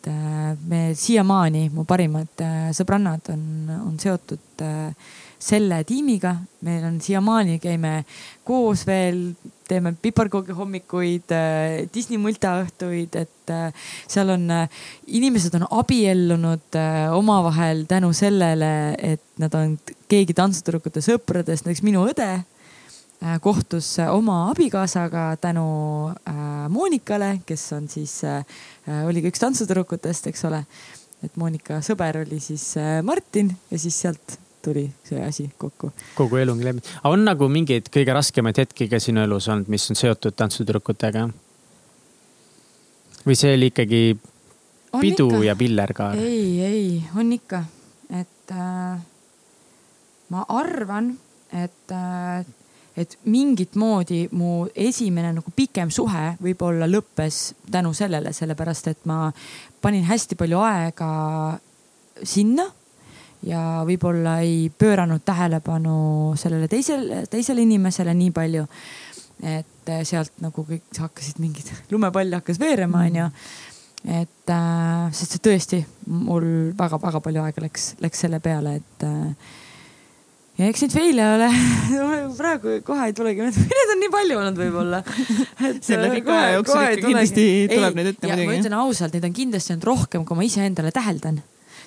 Et 0.00 0.08
äh, 0.08 0.56
me 0.68 0.94
siiamaani, 0.96 1.68
mu 1.74 1.84
parimad 1.84 2.40
äh, 2.40 2.70
sõbrannad 2.76 3.26
on, 3.32 3.42
on 3.84 3.98
seotud 4.00 4.62
äh, 4.64 4.94
selle 5.40 5.82
tiimiga, 5.88 6.34
meil 6.64 6.84
on 6.88 6.98
siiamaani 7.00 7.58
käime 7.60 8.04
koos 8.44 8.84
veel, 8.88 9.30
teeme 9.68 9.94
piparkoogi 10.02 10.52
hommikuid 10.56 11.32
Disney 11.94 12.20
multaõhtuid, 12.20 13.16
et 13.16 13.52
seal 14.10 14.34
on 14.34 14.44
inimesed 15.06 15.54
on 15.56 15.64
abiellunud 15.78 16.76
omavahel 17.16 17.86
tänu 17.88 18.10
sellele, 18.12 18.72
et 18.98 19.24
nad 19.40 19.56
on 19.56 19.78
keegi 20.12 20.36
tantsutüdrukute 20.36 21.00
sõpradest, 21.06 21.64
näiteks 21.64 21.86
minu 21.86 22.04
õde 22.10 22.32
kohtus 23.40 23.98
äh, 23.98 24.08
oma 24.14 24.50
abikaasaga 24.50 25.36
tänu 25.40 25.64
äh, 26.08 26.68
Monikale, 26.68 27.40
kes 27.46 27.72
on 27.72 27.88
siis 27.88 28.22
äh,, 28.24 28.44
oli 29.06 29.22
ka 29.22 29.28
üks 29.28 29.42
tantsutüdrukutest, 29.42 30.30
eks 30.30 30.44
ole. 30.48 30.64
et 31.24 31.36
Monika 31.36 31.82
sõber 31.84 32.22
oli 32.22 32.40
siis 32.40 32.72
äh, 32.80 33.02
Martin 33.04 33.52
ja 33.70 33.78
siis 33.78 34.00
sealt 34.00 34.38
tuli 34.64 34.86
see 35.04 35.20
asi 35.24 35.50
kokku. 35.58 35.92
kogu 36.14 36.40
elu 36.40 36.52
ongi 36.52 36.64
läbi. 36.64 36.84
aga 37.02 37.12
on 37.12 37.24
nagu 37.28 37.48
mingeid 37.52 37.88
kõige 37.92 38.16
raskemaid 38.16 38.60
hetki 38.60 38.88
ka 38.88 39.00
sinu 39.00 39.22
elus 39.24 39.48
olnud, 39.48 39.68
mis 39.68 39.90
on 39.92 40.00
seotud 40.00 40.36
tantsutüdrukutega? 40.36 41.28
või 43.26 43.36
see 43.36 43.54
oli 43.56 43.68
ikkagi 43.72 44.04
On 44.92 45.00
pidu 45.04 45.28
ikka. 45.28 45.44
ja 45.44 45.56
pillerkaar. 45.56 46.16
ei, 46.16 46.62
ei, 46.64 46.86
on 47.16 47.32
ikka, 47.36 47.64
et 48.16 48.54
äh, 48.56 48.96
ma 50.32 50.46
arvan, 50.48 51.12
et 51.52 51.94
äh,, 51.94 52.48
et 53.00 53.16
mingit 53.30 53.76
moodi 53.80 54.24
mu 54.36 54.66
esimene 54.74 55.32
nagu 55.36 55.52
pikem 55.56 55.90
suhe 55.94 56.34
võib-olla 56.42 56.88
lõppes 56.90 57.40
tänu 57.70 57.92
sellele, 57.96 58.32
sellepärast 58.36 58.90
et 58.92 59.08
ma 59.10 59.30
panin 59.82 60.04
hästi 60.08 60.38
palju 60.40 60.60
aega 60.64 61.10
sinna 62.22 62.66
ja 63.46 63.80
võib-olla 63.88 64.40
ei 64.44 64.68
pööranud 64.70 65.24
tähelepanu 65.24 66.34
sellele 66.40 66.68
teisele, 66.68 67.24
teisele 67.30 67.64
inimesele 67.64 68.14
nii 68.14 68.30
palju. 68.36 68.66
et 69.40 69.90
sealt 70.04 70.34
nagu 70.44 70.66
kõik 70.68 70.98
hakkasid 71.00 71.38
mingid, 71.40 71.70
lumepall 71.92 72.34
hakkas 72.36 72.60
veerema, 72.60 73.06
onju 73.08 73.30
et 74.04 74.52
äh, 74.52 75.08
sest 75.12 75.36
see 75.36 75.42
tõesti 75.44 75.80
mul 76.08 76.72
väga-väga 76.78 77.20
palju 77.24 77.42
aega 77.44 77.64
läks, 77.64 77.94
läks 78.00 78.22
selle 78.24 78.40
peale, 78.40 78.78
et 78.80 79.04
äh, 79.04 79.50
ja 80.60 80.68
eks 80.68 80.82
neid 80.84 80.92
fail'e 80.94 81.26
ole, 81.36 81.48
praegu 82.40 82.74
kohe 82.86 83.06
ei 83.08 83.14
tulegi, 83.16 83.46
neid 83.46 83.94
on 83.94 84.02
nii 84.02 84.12
palju 84.12 84.40
olnud 84.40 84.60
võib-olla. 84.60 85.00
Selle 85.88 86.10
pika 86.12 86.36
aja 86.36 86.58
jooksul 86.58 86.82
ikka 86.82 87.06
kindlasti 87.06 87.46
tuleb 87.72 87.96
neid 87.98 88.12
ette 88.12 88.28
ma 88.28 88.36
muidugi. 88.36 88.60
ütlen 88.60 88.76
ausalt, 88.82 89.16
neid 89.16 89.26
on 89.30 89.34
kindlasti 89.40 89.74
olnud 89.74 89.88
rohkem, 89.88 90.26
kui 90.28 90.38
ma 90.38 90.46
iseendale 90.46 90.92
täheldan. 90.94 91.40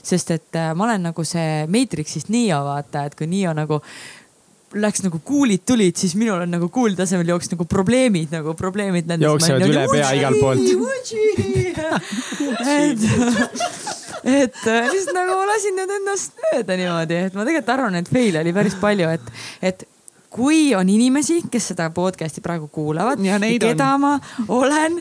sest 0.03 0.33
et 0.35 0.59
äh, 0.59 0.73
ma 0.75 0.83
olen 0.87 1.01
nagu 1.11 1.23
see 1.23 1.63
Matrixist 1.71 2.29
Neo 2.33 2.59
vaata, 2.65 3.05
et 3.07 3.15
kui 3.15 3.27
Neo 3.31 3.53
nagu 3.55 3.79
läks 4.73 5.03
nagu 5.05 5.19
kuulid 5.21 5.61
tulid, 5.69 5.95
siis 6.01 6.15
minul 6.17 6.41
on 6.41 6.49
nagu 6.55 6.67
kuulide 6.73 7.03
tasemel 7.03 7.29
jooks 7.29 7.51
nagu 7.53 7.65
probleemid 7.69 8.33
nagu 8.33 8.55
probleemid. 8.57 9.05
Jooksevad 9.21 9.67
üle 9.67 9.85
pea 9.91 10.09
igalt 10.17 10.39
poolt. 10.41 10.65
et, 14.23 14.53
et 14.55 14.67
äh, 14.71 14.87
lihtsalt 14.91 15.17
nagu 15.17 15.35
ma 15.39 15.47
lasin 15.51 15.75
need 15.79 15.95
ennast 15.99 16.39
mööda 16.47 16.77
niimoodi, 16.79 17.19
et 17.27 17.35
ma 17.37 17.47
tegelikult 17.47 17.73
arvan, 17.75 17.99
et 17.99 18.09
fail'e 18.11 18.41
oli 18.43 18.55
päris 18.55 18.77
palju, 18.81 19.09
et, 19.17 19.43
et 19.61 19.85
kui 20.33 20.71
on 20.77 20.89
inimesi, 20.89 21.41
kes 21.51 21.73
seda 21.73 21.89
podcast'i 21.93 22.41
praegu 22.41 22.67
kuulavad 22.73 23.21
Ja 23.23 23.37
neid 23.41 23.61
keda 23.61 23.93
ma 24.01 24.15
olen 24.47 24.97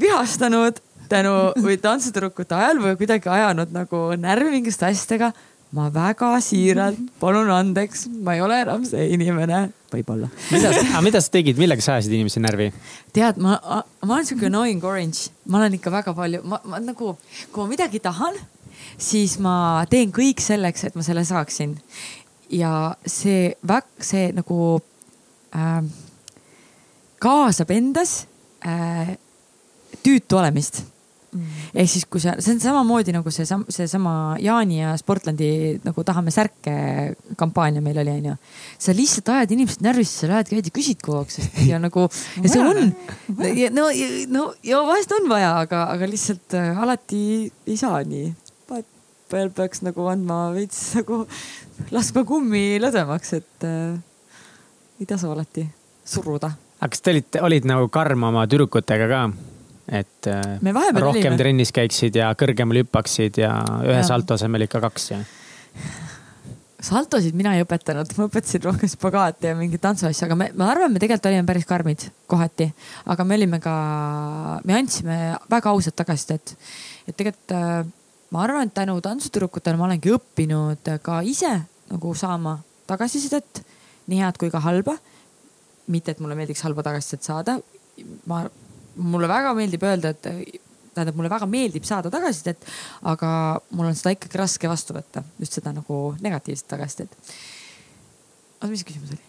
vihastanud 0.00 0.80
tänu 1.12 1.34
või 1.60 1.76
tantsutüdrukute 1.80 2.56
ajal 2.56 2.80
või 2.80 2.96
kuidagi 3.00 3.28
ajanud 3.28 3.72
nagu 3.74 4.04
närvi 4.16 4.54
mingite 4.54 4.88
asjadega. 4.88 5.32
Ma 5.72 5.88
väga 5.92 6.34
siiralt 6.44 6.98
palun 7.20 7.50
andeks, 7.52 8.04
ma 8.24 8.36
ei 8.36 8.42
ole 8.44 8.58
enam 8.64 8.84
see 8.84 9.08
inimene, 9.14 9.64
võib-olla. 9.92 10.28
mida, 10.52 10.72
aga 10.82 11.00
mida 11.04 11.22
sa 11.24 11.32
tegid, 11.32 11.60
millega 11.60 11.84
sa 11.84 11.96
ajasid 11.96 12.12
inimesi 12.18 12.42
närvi? 12.44 12.68
tead, 13.16 13.40
ma, 13.40 13.56
ma 14.04 14.18
olen 14.18 14.28
sihuke 14.28 14.50
annoying 14.50 14.84
orange, 14.84 15.30
ma 15.48 15.62
olen 15.62 15.78
ikka 15.78 15.92
väga 15.94 16.14
palju, 16.16 16.42
ma, 16.48 16.60
ma 16.68 16.80
nagu, 16.82 17.14
kui 17.52 17.64
ma 17.64 17.72
midagi 17.72 18.02
tahan, 18.04 18.36
siis 19.00 19.38
ma 19.42 19.54
teen 19.90 20.12
kõik 20.12 20.44
selleks, 20.44 20.88
et 20.88 20.98
ma 20.98 21.06
selle 21.06 21.24
saaksin. 21.28 21.76
ja 22.52 22.92
see, 23.08 23.54
see 24.04 24.28
nagu 24.36 24.60
äh, 25.56 25.82
kaasab 27.22 27.72
endas 27.72 28.26
äh, 28.60 29.16
tüütu 30.04 30.36
olemist 30.36 30.82
ehk 31.32 31.88
siis, 31.88 32.04
kui 32.10 32.20
sa, 32.20 32.34
see 32.42 32.52
on 32.52 32.60
samamoodi 32.60 33.14
nagu 33.14 33.30
see, 33.32 33.46
seesama 33.72 34.36
Jaani 34.42 34.82
ja 34.82 34.92
Sportlandi 35.00 35.48
nagu 35.84 36.04
tahame 36.04 36.32
särke 36.34 36.74
kampaania 37.40 37.80
meil 37.84 38.02
oli, 38.02 38.16
onju. 38.20 38.34
sa 38.78 38.92
lihtsalt 38.96 39.30
ajad 39.32 39.54
inimesed 39.56 39.84
närvisse, 39.84 40.20
sa 40.20 40.30
lähed 40.32 40.50
käid 40.50 40.68
ja 40.68 40.74
küsid 40.76 41.00
kogu 41.00 41.22
aeg, 41.22 41.32
sest 41.32 41.56
ja 41.70 41.80
nagu 41.80 42.04
ja 42.42 42.52
see 42.52 42.60
on, 42.60 42.92
no, 43.78 43.88
no 44.34 44.46
ja 44.66 44.82
vahest 44.88 45.14
on 45.16 45.28
vaja, 45.32 45.54
aga, 45.64 45.86
aga 45.94 46.08
lihtsalt 46.10 46.58
äh, 46.58 46.82
alati 46.84 47.22
ei 47.66 47.76
saa 47.80 48.02
nii. 48.04 48.32
peal 49.32 49.48
peaks 49.56 49.80
nagu 49.80 50.04
andma 50.12 50.50
veits 50.52 50.90
nagu, 50.98 51.22
laskma 51.94 52.26
kummi 52.28 52.76
lõdvemaks, 52.82 53.32
et 53.38 53.64
äh, 53.64 53.96
ei 55.00 55.08
tasu 55.08 55.32
alati 55.32 55.64
suruda. 56.04 56.52
aga 56.76 56.92
kas 56.92 57.00
te 57.00 57.16
olite, 57.16 57.40
olid 57.40 57.72
nagu 57.72 57.88
karm 57.88 58.28
oma 58.28 58.44
tüdrukutega 58.44 59.08
ka? 59.08 59.24
Et 59.88 60.28
äh, 60.30 60.58
rohkem 60.62 61.02
olime. 61.10 61.38
trennis 61.40 61.72
käiksid 61.74 62.16
ja 62.16 62.30
kõrgemale 62.38 62.84
hüppaksid 62.84 63.40
ja 63.42 63.52
ühe 63.82 63.98
Jaa. 63.98 64.06
salto 64.06 64.36
asemel 64.38 64.66
ikka 64.68 64.80
kaks 64.84 65.08
ja. 65.10 65.18
saltosid 66.82 67.34
mina 67.38 67.56
ei 67.56 67.64
õpetanud, 67.64 68.12
ma 68.18 68.28
õpetasin 68.28 68.62
rohkem 68.66 68.90
spagaati 68.90 69.50
ja 69.50 69.56
mingeid 69.58 69.82
tantsuasju, 69.82 70.28
aga 70.28 70.38
me, 70.38 70.50
ma 70.58 70.70
arvan, 70.74 70.94
me 70.94 71.02
tegelikult 71.02 71.30
olime 71.32 71.48
päris 71.50 71.66
karmid 71.66 72.06
kohati, 72.30 72.68
aga 73.10 73.26
me 73.26 73.38
olime 73.40 73.58
ka, 73.62 73.74
me 74.68 74.78
andsime 74.78 75.18
väga 75.50 75.74
ausat 75.74 75.98
tagasisidet. 75.98 76.54
et 77.08 77.18
tegelikult 77.18 77.56
äh, 77.58 77.82
ma 78.32 78.46
arvan, 78.46 78.70
et 78.70 78.74
tänu 78.74 78.96
tantsutüdrukutele 79.04 79.78
ma 79.78 79.90
olengi 79.90 80.14
õppinud 80.14 80.94
ka 81.04 81.20
ise 81.26 81.58
nagu 81.92 82.14
saama 82.16 82.56
tagasisidet, 82.88 83.62
nii 84.10 84.22
head 84.24 84.38
kui 84.40 84.50
ka 84.52 84.62
halba. 84.64 84.96
mitte, 85.90 86.12
et 86.14 86.20
mulle 86.22 86.36
meeldiks 86.38 86.62
halba 86.62 86.82
tagasisidet 86.86 87.26
saada. 87.26 87.58
ma, 88.26 88.46
mulle 88.96 89.28
väga 89.30 89.54
meeldib 89.56 89.82
öelda, 89.86 90.12
et 90.12 90.60
tähendab, 90.94 91.16
mulle 91.18 91.32
väga 91.32 91.48
meeldib 91.50 91.86
saada 91.88 92.12
tagasisidet, 92.12 92.64
aga 93.08 93.32
mul 93.72 93.90
on 93.90 93.98
seda 93.98 94.14
ikkagi 94.16 94.40
raske 94.40 94.70
vastu 94.70 94.96
võtta, 94.96 95.24
just 95.40 95.58
seda 95.58 95.74
nagu 95.74 96.00
negatiivset 96.24 96.68
tagasisidet. 96.72 97.34
oota, 98.60 98.72
mis 98.72 98.82
see 98.82 98.90
küsimus 98.92 99.14
oli? 99.16 99.28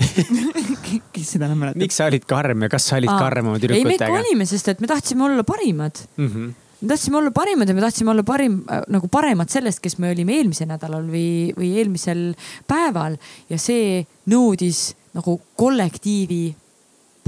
kes 1.14 1.34
seda 1.34 1.48
enam 1.48 1.60
mäletab? 1.60 1.82
miks 1.82 1.98
sa 2.00 2.08
olid 2.08 2.24
karm 2.28 2.64
ja 2.64 2.70
kas 2.72 2.88
sa 2.88 2.96
olid 2.96 3.10
karm 3.10 3.50
oma 3.50 3.58
ei, 3.60 3.68
me 3.68 3.96
ikka 3.96 4.06
tüdrukutega? 4.06 4.20
olime, 4.24 4.48
sest 4.48 4.72
et 4.72 4.80
me 4.80 4.88
tahtsime 4.90 5.26
olla 5.26 5.44
parimad. 5.44 6.04
Mhm. 6.16 6.46
me 6.80 6.92
tahtsime 6.92 7.20
olla 7.20 7.32
parimad 7.36 7.68
ja 7.68 7.76
me 7.76 7.84
tahtsime 7.84 8.14
olla 8.14 8.24
parim 8.24 8.62
äh, 8.64 8.84
nagu 8.88 9.10
paremad 9.12 9.52
sellest, 9.52 9.82
kes 9.84 9.98
me 10.00 10.12
olime 10.14 10.38
eelmisel 10.38 10.70
nädalal 10.70 11.04
või, 11.08 11.52
või 11.56 11.74
eelmisel 11.80 12.30
päeval 12.68 13.18
ja 13.50 13.60
see 13.60 14.00
nõudis 14.32 14.90
nagu 15.16 15.40
kollektiivi 15.58 16.44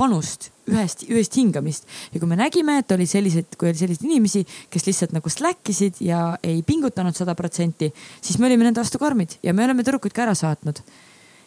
panust, 0.02 0.50
ühest, 0.70 1.04
ühest 1.06 1.38
hingamist 1.38 1.88
ja 2.12 2.20
kui 2.20 2.28
me 2.30 2.38
nägime, 2.38 2.80
et 2.82 2.94
oli 2.94 3.06
selliseid, 3.08 3.56
kui 3.58 3.70
oli 3.70 3.78
selliseid 3.78 4.08
inimesi, 4.08 4.42
kes 4.72 4.86
lihtsalt 4.88 5.14
nagu 5.16 5.30
slack 5.32 5.72
isid 5.72 6.00
ja 6.02 6.32
ei 6.42 6.60
pingutanud 6.66 7.16
sada 7.16 7.36
protsenti, 7.38 7.92
siis 8.20 8.40
me 8.42 8.50
olime 8.50 8.66
nende 8.66 8.82
vastu 8.82 9.00
karmid 9.02 9.38
ja 9.46 9.54
me 9.54 9.66
oleme 9.66 9.86
tüdrukuid 9.86 10.14
ka 10.16 10.26
ära 10.26 10.36
saatnud. 10.38 10.82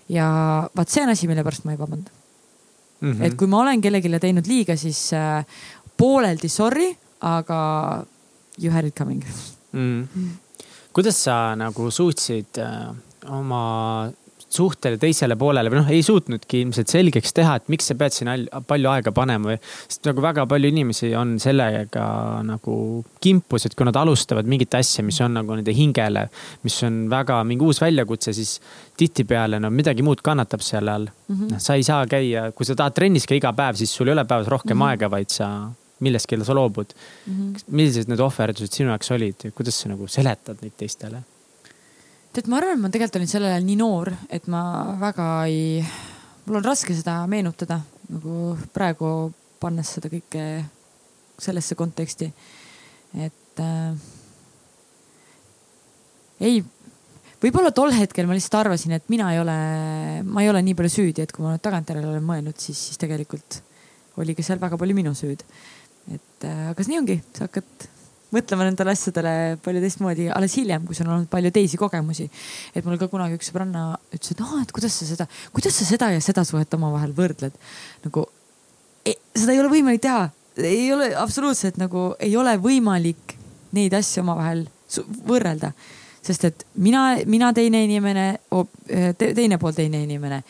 ja 0.10 0.28
vaat 0.78 0.94
see 0.94 1.04
on 1.04 1.12
asi, 1.14 1.28
mille 1.28 1.44
pärast 1.44 1.66
ma 1.66 1.74
ei 1.76 1.82
vabanda. 1.82 2.12
Mhm. 3.02 3.22
et 3.28 3.36
kui 3.38 3.48
ma 3.52 3.60
olen 3.66 3.82
kellelegi 3.84 4.12
teinud 4.24 4.48
liiga, 4.48 4.78
siis 4.80 5.10
äh, 5.14 5.44
pooleldi 5.98 6.50
sorry, 6.50 6.94
aga 7.22 8.06
you 8.62 8.72
had 8.72 8.88
it 8.88 8.96
coming. 8.96 9.24
mm.. 9.72 10.30
kuidas 10.94 11.24
sa 11.24 11.56
nagu 11.60 11.90
suutsid 11.92 12.62
äh, 12.64 12.94
oma 13.30 14.12
suhtele 14.56 15.00
teisele 15.02 15.38
poolele 15.40 15.72
või 15.72 15.82
noh, 15.82 15.92
ei 15.94 16.04
suutnudki 16.06 16.62
ilmselt 16.64 16.92
selgeks 16.92 17.36
teha, 17.36 17.58
et 17.60 17.70
miks 17.74 17.90
sa 17.92 17.98
pead 18.00 18.16
sinna 18.16 18.36
al- 18.38 18.48
palju 18.68 18.92
aega 18.92 19.14
panema 19.16 19.54
või. 19.54 19.60
sest 19.88 20.08
nagu 20.10 20.24
väga 20.24 20.46
palju 20.50 20.72
inimesi 20.72 21.12
on 21.20 21.36
sellega 21.42 22.06
nagu 22.48 22.78
kimpus, 23.24 23.68
et 23.68 23.76
kui 23.76 23.88
nad 23.88 24.00
alustavad 24.00 24.50
mingit 24.50 24.76
asja, 24.80 25.06
mis 25.06 25.20
on 25.26 25.38
nagu 25.40 25.60
nende 25.60 25.76
hingele, 25.76 26.28
mis 26.64 26.82
on 26.88 27.06
väga 27.12 27.42
mingi 27.48 27.68
uus 27.68 27.82
väljakutse, 27.84 28.34
siis 28.36 28.58
tihtipeale 28.98 29.60
no 29.60 29.72
midagi 29.74 30.06
muud 30.06 30.24
kannatab 30.26 30.64
selle 30.66 30.92
all 30.92 31.08
mm. 31.08 31.36
-hmm. 31.36 31.60
sa 31.60 31.76
ei 31.76 31.84
saa 31.84 32.06
käia, 32.08 32.52
kui 32.56 32.66
sa 32.66 32.76
tahad 32.76 32.96
trennis 32.96 33.28
käia 33.28 33.44
iga 33.44 33.54
päev, 33.54 33.76
siis 33.76 33.94
sul 33.94 34.08
ei 34.08 34.14
ole 34.14 34.26
päevas 34.26 34.48
rohkem 34.48 34.78
mm 34.78 34.82
-hmm. 34.82 34.90
aega, 34.90 35.12
vaid 35.12 35.30
sa 35.30 35.50
millestki 36.00 36.44
sa 36.44 36.56
loobud 36.56 36.88
mm. 37.28 37.34
-hmm. 37.34 37.64
millised 37.68 38.10
need 38.10 38.20
ohverdused 38.20 38.72
sinu 38.72 38.90
jaoks 38.90 39.12
olid, 39.12 39.52
kuidas 39.56 39.80
sa 39.80 39.90
nagu 39.90 40.08
seletad 40.08 40.58
neid 40.62 40.74
teistele? 40.78 41.24
tead, 42.36 42.50
ma 42.52 42.60
arvan, 42.60 42.76
et 42.76 42.84
ma 42.84 42.92
tegelikult 42.92 43.22
olin 43.22 43.32
sellel 43.32 43.54
ajal 43.54 43.66
nii 43.68 43.78
noor, 43.80 44.12
et 44.34 44.48
ma 44.52 44.62
väga 45.00 45.28
ei, 45.48 45.80
mul 46.46 46.60
on 46.60 46.66
raske 46.66 46.96
seda 46.96 47.22
meenutada 47.32 47.80
nagu 48.12 48.56
praegu 48.76 49.12
pannes 49.62 49.96
seda 49.96 50.12
kõike 50.12 50.44
sellesse 51.42 51.78
konteksti. 51.80 52.28
et 53.24 53.62
äh, 53.64 53.96
ei, 56.44 56.60
võib-olla 57.44 57.72
tol 57.76 57.96
hetkel 57.96 58.28
ma 58.28 58.36
lihtsalt 58.36 58.60
arvasin, 58.60 58.98
et 58.98 59.08
mina 59.12 59.32
ei 59.34 59.40
ole, 59.40 59.58
ma 60.28 60.44
ei 60.44 60.52
ole 60.52 60.64
nii 60.66 60.76
palju 60.76 60.96
süüdi, 60.98 61.24
et 61.24 61.32
kui 61.32 61.46
ma 61.46 61.56
nüüd 61.56 61.64
tagantjärele 61.64 62.12
olen 62.12 62.28
mõelnud, 62.28 62.60
siis, 62.60 62.90
siis 62.90 63.00
tegelikult 63.02 63.62
oli 64.20 64.36
ka 64.36 64.44
seal 64.44 64.62
väga 64.62 64.80
palju 64.80 64.96
minu 64.96 65.16
süüd. 65.16 65.44
et 66.12 66.48
äh, 66.48 66.70
aga 66.72 66.90
nii 66.92 67.02
ongi, 67.02 67.20
sa 67.34 67.48
hakkad 67.48 67.90
mõtlema 68.36 68.68
nendele 68.68 68.94
asjadele 68.96 69.34
palju 69.66 69.84
teistmoodi 69.84 70.30
alles 70.34 70.56
hiljem, 70.60 70.86
kui 70.88 70.98
sul 70.98 71.08
on 71.10 71.18
olnud 71.18 71.32
palju 71.32 71.52
teisi 71.56 71.80
kogemusi. 71.80 72.30
et 72.76 72.86
mul 72.86 73.00
ka 73.02 73.10
kunagi 73.12 73.40
üks 73.40 73.52
sõbranna 73.52 73.88
ütles, 74.12 74.36
et 74.36 74.44
aa, 74.46 74.62
et 74.62 74.74
kuidas 74.76 75.00
sa 75.00 75.10
seda, 75.10 75.28
kuidas 75.56 75.78
sa 75.80 75.88
seda 75.88 76.12
ja 76.14 76.22
seda 76.24 76.46
suhet 76.48 76.74
omavahel 76.78 77.16
võrdled. 77.16 77.56
nagu 78.06 78.28
ei, 79.06 79.18
seda 79.36 79.56
ei 79.56 79.62
ole 79.64 79.72
võimalik 79.72 80.04
teha, 80.06 80.30
ei 80.62 80.88
ole 80.94 81.12
absoluutselt 81.20 81.80
nagu 81.82 82.14
ei 82.20 82.36
ole 82.38 82.58
võimalik 82.62 83.38
neid 83.76 83.94
asju 83.94 84.24
omavahel 84.24 84.66
võrrelda. 85.28 85.74
Sest 86.26 86.48
et 86.50 86.66
mina, 86.82 87.04
mina 87.30 87.52
teine 87.56 87.84
inimene, 87.86 88.26
teine 89.18 89.60
pool 89.62 89.76
teine 89.78 90.02
inimene. 90.06 90.42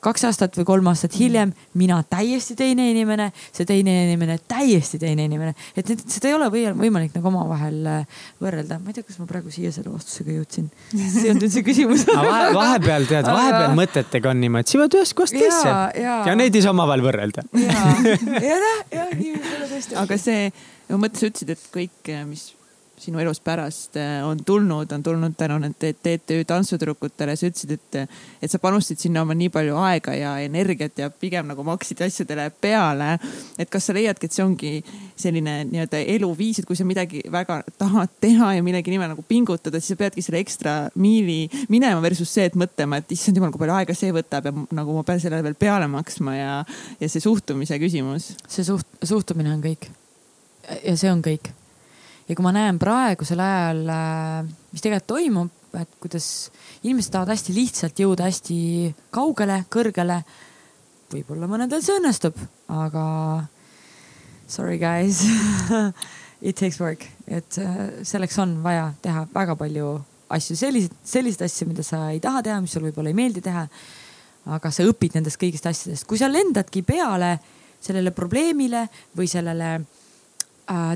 kaks 0.00 0.24
aastat 0.28 0.56
või 0.58 0.66
kolm 0.68 0.88
aastat 0.92 1.16
hiljem 1.18 1.52
mina 1.80 1.98
täiesti 2.08 2.56
teine 2.56 2.86
inimene, 2.90 3.30
see 3.52 3.66
teine 3.68 3.94
inimene 4.06 4.38
täiesti 4.48 4.98
teine 5.02 5.26
inimene. 5.28 5.54
et 5.76 5.88
need, 5.88 6.04
seda 6.10 6.30
ei 6.30 6.36
ole 6.36 6.48
võimalik 6.52 7.14
nagu 7.16 7.30
omavahel 7.30 7.78
äh, 7.90 8.24
võrrelda. 8.42 8.80
ma 8.80 8.92
ei 8.92 8.98
tea, 8.98 9.06
kas 9.06 9.20
ma 9.20 9.28
praegu 9.28 9.52
siia 9.54 9.72
selle 9.74 9.92
vastusega 9.92 10.34
jõudsin. 10.38 10.70
see 10.96 11.26
ei 11.26 11.32
olnud 11.34 11.48
üldse 11.48 11.64
küsimus 11.66 12.06
vahe, 12.08 12.50
vahepeal 12.56 13.08
tead, 13.10 13.28
vahepeal 13.28 13.78
mõtetega 13.78 14.32
on 14.32 14.42
niimoodi, 14.44 14.66
et 14.66 14.74
sivad 14.74 14.98
ühest 14.98 15.16
kohast 15.18 15.36
teise 15.36 15.68
ja, 15.68 15.78
ja. 16.00 16.18
ja 16.30 16.36
neid 16.38 16.56
ei 16.56 16.64
saa 16.64 16.74
omavahel 16.76 17.04
võrrelda. 17.04 17.46
ja, 17.60 17.78
ja, 18.40 18.58
ja 18.92 19.08
nii 19.12 19.32
võib-olla 19.36 19.70
tõesti. 19.70 19.98
aga 20.04 20.20
see, 20.20 20.50
mõttes 20.92 21.24
sa 21.24 21.32
ütlesid, 21.32 21.56
et 21.56 21.72
kõik, 21.74 22.14
mis 22.28 22.52
sinu 23.00 23.18
elus 23.18 23.40
pärast 23.40 23.96
äh, 23.96 24.22
on 24.26 24.38
tulnud, 24.44 24.92
on 24.92 25.02
tulnud 25.02 25.34
tänu 25.36 25.58
nende 25.58 25.92
TTÜ 25.92 26.44
tantsutüdrukutele. 26.46 27.36
sa 27.36 27.46
ütlesid, 27.46 27.74
et, 27.74 28.10
et 28.42 28.50
sa 28.50 28.58
panustasid 28.58 29.02
sinna 29.02 29.22
oma 29.22 29.34
nii 29.34 29.50
palju 29.52 29.76
aega 29.82 30.14
ja 30.14 30.34
energiat 30.44 30.98
ja 30.98 31.10
pigem 31.10 31.48
nagu 31.50 31.64
maksid 31.66 32.00
asjadele 32.06 32.50
peale. 32.60 33.18
et 33.58 33.70
kas 33.70 33.86
sa 33.86 33.96
leiadki, 33.96 34.26
et 34.26 34.36
see 34.36 34.44
ongi 34.44 34.72
selline 35.16 35.56
nii-öelda 35.70 36.02
eluviis, 36.14 36.60
et 36.60 36.68
kui 36.68 36.78
sa 36.78 36.86
midagi 36.86 37.24
väga 37.32 37.62
tahad 37.78 38.14
teha 38.20 38.54
ja 38.58 38.62
millegi 38.62 38.94
nimel 38.94 39.10
nagu 39.14 39.26
pingutada, 39.26 39.80
siis 39.80 39.94
sa 39.94 40.02
peadki 40.04 40.22
selle 40.22 40.42
ekstra 40.44 40.76
miili 40.94 41.48
minema 41.68 42.02
versus 42.04 42.30
see, 42.30 42.46
et 42.46 42.58
mõtlema, 42.58 43.02
et 43.02 43.16
issand 43.16 43.36
jumal, 43.38 43.52
kui 43.54 43.64
palju 43.64 43.78
aega 43.80 43.98
see 43.98 44.14
võtab 44.14 44.50
ja 44.50 44.54
nagu 44.54 44.94
ma 44.94 45.02
pean 45.06 45.20
sellele 45.22 45.44
veel 45.48 45.58
peale 45.58 45.90
maksma 45.90 46.38
ja, 46.38 46.54
ja 47.00 47.10
see 47.10 47.22
suhtumise 47.24 47.78
küsimus. 47.82 48.32
see 48.48 48.66
suht-, 48.66 49.02
suhtumine 49.02 49.52
on 49.54 49.62
kõik. 49.64 49.90
ja 50.84 50.96
see 50.96 51.10
on 51.10 51.22
kõik 51.24 51.52
ja 52.28 52.36
kui 52.36 52.44
ma 52.44 52.52
näen 52.54 52.78
praegusel 52.80 53.40
ajal, 53.44 53.84
äh, 53.92 54.48
mis 54.72 54.84
tegelikult 54.84 55.10
toimub, 55.10 55.52
et 55.74 55.96
kuidas 56.00 56.26
inimesed 56.84 57.12
tahavad 57.12 57.34
hästi 57.34 57.54
lihtsalt 57.56 58.00
jõuda 58.04 58.28
hästi 58.28 58.56
kaugele, 59.14 59.64
kõrgele. 59.72 60.22
võib-olla 61.14 61.46
mõnedel 61.50 61.82
see 61.84 61.98
õnnestub, 61.98 62.38
aga 62.72 63.04
sorry 64.50 64.78
guys 64.78 65.20
it 66.48 66.56
takes 66.56 66.80
work, 66.80 67.04
et 67.26 67.58
äh, 67.58 67.84
selleks 68.06 68.38
on 68.42 68.58
vaja 68.64 68.92
teha 69.02 69.26
väga 69.34 69.56
palju 69.58 69.98
asju, 70.34 70.56
selliseid, 70.58 70.96
selliseid 71.04 71.44
asju, 71.46 71.68
mida 71.70 71.84
sa 71.86 72.08
ei 72.12 72.22
taha 72.22 72.42
teha, 72.44 72.60
mis 72.64 72.72
sul 72.74 72.86
võib-olla 72.86 73.12
ei 73.12 73.18
meeldi 73.18 73.44
teha. 73.44 73.66
aga 74.44 74.70
sa 74.70 74.84
õpid 74.84 75.14
nendest 75.16 75.40
kõigist 75.40 75.66
asjadest, 75.66 76.04
kui 76.04 76.18
sa 76.20 76.28
lendadki 76.28 76.82
peale 76.84 77.38
sellele 77.80 78.10
probleemile 78.12 78.86
või 79.16 79.28
sellele 79.28 79.78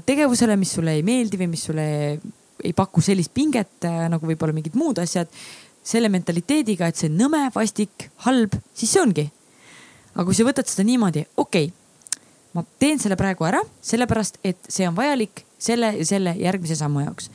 tegevusele, 0.06 0.56
mis 0.56 0.70
sulle 0.78 0.94
ei 0.96 1.02
meeldi 1.04 1.36
või 1.40 1.50
mis 1.52 1.64
sulle 1.68 1.88
ei 2.64 2.72
paku 2.72 3.02
sellist 3.04 3.32
pinget 3.34 3.86
äh, 3.86 4.06
nagu 4.10 4.26
võib-olla 4.26 4.56
mingid 4.56 4.76
muud 4.78 5.02
asjad. 5.02 5.30
selle 5.88 6.10
mentaliteediga, 6.12 6.90
et 6.90 6.98
see 7.00 7.08
on 7.08 7.14
nõme, 7.16 7.38
vastik, 7.54 8.10
halb, 8.26 8.52
siis 8.76 8.90
see 8.92 9.00
ongi. 9.00 9.24
aga 10.14 10.24
kui 10.26 10.36
sa 10.36 10.44
võtad 10.44 10.68
seda 10.68 10.84
niimoodi, 10.84 11.22
okei 11.36 11.70
okay,, 11.70 12.18
ma 12.52 12.64
teen 12.82 12.98
selle 13.00 13.16
praegu 13.16 13.46
ära, 13.48 13.62
sellepärast 13.80 14.40
et 14.44 14.58
see 14.68 14.88
on 14.88 14.96
vajalik 14.96 15.44
selle 15.58 15.94
ja 15.96 16.06
selle 16.06 16.34
järgmise 16.38 16.76
sammu 16.78 17.06
jaoks. 17.06 17.30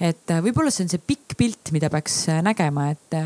et 0.00 0.34
äh, 0.34 0.42
võib-olla 0.44 0.74
see 0.74 0.84
on 0.84 0.92
see 0.92 1.00
pikk 1.06 1.36
pilt, 1.38 1.72
mida 1.72 1.88
peaks 1.90 2.26
nägema, 2.44 2.90
et, 2.92 3.16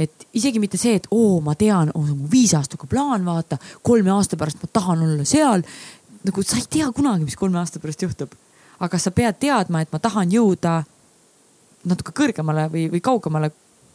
et 0.00 0.26
isegi 0.38 0.62
mitte 0.62 0.78
see, 0.80 0.96
et 0.96 1.10
oo, 1.10 1.40
ma 1.44 1.54
tean, 1.58 1.90
on 1.94 2.08
mu 2.14 2.30
viisaastaku 2.30 2.88
plaan, 2.90 3.26
vaata, 3.26 3.58
kolme 3.82 4.14
aasta 4.14 4.38
pärast 4.38 4.62
ma 4.62 4.70
tahan 4.72 5.04
olla 5.10 5.26
seal 5.28 5.66
nagu 6.26 6.42
sa 6.42 6.58
ei 6.60 6.66
tea 6.70 6.88
kunagi, 6.94 7.24
mis 7.24 7.38
kolme 7.38 7.60
aasta 7.60 7.80
pärast 7.82 8.02
juhtub. 8.02 8.34
aga 8.80 8.98
sa 9.00 9.10
pead 9.10 9.38
teadma, 9.40 9.80
et 9.80 9.92
ma 9.92 9.98
tahan 9.98 10.28
jõuda 10.28 10.82
natuke 11.88 12.12
kõrgemale 12.12 12.66
või, 12.68 12.90
või 12.92 13.00
kaugemale 13.00 13.50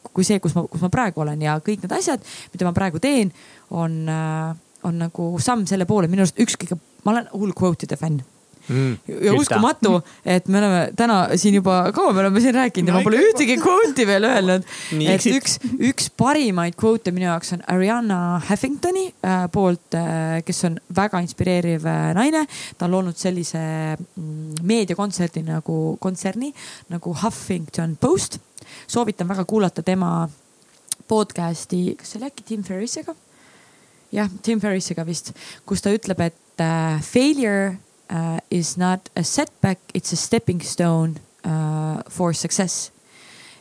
kui 0.09 0.25
see, 0.25 0.39
kus 0.41 0.55
ma, 0.57 0.63
kus 0.65 0.82
ma 0.82 0.89
praegu 0.89 1.21
olen 1.21 1.41
ja 1.43 1.59
kõik 1.61 1.84
need 1.84 1.93
asjad, 1.93 2.23
mida 2.53 2.65
ma 2.65 2.73
praegu 2.73 2.99
teen, 3.03 3.29
on, 3.69 3.99
äh, 4.09 4.55
on 4.88 4.97
nagu 5.03 5.27
samm 5.39 5.67
selle 5.69 5.86
poole. 5.86 6.09
minu 6.09 6.25
arust 6.25 6.39
üks 6.41 6.57
kõige, 6.57 6.79
ma 7.05 7.13
olen 7.13 7.29
hull 7.36 7.53
quote'ide 7.53 7.99
fänn 7.99 8.23
mm,. 8.72 8.97
ja 9.28 9.34
uskumatu, 9.38 9.99
et 10.26 10.47
me 10.47 10.59
oleme 10.61 10.82
täna 10.97 11.19
siin 11.39 11.57
juba 11.59 11.84
kaua, 11.95 12.13
me 12.15 12.24
oleme 12.24 12.41
siin 12.43 12.55
rääkinud 12.55 12.91
ja 12.91 12.97
ma 12.97 13.03
pole 13.05 13.22
ühtegi 13.22 13.57
kvooti 13.61 14.07
veel 14.07 14.28
öelnud. 14.30 14.67
et 15.13 15.28
üks, 15.32 15.57
üks 15.91 16.09
parimaid 16.17 16.78
kvoote 16.80 17.13
minu 17.15 17.28
jaoks 17.30 17.55
on 17.57 17.65
Arianna 17.72 18.19
Huffingtoni 18.49 19.07
äh, 19.26 19.45
poolt 19.53 19.97
äh,, 19.97 20.39
kes 20.47 20.63
on 20.69 20.78
väga 20.95 21.22
inspireeriv 21.24 21.88
äh, 21.89 22.11
naine. 22.17 22.45
ta 22.78 22.88
on 22.88 22.95
loonud 22.95 23.17
sellise 23.17 23.61
mm, 23.97 24.61
meediakontserdi 24.67 25.43
nagu, 25.47 25.97
kontserni 25.99 26.53
nagu 26.89 27.15
Huffington 27.24 27.97
Post. 28.01 28.39
soovitan 28.88 29.28
väga 29.28 29.45
kuulata 29.45 29.84
tema 29.84 30.30
podcast'i, 31.11 31.95
kas 31.99 32.13
see 32.13 32.22
oli 32.22 32.32
äkki 32.32 32.47
Tim 32.47 32.63
Ferrissega? 32.63 33.15
jah, 34.11 34.30
Tim 34.43 34.59
Ferrissega 34.61 35.05
vist, 35.07 35.32
kus 35.67 35.84
ta 35.84 35.93
ütleb, 35.93 36.19
et 36.28 36.63
äh, 36.63 36.99
failure 37.05 37.78
uh, 38.12 38.39
is 38.51 38.78
not 38.78 39.09
a 39.16 39.24
setback, 39.24 39.80
it's 39.93 40.14
a 40.14 40.16
stepping 40.16 40.62
stone 40.62 41.16
uh, 41.45 42.01
for 42.09 42.34
success. 42.34 42.91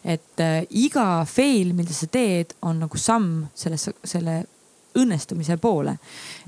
et 0.05 0.41
uh, 0.41 0.65
iga 0.71 1.27
fail, 1.29 1.75
mida 1.77 1.93
sa 1.93 2.07
teed, 2.09 2.55
on 2.65 2.79
nagu 2.81 2.97
samm 2.97 3.51
sellesse, 3.53 3.93
selle 4.09 4.39
õnnestumise 4.97 5.59
poole. 5.61 5.93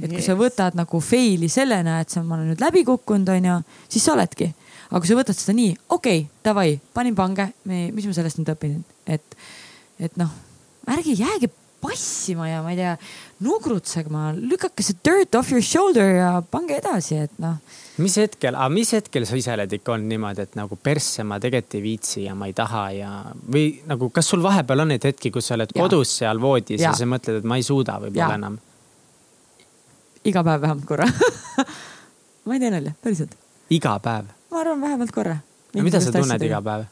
et 0.01 0.07
yes. 0.07 0.15
kui 0.15 0.25
sa 0.25 0.37
võtad 0.39 0.79
nagu 0.79 1.01
fail'i 1.05 1.51
sellena, 1.53 1.99
et 2.01 2.11
sa, 2.11 2.23
ma 2.25 2.39
olen 2.39 2.55
nüüd 2.55 2.65
läbi 2.65 2.81
kukkunud, 2.89 3.29
onju, 3.29 3.59
siis 3.93 4.07
sa 4.09 4.17
oledki. 4.17 4.49
aga 4.89 5.03
kui 5.03 5.11
sa 5.11 5.19
võtad 5.19 5.37
seda 5.37 5.57
nii, 5.59 5.75
okei 5.89 6.25
okay,, 6.25 6.31
davai, 6.45 6.71
panin 6.97 7.19
pange, 7.19 7.51
mis 7.69 8.09
ma 8.09 8.17
sellest 8.17 8.41
nüüd 8.41 8.55
õpin, 8.55 8.81
et, 9.07 9.37
et 10.01 10.17
noh, 10.21 10.33
ärge 10.89 11.13
jääge 11.13 11.53
passima 11.83 12.47
ja 12.49 12.63
ma 12.63 12.73
ei 12.73 12.79
tea, 12.79 12.93
nugrutsema, 13.43 14.31
lükake 14.39 14.85
see 14.87 14.99
dirt 15.05 15.35
off 15.39 15.51
your 15.53 15.65
shoulder 15.67 16.15
ja 16.15 16.31
pange 16.51 16.77
edasi, 16.79 17.19
et 17.27 17.35
noh. 17.43 17.59
mis 18.03 18.17
hetkel, 18.23 18.55
aga 18.55 18.71
mis 18.73 18.93
hetkel 18.95 19.27
sa 19.29 19.39
ise 19.39 19.53
oled 19.57 19.77
ikka 19.79 19.97
olnud 19.97 20.13
niimoodi, 20.15 20.47
et 20.47 20.59
nagu 20.59 20.79
persse 20.79 21.27
ma 21.27 21.41
tegelikult 21.43 21.79
ei 21.79 21.85
viitsi 21.85 22.27
ja 22.29 22.37
ma 22.39 22.49
ei 22.51 22.57
taha 22.57 22.85
ja 22.95 23.13
või 23.43 23.67
nagu, 23.91 24.13
kas 24.15 24.31
sul 24.31 24.45
vahepeal 24.45 24.85
on 24.85 24.93
neid 24.95 25.09
hetki, 25.11 25.35
kus 25.35 25.51
sa 25.51 25.59
oled 25.59 25.75
ja. 25.75 25.81
kodus 25.83 26.15
seal 26.23 26.43
voodis 26.43 26.81
ja. 26.81 26.91
ja 26.91 26.95
sa 26.99 27.09
mõtled, 27.09 27.43
et 27.43 27.51
ma 27.51 27.59
ei 27.59 27.67
suuda 27.67 27.99
võib-olla 28.07 28.39
enam? 28.39 28.59
iga 30.23 30.47
päev 30.47 30.63
vähemalt 30.63 30.87
korra 30.87 31.11
ma 32.47 32.57
ei 32.57 32.63
tee 32.63 32.73
nalja, 32.73 32.97
päriselt. 33.03 33.39
iga 33.75 33.99
päev? 34.03 34.31
ma 34.55 34.63
arvan, 34.63 34.83
vähemalt 34.87 35.15
korra. 35.15 35.39
mida 35.75 36.01
sa 36.03 36.15
tunned 36.15 36.47
iga 36.47 36.63
päev? 36.63 36.91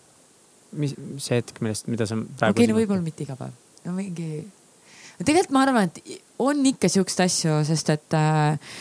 mis, 0.73 0.95
mis 0.99 1.31
hetk, 1.35 1.61
millest, 1.63 1.87
mida 1.91 2.07
sa 2.07 2.19
praegu. 2.19 2.55
okei 2.55 2.65
okay,, 2.65 2.73
no 2.73 2.79
võib-olla 2.79 3.05
mitte 3.05 3.27
iga 3.27 3.39
päev. 3.39 3.55
no 3.87 3.95
mingi 3.97 4.31
tegelikult 5.25 5.55
ma 5.57 5.65
arvan, 5.67 5.91
et 5.91 6.23
on 6.41 6.63
ikka 6.71 6.89
siukseid 6.91 7.27
asju, 7.27 7.59
sest 7.69 7.93
et 7.93 8.17
äh, 8.17 8.73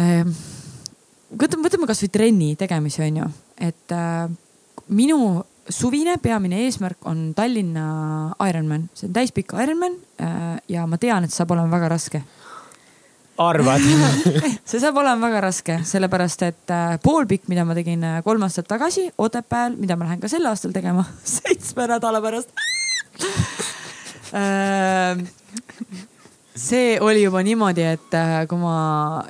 äh, 0.00 0.22
võtame, 1.32 1.66
võtame 1.66 1.90
kasvõi 1.90 2.12
trenni 2.12 2.54
tegemisi, 2.58 3.02
onju, 3.04 3.28
et 3.68 3.94
äh, 3.96 4.24
minu 4.88 5.20
suvine 5.68 6.16
peamine 6.22 6.62
eesmärk 6.64 7.06
on 7.10 7.32
Tallinna 7.36 8.32
Ironman, 8.48 8.88
see 8.94 9.08
on 9.08 9.14
täispikk 9.16 9.54
Ironman 9.62 9.98
äh, 10.22 10.56
ja 10.72 10.86
ma 10.86 10.98
tean, 11.02 11.26
et 11.26 11.34
saab 11.34 11.54
olema 11.56 11.70
väga 11.76 11.92
raske. 11.96 12.22
Arvad? 13.36 13.82
See 14.64 14.78
saab 14.80 14.96
olema 14.96 15.26
väga 15.26 15.42
raske, 15.44 15.74
sellepärast 15.84 16.46
et 16.46 16.72
äh, 16.72 16.94
poolpikk, 17.04 17.50
mida 17.52 17.66
ma 17.68 17.76
tegin 17.76 18.00
äh, 18.00 18.22
kolm 18.24 18.46
aastat 18.46 18.64
tagasi 18.70 19.10
Otepääl, 19.20 19.76
mida 19.76 19.98
ma 20.00 20.08
lähen 20.08 20.22
ka 20.22 20.30
sel 20.32 20.48
aastal 20.48 20.72
tegema 20.72 21.04
seitsme 21.36 21.84
nädala 21.92 22.22
pärast 22.24 22.54
see 26.56 26.96
oli 27.00 27.22
juba 27.22 27.42
niimoodi, 27.44 27.84
et 27.96 28.14
äh, 28.16 28.38
kui 28.48 28.58
ma 28.60 28.76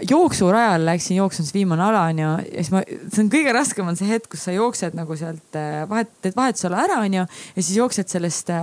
jooksurajal 0.08 0.86
läksin 0.86 1.18
jooksma, 1.18 1.44
siis 1.44 1.56
viimane 1.56 1.82
ala 1.88 2.06
on 2.10 2.22
ju, 2.22 2.30
ja 2.46 2.62
siis 2.62 2.70
ma, 2.74 2.82
see 2.86 3.24
on 3.24 3.32
kõige 3.32 3.54
raskem 3.56 3.90
on 3.90 3.98
see 3.98 4.08
hetk, 4.10 4.30
kus 4.32 4.46
sa 4.46 4.54
jooksed 4.54 4.96
nagu 4.98 5.18
sealt 5.18 5.58
äh, 5.58 5.82
vahet, 5.90 6.12
teed 6.22 6.38
vahetusala 6.38 6.84
ära, 6.86 7.00
on 7.02 7.18
ju, 7.20 7.26
ja 7.26 7.62
siis 7.62 7.76
jooksed 7.80 8.12
sellest 8.12 8.54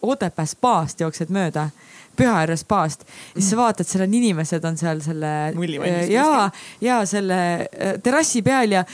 Otepää 0.00 0.46
spaast 0.48 1.02
jooksed 1.02 1.28
mööda. 1.28 1.66
Pühaääre 2.16 2.54
spaast 2.56 3.02
ja 3.02 3.40
siis 3.40 3.50
sa 3.50 3.56
vaatad, 3.58 3.88
seal 3.90 4.04
on 4.06 4.12
inimesed 4.14 4.64
on 4.64 4.76
seal 4.78 5.00
selle 5.02 5.32
ja, 6.08 6.28
ja 6.80 7.00
selle 7.10 7.38
terrassi 8.06 8.40
peal 8.46 8.76
ja 8.76 8.84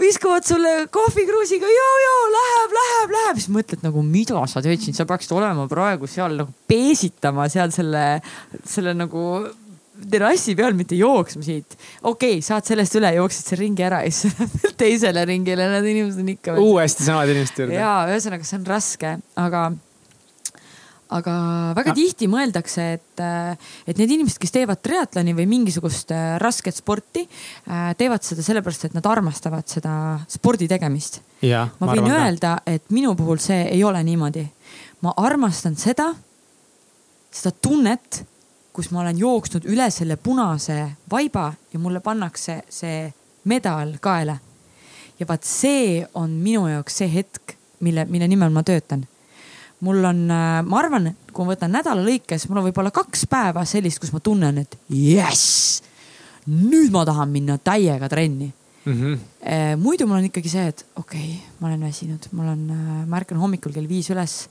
viskavad 0.00 0.46
sulle 0.46 0.74
kohvikruusiga, 0.92 1.70
joo, 1.76 1.96
joo, 2.04 2.20
läheb, 2.34 2.76
läheb, 2.76 3.16
läheb, 3.16 3.40
siis 3.40 3.50
mõtled 3.54 3.84
nagu, 3.86 4.04
mida 4.06 4.44
sa 4.50 4.62
teed 4.64 4.82
siin, 4.82 4.96
sa 4.96 5.06
peaksid 5.08 5.34
olema 5.36 5.66
praegu 5.70 6.08
seal 6.10 6.38
nagu 6.40 6.54
peesitama 6.70 7.48
seal 7.52 7.74
selle, 7.74 8.04
selle 8.68 8.94
nagu 8.96 9.24
terrassi 10.10 10.54
peal, 10.56 10.74
mitte 10.76 10.96
jooksma 10.98 11.44
siit. 11.44 11.76
okei 12.02 12.38
okay,, 12.38 12.44
saad 12.44 12.66
sellest 12.68 12.96
üle, 13.00 13.12
jooksid 13.18 13.52
selle 13.52 13.66
ringi 13.66 13.86
ära 13.86 14.02
ja 14.06 14.14
siis 14.14 14.36
lähed 14.38 14.76
teisele 14.80 15.24
ringile, 15.28 15.68
need 15.74 15.90
inimesed 15.92 16.24
on 16.24 16.32
ikka. 16.34 16.56
uuesti 16.62 17.06
samad 17.06 17.32
inimesed 17.32 17.62
juurde. 17.64 17.78
ja 17.78 17.94
ühesõnaga, 18.08 18.48
see 18.48 18.60
on 18.60 18.66
raske, 18.68 19.14
aga, 19.40 19.64
aga 21.14 21.34
väga 21.74 21.94
tihti 21.96 22.28
mõeldakse, 22.30 22.86
et, 22.96 23.22
et 23.88 23.98
need 23.98 24.14
inimesed, 24.16 24.38
kes 24.40 24.54
teevad 24.54 24.80
triatloni 24.84 25.34
või 25.36 25.46
mingisugust 25.50 26.12
äh, 26.14 26.36
rasket 26.42 26.78
sporti, 26.78 27.24
äh, 27.66 27.90
teevad 27.98 28.24
seda 28.26 28.44
sellepärast, 28.46 28.88
et 28.88 28.96
nad 28.96 29.06
armastavad 29.10 29.66
seda 29.70 29.92
spordi 30.30 30.68
tegemist. 30.70 31.20
ma, 31.42 31.66
ma 31.82 31.94
võin 31.94 32.10
öelda, 32.14 32.58
et 32.66 32.90
minu 32.94 33.14
puhul 33.18 33.40
see 33.42 33.64
ei 33.72 33.84
ole 33.84 34.02
niimoodi. 34.06 34.46
ma 35.02 35.14
armastan 35.16 35.76
seda, 35.76 36.10
seda 37.30 37.54
tunnet, 37.62 38.24
kus 38.72 38.90
ma 38.94 39.02
olen 39.02 39.18
jooksnud 39.18 39.66
üle 39.66 39.90
selle 39.90 40.16
punase 40.16 40.84
vaiba 41.10 41.52
ja 41.72 41.78
mulle 41.78 42.00
pannakse 42.00 42.62
see 42.68 43.08
medal 43.44 43.96
kaela. 44.00 44.38
ja 45.18 45.26
vaat 45.26 45.44
see 45.44 46.06
on 46.14 46.30
minu 46.30 46.68
jaoks 46.68 47.02
see 47.02 47.10
hetk, 47.12 47.56
mille, 47.80 48.04
mille 48.04 48.28
nimel 48.28 48.54
ma 48.54 48.62
töötan 48.62 49.08
mul 49.86 50.04
on, 50.04 50.24
äh, 50.30 50.60
ma 50.66 50.80
arvan, 50.80 51.10
kui 51.32 51.44
ma 51.44 51.54
võtan 51.54 51.72
nädala 51.72 52.04
lõikes, 52.04 52.46
mul 52.48 52.60
on 52.60 52.68
võib-olla 52.68 52.92
kaks 52.94 53.26
päeva 53.30 53.64
sellist, 53.68 54.00
kus 54.02 54.12
ma 54.12 54.20
tunnen, 54.24 54.62
et 54.62 54.76
jess, 54.92 55.82
nüüd 56.50 56.92
ma 56.92 57.04
tahan 57.08 57.30
minna 57.32 57.58
täiega 57.58 58.08
trenni 58.08 58.50
mm. 58.84 58.92
-hmm. 58.92 59.76
muidu 59.80 60.06
mul 60.06 60.16
on 60.16 60.28
ikkagi 60.28 60.48
see, 60.48 60.66
et 60.72 60.84
okei 60.96 61.20
okay,, 61.20 61.56
ma 61.60 61.68
olen 61.68 61.80
väsinud, 61.88 62.28
mul 62.32 62.48
on, 62.48 62.66
äh, 62.70 63.06
ma 63.06 63.20
ärkan 63.20 63.38
hommikul 63.38 63.72
kell 63.72 63.88
viis 63.88 64.10
üles. 64.10 64.48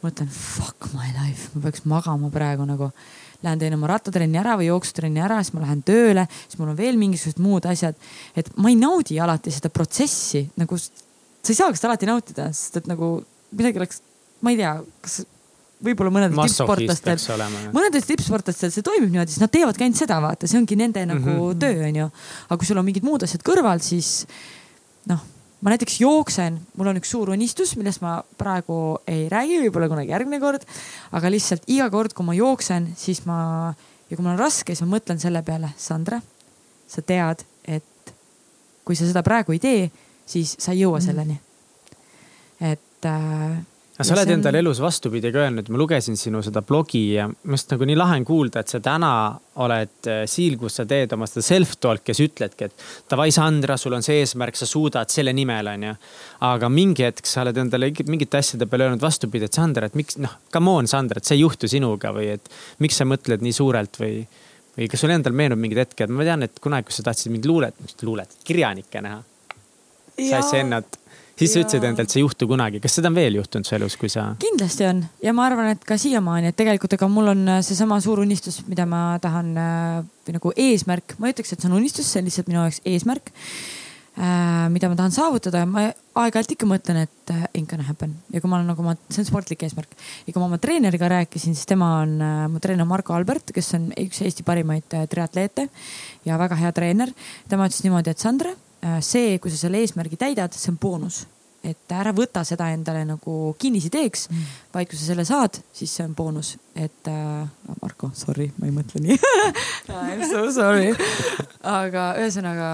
mõtlen 0.00 0.30
fuck 0.32 0.86
my 0.94 1.10
life, 1.12 1.50
ma 1.54 1.60
peaks 1.60 1.82
magama 1.84 2.30
praegu 2.32 2.64
nagu. 2.64 2.90
Lähen 3.42 3.58
teen 3.58 3.74
oma 3.74 3.86
rattatrenni 3.86 4.38
ära 4.40 4.54
või 4.56 4.70
jooksutrenni 4.70 5.20
ära, 5.20 5.42
siis 5.42 5.52
ma 5.52 5.60
lähen 5.60 5.82
tööle, 5.84 6.26
siis 6.46 6.56
mul 6.58 6.70
on 6.72 6.76
veel 6.76 6.96
mingisugused 6.96 7.40
muud 7.40 7.66
asjad. 7.66 7.94
et 8.36 8.48
ma 8.56 8.68
ei 8.68 8.76
naudi 8.76 9.20
alati 9.20 9.50
seda 9.50 9.68
protsessi 9.68 10.48
nagu, 10.56 10.78
sa 10.78 11.52
ei 11.52 11.54
saa 11.54 11.74
seda 11.74 11.88
alati 11.88 12.06
nautida, 12.06 12.48
sest 12.52 12.76
et 12.76 12.86
nagu 12.86 13.24
midagi 13.50 13.78
oleks 13.78 14.00
ma 14.40 14.54
ei 14.54 14.60
tea, 14.60 14.76
kas 15.04 15.20
võib-olla 15.84 16.12
mõnedel 16.12 16.36
tippsportlastel, 16.44 17.44
mõnedel 17.72 18.04
tippsportlastel 18.04 18.72
see 18.74 18.84
toimib 18.84 19.10
niimoodi, 19.12 19.34
siis 19.34 19.42
nad 19.42 19.52
teevadki 19.52 19.86
ainult 19.86 20.00
seda, 20.00 20.20
vaata, 20.22 20.48
see 20.50 20.60
ongi 20.60 20.76
nende 20.76 21.04
nagu 21.08 21.24
mm 21.24 21.36
-hmm. 21.36 21.60
töö, 21.60 21.84
onju. 21.88 22.08
aga 22.48 22.58
kui 22.58 22.68
sul 22.68 22.80
on 22.80 22.88
mingid 22.88 23.06
muud 23.06 23.24
asjad 23.24 23.44
kõrval, 23.46 23.80
siis 23.84 24.26
noh, 25.08 25.22
ma 25.60 25.72
näiteks 25.72 26.00
jooksen, 26.00 26.58
mul 26.76 26.92
on 26.92 27.00
üks 27.00 27.12
suur 27.12 27.32
unistus, 27.32 27.76
millest 27.76 28.02
ma 28.04 28.18
praegu 28.40 28.98
ei 29.06 29.28
räägi, 29.32 29.60
võib-olla 29.64 29.88
kunagi 29.88 30.12
järgmine 30.12 30.40
kord. 30.40 30.64
aga 31.12 31.30
lihtsalt 31.30 31.64
iga 31.66 31.90
kord, 31.90 32.12
kui 32.12 32.26
ma 32.26 32.34
jooksen, 32.34 32.92
siis 32.96 33.24
ma 33.24 33.74
ja 34.10 34.16
kui 34.16 34.24
mul 34.24 34.34
on 34.34 34.40
raske, 34.42 34.74
siis 34.74 34.84
ma 34.86 34.96
mõtlen 34.96 35.20
selle 35.22 35.42
peale, 35.42 35.72
Sandra, 35.78 36.20
sa 36.88 37.02
tead, 37.02 37.44
et 37.64 38.14
kui 38.84 38.96
sa 38.96 39.06
seda 39.06 39.22
praegu 39.22 39.54
ei 39.54 39.62
tee, 39.62 39.90
siis 40.26 40.56
sa 40.58 40.72
ei 40.72 40.82
jõua 40.82 40.98
mhm. 40.98 41.06
selleni. 41.06 41.40
et 42.60 43.06
äh, 43.08 43.60
aga 44.00 44.06
sa 44.08 44.14
oled 44.16 44.30
on... 44.30 44.38
endale 44.38 44.60
elus 44.62 44.78
vastupidi 44.80 45.28
ka 45.32 45.42
öelnud, 45.42 45.66
ma 45.68 45.80
lugesin 45.80 46.16
sinu 46.16 46.40
seda 46.44 46.62
blogi 46.64 47.02
ja 47.18 47.26
minu 47.28 47.52
arust 47.52 47.74
nagu 47.74 47.88
nii 47.90 47.98
lahe 48.00 48.16
on 48.16 48.24
kuulda, 48.24 48.62
et 48.64 48.72
sa 48.72 48.80
täna 48.80 49.10
oled 49.60 50.08
äh, 50.08 50.22
siil, 50.30 50.56
kus 50.60 50.78
sa 50.80 50.86
teed 50.88 51.12
oma 51.12 51.28
seda 51.28 51.44
self-talk'i 51.44 52.14
ja 52.14 52.16
sa 52.16 52.24
ütledki, 52.24 52.70
et 52.70 52.86
davai, 53.12 53.28
Sandra, 53.36 53.76
sul 53.80 53.98
on 53.98 54.06
see 54.06 54.22
eesmärk, 54.22 54.56
sa 54.56 54.68
suudad 54.68 55.12
selle 55.12 55.34
nimel, 55.36 55.68
onju. 55.74 55.92
aga 56.48 56.70
mingi 56.72 57.04
hetk 57.04 57.28
sa 57.28 57.44
oled 57.44 57.60
endale 57.60 57.90
mingite 58.08 58.40
asjade 58.40 58.68
peale 58.70 58.88
öelnud 58.88 59.04
vastupidi, 59.04 59.50
et 59.50 59.60
Sandra, 59.60 59.90
et 59.90 59.98
miks 60.00 60.16
noh, 60.22 60.38
come 60.54 60.78
on, 60.80 60.88
Sandra, 60.88 61.20
et 61.20 61.28
see 61.28 61.36
ei 61.36 61.44
juhtu 61.44 61.68
sinuga 61.68 62.14
või 62.16 62.30
et 62.38 62.48
miks 62.80 63.02
sa 63.02 63.08
mõtled 63.08 63.44
nii 63.44 63.58
suurelt 63.60 64.00
või 64.00 64.22
või 64.70 64.86
kas 64.88 65.02
sul 65.02 65.12
endal 65.12 65.34
meenub 65.36 65.58
mingid 65.60 65.82
hetked, 65.82 66.12
ma 66.14 66.24
tean, 66.24 66.46
et 66.46 66.60
kunagi, 66.62 66.86
kui 66.88 66.94
sa 66.94 67.04
tahtsid 67.04 67.32
mingit 67.34 67.50
luulet, 67.50 67.96
luulet, 68.06 68.36
kirjanikke 68.46 69.02
näha. 69.04 69.18
sa 70.20 70.38
olid 70.38 70.60
ennast 70.62 70.99
siis 71.40 71.54
sa 71.54 71.62
ütlesid 71.62 71.86
endalt, 71.88 72.12
see 72.12 72.20
ei 72.20 72.26
juhtu 72.26 72.48
kunagi. 72.50 72.80
kas 72.82 72.96
seda 72.98 73.10
on 73.10 73.16
veel 73.18 73.38
juhtunud 73.40 73.68
su 73.68 73.76
elus, 73.76 73.96
kui 74.00 74.12
sa? 74.12 74.30
kindlasti 74.42 74.86
on 74.88 75.02
ja 75.24 75.34
ma 75.36 75.48
arvan, 75.48 75.72
et 75.74 75.84
ka 75.86 75.98
siiamaani, 76.00 76.52
et 76.52 76.58
tegelikult 76.58 76.96
ega 76.98 77.08
mul 77.10 77.32
on 77.34 77.44
äh, 77.56 77.60
seesama 77.66 78.00
suur 78.04 78.22
unistus, 78.24 78.60
mida 78.68 78.86
ma 78.88 79.02
tahan 79.22 79.52
äh, 79.56 80.00
või 80.26 80.36
nagu 80.36 80.54
eesmärk, 80.68 81.16
ma 81.18 81.28
ei 81.28 81.36
ütleks, 81.36 81.54
et 81.54 81.62
see 81.62 81.70
on 81.70 81.78
unistus, 81.80 82.10
see 82.10 82.22
on 82.22 82.28
lihtsalt 82.28 82.50
minu 82.50 82.60
jaoks 82.60 82.82
eesmärk 82.92 83.32
äh, 83.32 84.68
mida 84.74 84.92
ma 84.92 85.00
tahan 85.00 85.16
saavutada 85.16 85.64
ja 85.64 85.68
ma 85.70 85.88
aeg-ajalt 86.20 86.56
ikka 86.56 86.68
mõtlen, 86.68 87.04
et 87.06 87.34
ain't 87.48 87.68
gonna 87.70 87.86
happen 87.88 88.16
ja 88.34 88.42
kui 88.42 88.50
ma 88.50 88.58
olen 88.60 88.72
nagu 88.74 88.84
ma, 88.84 88.96
see 89.08 89.24
on 89.24 89.30
sportlik 89.30 89.64
eesmärk. 89.64 89.94
ja 90.26 90.32
kui 90.32 90.40
ma 90.42 90.48
oma 90.50 90.60
treeneriga 90.60 91.08
rääkisin, 91.08 91.56
siis 91.56 91.68
tema 91.70 91.94
on 92.02 92.18
mu 92.52 92.60
treener 92.60 92.88
Margo 92.88 93.16
Albert, 93.16 93.54
kes 93.56 93.76
on 93.78 93.92
üks 93.96 94.20
Eesti 94.26 94.44
parimaid 94.44 94.90
triatleete 94.90 95.70
ja 96.28 96.40
väga 96.40 96.58
hea 96.60 96.74
treener. 96.76 97.14
tema 97.48 97.70
ütles 97.70 97.86
niimoodi, 97.86 98.12
et 98.12 98.20
Sandra 98.20 98.52
see, 99.04 99.36
kui 99.38 99.52
sa 99.52 99.66
selle 99.66 99.82
eesmärgi 99.82 100.16
täidad, 100.20 100.56
see 100.56 100.72
on 100.72 100.80
boonus 100.80 101.24
et 101.60 101.92
ära 101.92 102.12
võta 102.16 102.42
seda 102.46 102.70
endale 102.72 103.02
nagu 103.04 103.52
kinnisideeks 103.60 104.26
mm., 104.30 104.52
vaid 104.72 104.88
kui 104.88 104.96
sa 104.98 105.10
selle 105.10 105.26
saad, 105.28 105.58
siis 105.76 105.92
see 105.92 106.06
on 106.06 106.14
boonus, 106.16 106.54
et 106.74 107.10
äh,. 107.10 107.48
Marko, 107.80 108.10
sorry, 108.16 108.48
ma 108.58 108.68
ei 108.68 108.74
mõtle 108.74 109.00
nii 109.04 109.16
I 110.10 110.16
m 110.16 110.24
so 110.28 110.42
sorry. 110.52 110.90
aga 111.66 112.06
ühesõnaga, 112.20 112.70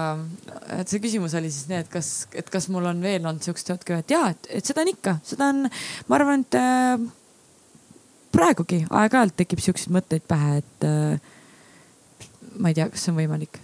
et 0.79 0.89
see 0.89 1.03
küsimus 1.03 1.35
oli 1.37 1.51
siis 1.51 1.67
nii, 1.69 1.83
et 1.83 1.91
kas, 1.91 2.11
et 2.35 2.49
kas 2.51 2.69
mul 2.73 2.87
on 2.89 3.03
veel 3.03 3.27
olnud 3.27 3.43
siukest 3.43 3.75
hetke, 3.75 4.01
et 4.03 4.15
ja, 4.15 4.25
et, 4.33 4.49
et 4.59 4.67
seda 4.67 4.83
on 4.83 4.91
ikka, 4.93 5.17
seda 5.27 5.51
on, 5.53 5.67
ma 6.07 6.19
arvan, 6.19 6.47
et 6.47 6.59
äh, 6.59 7.07
praegugi 8.35 8.83
aeg-ajalt 8.87 9.39
tekib 9.43 9.63
siukseid 9.63 9.95
mõtteid 9.99 10.27
pähe, 10.27 10.59
et 10.63 10.87
äh, 10.87 12.51
ma 12.57 12.71
ei 12.71 12.79
tea, 12.79 12.89
kas 12.91 13.03
see 13.03 13.15
on 13.15 13.19
võimalik 13.19 13.61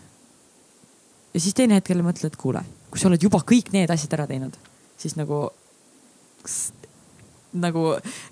ja 1.34 1.42
siis 1.42 1.58
teine 1.58 1.80
hetk 1.80 1.90
jälle 1.94 2.06
mõtled, 2.06 2.38
kuule, 2.40 2.64
kui 2.92 3.02
sa 3.02 3.10
oled 3.10 3.24
juba 3.24 3.42
kõik 3.48 3.74
need 3.74 3.92
asjad 3.94 4.16
ära 4.18 4.28
teinud, 4.30 4.56
siis 5.02 5.18
nagu, 5.18 5.42
nagu 7.54 7.86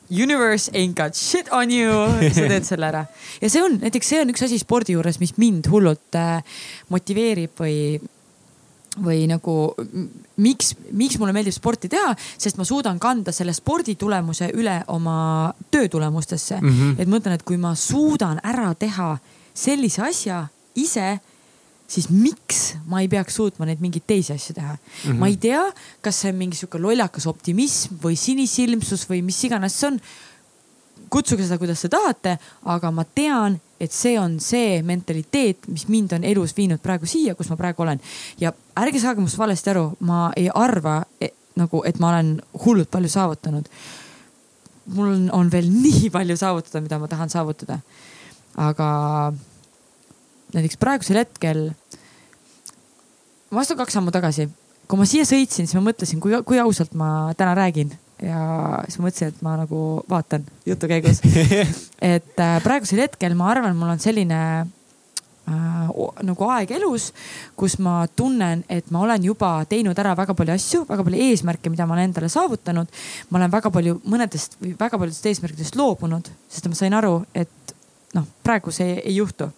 universe 0.09 0.71
ain't 0.77 0.97
got 0.97 1.17
shit 1.17 1.51
on 1.55 1.73
you, 1.73 2.07
sa 2.35 2.47
teed 2.53 2.67
selle 2.67 2.89
ära. 2.91 3.05
ja 3.41 3.51
see 3.51 3.63
on, 3.65 3.79
näiteks 3.83 4.13
see 4.13 4.23
on 4.23 4.33
üks 4.33 4.47
asi 4.47 4.61
spordi 4.61 4.97
juures, 4.97 5.21
mis 5.23 5.35
mind 5.41 5.69
hullult 5.71 6.19
äh, 6.19 6.41
motiveerib 6.93 7.61
või 7.61 7.77
või 8.99 9.23
nagu 9.29 9.53
miks, 10.43 10.73
miks 10.91 11.15
mulle 11.19 11.31
meeldib 11.31 11.55
sporti 11.55 11.87
teha, 11.91 12.11
sest 12.17 12.57
ma 12.59 12.65
suudan 12.67 12.97
kanda 12.99 13.31
selle 13.31 13.53
spordi 13.55 13.95
tulemuse 13.95 14.49
üle 14.59 14.81
oma 14.91 15.53
töö 15.71 15.87
tulemustesse 15.87 16.59
mm. 16.59 16.69
-hmm. 16.69 16.95
et 16.99 17.07
ma 17.07 17.21
ütlen, 17.21 17.37
et 17.39 17.45
kui 17.47 17.57
ma 17.57 17.71
suudan 17.75 18.41
ära 18.43 18.73
teha 18.75 19.17
sellise 19.53 20.03
asja 20.03 20.47
ise 20.75 21.19
siis 21.91 22.07
miks 22.09 22.61
ma 22.89 23.01
ei 23.03 23.09
peaks 23.11 23.35
suutma 23.39 23.67
neid 23.67 23.81
mingeid 23.83 24.05
teisi 24.07 24.33
asju 24.33 24.55
teha 24.55 24.73
mm. 24.73 24.81
-hmm. 25.03 25.19
ma 25.19 25.27
ei 25.27 25.37
tea, 25.37 25.63
kas 26.01 26.21
see 26.21 26.31
on 26.31 26.39
mingi 26.39 26.59
sihuke 26.59 26.79
lollakas 26.79 27.27
optimism 27.27 27.99
või 28.03 28.15
sinisilmsus 28.19 29.07
või 29.09 29.21
mis 29.25 29.43
iganes 29.43 29.79
see 29.79 29.91
on. 29.91 30.01
kutsuge 31.11 31.43
seda, 31.43 31.57
kuidas 31.59 31.81
te 31.81 31.89
tahate, 31.91 32.37
aga 32.71 32.91
ma 32.91 33.03
tean, 33.03 33.57
et 33.79 33.91
see 33.91 34.19
on 34.19 34.37
see 34.39 34.79
mentaliteet, 34.81 35.67
mis 35.67 35.87
mind 35.91 36.13
on 36.15 36.23
elus 36.23 36.53
viinud 36.55 36.79
praegu 36.79 37.05
siia, 37.05 37.35
kus 37.35 37.49
ma 37.49 37.57
praegu 37.59 37.83
olen. 37.83 37.99
ja 38.39 38.53
ärge 38.79 38.99
saage 38.99 39.21
must 39.21 39.37
valesti 39.37 39.69
aru, 39.69 39.97
ma 39.99 40.31
ei 40.35 40.47
arva 40.55 41.03
et, 41.21 41.33
nagu, 41.55 41.83
et 41.85 41.99
ma 41.99 42.13
olen 42.13 42.41
hullult 42.65 42.91
palju 42.91 43.09
saavutanud. 43.09 43.67
mul 44.85 45.07
on, 45.07 45.29
on 45.31 45.51
veel 45.51 45.67
nii 45.85 46.09
palju 46.09 46.37
saavutada, 46.37 46.81
mida 46.81 46.99
ma 46.99 47.07
tahan 47.07 47.29
saavutada. 47.29 47.79
aga 48.55 48.87
näiteks 50.53 50.77
praegusel 50.77 51.17
hetkel 51.17 51.71
ma 53.51 53.63
astun 53.63 53.79
kaks 53.79 53.97
sammu 53.97 54.13
tagasi. 54.15 54.49
kui 54.87 54.99
ma 54.99 55.07
siia 55.07 55.23
sõitsin, 55.27 55.67
siis 55.67 55.77
ma 55.77 55.85
mõtlesin, 55.85 56.19
kui, 56.19 56.33
kui 56.43 56.59
ausalt 56.59 56.95
ma 56.99 57.31
täna 57.39 57.53
räägin 57.55 57.93
ja 58.21 58.81
siis 58.87 58.99
ma 58.99 59.07
mõtlesin, 59.07 59.31
et 59.31 59.41
ma 59.45 59.55
nagu 59.61 59.79
vaatan 60.09 60.43
jutu 60.67 60.89
käigus. 60.91 61.21
et 62.15 62.43
äh, 62.43 62.57
praegusel 62.63 63.05
hetkel 63.05 63.35
ma 63.39 63.49
arvan, 63.53 63.77
mul 63.77 63.93
on 63.93 64.01
selline 64.03 64.39
äh, 64.61 65.93
nagu 66.27 66.49
aeg 66.53 66.73
elus, 66.77 67.09
kus 67.59 67.77
ma 67.83 68.01
tunnen, 68.15 68.65
et 68.71 68.91
ma 68.91 69.05
olen 69.05 69.29
juba 69.31 69.53
teinud 69.69 69.99
ära 70.03 70.13
väga 70.19 70.35
palju 70.37 70.55
asju, 70.57 70.83
väga 70.89 71.07
palju 71.07 71.23
eesmärke, 71.29 71.71
mida 71.73 71.87
ma 71.87 71.95
olen 71.95 72.11
endale 72.11 72.29
saavutanud. 72.31 72.99
ma 73.29 73.41
olen 73.41 73.55
väga 73.55 73.71
palju 73.73 74.01
mõnedest 74.03 74.59
väga 74.59 74.99
paljudest 74.99 75.31
eesmärkidest 75.31 75.79
loobunud, 75.79 76.29
sest 76.51 76.67
ma 76.67 76.77
sain 76.77 76.99
aru, 76.99 77.21
et 77.33 77.75
noh, 78.15 78.27
praegu 78.43 78.75
see 78.75 78.99
ei 78.99 79.15
juhtu 79.17 79.49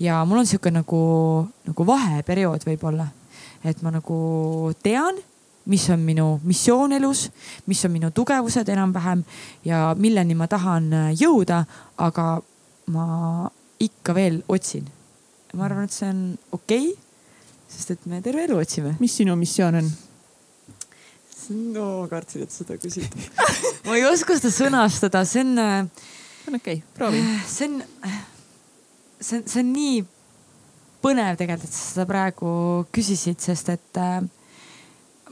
ja 0.00 0.24
mul 0.24 0.42
on 0.42 0.46
sihuke 0.46 0.70
nagu, 0.70 1.00
nagu 1.66 1.86
vaheperiood 1.86 2.66
võib-olla, 2.68 3.08
et 3.66 3.82
ma 3.82 3.92
nagu 3.94 4.18
tean, 4.82 5.18
mis 5.68 5.84
on 5.92 6.00
minu 6.00 6.28
missioon 6.48 6.94
elus, 6.96 7.26
mis 7.66 7.84
on 7.84 7.92
minu 7.92 8.10
tugevused 8.14 8.68
enam-vähem 8.72 9.24
ja 9.68 9.92
milleni 9.98 10.36
ma 10.38 10.48
tahan 10.48 10.88
jõuda, 11.18 11.64
aga 11.98 12.28
ma 12.94 13.06
ikka 13.80 14.14
veel 14.16 14.42
otsin. 14.48 14.86
ma 15.54 15.64
arvan, 15.64 15.84
et 15.88 15.92
see 15.92 16.08
on 16.08 16.22
okei 16.52 16.90
okay,, 16.92 17.04
sest 17.68 17.90
et 17.94 18.06
me 18.06 18.20
terve 18.22 18.44
elu 18.44 18.56
otsime. 18.56 18.96
mis 19.00 19.16
sinu 19.16 19.36
missioon 19.36 19.80
on? 19.82 19.92
no 21.74 22.06
kartsin, 22.10 22.44
et 22.44 22.52
seda 22.52 22.76
küsid 22.80 23.08
ma 23.86 23.96
ei 23.96 24.04
oska 24.08 24.38
seda 24.38 24.52
sõnastada, 24.54 25.24
see 25.28 25.44
on. 25.44 25.54
see 25.58 26.52
on 26.52 26.60
okei 26.60 26.80
okay,, 26.80 26.82
proovi. 26.96 27.22
see 27.48 27.68
on 27.68 27.80
see, 29.20 29.42
see 29.44 29.62
on 29.62 29.72
nii 29.72 30.00
põnev 31.04 31.38
tegelikult, 31.38 31.68
et 31.68 31.76
sa 31.76 31.84
seda 31.92 32.06
praegu 32.08 32.50
küsisid, 32.94 33.40
sest 33.42 33.70
et 33.74 34.00
äh, 34.02 34.20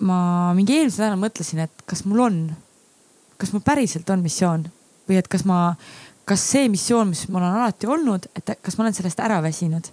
ma 0.07 0.19
mingi 0.57 0.77
eelmisel 0.77 1.07
nädalal 1.07 1.23
mõtlesin, 1.27 1.65
et 1.67 1.87
kas 1.89 2.05
mul 2.07 2.25
on, 2.27 2.41
kas 3.41 3.53
mul 3.55 3.65
päriselt 3.67 4.11
on 4.11 4.25
missioon. 4.25 4.67
või 5.07 5.21
et 5.21 5.29
kas 5.31 5.45
ma, 5.47 5.77
kas 6.27 6.43
see 6.43 6.67
missioon, 6.69 7.13
mis 7.13 7.29
mul 7.31 7.45
on 7.45 7.61
alati 7.61 7.87
olnud, 7.87 8.27
et 8.35 8.57
kas 8.63 8.75
ma 8.75 8.87
olen 8.87 8.95
sellest 8.97 9.21
ära 9.23 9.39
väsinud 9.43 9.93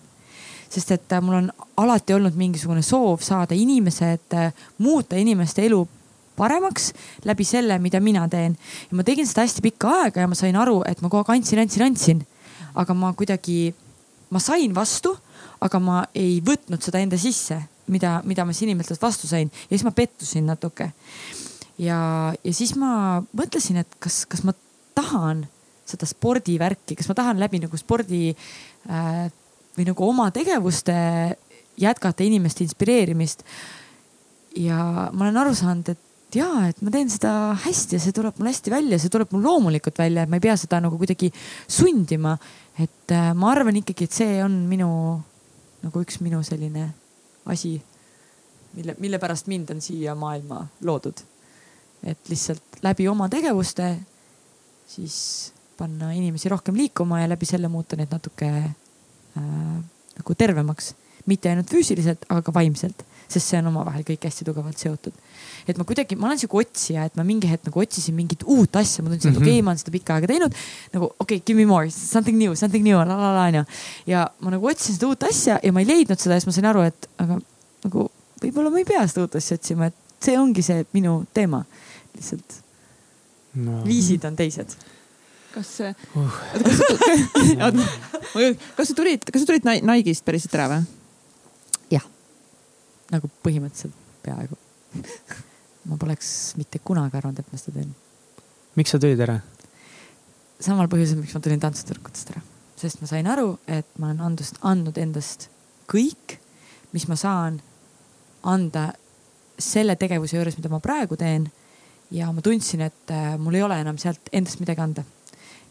sest 0.73 0.91
et 0.95 1.13
äh, 1.13 1.21
mul 1.21 1.37
on 1.37 1.51
alati 1.77 2.15
olnud 2.15 2.37
mingisugune 2.37 2.81
soov 2.81 3.21
saada 3.21 3.55
inimesed, 3.55 4.33
äh, 4.33 4.53
muuta 4.81 5.19
inimeste 5.19 5.65
elu 5.67 5.83
paremaks 6.37 6.91
läbi 7.25 7.45
selle, 7.45 7.77
mida 7.79 7.99
mina 7.99 8.27
teen. 8.29 8.57
ja 8.89 8.97
ma 8.97 9.03
tegin 9.03 9.27
seda 9.27 9.45
hästi 9.45 9.61
pikka 9.61 9.91
aega 10.01 10.23
ja 10.23 10.29
ma 10.29 10.37
sain 10.37 10.57
aru, 10.57 10.81
et 10.89 11.01
ma 11.01 11.09
kogu 11.09 11.21
aeg 11.21 11.37
andsin, 11.37 11.61
andsin, 11.61 11.85
andsin. 11.85 12.25
aga 12.75 12.93
ma 12.97 13.13
kuidagi, 13.13 13.75
ma 14.33 14.41
sain 14.41 14.73
vastu, 14.75 15.13
aga 15.63 15.79
ma 15.79 16.01
ei 16.17 16.39
võtnud 16.45 16.81
seda 16.83 17.01
enda 17.03 17.19
sisse, 17.19 17.59
mida, 17.93 18.17
mida 18.27 18.45
ma 18.45 18.55
siis 18.55 18.67
inimestelt 18.67 19.01
vastu 19.01 19.29
sain 19.29 19.51
ja 19.51 19.71
siis 19.71 19.85
ma 19.87 19.93
pettusin 19.95 20.47
natuke. 20.49 20.91
ja, 21.77 21.99
ja 22.33 22.53
siis 22.53 22.75
ma 22.79 23.21
mõtlesin, 23.35 23.81
et 23.83 23.99
kas, 24.03 24.23
kas 24.29 24.43
ma 24.47 24.55
tahan 24.95 25.45
seda 25.87 26.07
spordivärki, 26.07 26.95
kas 26.99 27.09
ma 27.11 27.17
tahan 27.17 27.41
läbi 27.41 27.61
nagu 27.63 27.77
spordi 27.77 28.29
äh, 28.33 29.25
või 29.77 29.87
nagu 29.89 30.07
oma 30.07 30.29
tegevuste 30.31 30.93
jätkata 31.79 32.23
inimeste 32.23 32.63
inspireerimist. 32.63 33.43
ja 34.55 35.09
ma 35.11 35.25
olen 35.25 35.37
aru 35.41 35.55
saanud, 35.57 35.89
et 35.89 36.13
ja, 36.37 36.49
et 36.69 36.81
ma 36.85 36.91
teen 36.93 37.09
seda 37.11 37.53
hästi 37.63 37.97
ja 37.97 38.01
see 38.01 38.15
tuleb 38.15 38.37
mul 38.39 38.49
hästi 38.49 38.73
välja, 38.73 38.99
see 39.01 39.11
tuleb 39.13 39.33
mul 39.33 39.45
loomulikult 39.45 39.97
välja, 39.97 40.23
et 40.23 40.31
ma 40.31 40.39
ei 40.39 40.45
pea 40.45 40.55
seda 40.59 40.79
nagu 40.83 40.97
kuidagi 40.99 41.31
sundima. 41.67 42.35
Et 42.79 43.11
äh, 43.11 43.33
ma 43.35 43.51
arvan 43.51 43.77
ikkagi, 43.81 44.07
et 44.07 44.15
see 44.15 44.37
on 44.43 44.63
minu 44.69 44.89
nagu 45.83 46.01
üks 46.01 46.19
minu 46.23 46.39
selline 46.45 46.87
asi, 47.51 47.75
mille, 48.73 48.95
mille 49.03 49.19
pärast 49.19 49.49
mind 49.51 49.73
on 49.75 49.81
siia 49.83 50.15
maailma 50.15 50.65
loodud. 50.81 51.25
et 52.03 52.29
lihtsalt 52.29 52.83
läbi 52.83 53.07
oma 53.07 53.29
tegevuste 53.29 53.95
siis 54.87 55.53
panna 55.77 56.11
inimesi 56.11 56.49
rohkem 56.49 56.75
liikuma 56.75 57.21
ja 57.21 57.29
läbi 57.29 57.45
selle 57.45 57.67
muuta 57.67 57.97
neid 57.99 58.11
natuke 58.11 58.49
äh, 58.49 58.73
nagu 60.17 60.35
tervemaks. 60.35 60.93
mitte 61.25 61.49
ainult 61.49 61.69
füüsiliselt, 61.71 62.25
aga 62.27 62.41
ka 62.43 62.51
vaimselt, 62.53 63.05
sest 63.31 63.47
see 63.47 63.59
on 63.61 63.69
omavahel 63.69 64.03
kõik 64.03 64.25
hästi 64.27 64.43
tugevalt 64.43 64.77
seotud. 64.77 65.13
Et 65.67 65.79
ma 65.79 65.85
kuidagi, 65.87 66.17
ma 66.19 66.29
olen 66.29 66.41
sihuke 66.41 66.61
otsija, 66.63 67.05
et 67.09 67.17
ma 67.19 67.25
mingi 67.27 67.49
hetk 67.49 67.67
nagu 67.69 67.83
otsisin 67.83 68.15
mingit 68.17 68.45
uut 68.45 68.79
asja, 68.79 69.03
ma 69.03 69.13
tundsin, 69.13 69.31
et 69.31 69.37
-hmm. 69.37 69.43
okei 69.43 69.57
okay,, 69.57 69.65
ma 69.65 69.73
olen 69.73 69.81
seda 69.83 69.95
pikka 69.95 70.17
aega 70.17 70.31
teinud. 70.31 70.57
nagu 70.93 71.05
okei 71.05 71.37
okay,, 71.37 71.45
give 71.45 71.57
me 71.59 71.65
more, 71.65 71.89
something 71.91 72.37
new, 72.37 72.55
something 72.55 72.83
new, 72.83 72.97
la 72.97 73.17
la 73.17 73.33
la 73.35 73.45
onju. 73.47 73.63
ja 74.07 74.27
ma 74.39 74.55
nagu 74.55 74.67
otsisin 74.67 74.95
seda 74.95 75.07
uut 75.07 75.23
asja 75.23 75.59
ja 75.63 75.71
ma 75.71 75.79
ei 75.79 75.87
leidnud 75.87 76.19
seda 76.19 76.35
ja 76.35 76.43
siis 76.43 76.51
ma 76.51 76.57
sain 76.57 76.69
aru, 76.71 76.81
et 76.87 77.09
aga 77.17 77.39
nagu 77.83 78.09
võib-olla 78.43 78.71
ma 78.71 78.81
ei 78.81 78.87
pea 78.87 79.07
seda 79.07 79.27
uut 79.27 79.35
asja 79.35 79.59
otsima, 79.59 79.91
et 79.91 79.95
see 80.23 80.39
ongi 80.39 80.61
see 80.61 80.85
minu 80.93 81.23
teema. 81.33 81.65
lihtsalt 82.15 82.59
no. 83.53 83.83
viisid 83.85 84.25
on 84.25 84.35
teised 84.35 84.75
kas 85.53 85.69
uh., 85.79 85.93
kas 88.77 88.89
sa 88.89 88.95
tulid, 88.97 89.25
kas 89.25 89.43
sa 89.43 89.49
tulid 89.49 89.65
Nike'ist 89.85 90.25
päriselt 90.25 90.55
ära 90.57 90.69
või? 90.71 90.81
jah, 91.93 92.05
nagu 93.13 93.29
põhimõtteliselt 93.45 93.97
peaaegu 94.25 94.57
ma 95.89 95.97
poleks 95.99 96.53
mitte 96.59 96.79
kunagi 96.83 97.19
arvanud, 97.19 97.39
et 97.39 97.51
ma 97.51 97.59
seda 97.59 97.79
teen. 97.79 97.93
miks 98.75 98.93
sa 98.93 98.99
tulid 99.01 99.19
ära? 99.23 99.39
samal 100.63 100.87
põhjusel, 100.91 101.19
miks 101.19 101.35
ma 101.35 101.41
tulin 101.43 101.61
tantsutüdrukutest 101.63 102.33
ära, 102.33 102.43
sest 102.79 103.01
ma 103.01 103.09
sain 103.09 103.27
aru, 103.27 103.57
et 103.67 103.89
ma 103.99 104.11
olen 104.11 104.21
andust, 104.29 104.59
andnud 104.63 104.97
endast 105.01 105.49
kõik, 105.91 106.37
mis 106.95 107.07
ma 107.09 107.17
saan 107.19 107.59
anda 108.47 108.91
selle 109.59 109.95
tegevuse 109.99 110.37
juures, 110.37 110.55
mida 110.57 110.71
ma 110.71 110.79
praegu 110.83 111.17
teen. 111.19 111.49
ja 112.13 112.31
ma 112.31 112.41
tundsin, 112.45 112.81
et 112.81 113.11
äh, 113.11 113.35
mul 113.41 113.55
ei 113.57 113.63
ole 113.65 113.79
enam 113.81 113.97
sealt 113.97 114.29
endast 114.31 114.59
midagi 114.61 114.81
anda 114.81 115.03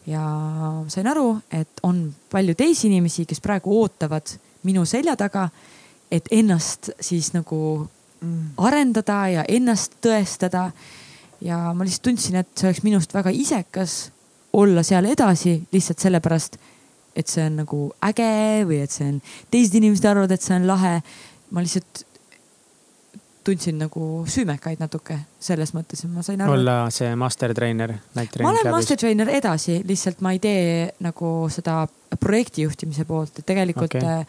ja 0.06 0.22
sain 0.88 1.06
aru, 1.06 1.36
et 1.52 1.82
on 1.82 2.04
palju 2.30 2.54
teisi 2.58 2.88
inimesi, 2.88 3.26
kes 3.28 3.40
praegu 3.40 3.74
ootavad 3.82 4.34
minu 4.66 4.84
selja 4.88 5.16
taga, 5.16 5.48
et 6.10 6.28
ennast 6.30 6.92
siis 7.00 7.32
nagu. 7.36 7.88
Arendada 8.56 9.20
ja 9.28 9.44
ennast 9.48 9.98
tõestada. 10.04 10.70
ja 11.40 11.72
ma 11.74 11.84
lihtsalt 11.84 12.04
tundsin, 12.10 12.36
et 12.38 12.48
see 12.54 12.68
oleks 12.68 12.82
minust 12.86 13.14
väga 13.14 13.30
isekas 13.34 14.12
olla 14.52 14.82
seal 14.86 15.08
edasi 15.10 15.56
lihtsalt 15.72 15.98
sellepärast, 15.98 16.56
et 17.16 17.28
see 17.28 17.44
on 17.46 17.58
nagu 17.64 17.82
äge 18.04 18.62
või 18.68 18.82
et 18.84 18.94
see 18.94 19.08
on, 19.08 19.20
teised 19.50 19.74
inimesed 19.74 20.06
arvavad, 20.06 20.32
et 20.32 20.42
see 20.42 20.56
on 20.56 20.66
lahe. 20.68 21.00
ma 21.52 21.60
lihtsalt 21.60 22.06
tundsin 23.44 23.78
nagu 23.78 24.22
süümekaid 24.30 24.80
natuke 24.80 25.18
selles 25.42 25.72
mõttes, 25.74 26.04
et 26.04 26.12
ma 26.12 26.22
sain 26.22 26.40
aru. 26.40 26.54
olla 26.56 26.76
see 26.94 27.10
master 27.18 27.54
trainer. 27.54 27.96
ma 28.14 28.50
olen 28.52 28.70
master 28.70 28.98
trainer 29.00 29.28
edasi, 29.28 29.80
lihtsalt 29.86 30.22
ma 30.22 30.32
ei 30.36 30.40
tee 30.42 30.92
nagu 31.02 31.32
seda 31.52 31.82
projekti 32.20 32.66
juhtimise 32.66 33.04
poolt, 33.08 33.40
et 33.40 33.46
tegelikult 33.46 33.96
okay. 33.98 34.26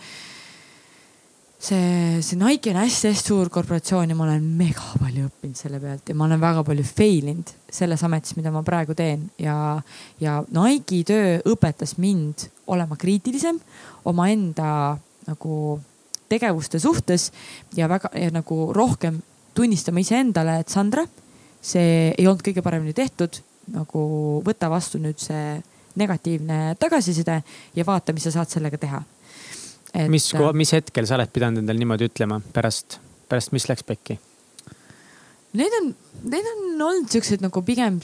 See, 1.64 2.22
see 2.22 2.40
Nike 2.40 2.74
on 2.74 2.82
hästi-hästi 2.82 3.32
suur 3.32 3.50
korporatsioon 3.54 4.12
ja 4.12 4.18
ma 4.18 4.26
olen 4.28 4.44
mega 4.60 4.84
palju 5.00 5.30
õppinud 5.30 5.60
selle 5.60 5.80
pealt 5.84 6.12
ja 6.12 6.18
ma 6.18 6.28
olen 6.28 6.42
väga 6.42 6.64
palju 6.68 6.86
fail 6.88 7.32
inud 7.32 7.54
selles 7.72 8.04
ametis, 8.04 8.36
mida 8.38 8.52
ma 8.54 8.64
praegu 8.68 8.96
teen 8.98 9.30
ja, 9.42 9.56
ja 10.22 10.42
Nike'i 10.52 11.04
töö 11.08 11.40
õpetas 11.54 11.96
mind 12.04 12.48
olema 12.74 13.00
kriitilisem 13.00 13.60
omaenda 14.10 14.98
nagu 15.28 15.80
tegevuste 16.32 16.80
suhtes 16.80 17.32
ja 17.78 17.88
väga 17.92 18.12
ja 18.18 18.32
nagu 18.34 18.72
rohkem 18.76 19.22
tunnistama 19.54 20.02
iseendale, 20.02 20.60
et 20.64 20.72
Sandra, 20.74 21.04
see 21.62 22.12
ei 22.18 22.28
olnud 22.28 22.42
kõige 22.46 22.64
paremini 22.66 22.94
tehtud. 22.98 23.42
nagu 23.72 24.00
võta 24.44 24.68
vastu 24.68 25.00
nüüd 25.00 25.22
see 25.24 25.62
negatiivne 25.96 26.76
tagasiside 26.80 27.38
ja 27.76 27.86
vaata, 27.88 28.12
mis 28.14 28.26
sa 28.28 28.34
saad 28.34 28.50
sellega 28.52 28.78
teha. 28.78 29.00
Mis, 30.10 30.30
mis 30.54 30.74
hetkel 30.74 31.08
sa 31.08 31.18
oled 31.18 31.34
pidanud 31.34 31.64
endale 31.64 31.82
niimoodi 31.82 32.10
ütlema 32.10 32.40
pärast, 32.54 33.00
pärast 33.30 33.54
mis 33.56 33.68
läks 33.70 33.86
pekki? 33.88 34.18
Need 35.54 35.78
on, 35.82 35.94
need 36.34 36.50
on 36.50 36.82
olnud 36.82 37.14
siuksed 37.14 37.44
nagu 37.46 37.62
pigem 37.66 38.00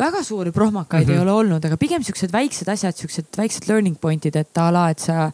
väga 0.00 0.22
suuri 0.24 0.52
prohmakaid 0.52 1.06
mm 1.06 1.12
-hmm. 1.12 1.16
ei 1.16 1.22
ole 1.22 1.32
olnud, 1.32 1.64
aga 1.64 1.76
pigem 1.76 2.02
siuksed 2.02 2.32
väiksed 2.32 2.68
asjad, 2.68 2.96
siuksed 2.96 3.36
väiksed 3.36 3.68
learning 3.68 3.96
point'id, 4.00 4.36
et 4.36 4.58
a 4.58 4.70
la, 4.72 4.90
et 4.90 4.98
sa 4.98 5.30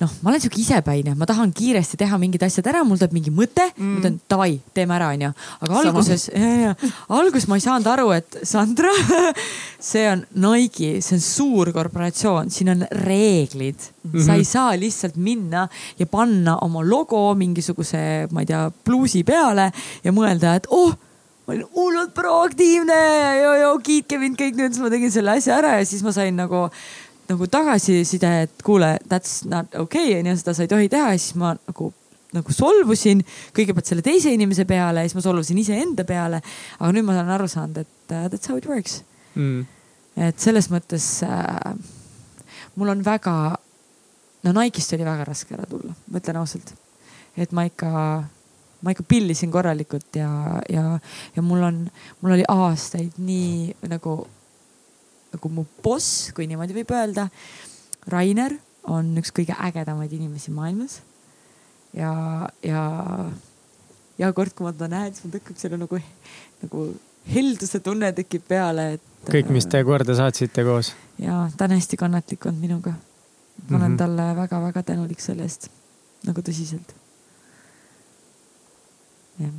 noh, 0.00 0.12
ma 0.20 0.30
olen 0.30 0.42
sihuke 0.42 0.60
isepäine, 0.60 1.14
ma 1.16 1.28
tahan 1.28 1.52
kiiresti 1.56 1.98
teha 2.00 2.18
mingid 2.20 2.42
asjad 2.44 2.68
ära, 2.72 2.82
mul 2.84 2.98
tuleb 3.00 3.14
mingi 3.16 3.32
mõte 3.34 3.64
mm., 3.70 3.92
ma 3.94 4.00
ütlen 4.02 4.18
davai, 4.28 4.50
teeme 4.76 4.96
ära, 4.98 5.08
onju. 5.14 5.30
aga 5.64 5.78
alguses, 5.80 6.26
alguses 7.20 7.48
ma 7.48 7.56
ei 7.56 7.64
saanud 7.64 7.88
aru, 7.94 8.10
et 8.16 8.38
Sandra 8.46 8.92
see 9.90 10.04
on 10.10 10.26
Nike, 10.44 11.00
see 11.04 11.16
on 11.16 11.24
suur 11.24 11.72
korporatsioon, 11.76 12.52
siin 12.52 12.74
on 12.74 12.84
reeglid 13.06 13.80
mm. 13.80 14.10
-hmm. 14.10 14.26
sa 14.26 14.36
ei 14.36 14.44
saa 14.44 14.76
lihtsalt 14.76 15.16
minna 15.16 15.66
ja 15.98 16.06
panna 16.06 16.58
oma 16.66 16.84
logo 16.84 17.34
mingisuguse, 17.34 18.28
ma 18.30 18.44
ei 18.44 18.52
tea, 18.52 18.68
pluusi 18.84 19.24
peale 19.24 19.70
ja 20.04 20.12
mõelda, 20.12 20.56
et 20.60 20.68
oh 20.70 20.92
ma 21.46 21.54
olin 21.54 21.66
hullult 21.76 22.14
proaktiivne 22.14 22.94
ja 23.38 23.68
kiitke 23.82 24.18
mind 24.18 24.34
kõik 24.38 24.56
nüüd, 24.58 24.72
siis 24.74 24.82
ma 24.82 24.90
tegin 24.90 25.12
selle 25.14 25.36
asja 25.38 25.60
ära 25.60 25.76
ja 25.78 25.84
siis 25.86 26.02
ma 26.02 26.10
sain 26.14 26.34
nagu 26.34 26.66
nagu 27.30 27.46
tagasiside, 27.50 28.32
et 28.46 28.64
kuule, 28.64 28.96
that's 29.10 29.44
not 29.48 29.74
okay 29.78 30.18
onju, 30.18 30.36
seda 30.40 30.54
sa 30.56 30.66
ei 30.66 30.70
tohi 30.70 30.90
teha 30.92 31.12
siis 31.16 31.36
ma 31.40 31.54
nagu, 31.56 31.90
nagu 32.36 32.54
solvusin 32.54 33.22
kõigepealt 33.56 33.90
selle 33.90 34.04
teise 34.06 34.32
inimese 34.34 34.66
peale 34.68 35.02
ja 35.02 35.08
siis 35.08 35.18
ma 35.18 35.24
solvusin 35.24 35.58
iseenda 35.62 36.06
peale. 36.08 36.42
aga 36.78 36.92
nüüd 36.94 37.06
ma 37.06 37.16
olen 37.16 37.34
aru 37.38 37.48
saanud, 37.50 37.82
et 37.82 38.14
uh, 38.14 38.26
that's 38.30 38.50
how 38.50 38.58
it 38.60 38.68
works 38.70 39.00
mm.. 39.34 39.66
et 40.28 40.40
selles 40.42 40.70
mõttes 40.72 41.08
äh, 41.26 41.74
mul 42.76 42.92
on 42.92 43.04
väga, 43.04 43.34
no 44.44 44.54
Nike'ist 44.56 44.94
oli 44.96 45.06
väga 45.06 45.26
raske 45.28 45.56
ära 45.56 45.66
tulla, 45.68 45.94
ma 46.06 46.22
ütlen 46.22 46.40
ausalt. 46.40 46.72
et 47.36 47.52
ma 47.52 47.66
ikka, 47.68 47.90
ma 48.82 48.94
ikka 48.94 49.04
pillisin 49.08 49.50
korralikult 49.52 50.16
ja, 50.16 50.30
ja, 50.72 50.98
ja 51.36 51.42
mul 51.42 51.62
on, 51.66 51.82
mul 52.22 52.36
oli 52.38 52.46
aastaid 52.48 53.18
nii 53.18 53.74
nagu 53.90 54.22
nagu 55.36 55.52
mu 55.52 55.66
boss, 55.84 56.30
kui 56.36 56.48
niimoodi 56.50 56.76
võib 56.76 56.92
öelda. 56.96 57.28
Rainer 58.10 58.56
on 58.90 59.14
üks 59.20 59.32
kõige 59.34 59.56
ägedamaid 59.58 60.12
inimesi 60.16 60.54
maailmas. 60.54 61.00
ja, 61.96 62.12
ja, 62.62 62.82
ja 64.18 64.32
kord, 64.36 64.54
kui 64.56 64.66
ma 64.66 64.72
teda 64.74 64.88
näen, 64.92 65.14
siis 65.14 65.24
mul 65.24 65.36
tekib 65.36 65.60
selle 65.60 65.78
nagu, 65.80 66.00
nagu 66.62 66.86
helduse 67.32 67.80
tunne 67.84 68.12
tekib 68.16 68.46
peale, 68.48 68.92
et. 68.96 69.08
kõik, 69.30 69.50
mis 69.54 69.66
te 69.70 69.82
korda 69.86 70.16
saatsite 70.18 70.64
koos. 70.66 70.92
ja 71.22 71.46
ta 71.56 71.68
on 71.68 71.76
hästi 71.76 71.98
kannatlik 72.00 72.46
olnud 72.46 72.62
minuga. 72.62 72.94
ma 73.68 73.76
olen 73.76 73.90
mm 73.90 73.94
-hmm. 73.94 73.98
talle 73.98 74.36
väga-väga 74.36 74.82
tänulik 74.82 75.20
selle 75.20 75.42
eest, 75.42 75.68
nagu 76.26 76.40
tõsiselt. 76.40 76.94
jah. 79.38 79.54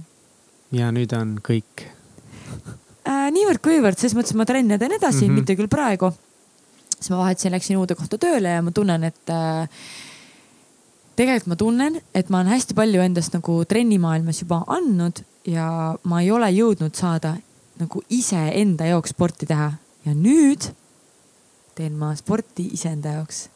ja 0.72 0.92
nüüd 0.92 1.14
on 1.22 1.40
kõik 1.50 1.88
äh, 3.08 3.28
niivõrd-kuivõrd, 3.36 4.00
selles 4.00 4.18
mõttes 4.18 4.36
ma 4.38 4.46
trenne 4.50 4.78
teen 4.78 4.98
edasi 4.98 5.24
mm, 5.24 5.30
-hmm. 5.30 5.40
mitte 5.42 5.56
küll 5.56 5.72
praegu. 5.72 6.12
siis 6.98 7.10
ma 7.14 7.24
vahetasin, 7.24 7.54
läksin 7.54 7.78
uude 7.78 7.96
kohta 7.96 8.18
tööle 8.18 8.50
ja 8.50 8.62
ma 8.62 8.72
tunnen, 8.72 9.04
et 9.04 9.30
äh, 9.30 9.70
tegelikult 11.16 11.48
ma 11.48 11.56
tunnen, 11.56 12.02
et 12.14 12.30
ma 12.30 12.42
olen 12.42 12.54
hästi 12.54 12.74
palju 12.78 13.02
endast 13.02 13.34
nagu 13.34 13.64
trennimaailmas 13.66 14.42
juba 14.42 14.64
andnud 14.68 15.24
ja 15.48 15.96
ma 16.04 16.22
ei 16.22 16.32
ole 16.32 16.50
jõudnud 16.52 16.96
saada 16.96 17.38
nagu 17.80 18.02
iseenda 18.10 18.86
jaoks 18.86 19.14
sporti 19.16 19.46
teha 19.46 19.72
ja 20.06 20.14
nüüd 20.14 20.72
teen 21.78 21.98
ma 21.98 22.16
sporti 22.16 22.70
iseenda 22.74 23.18
jaoks. 23.20 23.50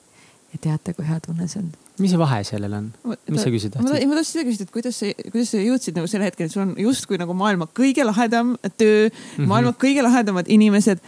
ja 0.53 0.59
teate, 0.61 0.93
kui 0.93 1.07
hea 1.07 1.19
tunne 1.19 1.47
see 1.47 1.61
on? 1.61 1.71
Mis 1.99 2.13
see 2.13 2.21
vahe 2.21 2.43
sellel 2.47 2.77
on? 2.77 2.91
mis 3.03 3.43
sa 3.43 3.51
küsida 3.53 3.79
tahtsid? 3.79 4.07
ma 4.07 4.19
tahtsin 4.19 4.37
seda 4.37 4.45
küsida, 4.47 4.67
et 4.67 4.75
kuidas 4.75 5.01
sa, 5.01 5.09
kuidas 5.31 5.51
sa 5.51 5.63
jõudsid 5.63 5.97
nagu 5.99 6.11
selle 6.11 6.29
hetkeni, 6.29 6.51
et 6.51 6.55
sul 6.55 6.63
on 6.63 6.71
justkui 6.79 7.19
nagu 7.21 7.35
maailma 7.37 7.67
kõige 7.67 8.05
lahedam 8.07 8.55
töö 8.77 9.09
mm, 9.09 9.11
-hmm. 9.11 9.51
maailma 9.51 9.75
kõige 9.81 10.05
lahedamad 10.05 10.49
inimesed 10.51 11.03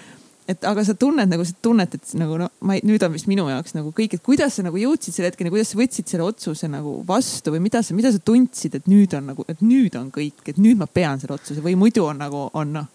et 0.47 0.65
aga 0.67 0.83
sa 0.83 0.93
tunned 0.99 1.29
nagu 1.31 1.45
seda 1.47 1.61
tunnet, 1.63 1.93
et 1.95 2.15
nagu 2.19 2.37
no 2.41 2.49
ma 2.67 2.75
ei, 2.75 2.81
nüüd 2.83 3.03
on 3.05 3.13
vist 3.15 3.29
minu 3.31 3.45
jaoks 3.47 3.77
nagu 3.77 3.93
kõik, 3.95 4.17
et 4.17 4.23
kuidas 4.25 4.57
sa 4.57 4.65
nagu 4.65 4.79
jõudsid 4.79 5.15
selle 5.15 5.31
hetkeni, 5.31 5.51
kuidas 5.53 5.71
sa 5.71 5.79
võtsid 5.79 6.09
selle 6.11 6.25
otsuse 6.27 6.67
nagu 6.71 6.97
vastu 7.07 7.53
või 7.53 7.63
mida 7.63 7.83
sa, 7.85 7.95
mida 7.95 8.11
sa 8.11 8.19
tundsid, 8.19 8.75
et 8.79 8.89
nüüd 8.91 9.15
on 9.15 9.31
nagu, 9.31 9.45
et 9.47 9.63
nüüd 9.63 9.95
on 9.99 10.11
kõik, 10.11 10.43
et 10.51 10.59
nüüd 10.59 10.81
ma 10.81 10.87
pean 10.91 11.21
selle 11.21 11.37
otsuse 11.37 11.63
või 11.63 11.77
muidu 11.79 12.03
on 12.09 12.19
nagu 12.25 12.49
on 12.51 12.75
noh 12.79 12.91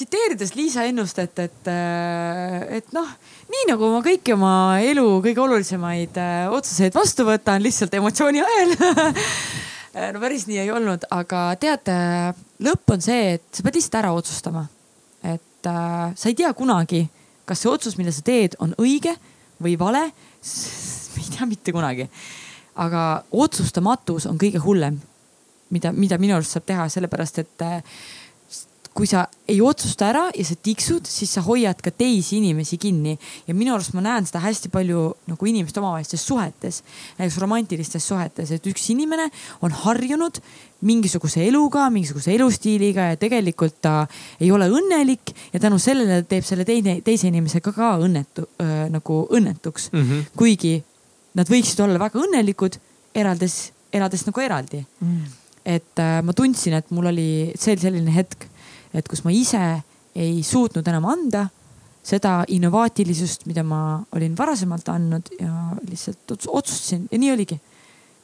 tsiteerides 0.00 0.54
Liisa 0.56 0.86
Ennustet, 0.88 1.38
et, 1.44 1.70
äh, 1.70 2.80
et 2.80 2.90
noh, 2.96 3.12
nii 3.52 3.68
nagu 3.70 3.92
ma 3.92 4.02
kõiki 4.06 4.34
oma 4.34 4.54
elu 4.82 5.06
kõige 5.24 5.44
olulisemaid 5.44 6.18
äh, 6.18 6.48
otsuseid 6.50 6.96
vastu 6.96 7.28
võtan 7.28 7.62
lihtsalt 7.62 7.94
emotsiooni 8.00 8.42
ajel 8.42 8.76
no 10.16 10.24
päris 10.24 10.48
nii 10.48 10.64
ei 10.64 10.74
olnud, 10.74 11.06
aga 11.14 11.46
tead, 11.60 11.94
lõpp 12.64 12.96
on 12.96 13.04
see, 13.04 13.36
et 13.36 13.48
sa 13.52 13.66
pead 13.66 13.80
lihtsalt 13.80 14.02
ära 14.02 14.12
otsustama 14.16 14.66
et 15.60 15.66
äh, 15.66 16.12
sa 16.16 16.28
ei 16.28 16.34
tea 16.34 16.52
kunagi, 16.56 17.04
kas 17.44 17.60
see 17.62 17.70
otsus, 17.70 17.96
mille 17.98 18.12
sa 18.14 18.24
teed, 18.24 18.56
on 18.64 18.72
õige 18.80 19.14
või 19.62 19.76
vale. 19.78 20.08
me 20.10 21.20
ei 21.22 21.30
tea 21.36 21.46
mitte 21.46 21.72
kunagi. 21.72 22.08
aga 22.80 23.24
otsustamatus 23.30 24.26
on 24.26 24.38
kõige 24.38 24.58
hullem, 24.64 25.00
mida, 25.70 25.92
mida 25.92 26.18
minu 26.18 26.34
arust 26.34 26.56
saab 26.56 26.64
teha, 26.66 26.88
sellepärast 26.88 27.38
et 27.38 27.62
äh, 27.66 27.82
kui 28.94 29.06
sa 29.06 29.22
ei 29.48 29.60
otsusta 29.62 30.08
ära 30.10 30.22
ja 30.34 30.44
sa 30.44 30.56
tiksud, 30.58 31.06
siis 31.06 31.30
sa 31.36 31.42
hoiad 31.46 31.78
ka 31.82 31.92
teisi 31.94 32.40
inimesi 32.40 32.78
kinni. 32.80 33.16
ja 33.46 33.54
minu 33.54 33.74
arust 33.74 33.94
ma 33.94 34.02
näen 34.02 34.26
seda 34.26 34.42
hästi 34.42 34.70
palju 34.72 35.04
nagu 35.30 35.46
inimeste 35.46 35.80
omavahelistes 35.80 36.24
suhetes, 36.26 36.82
näiteks 37.18 37.38
romantilistes 37.38 38.08
suhetes, 38.08 38.50
et 38.50 38.66
üks 38.66 38.90
inimene 38.90 39.28
on 39.62 39.74
harjunud 39.84 40.42
mingisuguse 40.86 41.44
eluga, 41.46 41.86
mingisuguse 41.92 42.34
elustiiliga 42.34 43.10
ja 43.12 43.20
tegelikult 43.20 43.78
ta 43.84 43.94
ei 44.40 44.50
ole 44.50 44.66
õnnelik 44.72 45.34
ja 45.52 45.62
tänu 45.62 45.78
sellele 45.78 46.22
teeb 46.28 46.46
selle 46.46 46.66
teine, 46.66 46.98
teise 47.06 47.28
inimesega 47.30 47.74
ka 47.76 47.94
õnnetu 48.02 48.48
äh, 48.58 48.86
nagu 48.90 49.22
õnnetuks 49.30 49.90
mm. 49.92 50.06
-hmm. 50.06 50.30
kuigi 50.36 50.80
nad 51.38 51.50
võiksid 51.50 51.78
olla 51.84 52.00
väga 52.00 52.18
õnnelikud, 52.18 52.80
eraldes, 53.14 53.70
elades 53.92 54.26
nagu 54.26 54.40
eraldi 54.42 54.82
mm. 54.82 55.34
et 55.64 56.02
äh, 56.02 56.22
ma 56.26 56.34
tundsin, 56.34 56.74
et 56.80 56.90
mul 56.90 57.12
oli, 57.12 57.28
see 57.54 57.76
oli 57.76 57.86
selline 57.86 58.16
hetk 58.18 58.49
et 58.94 59.08
kus 59.08 59.24
ma 59.24 59.32
ise 59.34 59.62
ei 60.14 60.42
suutnud 60.42 60.86
enam 60.90 61.06
anda 61.10 61.46
seda 62.02 62.40
innovaatilisust, 62.48 63.44
mida 63.46 63.62
ma 63.66 64.00
olin 64.16 64.34
varasemalt 64.36 64.88
andnud 64.88 65.32
ja 65.36 65.52
lihtsalt 65.88 66.32
otsustasin 66.48 67.08
ja 67.10 67.18
nii 67.18 67.32
oligi. 67.32 67.60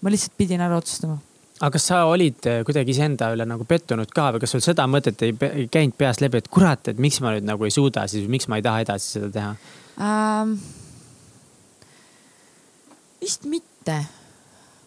ma 0.00 0.10
lihtsalt 0.12 0.36
pidin 0.36 0.60
ära 0.60 0.76
otsustama. 0.76 1.18
aga 1.60 1.70
kas 1.72 1.86
sa 1.88 2.04
olid 2.04 2.46
eh, 2.46 2.62
kuidagi 2.64 2.92
iseenda 2.92 3.30
üle 3.34 3.46
nagu 3.48 3.64
pettunud 3.64 4.10
ka 4.12 4.30
või 4.34 4.42
kas 4.44 4.56
sul 4.56 4.64
seda 4.64 4.86
mõtet 4.90 5.22
ei, 5.22 5.36
ei 5.52 5.68
käinud 5.72 5.96
peast 5.96 6.24
läbi, 6.24 6.40
et 6.40 6.48
kurat, 6.48 6.88
et 6.88 6.98
miks 6.98 7.20
ma 7.20 7.36
nüüd 7.36 7.46
nagu 7.48 7.64
ei 7.64 7.74
suuda 7.74 8.06
siis 8.08 8.24
või 8.26 8.36
miks 8.36 8.48
ma 8.48 8.60
ei 8.60 8.66
taha 8.66 8.82
edasi 8.86 9.16
seda 9.18 9.30
teha 9.38 9.54
ähm,? 10.00 10.58
vist 13.20 13.44
mitte. 13.44 14.00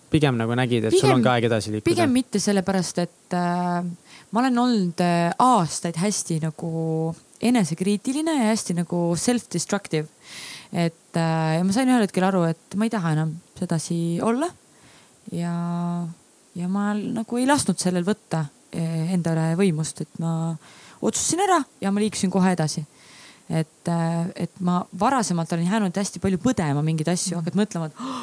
pigem 0.09 0.37
nagu 0.37 0.55
nägid, 0.57 0.89
et 0.89 0.93
pigem, 0.93 1.05
sul 1.05 1.17
on 1.17 1.25
ka 1.25 1.37
aeg 1.37 1.49
edasi 1.49 1.73
liikuda? 1.73 1.89
pigem 1.91 2.13
mitte, 2.13 2.41
sellepärast 2.41 3.01
et 3.05 3.37
äh, 3.37 3.83
ma 4.31 4.43
olen 4.43 4.61
olnud 4.61 5.01
äh, 5.03 5.31
aastaid 5.39 5.97
hästi 5.97 6.39
nagu 6.43 6.69
enesekriitiline 7.41 8.35
ja 8.35 8.49
hästi 8.51 8.75
nagu 8.81 9.01
self-destructive. 9.17 10.07
et 10.73 11.17
äh, 11.17 11.57
ja 11.57 11.63
ma 11.65 11.73
sain 11.73 11.89
ühel 11.89 12.05
hetkel 12.05 12.27
aru, 12.27 12.43
et 12.51 12.77
ma 12.77 12.85
ei 12.85 12.93
taha 12.93 13.15
enam 13.17 13.33
sedasi 13.59 14.19
olla. 14.21 14.49
ja, 15.31 15.53
ja 16.55 16.69
ma 16.69 16.93
nagu 16.93 17.39
ei 17.39 17.47
lasknud 17.49 17.79
sellel 17.81 18.05
võtta 18.07 18.45
äh, 18.75 19.13
enda 19.15 19.33
üle 19.37 19.49
võimust, 19.59 20.03
et 20.05 20.21
ma 20.21 20.53
otsustasin 21.01 21.45
ära 21.47 21.63
ja 21.81 21.91
ma 21.91 22.03
liikusin 22.03 22.31
kohe 22.33 22.53
edasi 22.53 22.85
et, 23.49 23.89
et 24.35 24.59
ma 24.61 24.83
varasemalt 24.99 25.55
olen 25.55 25.71
jäänud 25.71 25.95
hästi 25.97 26.21
palju 26.21 26.37
põdema 26.43 26.83
mingeid 26.85 27.07
asju, 27.15 27.39
hakkad 27.39 27.57
mõtlema, 27.57 27.87
et 27.89 28.03
oh, 28.03 28.19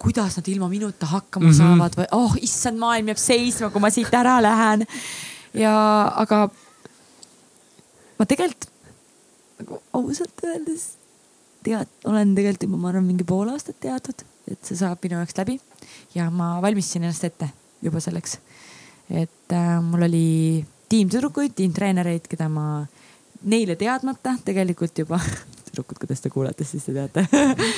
kuidas 0.00 0.38
nad 0.38 0.48
ilma 0.48 0.70
minuta 0.72 1.06
hakkama 1.10 1.46
mm 1.46 1.52
-hmm. 1.52 1.58
saavad 1.58 1.98
või 1.98 2.06
oh 2.16 2.36
issand, 2.40 2.80
maailm 2.80 3.12
jääb 3.12 3.20
seisma, 3.20 3.68
kui 3.70 3.80
ma 3.80 3.90
siit 3.90 4.14
ära 4.14 4.38
lähen 4.42 4.86
ja, 5.54 5.74
aga 6.20 6.46
ma 8.18 8.26
tegelikult 8.28 8.68
nagu 9.60 9.80
ausalt 9.96 10.44
öeldes 10.46 10.94
tead, 11.64 11.88
olen 12.08 12.34
tegelikult 12.36 12.66
juba, 12.66 12.80
ma 12.80 12.90
arvan, 12.92 13.06
mingi 13.08 13.26
pool 13.28 13.50
aastat 13.52 13.78
teadnud, 13.82 14.24
et 14.50 14.60
see 14.64 14.78
saab 14.78 15.02
minu 15.04 15.18
jaoks 15.18 15.36
läbi. 15.36 15.58
Ja 16.16 16.30
ma 16.32 16.54
valmistasin 16.64 17.04
ennast 17.04 17.26
ette 17.28 17.50
juba 17.84 18.00
selleks. 18.00 18.38
et 19.10 19.52
äh, 19.52 19.80
mul 19.82 20.06
oli 20.06 20.64
tiimtüdrukuid, 20.90 21.54
tiimtreenereid, 21.58 22.28
keda 22.30 22.46
ma 22.48 22.84
neile 23.42 23.74
teadmata 23.76 24.36
tegelikult 24.44 24.98
juba 25.02 25.18
tüdrukud, 25.66 25.98
kuidas 26.02 26.22
te 26.22 26.30
kuulate, 26.30 26.64
siis 26.64 26.86
te 26.86 26.94
teate. 26.94 27.26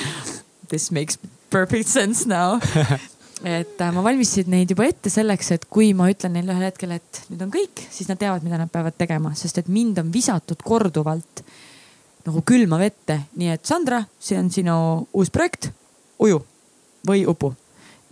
This 0.69 0.91
makes 0.91 1.19
perfect 1.49 1.89
sense 1.89 2.25
now 2.29 2.59
et 3.43 3.81
äh, 3.81 3.91
ma 3.91 4.03
valmistasin 4.05 4.51
neid 4.53 4.71
juba 4.71 4.85
ette 4.87 5.11
selleks, 5.11 5.51
et 5.55 5.65
kui 5.71 5.91
ma 5.97 6.07
ütlen 6.11 6.35
neile 6.37 6.55
ühel 6.55 6.69
hetkel, 6.69 6.95
et 6.95 7.21
nüüd 7.29 7.43
on 7.43 7.51
kõik, 7.53 7.83
siis 7.91 8.07
nad 8.07 8.19
teavad, 8.21 8.45
mida 8.45 8.59
nad 8.61 8.71
peavad 8.71 8.95
tegema, 8.97 9.33
sest 9.35 9.59
et 9.59 9.71
mind 9.71 9.99
on 9.99 10.11
visatud 10.13 10.63
korduvalt 10.63 11.43
nagu 12.23 12.43
külma 12.47 12.79
vette. 12.79 13.19
nii 13.35 13.51
et 13.51 13.65
Sandra, 13.67 13.99
see 14.19 14.39
on 14.39 14.49
sinu 14.53 14.75
uus 15.11 15.31
projekt, 15.33 15.69
uju 16.23 16.39
või 17.07 17.25
upu. 17.27 17.51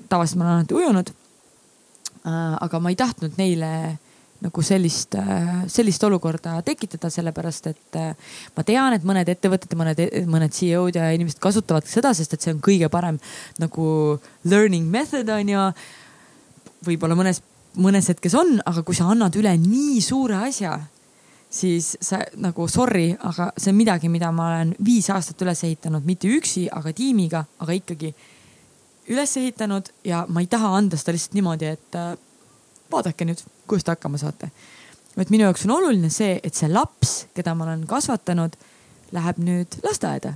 tavaliselt 0.10 0.42
ma 0.42 0.46
olen 0.46 0.58
alati 0.60 0.76
ujunud. 0.76 1.14
Äh, 2.22 2.56
aga 2.62 2.80
ma 2.80 2.92
ei 2.92 3.00
tahtnud 3.00 3.40
neile 3.40 3.72
nagu 4.42 4.64
sellist, 4.66 5.16
äh, 5.16 5.50
sellist 5.70 6.04
olukorda 6.04 6.58
tekitada, 6.66 7.12
sellepärast 7.14 7.68
et 7.70 7.98
äh, 8.00 8.32
ma 8.56 8.66
tean, 8.66 8.96
et 8.96 9.06
mõned 9.06 9.30
ettevõtted 9.30 9.76
mõned, 9.78 10.02
mõned 10.30 10.56
CEO-d 10.56 10.98
ja 10.98 11.12
inimesed 11.14 11.42
kasutavad 11.42 11.86
seda, 11.90 12.14
sest 12.18 12.34
et 12.34 12.42
see 12.42 12.56
on 12.56 12.64
kõige 12.64 12.90
parem 12.94 13.20
nagu 13.62 13.86
learning 14.50 14.90
method 14.90 15.30
on 15.30 15.54
ju. 15.54 15.68
võib-olla 16.88 17.14
mõnes, 17.18 17.44
mõnes 17.78 18.10
hetkes 18.10 18.34
on, 18.38 18.58
aga 18.66 18.82
kui 18.82 18.98
sa 18.98 19.12
annad 19.14 19.36
üle 19.38 19.54
nii 19.62 20.02
suure 20.02 20.40
asja, 20.48 20.80
siis 21.52 21.94
sa 22.02 22.24
nagu 22.42 22.66
sorry, 22.72 23.12
aga 23.14 23.52
see 23.58 23.70
on 23.70 23.78
midagi, 23.78 24.10
mida 24.10 24.32
ma 24.34 24.48
olen 24.50 24.74
viis 24.82 25.12
aastat 25.14 25.42
üles 25.46 25.62
ehitanud, 25.68 26.06
mitte 26.08 26.32
üksi, 26.32 26.66
aga 26.72 26.94
tiimiga, 26.98 27.44
aga 27.62 27.78
ikkagi 27.78 28.14
üles 29.12 29.38
ehitanud 29.38 29.94
ja 30.08 30.26
ma 30.30 30.42
ei 30.42 30.50
taha 30.50 30.74
anda 30.78 30.98
seda 30.98 31.14
lihtsalt 31.14 31.38
niimoodi, 31.38 31.74
et 31.76 32.00
äh, 32.00 32.14
vaadake 32.92 33.28
nüüd, 33.28 33.42
kuidas 33.68 33.88
te 33.88 33.96
hakkama 33.96 34.20
saate. 34.22 34.52
et 35.18 35.30
minu 35.30 35.44
jaoks 35.44 35.66
on 35.68 35.76
oluline 35.78 36.10
see, 36.10 36.40
et 36.44 36.56
see 36.56 36.70
laps, 36.72 37.26
keda 37.36 37.56
ma 37.56 37.68
olen 37.68 37.88
kasvatanud, 37.88 38.56
läheb 39.12 39.42
nüüd 39.44 39.80
lasteaeda 39.84 40.36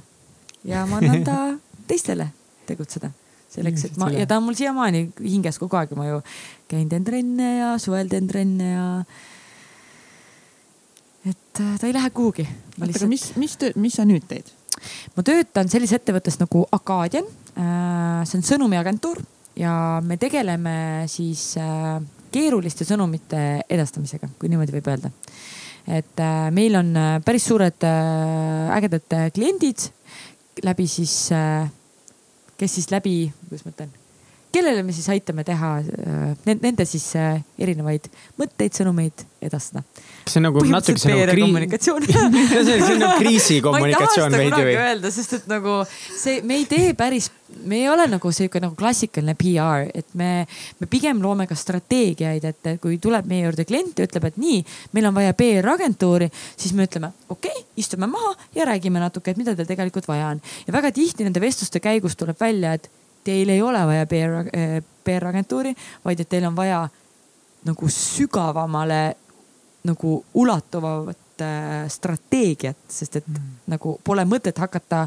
ja 0.66 0.86
ma 0.90 1.00
annan 1.00 1.24
ta 1.24 1.38
teistele 1.90 2.32
tegutseda 2.68 3.12
selleks, 3.56 3.86
et 3.88 4.02
ma 4.02 4.10
ja 4.14 4.26
ta 4.28 4.40
on 4.40 4.48
mul 4.48 4.58
siiamaani 4.58 5.08
hinges 5.22 5.60
kogu 5.62 5.78
aeg, 5.80 5.94
ma 5.98 6.10
ju 6.10 6.20
käin 6.72 6.90
teen 6.92 7.06
trenne 7.08 7.52
ja 7.60 7.72
suvel 7.82 8.10
teen 8.12 8.28
trenne 8.28 8.72
ja. 8.72 8.90
et 11.24 11.62
äh, 11.62 11.78
ta 11.80 11.88
ei 11.88 11.96
lähe 11.96 12.12
kuhugi. 12.16 12.48
oota, 12.80 12.92
aga 12.92 13.10
mis, 13.12 13.32
mis 13.40 13.58
mis 13.76 13.98
sa 14.00 14.08
nüüd 14.08 14.28
teed? 14.30 14.52
ma 15.16 15.24
töötan 15.26 15.72
sellises 15.72 16.02
ettevõttes 16.02 16.38
nagu 16.42 16.66
Acadian. 16.76 17.28
Äh, 17.56 18.26
see 18.28 18.42
on 18.42 18.46
sõnumiagentuur 18.46 19.22
ja 19.56 20.02
me 20.04 20.18
tegeleme 20.20 21.06
siis 21.12 21.54
äh, 21.62 22.02
keeruliste 22.36 22.88
sõnumite 22.88 23.42
edastamisega, 23.72 24.30
kui 24.40 24.52
niimoodi 24.52 24.76
võib 24.76 24.90
öelda. 24.92 25.12
et 25.86 26.24
äh, 26.24 26.48
meil 26.52 26.76
on 26.80 26.96
äh, 26.98 27.12
päris 27.26 27.46
suured 27.52 27.86
äh, 27.86 28.72
ägedad 28.78 29.20
kliendid 29.36 29.92
läbi 30.64 30.88
siis, 30.88 31.30
kes 32.58 32.76
siis 32.80 32.88
läbi, 32.92 33.28
kuidas 33.50 33.66
ma 33.68 33.76
ütlen 33.76 33.94
kellele 34.56 34.86
me 34.88 34.94
siis 34.96 35.10
aitame 35.12 35.44
teha 35.44 35.70
nende 36.48 36.86
siis 36.88 37.10
erinevaid 37.60 38.08
mõtteid, 38.40 38.72
sõnumeid 38.78 39.26
edastada. 39.44 39.84
see 40.24 40.40
on 40.40 40.48
nagu 40.48 40.64
natuke 40.70 41.02
see 41.02 41.12
nagu 41.12 41.42
kommunikatsioon 41.42 42.08
see 42.08 42.78
on 42.80 43.04
nagu 43.04 43.20
kriisikommunikatsioon 43.20 44.38
veidi 44.40 44.62
või? 44.70 44.78
öelda, 44.86 45.12
sest 45.12 45.42
et 45.42 45.52
nagu 45.52 45.82
see, 45.92 46.40
me 46.48 46.62
ei 46.62 46.70
tee 46.72 46.94
päris 46.96 47.28
me 47.64 47.76
ei 47.76 47.90
ole 47.90 48.08
nagu 48.08 48.32
sihuke 48.32 48.60
nagu 48.64 48.76
klassikaline 48.76 49.36
PR, 49.40 49.88
et 49.94 50.08
me, 50.14 50.48
me 50.80 50.88
pigem 50.92 51.22
loome 51.24 51.48
ka 51.48 51.56
strateegiaid, 51.58 52.46
et 52.50 52.70
kui 52.84 52.98
tuleb 53.02 53.28
meie 53.30 53.46
juurde 53.46 53.66
klient 53.68 54.00
ja 54.00 54.08
ütleb, 54.10 54.28
et 54.30 54.38
nii, 54.42 54.60
meil 54.98 55.10
on 55.10 55.16
vaja 55.16 55.34
PR-agentuuri, 55.38 56.30
siis 56.58 56.76
me 56.78 56.88
ütleme, 56.90 57.12
okei 57.30 57.54
okay,, 57.54 57.66
istume 57.82 58.10
maha 58.12 58.36
ja 58.56 58.68
räägime 58.70 59.02
natuke, 59.02 59.32
et 59.32 59.42
mida 59.42 59.56
teil 59.56 59.70
tegelikult 59.70 60.08
vaja 60.08 60.34
on. 60.36 60.44
ja 60.68 60.76
väga 60.76 60.92
tihti 60.96 61.28
nende 61.28 61.42
vestluste 61.42 61.80
käigus 61.84 62.18
tuleb 62.20 62.40
välja, 62.40 62.76
et 62.76 62.90
teil 63.26 63.50
ei 63.50 63.62
ole 63.62 63.82
vaja 63.86 64.06
PR, 64.06 64.40
eh, 64.54 64.80
PR-agentuuri, 65.04 65.76
vaid 66.06 66.20
et 66.20 66.30
teil 66.30 66.46
on 66.46 66.56
vaja 66.56 66.86
nagu 67.66 67.90
sügavamale 67.90 69.16
nagu 69.86 70.26
ulatuvamat 70.34 71.42
äh, 71.42 71.88
strateegiat, 71.90 72.78
sest 72.90 73.20
et 73.22 73.28
mm. 73.28 73.50
nagu 73.74 73.98
pole 74.04 74.26
mõtet 74.26 74.58
hakata 74.58 75.06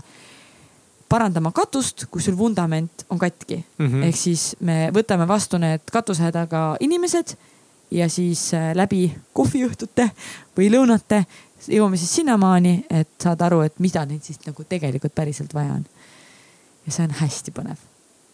parandama 1.08 1.52
katust, 1.52 2.06
kui 2.10 2.22
sul 2.22 2.36
vundament 2.38 3.06
on 3.10 3.18
katki 3.18 3.56
mm. 3.78 3.86
-hmm. 3.86 4.08
ehk 4.08 4.16
siis 4.16 4.56
me 4.60 4.90
võtame 4.94 5.28
vastu 5.28 5.58
need 5.58 5.80
katusehädaga 5.92 6.76
inimesed 6.80 7.36
ja 7.90 8.08
siis 8.08 8.54
äh, 8.54 8.74
läbi 8.76 9.12
kohviõhtute 9.32 10.10
või 10.56 10.70
lõunate 10.72 11.24
jõuame 11.66 11.96
siis 11.96 12.14
sinnamaani, 12.20 12.84
et 12.90 13.10
saada 13.22 13.48
aru, 13.48 13.60
et 13.66 13.78
mida 13.82 14.04
neil 14.06 14.20
siis 14.22 14.40
nagu 14.46 14.64
tegelikult 14.68 15.14
päriselt 15.14 15.54
vaja 15.54 15.78
on. 15.78 15.84
ja 16.86 16.92
see 16.92 17.04
on 17.04 17.14
hästi 17.20 17.52
põnev. 17.56 17.80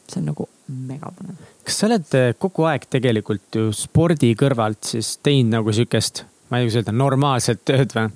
see 0.08 0.20
on 0.20 0.26
nagu 0.32 0.48
megapõnev. 0.68 1.40
kas 1.64 1.78
sa 1.78 1.86
oled 1.86 2.14
eh, 2.18 2.34
kogu 2.38 2.68
aeg 2.68 2.86
tegelikult 2.90 3.60
ju 3.60 3.72
spordi 3.72 4.34
kõrvalt 4.34 4.94
siis 4.94 5.16
teinud 5.22 5.58
nagu 5.58 5.72
sihukest, 5.72 6.24
ma 6.50 6.58
ei 6.58 6.66
kuidas 6.66 6.82
öelda, 6.82 6.92
normaalset 6.92 7.64
tööd 7.64 7.94
või? 7.96 8.10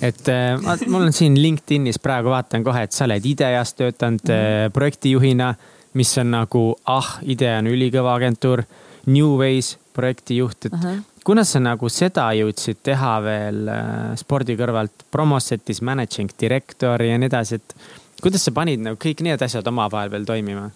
Et 0.00 0.30
eh, 0.30 0.54
ma, 0.62 0.76
mul 0.86 1.08
on 1.08 1.14
siin 1.14 1.36
LinkedInis 1.40 1.98
praegu 2.02 2.32
vaatan 2.32 2.64
kohe, 2.66 2.84
et 2.86 2.94
sa 2.94 3.06
oled 3.08 3.24
IDEA-s 3.32 3.74
töötanud 3.78 4.24
mm 4.28 4.72
projektijuhina, 4.74 5.52
mis 5.98 6.10
on 6.20 6.30
nagu, 6.30 6.62
ah, 6.86 7.16
IDEA 7.26 7.58
on 7.62 7.70
ülikõva 7.70 8.14
agentuur. 8.18 8.62
New 9.08 9.38
Ways 9.40 9.78
projektijuht, 9.96 10.66
et 10.68 10.74
Ahah. 10.76 10.98
kuidas 11.24 11.54
sa 11.54 11.62
nagu 11.62 11.88
seda 11.88 12.26
jõudsid 12.36 12.82
teha 12.84 13.14
veel 13.24 13.70
eh, 13.72 14.10
spordi 14.20 14.56
kõrvalt, 14.58 15.06
promosetis 15.14 15.80
managing 15.82 16.34
director 16.40 17.02
ja 17.02 17.16
nii 17.18 17.30
edasi, 17.30 17.58
et 17.58 17.74
kuidas 18.22 18.44
sa 18.44 18.52
panid 18.54 18.84
nagu 18.84 19.00
kõik 19.00 19.22
need 19.26 19.42
asjad 19.42 19.66
omavahel 19.72 20.12
veel 20.12 20.28
toimima? 20.28 20.68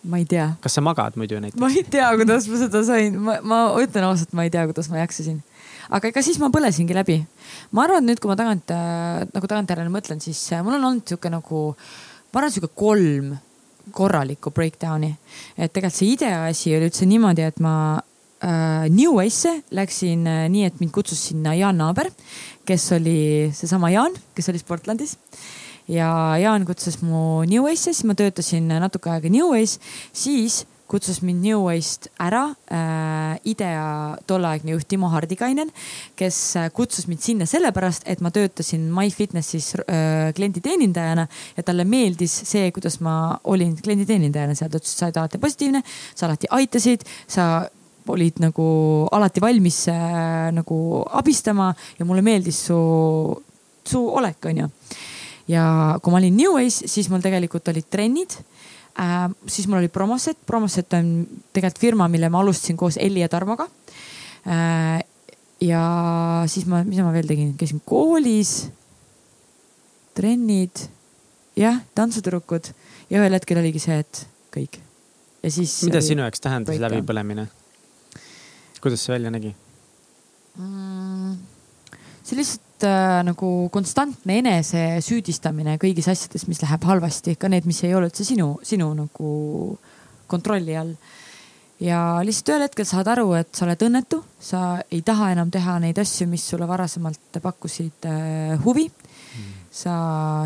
ma 0.00 0.16
ei 0.16 0.24
tea, 0.24 0.46
kas 0.64 0.78
sa 0.78 0.80
magad 0.84 1.16
muidu 1.20 1.40
näiteks? 1.42 1.60
ma 1.60 1.68
ei 1.74 1.84
tea, 1.84 2.08
kuidas 2.16 2.46
ma 2.48 2.60
seda 2.62 2.82
sain, 2.86 3.18
ma, 3.20 3.36
ma 3.44 3.60
ütlen 3.82 4.06
ausalt, 4.08 4.32
ma 4.36 4.46
ei 4.46 4.52
tea, 4.52 4.64
kuidas 4.70 4.88
ma 4.92 5.02
jaksasin. 5.02 5.40
Aga 5.90 6.10
ega 6.10 6.22
siis 6.24 6.38
ma 6.42 6.50
põlesingi 6.54 6.94
läbi. 6.96 7.18
ma 7.72 7.84
arvan, 7.84 8.04
et 8.04 8.12
nüüd, 8.12 8.22
kui 8.22 8.30
ma 8.30 8.38
tagant 8.38 8.72
äh, 8.74 9.26
nagu 9.34 9.50
tagantjärele 9.50 9.92
mõtlen, 9.92 10.22
siis 10.22 10.40
äh, 10.54 10.64
mul 10.64 10.78
on 10.78 10.88
olnud 10.92 11.06
sihuke 11.08 11.32
nagu, 11.32 11.62
ma 12.32 12.42
arvan, 12.42 12.54
sihuke 12.54 12.72
kolm 12.74 13.34
korralikku 13.94 14.52
breakdown'i. 14.54 15.14
et 15.56 15.72
tegelikult 15.72 15.98
see 15.98 16.14
idea 16.14 16.44
asi 16.48 16.74
oli 16.76 16.90
üldse 16.90 17.08
niimoodi, 17.10 17.46
et 17.46 17.58
ma 17.62 17.74
äh, 17.98 18.86
New 18.92 19.16
Wace'e 19.18 19.62
läksin 19.76 20.26
äh, 20.30 20.44
nii, 20.52 20.68
et 20.70 20.82
mind 20.82 20.94
kutsus 20.94 21.22
sinna 21.30 21.56
Jaan 21.58 21.80
Naaber, 21.80 22.10
kes 22.68 22.90
oli 22.96 23.50
seesama 23.56 23.90
Jaan, 23.94 24.14
kes 24.36 24.52
oli 24.52 24.62
Sportlandis 24.62 25.16
ja 25.90 26.10
Jaan 26.38 26.66
kutsus 26.68 27.00
mu 27.02 27.42
New 27.50 27.66
Wace'e, 27.66 27.94
siis 27.94 28.06
ma 28.06 28.14
töötasin 28.18 28.70
natuke 28.78 29.10
aega 29.10 29.32
New 29.32 29.50
Wace'is, 29.54 29.80
siis 30.12 30.64
kutsus 30.90 31.20
mind 31.22 31.44
New 31.44 31.62
Wace'ist 31.68 32.08
ära 32.18 32.48
äh, 32.66 33.38
IDEA 33.52 34.18
tolleaegne 34.26 34.74
juht 34.74 34.88
Timo 34.90 35.10
Hardikainen, 35.12 35.70
kes 36.18 36.38
äh, 36.58 36.70
kutsus 36.74 37.06
mind 37.10 37.22
sinna 37.22 37.46
sellepärast, 37.48 38.06
et 38.10 38.22
ma 38.24 38.32
töötasin 38.34 38.88
MyFitnesse'is 38.94 39.72
äh, 39.84 40.30
klienditeenindajana 40.36 41.26
ja 41.56 41.66
talle 41.66 41.86
meeldis 41.86 42.34
see, 42.50 42.70
kuidas 42.74 42.98
ma 43.06 43.36
olin 43.52 43.76
klienditeenindajana 43.78 44.58
seal, 44.58 44.72
ta 44.72 44.80
ütles, 44.80 44.96
et 44.96 45.02
sa 45.02 45.10
oled 45.10 45.20
alati 45.22 45.42
positiivne, 45.42 45.84
sa 46.14 46.26
alati 46.26 46.50
aitasid, 46.58 47.06
sa 47.30 47.46
olid 48.10 48.42
nagu 48.42 48.66
alati 49.14 49.42
valmis 49.44 49.84
äh, 49.92 50.50
nagu 50.56 50.80
abistama 51.20 51.70
ja 51.98 52.08
mulle 52.08 52.24
meeldis 52.26 52.64
su, 52.66 52.80
su 53.86 54.02
olek, 54.18 54.50
onju. 54.50 54.66
Ja 55.50 55.64
kui 56.02 56.12
ma 56.12 56.18
olin 56.20 56.36
New 56.38 56.58
Ways, 56.58 56.82
siis 56.90 57.08
mul 57.10 57.22
tegelikult 57.22 57.70
olid 57.70 57.86
trennid 57.90 58.34
äh,. 59.00 59.30
siis 59.46 59.68
mul 59.68 59.80
oli 59.80 59.88
Promoset, 59.88 60.38
Promoset 60.46 60.92
on 60.98 61.12
tegelikult 61.52 61.80
firma, 61.80 62.08
mille 62.08 62.28
ma 62.28 62.42
alustasin 62.44 62.78
koos 62.80 62.98
Elli 63.00 63.24
ja 63.24 63.28
Tarmoga 63.28 63.68
äh,. 64.46 65.00
ja 65.60 65.84
siis 66.46 66.66
ma, 66.70 66.84
mis 66.84 67.00
ma 67.04 67.12
veel 67.14 67.28
tegin, 67.30 67.54
käisin 67.60 67.82
koolis, 67.84 68.70
trennid, 70.16 70.86
jah, 71.58 71.80
tantsutüdrukud 71.94 72.72
ja 73.10 73.20
ühel 73.22 73.36
hetkel 73.38 73.60
oligi 73.62 73.82
see, 73.82 74.00
et 74.04 74.24
kõik. 74.54 74.80
ja 75.42 75.52
siis. 75.52 75.80
mida 75.88 76.02
sinu 76.04 76.26
jaoks 76.26 76.44
tähendas 76.44 76.80
läbipõlemine? 76.80 77.48
kuidas 78.80 79.04
see 79.04 79.14
välja 79.16 79.32
nägi? 79.32 79.54
mm,? 80.56 81.38
see 82.24 82.40
lihtsalt 82.40 82.69
äh, 82.86 83.20
nagu 83.26 83.68
konstantne 83.72 84.40
enese 84.40 84.82
süüdistamine 85.04 85.76
kõigis 85.80 86.10
asjades, 86.12 86.46
mis 86.50 86.62
läheb 86.64 86.84
halvasti, 86.88 87.36
ka 87.40 87.50
need, 87.52 87.68
mis 87.68 87.82
ei 87.86 87.94
ole 87.96 88.10
üldse 88.10 88.26
sinu, 88.26 88.54
sinu 88.66 88.92
nagu 88.96 89.32
kontrolli 90.30 90.76
all. 90.78 90.94
ja 91.80 92.20
lihtsalt 92.24 92.52
ühel 92.52 92.66
hetkel 92.66 92.86
saad 92.88 93.08
aru, 93.08 93.32
et 93.38 93.54
sa 93.56 93.64
oled 93.66 93.86
õnnetu, 93.86 94.20
sa 94.40 94.80
ei 94.92 95.00
taha 95.06 95.30
enam 95.34 95.50
teha 95.50 95.78
neid 95.80 95.98
asju, 95.98 96.28
mis 96.28 96.44
sulle 96.44 96.68
varasemalt 96.68 97.40
pakkusid 97.42 98.08
äh, 98.10 98.58
huvi 98.64 98.90
sa, 99.70 99.94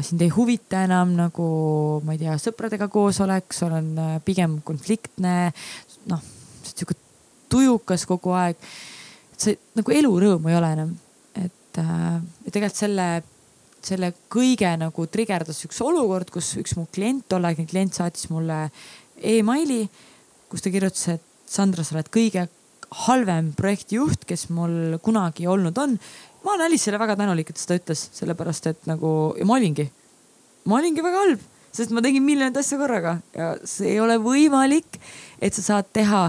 sind 0.04 0.22
ei 0.22 0.28
huvita 0.28 0.84
enam 0.84 1.14
nagu, 1.16 1.46
ma 2.04 2.14
ei 2.14 2.20
tea, 2.20 2.36
sõpradega 2.40 2.90
koosolek, 2.92 3.56
sul 3.56 3.72
on 3.72 3.94
äh, 3.98 4.18
pigem 4.24 4.58
konfliktne, 4.66 5.36
noh, 6.10 6.26
sihuke 6.68 6.96
tujukas 7.52 8.04
kogu 8.08 8.34
aeg. 8.36 8.60
see 9.36 9.56
nagu 9.74 9.90
elurõõmu 9.90 10.50
ei 10.50 10.56
ole 10.56 10.68
enam, 10.76 10.90
et 11.74 11.82
äh, 11.82 12.18
tegelikult 12.48 12.80
selle, 12.80 13.08
selle 13.84 14.12
kõige 14.32 14.70
nagu 14.80 15.06
trigerdas 15.10 15.64
üks 15.66 15.80
olukord, 15.84 16.30
kus 16.32 16.54
üks 16.60 16.76
mu 16.78 16.86
klient, 16.94 17.26
tolleaegne 17.28 17.66
klient 17.70 17.96
saatis 17.98 18.30
mulle 18.32 18.68
emaili, 19.22 19.84
kus 20.50 20.64
ta 20.64 20.72
kirjutas, 20.74 21.08
et 21.16 21.30
Sandra, 21.54 21.84
sa 21.84 21.98
oled 21.98 22.08
kõige 22.10 22.46
halvem 23.04 23.50
projektijuht, 23.58 24.24
kes 24.26 24.48
mul 24.54 24.96
kunagi 25.02 25.44
olnud 25.50 25.76
on 25.78 25.98
ma 26.44 26.52
olen 26.52 26.66
Alice'ile 26.68 27.00
väga 27.00 27.16
tänulik, 27.16 27.50
et 27.50 27.60
seda 27.60 27.78
ütles, 27.78 28.08
sellepärast 28.18 28.68
et 28.70 28.88
nagu 28.88 29.10
ja 29.38 29.46
ma 29.48 29.56
olingi, 29.56 29.86
ma 30.68 30.78
olingi 30.78 31.04
väga 31.04 31.22
halb, 31.22 31.44
sest 31.74 31.94
ma 31.94 32.02
tegin 32.04 32.24
miljonit 32.24 32.58
asja 32.60 32.78
korraga 32.80 33.16
ja 33.36 33.54
see 33.68 33.94
ei 33.94 34.00
ole 34.02 34.18
võimalik, 34.22 34.98
et 35.40 35.56
sa 35.56 35.64
saad 35.64 35.88
teha 35.96 36.26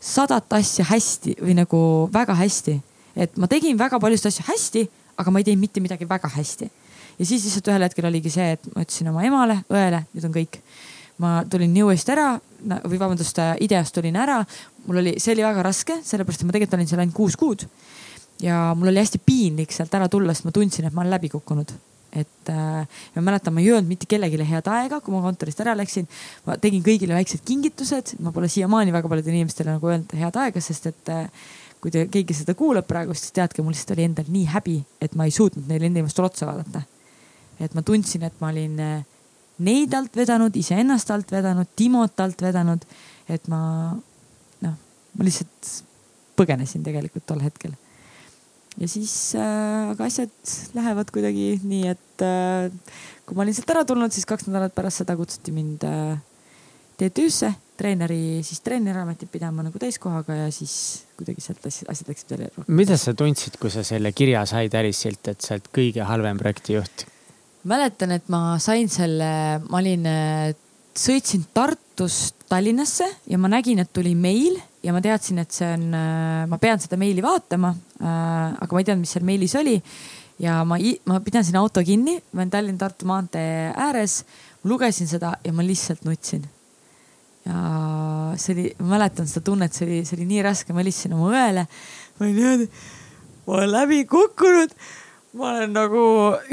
sadat 0.00 0.54
asja 0.56 0.86
hästi 0.88 1.36
või 1.42 1.58
nagu 1.58 1.80
väga 2.12 2.38
hästi. 2.38 2.78
Et 3.16 3.36
ma 3.36 3.48
tegin 3.50 3.78
väga 3.78 4.00
paljusid 4.00 4.30
asju 4.30 4.46
hästi, 4.48 4.86
aga 5.20 5.30
ma 5.30 5.40
ei 5.40 5.48
teinud 5.48 5.64
mitte 5.64 5.82
midagi 5.84 6.08
väga 6.08 6.30
hästi. 6.36 6.70
ja 7.18 7.26
siis 7.26 7.44
lihtsalt 7.44 7.68
ühel 7.68 7.84
hetkel 7.84 8.06
oligi 8.08 8.30
see, 8.32 8.52
et 8.56 8.70
ma 8.74 8.84
ütlesin 8.84 9.10
oma 9.12 9.24
emale, 9.26 9.60
õele, 9.68 10.04
nüüd 10.14 10.28
on 10.28 10.34
kõik. 10.34 10.60
ma 11.20 11.42
tulin 11.50 11.72
Newest 11.74 12.08
ära 12.08 12.38
või 12.88 12.98
vabandust, 12.98 13.38
ideast 13.60 13.94
tulin 13.94 14.16
ära, 14.16 14.40
mul 14.86 15.02
oli, 15.02 15.18
see 15.20 15.34
oli 15.34 15.44
väga 15.44 15.62
raske, 15.62 16.00
sellepärast 16.04 16.40
et 16.40 16.48
ma 16.48 16.54
tegelikult 16.56 16.78
olin 16.78 16.88
seal 16.88 17.02
ainult 17.04 17.16
kuus 17.16 17.36
kuud 17.36 17.66
ja 18.42 18.74
mul 18.76 18.88
oli 18.88 19.00
hästi 19.00 19.20
piinlik 19.26 19.72
sealt 19.74 19.94
ära 19.94 20.08
tulla, 20.08 20.34
sest 20.34 20.48
ma 20.48 20.54
tundsin, 20.54 20.88
et 20.88 20.96
ma 20.96 21.04
olen 21.04 21.16
läbi 21.16 21.30
kukkunud. 21.32 21.72
et 22.10 22.48
äh, 22.50 22.86
ma 23.14 23.22
mäletan, 23.22 23.54
ma 23.54 23.60
ei 23.62 23.68
öelnud 23.70 23.86
mitte 23.86 24.06
kellelegi 24.10 24.42
head 24.42 24.66
aega, 24.66 24.96
kui 24.98 25.14
ma 25.14 25.20
kontorist 25.22 25.60
ära 25.62 25.76
läksin. 25.78 26.08
ma 26.46 26.56
tegin 26.58 26.82
kõigile 26.82 27.14
väiksed 27.14 27.44
kingitused, 27.46 28.16
ma 28.18 28.32
pole 28.34 28.48
siiamaani 28.50 28.92
väga 28.92 29.08
paljudele 29.08 29.38
inimestele 29.38 29.76
nagu 29.76 29.92
öelnud 29.92 30.16
head 30.18 30.38
aega, 30.42 30.60
sest 30.64 30.90
et 30.90 31.12
äh, 31.12 31.28
kui 31.80 31.92
te, 31.94 32.06
keegi 32.12 32.36
seda 32.42 32.54
kuulab 32.58 32.86
praegu, 32.88 33.14
siis 33.16 33.32
teadke, 33.36 33.64
mul 33.64 33.74
lihtsalt 33.74 33.94
oli 33.96 34.06
endal 34.08 34.28
nii 34.32 34.46
häbi, 34.52 34.76
et 35.00 35.16
ma 35.16 35.26
ei 35.28 35.34
suutnud 35.34 35.68
neile 35.70 35.88
inimestele 35.88 36.28
otsa 36.28 36.48
vaadata. 36.48 36.82
et 37.60 37.74
ma 37.76 37.82
tundsin, 37.84 38.22
et 38.24 38.36
ma 38.40 38.48
olin 38.52 38.78
äh, 38.80 39.04
neid 39.64 39.94
alt 39.94 40.16
vedanud, 40.16 40.56
iseennast 40.56 41.10
alt 41.12 41.32
vedanud, 41.32 41.68
Timot 41.76 42.20
alt 42.20 42.42
vedanud, 42.42 42.84
et 43.28 43.48
ma 43.52 43.60
noh, 44.64 44.76
ma 45.16 45.28
lihtsalt 45.28 45.72
põgenesin 46.40 46.84
tegelikult 46.84 47.26
tol 47.28 47.42
hetkel 47.44 47.76
ja 48.80 48.88
siis 48.88 49.34
äh, 49.34 49.90
aga 49.92 50.06
asjad 50.06 50.32
lähevad 50.76 51.10
kuidagi 51.12 51.58
nii, 51.64 51.90
et 51.90 52.24
äh, 52.24 52.70
kui 53.26 53.36
ma 53.36 53.44
olin 53.44 53.56
sealt 53.56 53.72
ära 53.74 53.84
tulnud, 53.88 54.12
siis 54.14 54.28
kaks 54.28 54.48
nädalat 54.48 54.74
pärast 54.76 55.02
seda 55.02 55.16
kutsuti 55.18 55.54
mind 55.54 55.84
äh, 55.88 56.20
TTÜ-sse 57.00 57.52
treeneri, 57.80 58.40
siis 58.46 58.60
treeneriametit 58.64 59.30
pidama 59.32 59.64
nagu 59.66 59.80
täiskohaga 59.80 60.36
ja 60.44 60.50
siis 60.54 60.74
kuidagi 61.18 61.44
sealt 61.44 61.64
asjad, 61.66 62.08
läksid 62.10 62.34
veel 62.34 62.48
rohkem. 62.48 62.74
mida 62.76 62.98
sa 63.00 63.14
tundsid, 63.16 63.56
kui 63.60 63.72
sa 63.72 63.84
selle 63.86 64.12
kirja 64.16 64.44
said 64.48 64.76
Alice'ilt, 64.76 65.32
et 65.32 65.40
sa 65.40 65.56
oled 65.56 65.70
kõige 65.74 66.04
halvem 66.08 66.40
projektijuht? 66.40 67.06
mäletan, 67.68 68.14
et 68.16 68.28
ma 68.32 68.58
sain 68.62 68.88
selle, 68.88 69.30
ma 69.68 69.80
olin, 69.80 70.06
sõitsin 70.96 71.44
Tartust 71.54 72.46
Tallinnasse 72.50 73.06
ja 73.30 73.38
ma 73.38 73.50
nägin, 73.52 73.82
et 73.82 73.92
tuli 73.92 74.14
meil 74.18 74.56
ja 74.84 74.94
ma 74.96 75.02
teadsin, 75.04 75.40
et 75.42 75.52
see 75.54 75.68
on, 75.76 75.90
ma 76.50 76.58
pean 76.60 76.80
seda 76.82 76.98
meili 77.00 77.22
vaatama. 77.24 77.74
aga 78.00 78.70
ma 78.70 78.80
ei 78.80 78.88
teadnud, 78.88 79.04
mis 79.04 79.12
seal 79.16 79.26
meilis 79.28 79.54
oli. 79.60 79.76
ja 80.40 80.62
ma, 80.64 80.78
ma 81.06 81.20
pidasin 81.20 81.56
auto 81.60 81.84
kinni, 81.84 82.16
ma 82.32 82.42
olen 82.42 82.54
Tallinna-Tartu 82.54 83.06
maantee 83.06 83.72
ääres, 83.76 84.24
lugesin 84.64 85.08
seda 85.08 85.36
ja 85.44 85.52
ma 85.52 85.66
lihtsalt 85.66 86.04
nutsin. 86.08 86.48
Ja 87.48 87.60
see 88.40 88.54
oli, 88.56 88.70
ma 88.80 88.96
mäletan 88.96 89.28
seda 89.30 89.44
tunnet, 89.50 89.76
see 89.76 89.86
oli, 89.88 90.00
see 90.08 90.18
oli 90.18 90.28
nii 90.30 90.42
raske, 90.46 90.74
ma 90.74 90.84
helistasin 90.84 91.16
oma 91.16 91.30
õele. 91.32 91.66
ma 92.18 92.26
olin 92.26 92.36
niimoodi, 92.40 92.70
ma 93.46 93.54
olen 93.58 93.72
läbi 93.76 94.02
kukkunud 94.10 94.74
ma 95.38 95.52
olen 95.52 95.74
nagu 95.74 96.04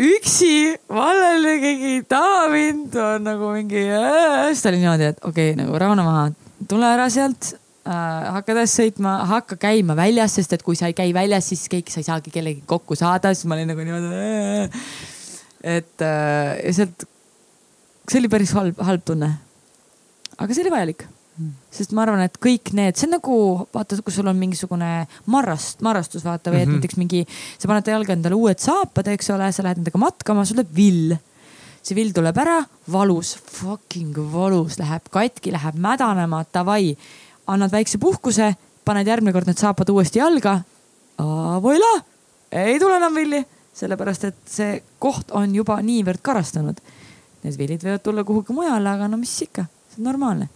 üksi, 0.05 0.77
vallal 0.91 1.45
keegi 1.63 1.93
ei 1.95 2.01
taha 2.05 2.43
mind, 2.51 2.97
on 3.01 3.23
nagu 3.25 3.53
mingi, 3.55 3.87
siis 4.51 4.61
ta 4.61 4.69
oli 4.69 4.81
niimoodi, 4.83 5.07
et 5.13 5.23
okei 5.23 5.53
okay,, 5.53 5.57
nagu 5.57 5.79
rahune 5.81 6.05
maha, 6.05 6.27
tule 6.69 6.85
ära 6.85 7.07
sealt 7.13 7.55
äh, 7.55 8.27
hakka 8.35 8.53
edasi 8.53 8.83
sõitma, 8.83 9.15
hakka 9.31 9.57
käima 9.65 9.97
väljas, 9.97 10.37
sest 10.37 10.53
et 10.53 10.65
kui 10.65 10.77
sa 10.77 10.91
ei 10.91 10.97
käi 10.97 11.09
väljas, 11.15 11.49
siis 11.49 11.65
kõik, 11.73 11.89
sa 11.89 12.03
ei 12.03 12.09
saagi 12.09 12.33
kellegagi 12.33 12.69
kokku 12.69 12.97
saada, 12.99 13.33
siis 13.33 13.49
ma 13.49 13.57
olin 13.57 13.73
nagu 13.73 13.87
niimoodi. 13.87 14.85
et 15.77 16.05
äh, 16.05 16.53
ja 16.61 16.77
sealt, 16.77 17.09
see 18.05 18.21
oli 18.21 18.31
päris 18.31 18.53
halb, 18.57 18.77
halb 18.85 19.05
tunne. 19.09 19.33
Aga 20.37 20.53
see 20.53 20.63
oli 20.65 20.73
vajalik, 20.73 21.05
sest 21.71 21.91
ma 21.93 22.01
arvan, 22.05 22.23
et 22.25 22.37
kõik 22.41 22.71
need, 22.73 22.97
see 22.97 23.05
on 23.07 23.15
nagu 23.17 23.37
vaata, 23.73 23.97
kui 24.01 24.13
sul 24.13 24.27
on 24.27 24.37
mingisugune 24.39 25.07
marrast, 25.29 25.81
marrastus 25.85 26.23
vaata 26.25 26.51
või 26.53 26.63
et 26.63 26.67
Mhm. 26.69 26.77
näiteks 26.79 26.97
mingi, 26.97 27.25
sa 27.59 27.67
paned 27.67 27.85
jalga 27.87 28.13
endale 28.13 28.35
uued 28.35 28.57
saapad, 28.59 29.07
eks 29.07 29.29
ole, 29.29 29.51
sa 29.51 29.63
lähed 29.63 29.77
nendega 29.77 29.97
matkama, 30.01 30.45
sul 30.45 30.55
tuleb 30.57 30.73
vill 30.75 31.17
see 31.87 31.95
vill 31.95 32.11
tuleb 32.11 32.35
ära, 32.37 32.57
valus, 32.91 33.35
fucking 33.37 34.17
valus, 34.33 34.75
läheb 34.79 35.05
katki, 35.09 35.51
läheb 35.55 35.75
mädanema, 35.79 36.43
davai. 36.53 36.97
annad 37.47 37.71
väikse 37.71 37.97
puhkuse, 37.97 38.55
paned 38.83 39.07
järgmine 39.07 39.31
kord 39.31 39.47
need 39.47 39.55
saapad 39.57 39.87
uuesti 39.89 40.19
jalga. 40.19 40.57
Voila, 41.17 41.93
ei 42.51 42.75
tule 42.79 42.97
enam 42.97 43.15
villi, 43.15 43.39
sellepärast 43.73 44.25
et 44.27 44.35
see 44.51 44.81
koht 44.99 45.31
on 45.31 45.55
juba 45.55 45.77
niivõrd 45.81 46.19
karastunud. 46.21 46.77
Need 47.43 47.57
villid 47.57 47.85
võivad 47.85 48.03
tulla 48.03 48.23
kuhugi 48.27 48.51
mujale, 48.53 48.89
aga 48.89 49.07
no 49.07 49.15
mis 49.17 49.31
ikka, 49.41 49.63
see 49.97 50.03
on 50.03 50.11
normaalne. 50.11 50.49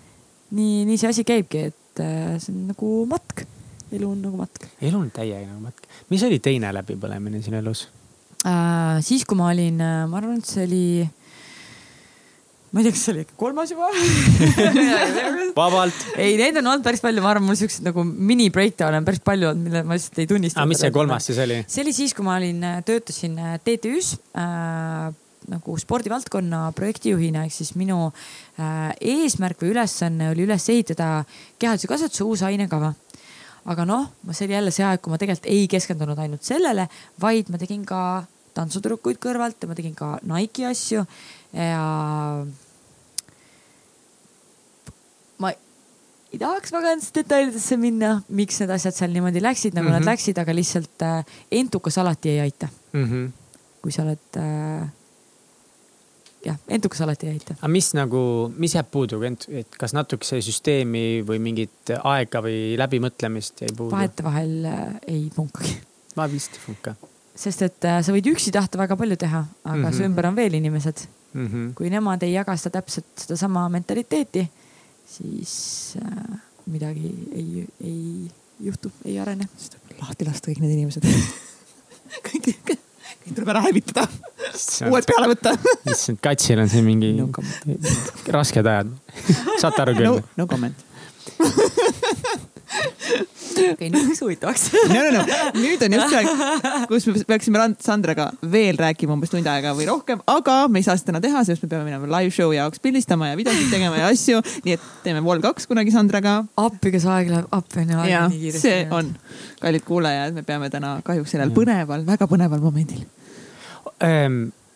nii, 0.52 0.84
nii 0.90 1.00
see 1.00 1.10
asi 1.10 1.26
käibki, 1.28 1.66
et 1.72 2.04
äh, 2.04 2.36
see 2.42 2.54
on 2.54 2.68
nagu 2.72 2.92
matk, 3.10 3.46
elu 3.92 4.10
on 4.10 4.20
nagu 4.22 4.38
matk 4.40 4.68
elu 4.82 5.00
on 5.00 5.10
täiega 5.14 5.48
nagu 5.48 5.64
matk. 5.64 5.88
mis 6.12 6.24
oli 6.28 6.42
teine 6.44 6.74
läbipõlemine 6.76 7.42
sinu 7.44 7.60
elus? 7.62 7.88
äh,. 8.46 9.00
siis, 9.06 9.26
kui 9.26 9.40
ma 9.40 9.50
olin, 9.54 9.82
ma 9.82 10.22
arvan, 10.22 10.38
et 10.42 10.50
see 10.50 10.66
oli, 10.68 10.86
ma 12.72 12.82
ei 12.82 12.88
tea, 12.88 12.96
kas 12.96 13.06
see 13.08 13.16
oli 13.16 13.26
kolmas 13.40 13.74
juba 13.74 13.90
vabalt. 15.62 16.06
ei, 16.18 16.38
neid 16.42 16.62
on 16.62 16.74
olnud 16.74 16.86
päris 16.86 17.04
palju, 17.04 17.24
ma 17.24 17.34
arvan, 17.34 17.48
mul 17.50 17.60
siukseid 17.60 17.88
nagu 17.90 18.06
mini 18.06 18.52
breakdown'e 18.54 19.02
on 19.02 19.08
päris 19.08 19.24
palju 19.26 19.52
olnud, 19.54 19.68
mille 19.70 19.84
ma 19.88 19.98
lihtsalt 19.98 20.22
ei 20.24 20.30
tunnista. 20.30 20.62
aga 20.62 20.74
mis 20.74 20.86
see 20.86 20.94
kolmas 20.96 21.32
siis 21.32 21.42
oli? 21.46 21.64
see 21.68 21.86
oli 21.86 21.98
siis, 21.98 22.16
kui 22.18 22.28
ma 22.28 22.38
olin, 22.42 22.64
töötasin 22.88 23.38
äh, 23.42 23.58
TTÜ-s 23.66 24.16
äh, 24.38 25.12
nagu 25.50 25.78
spordivaldkonna 25.78 26.72
projektijuhina, 26.78 27.46
ehk 27.46 27.54
siis 27.54 27.74
minu 27.76 28.12
äh, 28.60 28.92
eesmärk 29.02 29.62
või 29.64 29.72
ülesanne 29.74 30.30
oli 30.32 30.46
üles 30.46 30.68
ehitada 30.70 31.24
kehalise 31.60 31.88
kasvatuse 31.88 32.24
uus 32.24 32.44
ainekava. 32.44 32.94
aga 33.66 33.86
noh, 33.86 34.08
see 34.32 34.46
oli 34.48 34.54
jälle 34.54 34.72
see 34.72 34.86
aeg, 34.86 35.02
kui 35.02 35.12
ma 35.12 35.18
tegelikult 35.22 35.46
ei 35.46 35.68
keskendunud 35.70 36.18
ainult 36.18 36.44
sellele, 36.44 36.88
vaid 37.22 37.50
ma 37.50 37.58
tegin 37.62 37.84
ka 37.86 38.24
tantsutüdrukuid 38.58 39.20
kõrvalt 39.22 39.62
ja 39.62 39.68
ma 39.70 39.76
tegin 39.78 39.94
ka 39.96 40.20
Nike'i 40.26 40.66
asju 40.66 41.06
ja 41.54 41.84
ma 45.42 45.52
ei 46.32 46.40
tahaks 46.40 46.72
väga 46.74 46.94
nendesse 46.94 47.14
detailidesse 47.20 47.78
minna, 47.82 48.16
miks 48.30 48.62
need 48.62 48.72
asjad 48.74 48.96
seal 48.98 49.14
niimoodi 49.14 49.42
läksid, 49.44 49.76
nagu 49.76 49.88
mm 49.88 49.94
-hmm. 49.94 50.00
Mhm. 50.00 50.06
nad 50.06 50.14
läksid, 50.14 50.38
aga 50.40 50.56
lihtsalt 50.56 51.02
äh, 51.02 51.26
entukas 51.52 51.98
alati 51.98 52.30
ei 52.30 52.40
aita, 52.40 52.68
Mhm. 52.94 53.26
kui 53.82 53.92
sa 53.92 54.04
oled 54.04 54.38
äh,. 54.38 54.90
jah, 56.46 56.58
entukas 56.68 57.02
alati 57.06 57.30
ei 57.30 57.38
aita. 57.38 57.56
aga 57.60 57.72
mis 57.72 57.92
nagu, 57.98 58.24
mis 58.58 58.76
jääb 58.76 58.90
puudu, 58.92 59.22
et 59.28 59.78
kas 59.78 59.96
natukese 59.98 60.42
süsteemi 60.46 61.22
või 61.28 61.40
mingit 61.44 61.94
aega 62.02 62.42
või 62.46 62.76
läbimõtlemist 62.82 63.66
jäi 63.66 63.72
puudu? 63.76 63.94
vahetevahel 63.96 64.58
äh, 64.66 64.84
ei 65.08 65.24
punkagi, 65.36 65.78
ma 66.18 66.30
vist 66.32 66.58
ei 66.58 66.66
funka 66.66 66.96
sest 67.42 67.64
et 67.66 67.88
äh, 67.88 68.00
sa 68.04 68.14
võid 68.14 68.28
üksi 68.32 68.54
tahta 68.54 68.80
väga 68.82 68.98
palju 69.00 69.18
teha, 69.20 69.42
aga 69.64 69.76
mm. 69.78 69.86
-hmm. 69.86 69.98
su 69.98 70.08
ümber 70.08 70.28
on 70.30 70.36
veel 70.36 70.54
inimesed. 70.54 71.08
mm. 71.34 71.48
-hmm. 71.48 71.74
kui 71.74 71.90
nemad 71.90 72.24
ei 72.24 72.34
jaga 72.34 72.58
seda 72.58 72.82
täpselt 72.82 73.06
sedasama 73.16 73.70
mentaliteeti, 73.70 74.50
siis 75.08 75.98
äh, 76.02 76.40
midagi 76.66 77.14
ei, 77.32 77.68
ei 77.84 78.32
juhtu, 78.60 78.92
ei 79.06 79.20
arene. 79.20 79.48
lahti 80.02 80.26
lasta 80.26 80.52
kõik 80.52 80.62
need 80.62 80.74
inimesed. 80.78 81.04
kõik, 82.28 82.54
kõik 83.22 83.36
tuleb 83.38 83.52
ära 83.54 83.62
hävitada, 83.66 84.06
uued 84.90 85.06
peale 85.10 85.28
võtta. 85.34 85.56
issand, 85.92 86.22
katsil 86.24 86.62
on 86.64 86.70
siin 86.72 86.86
mingi 86.88 87.12
No 87.20 87.30
rasked 88.34 88.66
ajad. 88.66 88.92
saate 89.62 89.82
aru 89.86 89.94
no 89.94 90.00
küll?, 90.02 90.24
no 90.42 90.48
comment. 90.50 90.88
okei, 92.72 93.90
nüüd 93.92 94.08
läks 94.10 94.22
huvitavaks. 94.24 94.66
no, 94.96 95.02
no, 95.14 95.22
no 95.28 95.50
nüüd 95.58 95.84
on 95.86 95.96
just 95.98 96.16
aeg, 96.18 96.30
kus 96.90 97.08
me 97.10 97.24
peaksime 97.28 97.62
Rand- 97.62 97.82
Sandraga 97.84 98.30
veel 98.54 98.80
rääkima 98.80 99.16
umbes 99.16 99.34
tund 99.34 99.48
aega 99.52 99.74
või 99.78 99.88
rohkem, 99.90 100.22
aga 100.32 100.58
me 100.72 100.82
ei 100.82 100.88
saa 100.88 100.96
seda 101.00 101.12
täna 101.12 101.24
teha, 101.24 101.44
sest 101.48 101.66
me 101.66 101.72
peame 101.72 101.88
minema 101.90 102.10
live 102.20 102.34
show 102.36 102.54
jaoks 102.56 102.82
pildistama 102.84 103.32
ja 103.32 103.40
videosid 103.40 103.72
tegema 103.74 104.00
ja 104.02 104.12
asju. 104.12 104.42
nii 104.66 104.78
et 104.78 104.88
teeme 105.06 105.24
Vol 105.26 105.44
kaks 105.44 105.68
kunagi 105.70 105.94
Sandraga. 105.94 106.40
appi, 106.62 106.94
kas 106.96 107.06
aeg 107.18 107.34
läheb, 107.34 107.52
appi 107.52 107.84
on 107.84 107.94
ju 107.96 108.02
aeg 108.06 108.14
ja 108.14 108.24
nii 108.32 108.42
kiiresti. 108.46 108.64
see 108.68 108.88
on, 108.96 109.14
kallid 109.62 109.86
kuulajad, 109.88 110.36
me 110.38 110.46
peame 110.48 110.72
täna 110.74 110.98
kahjuks 111.06 111.36
sellel 111.36 111.54
põneval, 111.56 112.06
väga 112.08 112.28
põneval 112.32 112.64
momendil. 112.64 113.06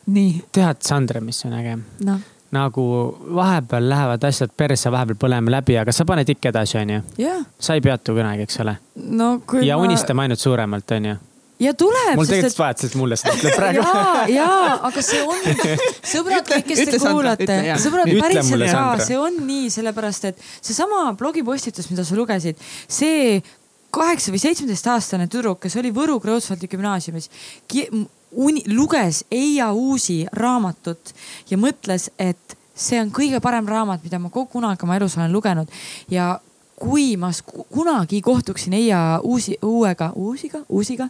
nii, 0.05 0.31
tead, 0.53 0.81
Sandra, 0.85 1.22
mis 1.23 1.41
on 1.47 1.55
äge? 1.57 1.80
noh, 2.05 2.31
nagu 2.56 2.88
vahepeal 3.36 3.90
lähevad 3.91 4.26
asjad 4.30 4.53
persse, 4.57 4.91
vahepeal 4.94 5.19
põleme 5.26 5.53
läbi, 5.53 5.77
aga 5.82 5.94
sa 5.95 6.07
paned 6.07 6.30
ikka 6.36 6.52
edasi, 6.53 6.80
onju. 6.82 7.03
jah, 7.22 7.45
sa 7.60 7.77
ei 7.77 7.84
peatu 7.86 8.15
kunagi, 8.18 8.48
eks 8.48 8.60
ole. 8.64 8.77
no 9.19 9.32
kui 9.48 9.65
ja 9.68 9.77
ma... 9.77 9.88
unistame 9.88 10.26
ainult 10.26 10.41
suuremalt, 10.41 10.95
onju. 10.98 11.18
ja 11.64 11.73
tuleb, 11.80 12.14
mul 12.19 12.30
tegelikult 12.30 12.52
sest 12.52 12.61
vahet, 12.61 12.86
sest 12.86 12.98
mulle 12.99 13.19
seda 13.19 13.36
ütleb 13.36 13.52
et 13.52 13.60
praegu. 13.60 13.84
ja, 13.84 14.48
ja, 14.48 14.80
aga 14.90 15.03
see 15.10 15.22
on, 15.26 15.52
sõbrad, 16.14 16.48
kõik, 16.52 16.72
kes 16.72 16.86
te 16.94 17.02
kuulate 17.03 17.60
sõbrad, 17.84 18.15
päriselt 18.23 18.65
Sandra. 18.72 19.11
see 19.11 19.19
on 19.19 19.44
nii, 19.45 19.69
sellepärast 19.76 20.32
et 20.32 20.49
seesama 20.57 21.06
blogipostitus, 21.19 21.91
mida 21.91 22.07
sa 22.07 22.18
lugesid, 22.19 22.60
see 22.88 23.40
kaheksa 23.95 24.34
või 24.34 24.41
seitsmeteistaastane 24.44 25.27
tüdruk, 25.32 25.61
kes 25.64 25.77
oli 25.80 25.91
Võru 25.95 26.18
Kreutzwaldi 26.23 26.68
gümnaasiumis, 26.72 27.30
luges 28.68 29.24
Eija 29.32 29.72
Uusi 29.74 30.26
raamatut 30.32 31.14
ja 31.49 31.57
mõtles, 31.57 32.10
et 32.20 32.57
see 32.76 32.99
on 32.99 33.12
kõige 33.16 33.40
parem 33.41 33.68
raamat, 33.68 34.03
mida 34.03 34.20
ma 34.20 34.30
kunagi 34.30 34.84
oma 34.84 34.98
elus 34.98 35.18
olen 35.18 35.32
lugenud. 35.32 35.72
Ja 36.12 36.36
kui 36.76 37.16
ma 37.18 37.32
kunagi 37.72 38.22
kohtuksin 38.22 38.74
Eija 38.74 39.22
Uusi, 39.24 39.57
uuega, 39.64 40.12
Uusiga, 40.16 40.62
Uusiga, 40.70 41.07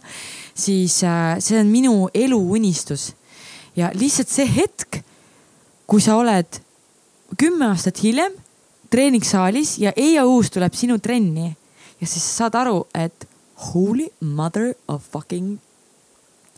siis 0.54 1.02
äh, 1.04 1.36
see 1.42 1.58
on 1.60 1.66
minu 1.66 2.08
eluunistus 2.14 3.12
ja 3.76 3.90
lihtsalt 3.94 4.30
see 4.30 4.46
hetk, 4.46 5.02
kui 5.86 6.00
sa 6.00 6.16
oled 6.16 6.62
kümme 7.38 7.66
aastat 7.72 7.98
hiljem 8.02 8.32
treeningsaalis 8.90 9.78
ja 9.82 9.92
Eija 9.96 10.24
Uus 10.26 10.50
tuleb 10.54 10.74
sinu 10.74 10.98
trenni 11.02 11.50
ja 12.00 12.06
siis 12.06 12.22
sa 12.22 12.46
saad 12.46 12.60
aru, 12.62 12.84
et 12.94 13.26
holy 13.72 14.08
mother 14.20 14.74
of 14.88 15.02
fucking 15.10 15.58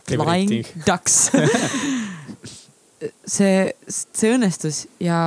flying 0.09 0.65
ducks. 0.85 1.29
see, 3.35 3.71
see 3.87 4.35
õnnestus 4.35 4.85
ja 5.03 5.19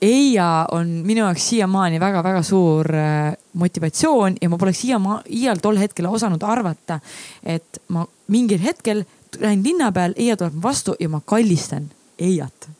Eija 0.00 0.64
on 0.72 1.02
minu 1.04 1.20
jaoks 1.26 1.50
siiamaani 1.50 1.98
väga-väga 2.00 2.40
suur 2.46 2.88
äh, 2.96 3.34
motivatsioon 3.60 4.38
ja 4.40 4.48
ma 4.48 4.56
poleks 4.60 4.80
siiama-, 4.86 5.20
iial 5.28 5.60
tol 5.60 5.76
hetkel 5.76 6.08
osanud 6.08 6.40
arvata, 6.48 6.96
et 7.44 7.82
ma 7.92 8.06
mingil 8.32 8.62
hetkel 8.64 9.04
lähen 9.36 9.60
linna 9.66 9.92
peal, 9.92 10.16
Eija 10.16 10.38
tuleb 10.40 10.56
vastu 10.62 10.96
ja 11.00 11.10
ma 11.12 11.20
kallistan 11.20 11.90
Eiat 12.20 12.70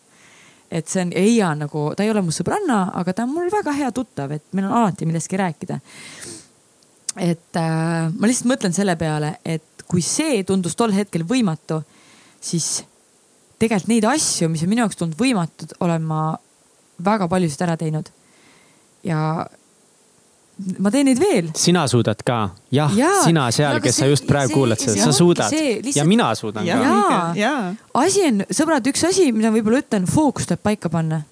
et 0.70 0.88
see 0.88 1.02
on, 1.02 1.12
Eija 1.18 1.50
on 1.50 1.64
nagu, 1.64 1.84
ta 1.96 2.06
ei 2.06 2.12
ole 2.12 2.22
mu 2.24 2.34
sõbranna, 2.34 2.84
aga 3.00 3.14
ta 3.14 3.26
on 3.26 3.34
mul 3.34 3.50
väga 3.52 3.74
hea 3.74 3.90
tuttav, 3.94 4.30
et 4.36 4.44
meil 4.54 4.68
on 4.68 4.76
alati 4.80 5.08
millestki 5.08 5.40
rääkida. 5.40 5.80
et 7.18 7.58
äh, 7.58 8.06
ma 8.14 8.28
lihtsalt 8.30 8.48
mõtlen 8.52 8.72
selle 8.72 8.94
peale, 8.96 9.34
et 9.44 9.69
kui 9.90 10.02
see 10.06 10.42
tundus 10.46 10.76
tol 10.78 10.92
hetkel 10.94 11.24
võimatu, 11.26 11.80
siis 12.40 12.84
tegelikult 13.60 13.90
neid 13.90 14.06
asju, 14.08 14.48
mis 14.48 14.62
on 14.64 14.70
minu 14.70 14.84
jaoks 14.84 14.96
tulnud 15.00 15.18
võimatud, 15.18 15.74
olen 15.84 16.04
ma 16.06 16.20
väga 17.04 17.26
paljusid 17.28 17.64
ära 17.66 17.74
teinud. 17.80 18.08
ja 19.04 19.18
ma 20.78 20.90
teen 20.92 21.06
neid 21.08 21.20
veel. 21.20 21.48
sina 21.56 21.86
suudad 21.88 22.20
ka, 22.26 22.38
jah 22.74 22.92
ja, 22.96 23.10
sina 23.24 23.46
seal, 23.54 23.80
kes 23.80 23.96
sa 23.96 24.04
see- 24.04 24.10
just 24.12 24.26
praegu 24.28 24.50
see- 24.52 24.58
kuulad 24.58 24.78
seda, 24.82 25.04
sa 25.04 25.12
suudad 25.16 25.48
see, 25.52 25.70
ja 25.76 25.82
lihtsalt- 25.86 26.08
mina 26.10 26.34
suudan 26.36 26.66
ja 26.66 26.76
ka. 26.84 27.32
Ja, 27.36 27.52
asi 27.94 28.26
on, 28.28 28.44
sõbrad, 28.52 28.84
üks 28.92 29.04
asi, 29.08 29.30
mida 29.32 29.50
võib-olla 29.54 29.80
ütlen, 29.82 30.06
fookus 30.06 30.46
tuleb 30.46 30.60
paika 30.62 30.88
panna. 30.92 31.22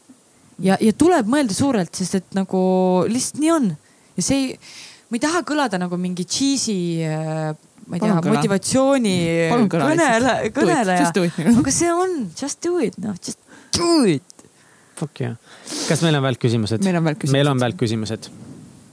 ja, 0.59 0.77
ja 0.81 0.93
tuleb 0.93 1.27
mõelda 1.29 1.55
suurelt, 1.55 1.95
sest 1.95 2.15
et 2.15 2.35
nagu 2.35 3.05
lihtsalt 3.09 3.41
nii 3.41 3.51
on. 3.53 3.77
ja 4.17 4.23
see 4.23 4.37
ei, 4.41 4.59
ma 5.11 5.17
ei 5.17 5.21
taha 5.21 5.43
kõlada 5.43 5.79
nagu 5.79 5.97
mingi 6.01 6.25
cheesy, 6.25 7.05
ma 7.89 7.97
ei 7.97 8.03
tea 8.03 8.17
motivatsiooni 8.21 9.15
kõla 9.73 9.87
kõnele, 9.93 10.35
kõneleja 10.55 11.09
aga 11.61 11.73
see 11.73 11.93
on 11.93 12.19
just 12.37 12.61
do 12.65 12.77
it, 12.85 12.99
noh 13.01 13.17
just 13.17 13.41
do 13.77 14.03
it. 14.09 14.45
Fuck 14.99 15.23
jah. 15.23 15.37
kas 15.89 16.03
meil 16.05 16.19
on 16.19 16.25
veel 16.27 16.39
küsimused? 16.43 16.85
Meil 16.85 16.99
on 17.01 17.09
veel 17.09 17.17
küsimused. 17.17 17.37
meil 17.39 17.51
on 17.53 17.65
veel 17.65 17.77
küsimused. 17.81 18.31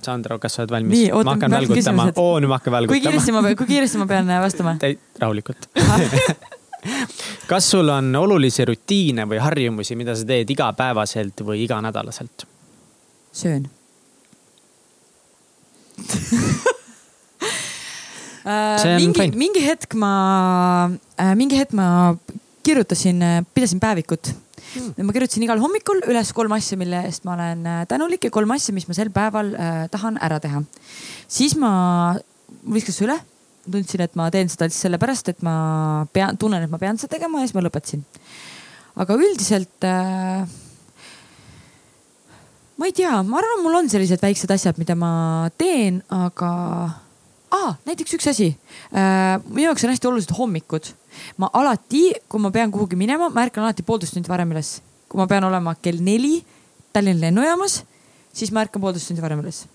Sandro, 0.05 0.37
kas 0.37 0.53
sa 0.53 0.61
oled 0.63 0.73
valmis 0.75 0.93
Nii,? 0.99 1.07
ootame, 1.11 1.25
ma 1.25 1.33
hakkan 1.33 1.55
välgutama. 1.57 2.03
oo, 2.21 2.35
nüüd 2.39 2.51
ma 2.51 2.59
hakkan 2.59 2.87
kui 2.91 3.01
kiiresti 3.01 3.33
välgutama. 3.33 3.49
ma, 3.49 3.59
kui 3.61 3.69
kiiresti 3.71 4.01
ma 4.01 4.07
pean 4.11 4.33
vastama? 4.43 4.75
rahulikult. 5.23 5.69
kas 7.51 7.71
sul 7.73 7.89
on 7.89 8.13
olulisi 8.21 8.67
rutiine 8.69 9.25
või 9.29 9.41
harjumusi, 9.41 9.97
mida 9.97 10.15
sa 10.15 10.27
teed 10.29 10.53
igapäevaselt 10.55 11.43
või 11.47 11.65
iganädalaselt? 11.65 12.47
söön. 13.35 13.67
On 18.45 18.95
mingi 19.01 19.31
mingi 19.33 19.61
hetk 19.65 19.95
ma 19.97 20.13
äh,, 21.17 21.35
mingi 21.35 21.57
hetk 21.57 21.73
ma 21.73 22.15
kirjutasin, 22.65 23.21
pidasin 23.53 23.79
päevikut 23.81 24.33
Hmm. 24.75 25.05
ma 25.07 25.13
kirjutasin 25.15 25.43
igal 25.45 25.61
hommikul 25.61 26.01
üles 26.09 26.31
kolm 26.35 26.51
asja, 26.55 26.75
mille 26.79 26.99
eest 27.07 27.23
ma 27.27 27.35
olen 27.35 27.61
äh, 27.69 27.83
tänulik 27.87 28.25
ja 28.27 28.31
kolm 28.33 28.51
asja, 28.55 28.73
mis 28.75 28.87
ma 28.89 28.95
sel 28.97 29.11
päeval 29.13 29.53
äh, 29.55 29.85
tahan 29.91 30.17
ära 30.23 30.39
teha. 30.43 30.63
siis 31.31 31.55
ma, 31.59 32.15
mul 32.63 32.79
viskas 32.79 32.99
üle, 33.05 33.15
tundsin, 33.63 34.03
et 34.03 34.17
ma 34.19 34.27
teen 34.33 34.51
seda 34.51 34.67
lihtsalt 34.67 34.87
sellepärast, 34.89 35.31
et 35.31 35.45
ma 35.45 35.55
pean, 36.11 36.35
tunnen, 36.41 36.65
et 36.65 36.71
ma 36.71 36.79
pean 36.81 36.99
seda 36.99 37.15
tegema 37.15 37.39
ja 37.39 37.47
siis 37.47 37.55
ma 37.55 37.63
lõpetasin. 37.63 38.03
aga 38.99 39.17
üldiselt 39.21 39.87
äh, 39.87 40.43
ma 42.75 42.89
ei 42.89 42.95
tea, 42.99 43.15
ma 43.23 43.39
arvan, 43.39 43.63
mul 43.63 43.79
on 43.79 43.91
sellised 43.91 44.23
väiksed 44.23 44.51
asjad, 44.57 44.81
mida 44.81 44.97
ma 44.99 45.13
teen, 45.61 46.01
aga 46.11 46.51
ah,, 47.51 47.75
näiteks 47.85 48.17
üks 48.17 48.27
asi 48.31 48.51
äh,. 48.93 49.37
minu 49.49 49.69
jaoks 49.69 49.83
on 49.85 49.93
hästi 49.93 50.07
olulised 50.07 50.33
hommikud. 50.37 50.91
ma 51.37 51.49
alati, 51.53 52.13
kui 52.29 52.39
ma 52.39 52.51
pean 52.51 52.71
kuhugi 52.71 52.95
minema, 52.99 53.29
ma 53.29 53.45
ärkan 53.45 53.63
alati 53.63 53.83
poolteist 53.83 54.17
tundi 54.17 54.29
varem 54.29 54.51
üles. 54.55 54.79
kui 55.09 55.19
ma 55.21 55.27
pean 55.27 55.43
olema 55.43 55.75
kell 55.81 56.01
neli 56.01 56.43
Tallinna 56.95 57.27
lennujaamas, 57.27 57.81
siis 58.33 58.51
ma 58.55 58.63
ärkan 58.63 58.81
poolteist 58.81 59.09
tundi 59.11 59.23
varem 59.23 59.41
üles. 59.43 59.65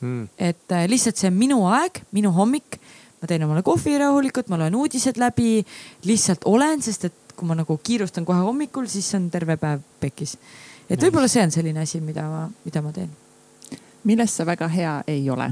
Mm. 0.00 0.28
et 0.38 0.72
äh, 0.72 0.86
lihtsalt 0.88 1.18
see 1.20 1.28
on 1.28 1.36
minu 1.36 1.60
aeg, 1.68 2.02
minu 2.16 2.32
hommik. 2.32 2.80
ma 3.20 3.28
teen 3.28 3.42
omale 3.44 3.60
kohvi 3.62 3.98
rahulikult, 4.00 4.48
ma 4.48 4.56
loen 4.56 4.74
uudised 4.74 5.18
läbi, 5.20 5.60
lihtsalt 6.08 6.46
olen, 6.48 6.80
sest 6.80 7.04
et 7.10 7.34
kui 7.36 7.48
ma 7.48 7.56
nagu 7.56 7.76
kiirustan 7.84 8.24
kohe 8.24 8.40
hommikul, 8.40 8.88
siis 8.88 9.08
on 9.16 9.28
terve 9.32 9.56
päev 9.60 9.80
pekkis. 10.00 10.36
et 10.88 11.00
võib-olla 11.00 11.28
see 11.28 11.44
on 11.44 11.52
selline 11.52 11.84
asi, 11.84 12.00
mida 12.04 12.24
ma, 12.28 12.46
mida 12.64 12.82
ma 12.84 12.92
teen. 12.96 13.10
milles 14.04 14.36
sa 14.36 14.48
väga 14.48 14.68
hea 14.68 14.94
ei 15.08 15.28
ole? 15.30 15.50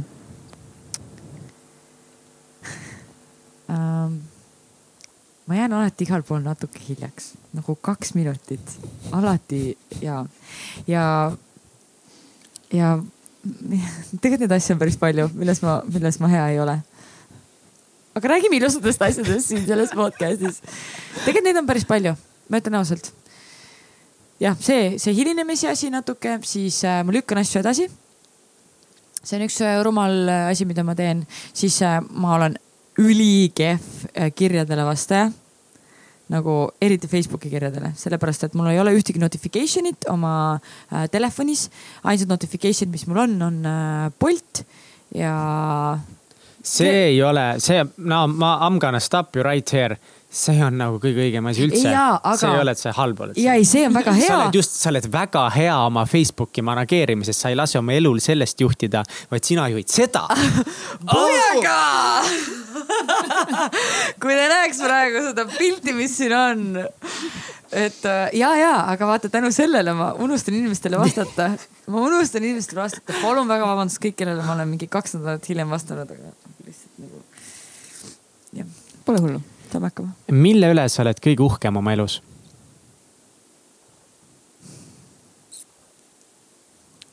ähm,. 3.70 4.18
ma 5.46 5.56
jään 5.56 5.72
alati 5.72 6.04
igal 6.04 6.22
pool 6.22 6.42
natuke 6.44 6.80
hiljaks, 6.88 7.32
nagu 7.56 7.74
kaks 7.74 8.14
minutit, 8.14 8.72
alati 9.12 9.78
ja, 10.04 10.24
ja, 10.86 11.32
ja 12.72 12.98
tegelikult 14.20 14.44
neid 14.44 14.56
asju 14.58 14.74
on 14.74 14.82
päris 14.82 14.98
palju, 15.00 15.28
milles 15.34 15.62
ma, 15.64 15.78
milles 15.88 16.20
ma 16.20 16.28
hea 16.28 16.48
ei 16.52 16.60
ole. 16.60 16.78
aga 18.18 18.34
räägime 18.34 18.58
ilusatest 18.58 19.02
asjadest 19.02 19.48
siin 19.48 19.64
selles 19.66 19.94
podcast'is. 19.96 20.60
tegelikult 21.24 21.48
neid 21.48 21.62
on 21.62 21.70
päris 21.70 21.88
palju, 21.88 22.12
ma 22.48 22.60
ütlen 22.60 22.76
ausalt. 22.82 23.12
jah, 24.40 24.58
see, 24.60 24.98
see 24.98 25.16
hilinemise 25.16 25.70
asi 25.72 25.88
natuke, 25.90 26.40
siis 26.44 26.82
äh, 26.84 27.00
ma 27.04 27.16
lükkan 27.16 27.40
asju 27.40 27.64
edasi 27.64 27.88
see 29.22 29.38
on 29.38 29.44
üks 29.46 29.60
äh, 29.64 29.80
rumal 29.84 30.28
äh, 30.28 30.48
asi, 30.52 30.66
mida 30.68 30.84
ma 30.86 30.94
teen, 30.98 31.24
siis 31.56 31.80
äh, 31.82 32.00
ma 32.10 32.36
olen 32.36 32.58
ülikehv 32.98 33.84
äh, 34.14 34.32
kirjadele 34.34 34.84
vastaja. 34.88 35.30
nagu 36.28 36.54
eriti 36.84 37.08
Facebooki 37.08 37.48
kirjadele, 37.48 37.94
sellepärast 37.96 38.42
et 38.44 38.54
mul 38.58 38.66
ei 38.68 38.76
ole 38.82 38.92
ühtegi 38.92 39.16
notification'it 39.22 40.10
oma 40.12 40.34
äh, 40.92 41.06
telefonis. 41.10 41.70
ainsad 42.04 42.28
notification'id, 42.28 42.92
mis 42.92 43.06
mul 43.08 43.22
on, 43.24 43.42
on 43.42 43.58
äh, 43.64 44.10
Bolt 44.20 44.64
ja 45.14 45.98
see 46.62 46.92
ei 47.06 47.22
ole, 47.22 47.54
see, 47.64 47.80
no 47.96 48.26
ma, 48.28 48.58
I 48.66 48.70
m 48.70 48.78
gonna 48.78 49.00
stop 49.00 49.36
you 49.36 49.44
right 49.46 49.70
here. 49.72 49.96
see 50.28 50.60
on 50.60 50.74
nagu 50.76 50.98
kõige 51.00 51.22
õigem 51.24 51.46
asi 51.48 51.62
üldse. 51.64 51.88
Aga- 51.88 52.34
see 52.36 52.50
ei 52.52 52.60
ole, 52.60 52.74
et 52.76 52.80
sa 52.82 52.90
halb 52.98 53.20
oled. 53.24 53.38
ja 53.40 53.54
ei, 53.56 53.64
see 53.64 53.86
on 53.88 53.94
väga 53.96 54.12
sa 54.18 54.20
hea 54.20 54.34
oled. 54.36 54.58
just, 54.60 54.76
sa 54.76 54.90
oled 54.92 55.08
väga 55.12 55.46
hea 55.54 55.76
oma 55.86 56.04
Facebooki 56.04 56.60
manageerimises, 56.66 57.40
sa 57.40 57.48
ei 57.48 57.56
lase 57.56 57.78
oma 57.80 57.96
elul 57.96 58.20
sellest 58.20 58.60
juhtida, 58.60 59.00
vaid 59.32 59.48
sina 59.48 59.64
juhid 59.72 59.88
seda. 59.88 60.26
Pujaga! 61.14 61.78
kui 64.22 64.34
te 64.34 64.46
näeks 64.52 64.80
praegu 64.82 65.22
seda 65.28 65.44
pilti, 65.50 65.94
mis 65.96 66.14
siin 66.18 66.34
on. 66.36 66.62
et 67.72 68.04
äh, 68.08 68.22
ja, 68.38 68.52
ja, 68.58 68.72
aga 68.92 69.08
vaata 69.10 69.30
tänu 69.32 69.50
sellele 69.54 69.94
ma 69.96 70.12
unustan 70.24 70.56
inimestele 70.58 71.00
vastata. 71.00 71.50
ma 71.86 72.04
unustan 72.06 72.44
inimestele 72.44 72.82
vastata, 72.82 73.16
palun 73.22 73.48
väga 73.50 73.68
vabandust 73.68 74.02
kõik, 74.02 74.18
kellele 74.22 74.44
ma 74.46 74.56
olen 74.56 74.72
mingi 74.72 74.88
kaks 74.90 75.18
nädalat 75.18 75.50
hiljem 75.50 75.70
vastanud, 75.74 76.16
aga 76.16 76.32
lihtsalt 76.66 77.04
nagu. 77.04 77.22
jah, 78.60 78.72
Pole 79.04 79.22
hullu. 79.24 79.42
saame 79.72 79.92
hakkama. 79.92 80.16
mille 80.32 80.72
üle 80.74 80.88
sa 80.88 81.04
oled 81.04 81.22
kõige 81.24 81.44
uhkem 81.46 81.80
oma 81.80 81.94
elus? 81.96 82.20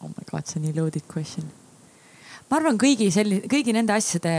oh 0.05 0.11
my 0.11 0.27
god, 0.29 0.45
see 0.45 0.59
on 0.59 0.67
nii 0.67 0.75
loaded 0.77 1.07
question. 1.11 1.47
ma 2.49 2.59
arvan 2.59 2.77
kõigi 2.81 3.09
selli-, 3.13 3.43
kõigi 3.51 3.73
nende 3.75 3.95
asjade 3.95 4.35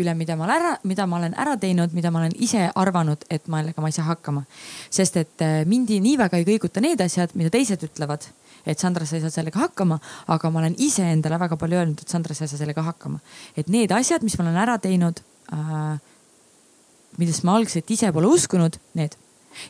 üle, 0.00 0.14
mida 0.16 0.36
ma 0.38 0.46
olen 0.46 0.54
ära, 0.56 0.74
mida 0.88 1.06
ma 1.08 1.18
olen 1.18 1.34
ära 1.38 1.56
teinud, 1.60 1.92
mida 1.96 2.10
ma 2.12 2.22
olen 2.22 2.34
ise 2.44 2.68
arvanud, 2.78 3.26
et 3.32 3.48
millega 3.52 3.82
ma 3.84 3.90
ei 3.90 3.96
saa 3.96 4.08
hakkama. 4.08 4.44
sest 4.90 5.18
et 5.20 5.44
äh, 5.44 5.62
mind 5.68 5.92
nii 5.92 6.14
väga 6.20 6.40
ei 6.40 6.46
kõiguta 6.48 6.82
need 6.84 7.00
asjad, 7.04 7.34
mida 7.38 7.52
teised 7.52 7.84
ütlevad, 7.88 8.28
et 8.66 8.78
Sandra, 8.78 9.06
sa 9.06 9.18
ei 9.18 9.24
saa 9.24 9.34
sellega 9.34 9.60
hakkama, 9.60 9.98
aga 10.32 10.50
ma 10.50 10.62
olen 10.62 10.76
iseendale 10.78 11.38
väga 11.42 11.58
palju 11.60 11.80
öelnud, 11.80 12.00
et 12.04 12.14
Sandra, 12.14 12.34
sa 12.34 12.46
ei 12.46 12.52
saa 12.52 12.62
sellega 12.62 12.84
hakkama. 12.86 13.20
et 13.56 13.68
need 13.68 13.92
asjad, 13.92 14.24
mis 14.24 14.38
ma 14.38 14.46
olen 14.46 14.62
ära 14.64 14.78
teinud 14.82 15.20
äh,, 15.52 16.00
millest 17.20 17.44
ma 17.44 17.56
algselt 17.58 17.90
ise 17.90 18.12
pole 18.12 18.30
uskunud, 18.32 18.78
need. 18.98 19.16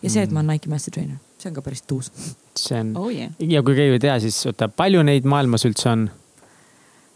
ja 0.03 0.11
see, 0.11 0.23
et 0.23 0.31
ma 0.31 0.43
olen 0.43 0.55
Nike 0.55 0.71
Master 0.71 0.95
Trainer, 0.95 1.19
see 1.39 1.51
on 1.51 1.59
ka 1.59 1.67
päris 1.67 1.83
tuus. 1.83 2.13
see 2.55 2.79
on 2.79 2.97
oh 2.97 3.11
yeah.. 3.11 3.33
ja 3.41 3.63
kui 3.67 3.75
keegi 3.79 3.99
ei 3.99 4.07
tea, 4.07 4.19
siis 4.23 4.39
oota, 4.47 4.69
palju 4.69 5.03
neid 5.03 5.27
maailmas 5.27 5.67
üldse 5.67 5.91
on? 5.91 6.11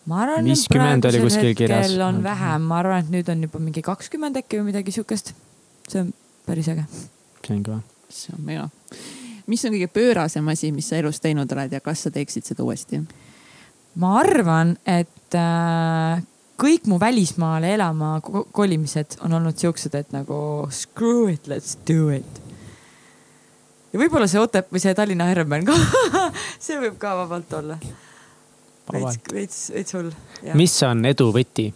Ma 0.06 0.22
arvan, 0.22 0.46
et 0.46 0.70
50 0.70 1.10
oli 1.10 1.20
kuskil 1.24 1.52
kirjas. 1.58 1.88
hetkel 1.88 2.06
on 2.06 2.22
vähem, 2.24 2.62
ma 2.70 2.80
arvan, 2.82 3.04
et 3.04 3.12
nüüd 3.12 3.28
on 3.32 3.42
juba 3.48 3.60
mingi 3.62 3.82
kakskümmend 3.86 4.38
äkki 4.42 4.60
või 4.60 4.70
midagi 4.70 4.94
sihukest. 4.94 5.34
see 5.88 6.00
on 6.04 6.12
päris 6.46 6.68
äge. 6.72 6.86
see 7.42 7.56
on 7.56 7.64
kõva. 7.66 7.80
see 8.08 8.34
on 8.36 8.44
mega. 8.46 8.68
mis 9.46 9.64
on 9.64 9.74
kõige 9.74 9.90
pöörasem 9.90 10.48
asi, 10.54 10.72
mis 10.72 10.88
sa 10.90 11.00
elus 11.00 11.20
teinud 11.20 11.52
oled 11.52 11.72
ja 11.72 11.80
kas 11.80 12.06
sa 12.06 12.14
teeksid 12.14 12.46
seda 12.46 12.64
uuesti? 12.66 13.02
ma 13.96 14.16
arvan, 14.20 14.76
et 14.86 15.34
äh, 15.34 16.22
kõik 16.60 16.88
mu 16.90 17.00
välismaale 17.00 17.74
elama 17.74 18.16
ko- 18.24 18.46
kolimised 18.52 19.18
on 19.24 19.36
olnud 19.36 19.58
siuksed, 19.58 19.94
et 19.94 20.12
nagu 20.14 20.38
screw 20.70 21.28
it, 21.32 21.48
let's 21.48 21.76
do 21.88 22.10
it. 22.14 22.42
ja 23.92 24.00
võib-olla 24.00 24.28
see 24.30 24.40
Otep 24.40 24.72
või 24.72 24.82
see 24.82 24.94
Tallinna 24.94 25.30
Ironman 25.32 25.66
ka, 25.66 25.76
see 26.64 26.78
võib 26.80 26.98
ka 27.00 27.16
vabalt 27.24 27.52
olla. 27.58 27.78
Veits 28.92 29.20
veits, 29.32 29.60
veits 29.74 29.96
hull. 29.96 30.10
mis 30.58 30.74
on 30.86 31.04
edu 31.08 31.30
võti? 31.34 31.70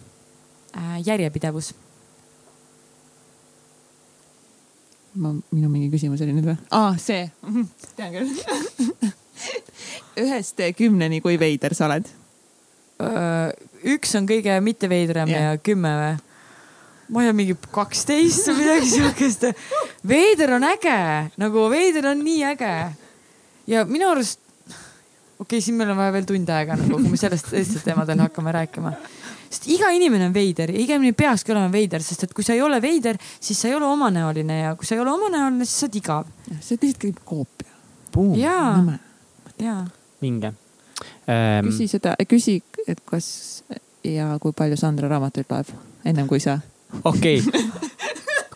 Äh, 0.77 0.97
järjepidevus. 1.05 1.73
ma, 5.19 5.33
minu 5.51 5.67
mingi 5.67 5.89
küsimus 5.91 6.23
oli 6.23 6.35
nüüd 6.37 6.51
või? 6.53 6.57
aa, 6.71 6.95
see. 7.01 7.27
tean 7.97 8.15
küll. 8.15 9.11
ühest 10.23 10.59
kümneni, 10.77 11.21
kui 11.23 11.39
veider 11.39 11.75
sa 11.75 11.89
oled? 11.89 12.09
üks 13.91 14.11
on 14.19 14.27
kõige 14.29 14.59
mitte 14.61 14.89
veidram 14.89 15.29
Jah. 15.31 15.55
ja 15.55 15.63
kümme 15.63 15.93
või? 15.97 16.11
ma 17.11 17.23
ei 17.23 17.27
tea, 17.27 17.35
mingi 17.35 17.55
kaksteist 17.75 18.47
või 18.47 18.61
midagi 18.61 18.91
siukest. 18.93 19.47
veider 20.13 20.55
on 20.55 20.65
äge, 20.69 20.99
nagu 21.41 21.65
veider 21.71 22.07
on 22.13 22.21
nii 22.23 22.43
äge. 22.53 22.75
ja 23.67 23.83
minu 23.89 24.07
arust, 24.13 24.39
okei 25.41 25.57
okay,, 25.57 25.65
siin 25.65 25.77
meil 25.77 25.89
on 25.89 25.97
vaja 25.97 26.13
veel 26.13 26.27
tund 26.29 26.49
aega 26.53 26.77
nagu, 26.77 26.99
kui 26.99 27.11
me 27.11 27.19
sellest, 27.19 27.49
sellistest 27.49 27.87
teemadel 27.87 28.21
hakkame 28.21 28.53
rääkima. 28.53 28.93
sest 29.49 29.67
iga 29.73 29.89
inimene 29.95 30.29
on 30.29 30.35
veider 30.35 30.71
ja 30.71 30.79
iga 30.79 30.97
inimene 30.97 31.17
peakski 31.17 31.55
olema 31.55 31.71
veider, 31.73 32.03
sest 32.05 32.27
et 32.27 32.33
kui 32.37 32.45
sa 32.45 32.53
ei 32.53 32.61
ole 32.61 32.77
veider, 32.83 33.17
siis 33.39 33.59
sa 33.61 33.71
ei 33.71 33.75
ole 33.75 33.89
omanäoline 33.89 34.59
ja 34.59 34.75
kui 34.77 34.87
sa 34.87 34.95
ei 34.95 35.01
ole 35.01 35.13
omanäoline, 35.15 35.65
siis 35.65 35.79
sa 35.81 35.87
oled 35.87 35.97
igav. 35.97 36.29
see 36.59 36.77
on 36.77 36.83
lihtsalt 36.85 37.23
koopia. 37.25 37.73
jaa, 38.37 38.99
jaa. 39.59 39.85
minge 40.21 40.53
ähm,. 41.27 41.71
küsi 41.71 41.89
seda, 41.89 42.15
küsi, 42.29 42.59
et 42.87 43.01
kas 43.05 43.31
ja 44.05 44.35
kui 44.41 44.53
palju 44.53 44.77
Sandra 44.77 45.09
raamatuid 45.09 45.49
loeb, 45.49 45.73
ennem 46.05 46.29
kui 46.29 46.39
sa. 46.43 46.59
okei 47.03 47.41
okay.. 47.41 47.65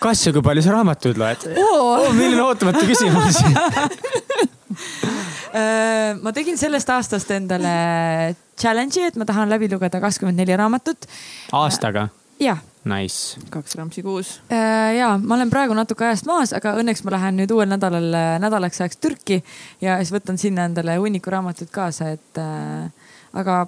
kas 0.05 0.27
ja 0.27 0.35
kui 0.37 0.45
palju 0.45 0.61
sa 0.61 0.77
raamatuid 0.77 1.17
loed 1.17 1.49
oh,? 1.65 2.13
milline 2.13 2.45
ootamatu 2.45 2.85
küsimus. 2.93 3.41
Äh, 5.55 6.17
ma 6.19 6.33
tegin 6.35 6.57
sellest 6.59 6.89
aastast 6.91 7.29
endale 7.31 8.35
challenge'i, 8.59 9.07
et 9.07 9.15
ma 9.19 9.27
tahan 9.27 9.51
läbi 9.51 9.69
lugeda 9.71 10.01
kakskümmend 10.03 10.41
neli 10.41 10.55
raamatut. 10.57 11.07
aastaga? 11.55 12.09
jah, 12.43 12.59
Nice. 12.85 13.39
kaks 13.49 13.77
rampsi 13.79 14.03
kuus. 14.03 14.41
ja 14.49 15.13
ma 15.17 15.37
olen 15.37 15.49
praegu 15.49 15.73
natuke 15.77 16.05
ajast 16.05 16.27
maas, 16.29 16.51
aga 16.53 16.75
õnneks 16.81 17.05
ma 17.05 17.15
lähen 17.15 17.39
nüüd 17.39 17.53
uuel 17.55 17.69
nädalal 17.71 18.09
äh, 18.13 18.33
nädalaks 18.43 18.81
ajaks 18.83 18.99
Türki 18.99 19.39
ja 19.81 19.95
siis 20.01 20.11
võtan 20.13 20.37
sinna 20.41 20.67
endale 20.69 20.97
hunniku 20.99 21.31
raamatuid 21.33 21.71
kaasa, 21.73 22.11
et 22.17 22.41
äh, 22.41 22.91
aga 23.33 23.61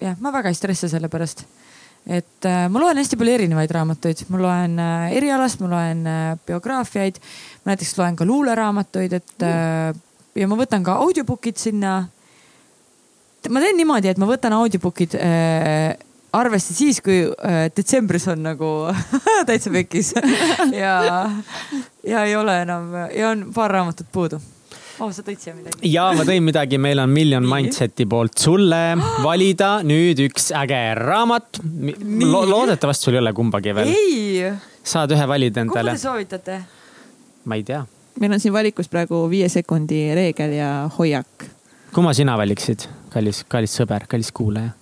jah, 0.00 0.16
ma 0.20 0.32
väga 0.34 0.50
ei 0.50 0.58
stressi 0.58 0.90
selle 0.90 1.08
pärast. 1.12 1.44
et 2.06 2.46
äh, 2.46 2.66
ma 2.70 2.82
loen 2.82 2.98
hästi 3.00 3.18
palju 3.18 3.38
erinevaid 3.38 3.72
raamatuid, 3.78 4.26
ma 4.30 4.42
loen 4.42 4.76
äh, 4.82 5.14
erialast, 5.16 5.62
ma 5.62 5.70
loen 5.72 6.02
äh, 6.06 6.26
biograafiaid, 6.46 7.22
ma 7.64 7.72
näiteks 7.72 7.96
loen 7.98 8.18
ka 8.18 8.26
luuleraamatuid, 8.28 9.16
et 9.16 9.46
äh, 9.46 9.94
ja 10.36 10.48
ma 10.50 10.58
võtan 10.58 10.84
ka 10.86 10.98
audiobook'id 11.04 11.60
sinna. 11.60 11.98
ma 13.48 13.62
teen 13.62 13.78
niimoodi, 13.78 14.10
et 14.10 14.18
ma 14.18 14.28
võtan 14.28 14.56
audiobook'id 14.56 15.16
äh, 15.20 15.94
arvesse 16.36 16.74
siis, 16.76 17.00
kui 17.04 17.22
äh, 17.24 17.66
detsembris 17.76 18.26
on 18.32 18.44
nagu 18.46 18.72
täitsa 19.48 19.72
pekis 19.74 20.12
ja, 20.74 20.98
ja 22.06 22.26
ei 22.26 22.36
ole 22.36 22.60
enam 22.64 22.92
ja 23.14 23.32
on 23.32 23.48
paar 23.54 23.72
raamatut 23.78 24.10
puudu 24.12 24.40
oh,. 25.00 25.12
sa 25.12 25.24
tõid 25.24 25.40
siia 25.40 25.54
midagi? 25.56 25.90
ja 25.92 26.08
ma 26.16 26.26
tõin 26.28 26.44
midagi, 26.46 26.80
meil 26.82 27.00
on 27.02 27.12
Million 27.12 27.46
Mindseti 27.48 28.06
poolt 28.10 28.38
sulle 28.42 28.82
valida 29.24 29.76
nüüd 29.86 30.22
üks 30.28 30.50
äge 30.56 30.80
raamat 30.98 31.60
Lo. 31.62 32.44
loodetavasti 32.48 33.08
sul 33.08 33.18
ei 33.18 33.24
ole 33.24 33.34
kumbagi 33.36 33.76
veel. 33.76 33.92
ei. 33.92 34.54
saad 34.86 35.14
ühe 35.16 35.28
valida 35.28 35.64
endale. 35.64 35.94
kumba 35.94 36.00
te 36.00 36.08
soovitate? 36.08 36.62
ma 37.46 37.60
ei 37.60 37.66
tea. 37.66 37.84
Meil 38.20 38.32
on 38.36 38.40
siin 38.40 38.54
valikus 38.54 38.88
praegu 38.92 39.24
viie 39.30 39.48
sekundi 39.52 40.00
reegel 40.16 40.56
ja 40.56 40.70
hoiak. 40.98 41.46
kumma 41.94 42.14
sina 42.16 42.36
valiksid, 42.38 42.88
kallis, 43.12 43.44
kallis 43.48 43.76
sõber, 43.80 44.08
kallis 44.08 44.32
kuulaja? 44.32 44.74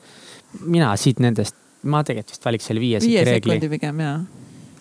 mina 0.60 0.94
siit 1.00 1.20
nendest, 1.22 1.56
ma 1.82 2.04
tegelikult 2.04 2.36
vist 2.36 2.48
valiks 2.48 2.70
selle 2.70 2.82
viie 2.82 3.00
seki 3.00 3.12
reegli. 3.12 3.28
viie 3.28 3.60
sekundi 3.60 3.70
pigem 3.76 4.02
jaa 4.06 4.16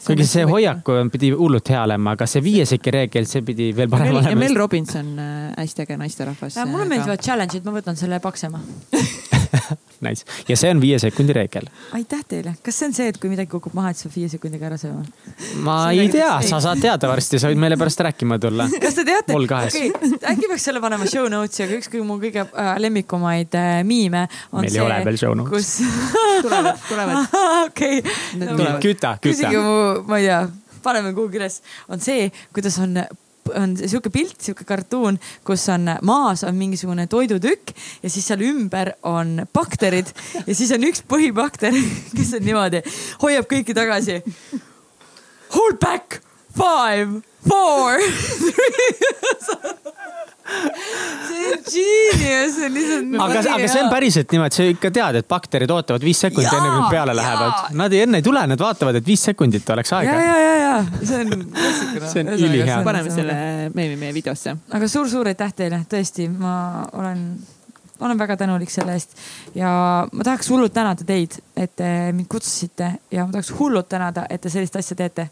kuigi 0.03 0.25
see 0.27 0.43
hoiak 0.47 0.89
pidi 1.11 1.31
hullult 1.31 1.69
hea 1.71 1.83
olema, 1.85 2.15
aga 2.17 2.27
see 2.27 2.43
viie 2.43 2.65
seki 2.67 2.91
reegel, 2.91 3.27
see 3.29 3.43
pidi 3.45 3.69
veel 3.75 3.91
parem 3.91 4.11
Mel, 4.11 4.19
olema. 4.19 4.39
Mel 4.41 4.57
Robinson 4.59 5.13
äh,, 5.19 5.53
hästi 5.57 5.85
äge 5.85 5.97
naisterahvas. 6.01 6.57
Äh, 6.59 6.67
mulle 6.67 6.89
meeldivad 6.91 7.23
challenge'id, 7.23 7.63
ma 7.63 7.75
võtan 7.77 7.99
selle 7.99 8.19
paksema 8.23 8.59
Nice 10.05 10.25
ja 10.49 10.57
see 10.59 10.71
on 10.73 10.81
viie 10.83 10.97
sekundi 11.01 11.33
reegel. 11.35 11.67
aitäh 11.95 12.23
teile, 12.29 12.55
kas 12.63 12.79
see 12.79 12.89
on 12.89 12.95
see, 12.97 13.07
et 13.13 13.19
kui 13.21 13.31
midagi 13.31 13.51
kukub 13.51 13.75
maha, 13.77 13.93
et 13.93 13.99
sa 13.99 14.11
viie 14.13 14.29
sekundiga 14.31 14.67
ära 14.69 14.79
sööma? 14.81 15.03
ma 15.65 15.77
see 15.87 16.05
ei 16.05 16.11
tea, 16.13 16.31
sa 16.47 16.59
saad 16.63 16.81
teada 16.83 17.11
varsti, 17.11 17.39
sa 17.41 17.51
võid 17.51 17.61
meile 17.63 17.77
pärast 17.79 18.03
rääkima 18.07 18.39
tulla. 18.43 18.67
kas 18.83 18.97
te 18.99 19.05
teate? 19.07 19.37
okay,. 19.37 19.91
äkki 20.33 20.49
peaks 20.49 20.67
selle 20.69 20.83
panema 20.83 21.07
show 21.09 21.29
notes'i, 21.31 21.65
aga 21.67 21.79
üks 21.79 21.91
kõige 21.93 22.07
mu 22.07 22.19
kõige 22.21 22.45
äh, 22.47 22.73
lemmikumaid 22.83 23.59
äh, 23.59 23.75
miime 23.87 24.25
on 24.51 24.65
meil 24.65 24.73
see. 24.73 24.81
ei 24.81 24.85
ole 24.87 24.99
veel 25.07 25.21
show 25.21 25.37
notes. 25.37 25.53
kus 25.53 26.03
tulevad, 26.45 26.83
tulevad. 26.89 27.39
okei. 27.69 28.01
küta, 28.03 28.77
küta. 28.83 29.17
küsige 29.23 29.63
mu, 29.63 29.77
ma 30.09 30.21
ei 30.21 30.29
tea, 30.29 30.43
paneme 30.83 31.13
kuhugi 31.15 31.39
üles, 31.39 31.61
on 31.91 32.03
see, 32.03 32.27
kuidas 32.55 32.79
on 32.83 32.99
on 33.59 33.75
sihuke 33.77 34.09
pilt, 34.13 34.39
sihuke 34.41 34.65
kartuun, 34.67 35.19
kus 35.45 35.67
on 35.73 35.89
maas 36.05 36.43
on 36.47 36.57
mingisugune 36.57 37.07
toidutükk 37.11 37.73
ja 38.03 38.09
siis 38.09 38.27
seal 38.27 38.41
ümber 38.45 38.93
on 39.03 39.47
bakterid 39.53 40.13
ja 40.47 40.55
siis 40.55 40.71
on 40.75 40.87
üks 40.89 41.03
põhibakter, 41.07 41.75
kes 42.17 42.35
on 42.39 42.47
niimoodi, 42.47 42.83
hoiab 43.23 43.49
kõiki 43.49 43.73
tagasi. 43.77 44.21
Hold 45.53 45.77
back, 45.81 46.21
five, 46.57 47.21
four 47.45 48.01
see 51.27 51.53
on 51.53 51.63
genius, 51.69 52.55
see 52.55 52.65
on 52.67 52.73
lihtsalt. 52.77 53.15
aga, 53.25 53.43
aga 53.55 53.69
see 53.71 53.83
on 53.83 53.89
päriselt 53.93 54.35
niimoodi, 54.35 54.59
sa 54.59 54.67
ikka 54.73 54.91
tead, 54.99 55.19
et 55.21 55.29
bakterid 55.29 55.73
ootavad 55.73 56.05
viis 56.05 56.21
sekundit 56.25 56.51
enne 56.51 56.67
kui 56.69 56.81
nad 56.81 56.91
peale 56.93 57.15
lähevad. 57.17 57.73
Nad 57.79 57.95
ei, 57.95 58.03
enne 58.07 58.21
ei 58.21 58.25
tule, 58.25 58.43
nad 58.49 58.65
vaatavad, 58.65 58.99
et 58.99 59.07
viis 59.07 59.23
sekundit 59.31 59.73
oleks 59.75 59.95
aega. 59.97 60.19
ja, 60.19 60.27
ja, 60.27 60.37
ja, 60.43 60.53
ja 60.63 61.07
see 61.07 61.23
on 61.23 61.47
klassikuna. 61.55 62.11
see 62.13 62.25
on 62.25 62.31
ülihea. 62.37 62.77
paneme 62.85 63.13
selle 63.13 63.39
meemi 63.73 63.97
meie 63.99 64.13
videosse. 64.15 64.55
aga 64.73 64.91
suur-suur 64.91 65.31
aitäh 65.33 65.53
teile, 65.63 65.83
tõesti, 65.89 66.29
ma 66.31 66.55
olen 66.93 67.27
olen 68.03 68.19
väga 68.19 68.37
tänulik 68.37 68.71
selle 68.73 68.97
eest 68.97 69.13
ja 69.55 69.69
ma 70.11 70.25
tahaks 70.25 70.49
hullult 70.51 70.73
tänada 70.73 71.05
teid, 71.07 71.37
et 71.55 71.75
te 71.77 71.87
mind 72.15 72.27
kutsusite 72.31 72.89
ja 73.11 73.25
ma 73.25 73.31
tahaks 73.31 73.53
hullult 73.59 73.89
tänada, 73.89 74.25
et 74.29 74.41
te 74.41 74.51
sellist 74.51 74.75
asja 74.75 74.97
teete. 74.99 75.29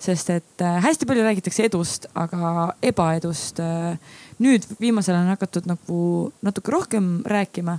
sest 0.00 0.30
et 0.32 0.62
äh, 0.64 0.78
hästi 0.80 1.06
palju 1.06 1.22
räägitakse 1.22 1.64
edust, 1.68 2.06
aga 2.16 2.72
ebaedust 2.82 3.60
äh, 3.60 3.98
nüüd 4.40 4.66
viimasel 4.80 5.14
ajal 5.14 5.26
on 5.26 5.34
hakatud 5.34 5.68
nagu 5.68 6.00
natuke 6.42 6.72
rohkem 6.72 7.20
rääkima. 7.28 7.78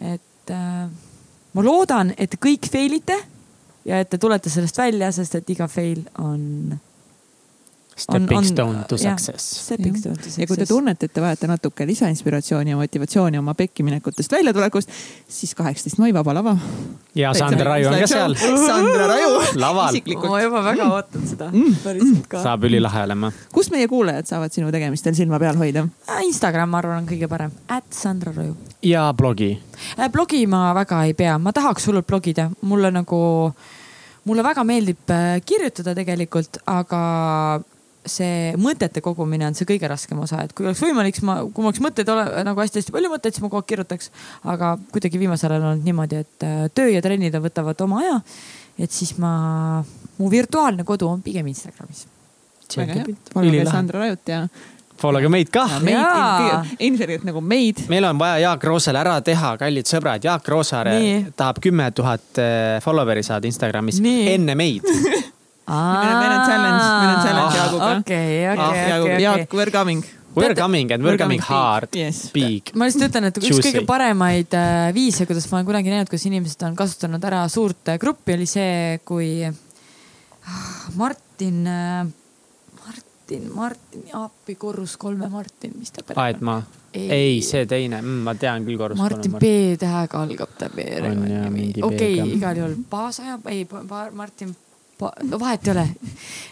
et 0.00 0.50
äh, 0.50 0.88
ma 1.52 1.62
loodan, 1.62 2.14
et 2.16 2.36
kõik 2.40 2.70
fail 2.70 2.94
ite 3.00 3.16
ja 3.84 4.00
et 4.00 4.10
te 4.10 4.18
tulete 4.18 4.50
sellest 4.50 4.78
välja, 4.78 5.10
sest 5.12 5.34
et 5.34 5.50
iga 5.50 5.68
fail 5.68 6.04
on 6.18 6.78
Stepping 8.00 8.38
on, 8.38 8.44
stone 8.44 8.84
to 8.88 8.96
success. 8.98 9.44
Stepping 9.66 9.96
stone 9.96 10.16
to 10.16 10.22
success. 10.22 10.38
ja 10.40 10.46
kui 10.48 10.56
te 10.56 10.66
tunnete, 10.68 11.08
et 11.08 11.12
te 11.12 11.20
vajate 11.20 11.48
natuke 11.50 11.84
lisainspiratsiooni 11.88 12.72
ja 12.72 12.76
motivatsiooni 12.78 13.38
oma 13.38 13.52
pekkiminekutest 13.58 14.32
väljatulekust, 14.32 14.92
siis 15.28 15.52
kaheksateist 15.58 16.00
mai 16.00 16.14
Vaba 16.16 16.32
Lava. 16.34 16.54
ja 17.14 17.34
Sandra 17.36 17.74
Raju 17.74 17.90
on 17.90 17.96
ka 18.00 18.06
seal. 18.08 18.36
Sandra 18.40 19.08
Raju. 19.10 19.34
laval. 19.64 19.98
ma 20.30 20.40
juba 20.40 20.62
väga 20.64 20.86
ootan 20.94 21.26
seda 21.28 21.48
mm. 21.52 21.74
päriselt 21.84 22.28
ka. 22.32 22.40
saab 22.44 22.64
ülilahe 22.70 23.02
olema. 23.04 23.32
kus 23.52 23.68
meie 23.74 23.88
kuulajad 23.90 24.30
saavad 24.30 24.54
sinu 24.56 24.72
tegemistel 24.72 25.16
silma 25.18 25.40
peal 25.42 25.60
hoida? 25.60 25.84
Instagram, 26.24 26.72
ma 26.72 26.80
arvan, 26.80 27.02
on 27.02 27.10
kõige 27.10 27.28
parem, 27.28 27.52
at 27.68 27.84
Sandra 27.92 28.32
Raju. 28.36 28.54
ja 28.86 29.10
blogi 29.16 29.50
äh,. 29.98 30.08
blogi 30.08 30.46
ma 30.48 30.70
väga 30.78 31.02
ei 31.10 31.12
pea, 31.18 31.36
ma 31.38 31.52
tahaks 31.52 31.90
hullult 31.90 32.08
blogida, 32.08 32.48
mulle 32.62 32.94
nagu, 32.96 33.20
mulle 34.24 34.46
väga 34.46 34.64
meeldib 34.64 35.12
äh, 35.12 35.36
kirjutada 35.44 35.92
tegelikult, 35.98 36.62
aga 36.64 37.04
see 38.10 38.52
mõtete 38.60 39.02
kogumine 39.04 39.48
on 39.48 39.56
see 39.58 39.68
kõige 39.68 39.90
raskem 39.90 40.20
osa, 40.24 40.44
et 40.46 40.54
kui 40.56 40.68
oleks 40.68 40.82
võimalik, 40.84 41.18
siis 41.18 41.26
ma, 41.28 41.40
kui 41.44 41.62
mul 41.62 41.70
oleks 41.70 41.82
mõtteid 41.84 42.10
ole, 42.12 42.24
nagu 42.46 42.64
hästi-hästi 42.64 42.94
palju 42.94 43.12
mõtteid, 43.12 43.36
siis 43.36 43.44
ma 43.44 43.52
kogu 43.52 43.62
aeg 43.62 43.70
kirjutaks. 43.72 44.10
aga 44.54 44.72
kuidagi 44.92 45.22
viimasel 45.22 45.54
ajal 45.54 45.66
on 45.66 45.74
olnud 45.74 45.88
niimoodi, 45.90 46.24
et 46.26 46.48
äh, 46.48 46.66
töö 46.74 46.90
ja 46.92 47.04
trennid 47.04 47.38
võtavad 47.40 47.86
oma 47.86 48.02
aja. 48.04 48.18
et 48.78 48.90
siis 48.90 49.14
ma, 49.22 49.32
mu 50.18 50.32
virtuaalne 50.32 50.84
kodu 50.84 51.08
on 51.08 51.22
pigem 51.22 51.46
Instagramis. 51.46 52.06
follow 53.32 53.64
Sandra 53.70 54.04
Rajut 54.04 54.28
ja 54.30 54.44
Follow 55.00 55.22
ka 55.22 55.30
meid 55.32 55.48
kah. 55.48 55.78
ilmselgelt 56.78 57.24
nagu 57.24 57.40
meid. 57.40 57.86
meil 57.88 58.04
on 58.04 58.18
vaja 58.20 58.38
Jaak 58.44 58.64
Roosele 58.68 59.00
ära 59.00 59.16
teha, 59.24 59.54
kallid 59.60 59.88
sõbrad, 59.88 60.24
Jaak 60.24 60.48
Roosaare 60.48 60.96
tahab 61.36 61.60
kümme 61.64 61.88
tuhat 61.96 62.40
äh, 62.40 62.76
follower'i 62.84 63.24
saada 63.24 63.48
Instagramis 63.48 64.00
Nii. 64.04 64.28
enne 64.34 64.56
meid 64.58 64.84
meil 65.68 66.32
on 66.32 66.46
challenge, 66.46 66.86
meil 67.00 67.12
on 67.12 67.20
challenge 67.24 67.58
Jaaguga. 67.58 67.90
okei, 67.98 68.48
okei, 68.54 68.88
okei. 69.00 69.20
Jaak, 69.22 69.52
we 69.52 69.62
are 69.62 69.70
coming. 69.70 70.04
We 70.34 70.46
are 70.46 70.54
coming 70.54 70.92
and 70.92 71.02
we 71.02 71.10
are 71.10 71.18
coming 71.18 71.40
hard 71.42 71.96
yes., 71.96 72.30
big. 72.30 72.70
ma 72.78 72.86
lihtsalt 72.86 73.08
ütlen, 73.08 73.26
et 73.30 73.38
üks 73.40 73.50
juicy. 73.50 73.64
kõige 73.66 73.82
paremaid 73.88 74.54
äh, 74.54 74.90
viise, 74.94 75.26
kuidas 75.26 75.48
ma 75.50 75.58
olen 75.58 75.66
kunagi 75.72 75.90
näinud, 75.90 76.10
kuidas 76.10 76.26
inimesed 76.30 76.62
on 76.68 76.76
kasutanud 76.78 77.26
ära 77.26 77.42
suurt 77.50 77.90
äh, 77.90 77.98
gruppi, 77.98 78.36
oli 78.38 78.46
see, 78.46 79.00
kui 79.06 79.42
ah, 79.42 80.70
Martin, 81.00 81.58
äh, 81.66 82.06
Martin, 82.78 83.50
Martin, 83.56 84.06
appi 84.22 84.54
korrus 84.54 84.94
kolme 85.02 85.26
Martin, 85.34 85.74
mis 85.82 85.90
ta. 85.98 86.06
Aetmaa. 86.14 86.62
ei, 86.94 87.10
ei, 87.10 87.36
see 87.42 87.66
teine 87.66 87.98
mm,, 87.98 88.24
ma 88.30 88.38
tean 88.38 88.62
küll 88.70 88.78
korrus 88.78 89.02
Martin. 89.02 89.34
Martin 89.34 89.74
B 89.74 89.82
tähega 89.82 90.24
algab 90.28 90.54
ta. 90.62 90.70
okei, 91.90 92.16
igal 92.38 92.62
juhul 92.62 92.78
Paasaja, 92.90 93.40
ei, 93.50 93.66
Martin 94.14 94.54
no 94.54 94.69
vahet 95.00 95.66
ei 95.66 95.72
ole. 95.74 95.86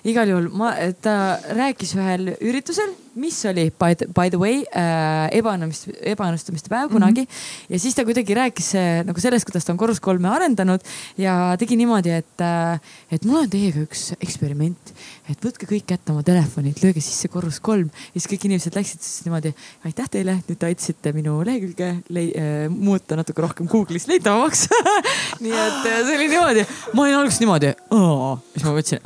igal 0.04 0.32
juhul 0.32 0.48
ma, 0.54 0.72
ta 1.02 1.38
rääkis 1.58 1.94
ühel 1.98 2.32
üritusel, 2.40 2.94
mis 3.18 3.38
oli 3.48 3.68
by 3.70 3.96
the, 3.98 4.08
by 4.14 4.30
the 4.32 4.38
way 4.40 4.62
äh, 4.72 5.28
ebaõnnestumiste, 5.38 5.96
ebaõnnestumiste 6.12 6.72
päev 6.72 6.92
kunagi 6.92 7.24
mm. 7.24 7.30
-hmm. 7.30 7.74
ja 7.74 7.80
siis 7.82 7.96
ta 7.96 8.04
kuidagi 8.08 8.36
rääkis 8.38 8.70
äh, 8.78 9.02
nagu 9.06 9.20
sellest, 9.20 9.46
kuidas 9.48 9.66
ta 9.66 9.74
on 9.74 9.80
korrus 9.80 10.00
kolme 10.00 10.30
arendanud 10.30 10.84
ja 11.18 11.56
tegi 11.58 11.76
niimoodi, 11.76 12.14
et 12.22 12.44
äh,, 12.44 12.80
et 13.10 13.24
mul 13.24 13.42
on 13.42 13.50
teiega 13.50 13.82
üks 13.84 14.12
eksperiment. 14.20 14.94
et 15.28 15.44
võtke 15.44 15.66
kõik 15.68 15.86
kätte 15.86 16.12
oma 16.12 16.22
telefonid, 16.22 16.78
lööge 16.82 17.00
sisse 17.04 17.28
korrus 17.28 17.60
kolm 17.60 17.90
ja 17.90 18.20
siis 18.20 18.30
kõik 18.32 18.48
inimesed 18.48 18.74
läksid 18.74 19.02
siis 19.02 19.24
niimoodi. 19.26 19.54
aitäh 19.84 20.08
teile, 20.10 20.38
nüüd 20.48 20.58
te 20.58 20.66
aitasite 20.66 21.12
minu 21.12 21.42
lehekülge 21.44 21.90
äh, 21.90 22.68
muuta 22.70 23.16
natuke 23.16 23.42
rohkem 23.42 23.68
Google'is 23.68 24.08
leitavamaks 24.08 24.68
nii 25.44 25.52
et 25.52 25.84
äh, 25.84 26.02
see 26.06 26.16
oli 26.16 26.28
niimoodi, 26.28 26.66
ma 26.94 27.02
olin 27.02 27.20
alguses 27.22 27.40
niimoodi 27.42 27.74
siis 27.88 28.64
ma 28.64 28.72
mõtlesin, 28.74 29.00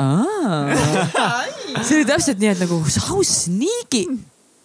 see 1.87 1.99
oli 1.99 2.07
täpselt 2.09 2.41
nii, 2.43 2.53
et 2.53 2.63
nagu 2.63 2.79
how 3.09 3.23
sneaky. 3.27 4.02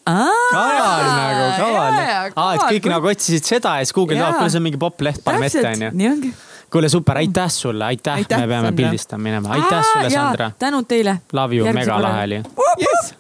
Kaval 0.08 1.08
nagu, 1.12 1.48
kaval. 1.60 1.98
aa, 2.36 2.52
et 2.56 2.66
kõik 2.68 2.92
nagu 2.92 3.10
otsisid 3.12 3.48
seda 3.48 3.78
ja 3.80 3.88
siis 3.88 3.96
Google 3.96 4.20
tahab, 4.22 4.38
kuule 4.40 4.52
see 4.54 4.62
on 4.62 4.68
mingi 4.70 4.82
popp 4.82 5.04
leht, 5.04 5.24
paneme 5.26 5.50
ette 5.52 5.66
onju. 5.68 6.34
kuule, 6.74 6.92
super, 6.92 7.22
aitäh 7.24 7.50
sulle, 7.54 7.86
aitäh, 7.92 8.22
aitäh, 8.24 8.44
me 8.44 8.48
peame 8.54 8.72
pildistama 8.78 9.30
minema, 9.30 9.56
aitäh 9.58 9.82
sulle, 9.94 10.12
Sandra. 10.14 10.52
tänud 10.60 10.88
teile. 10.88 11.20
Love 11.34 11.60
you, 11.60 11.74
mega 11.74 12.02
lahe 12.02 12.28
oli. 12.30 12.44
Yes. 12.84 13.14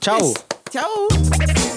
tšau. 0.00 0.32
tšau. 0.70 1.69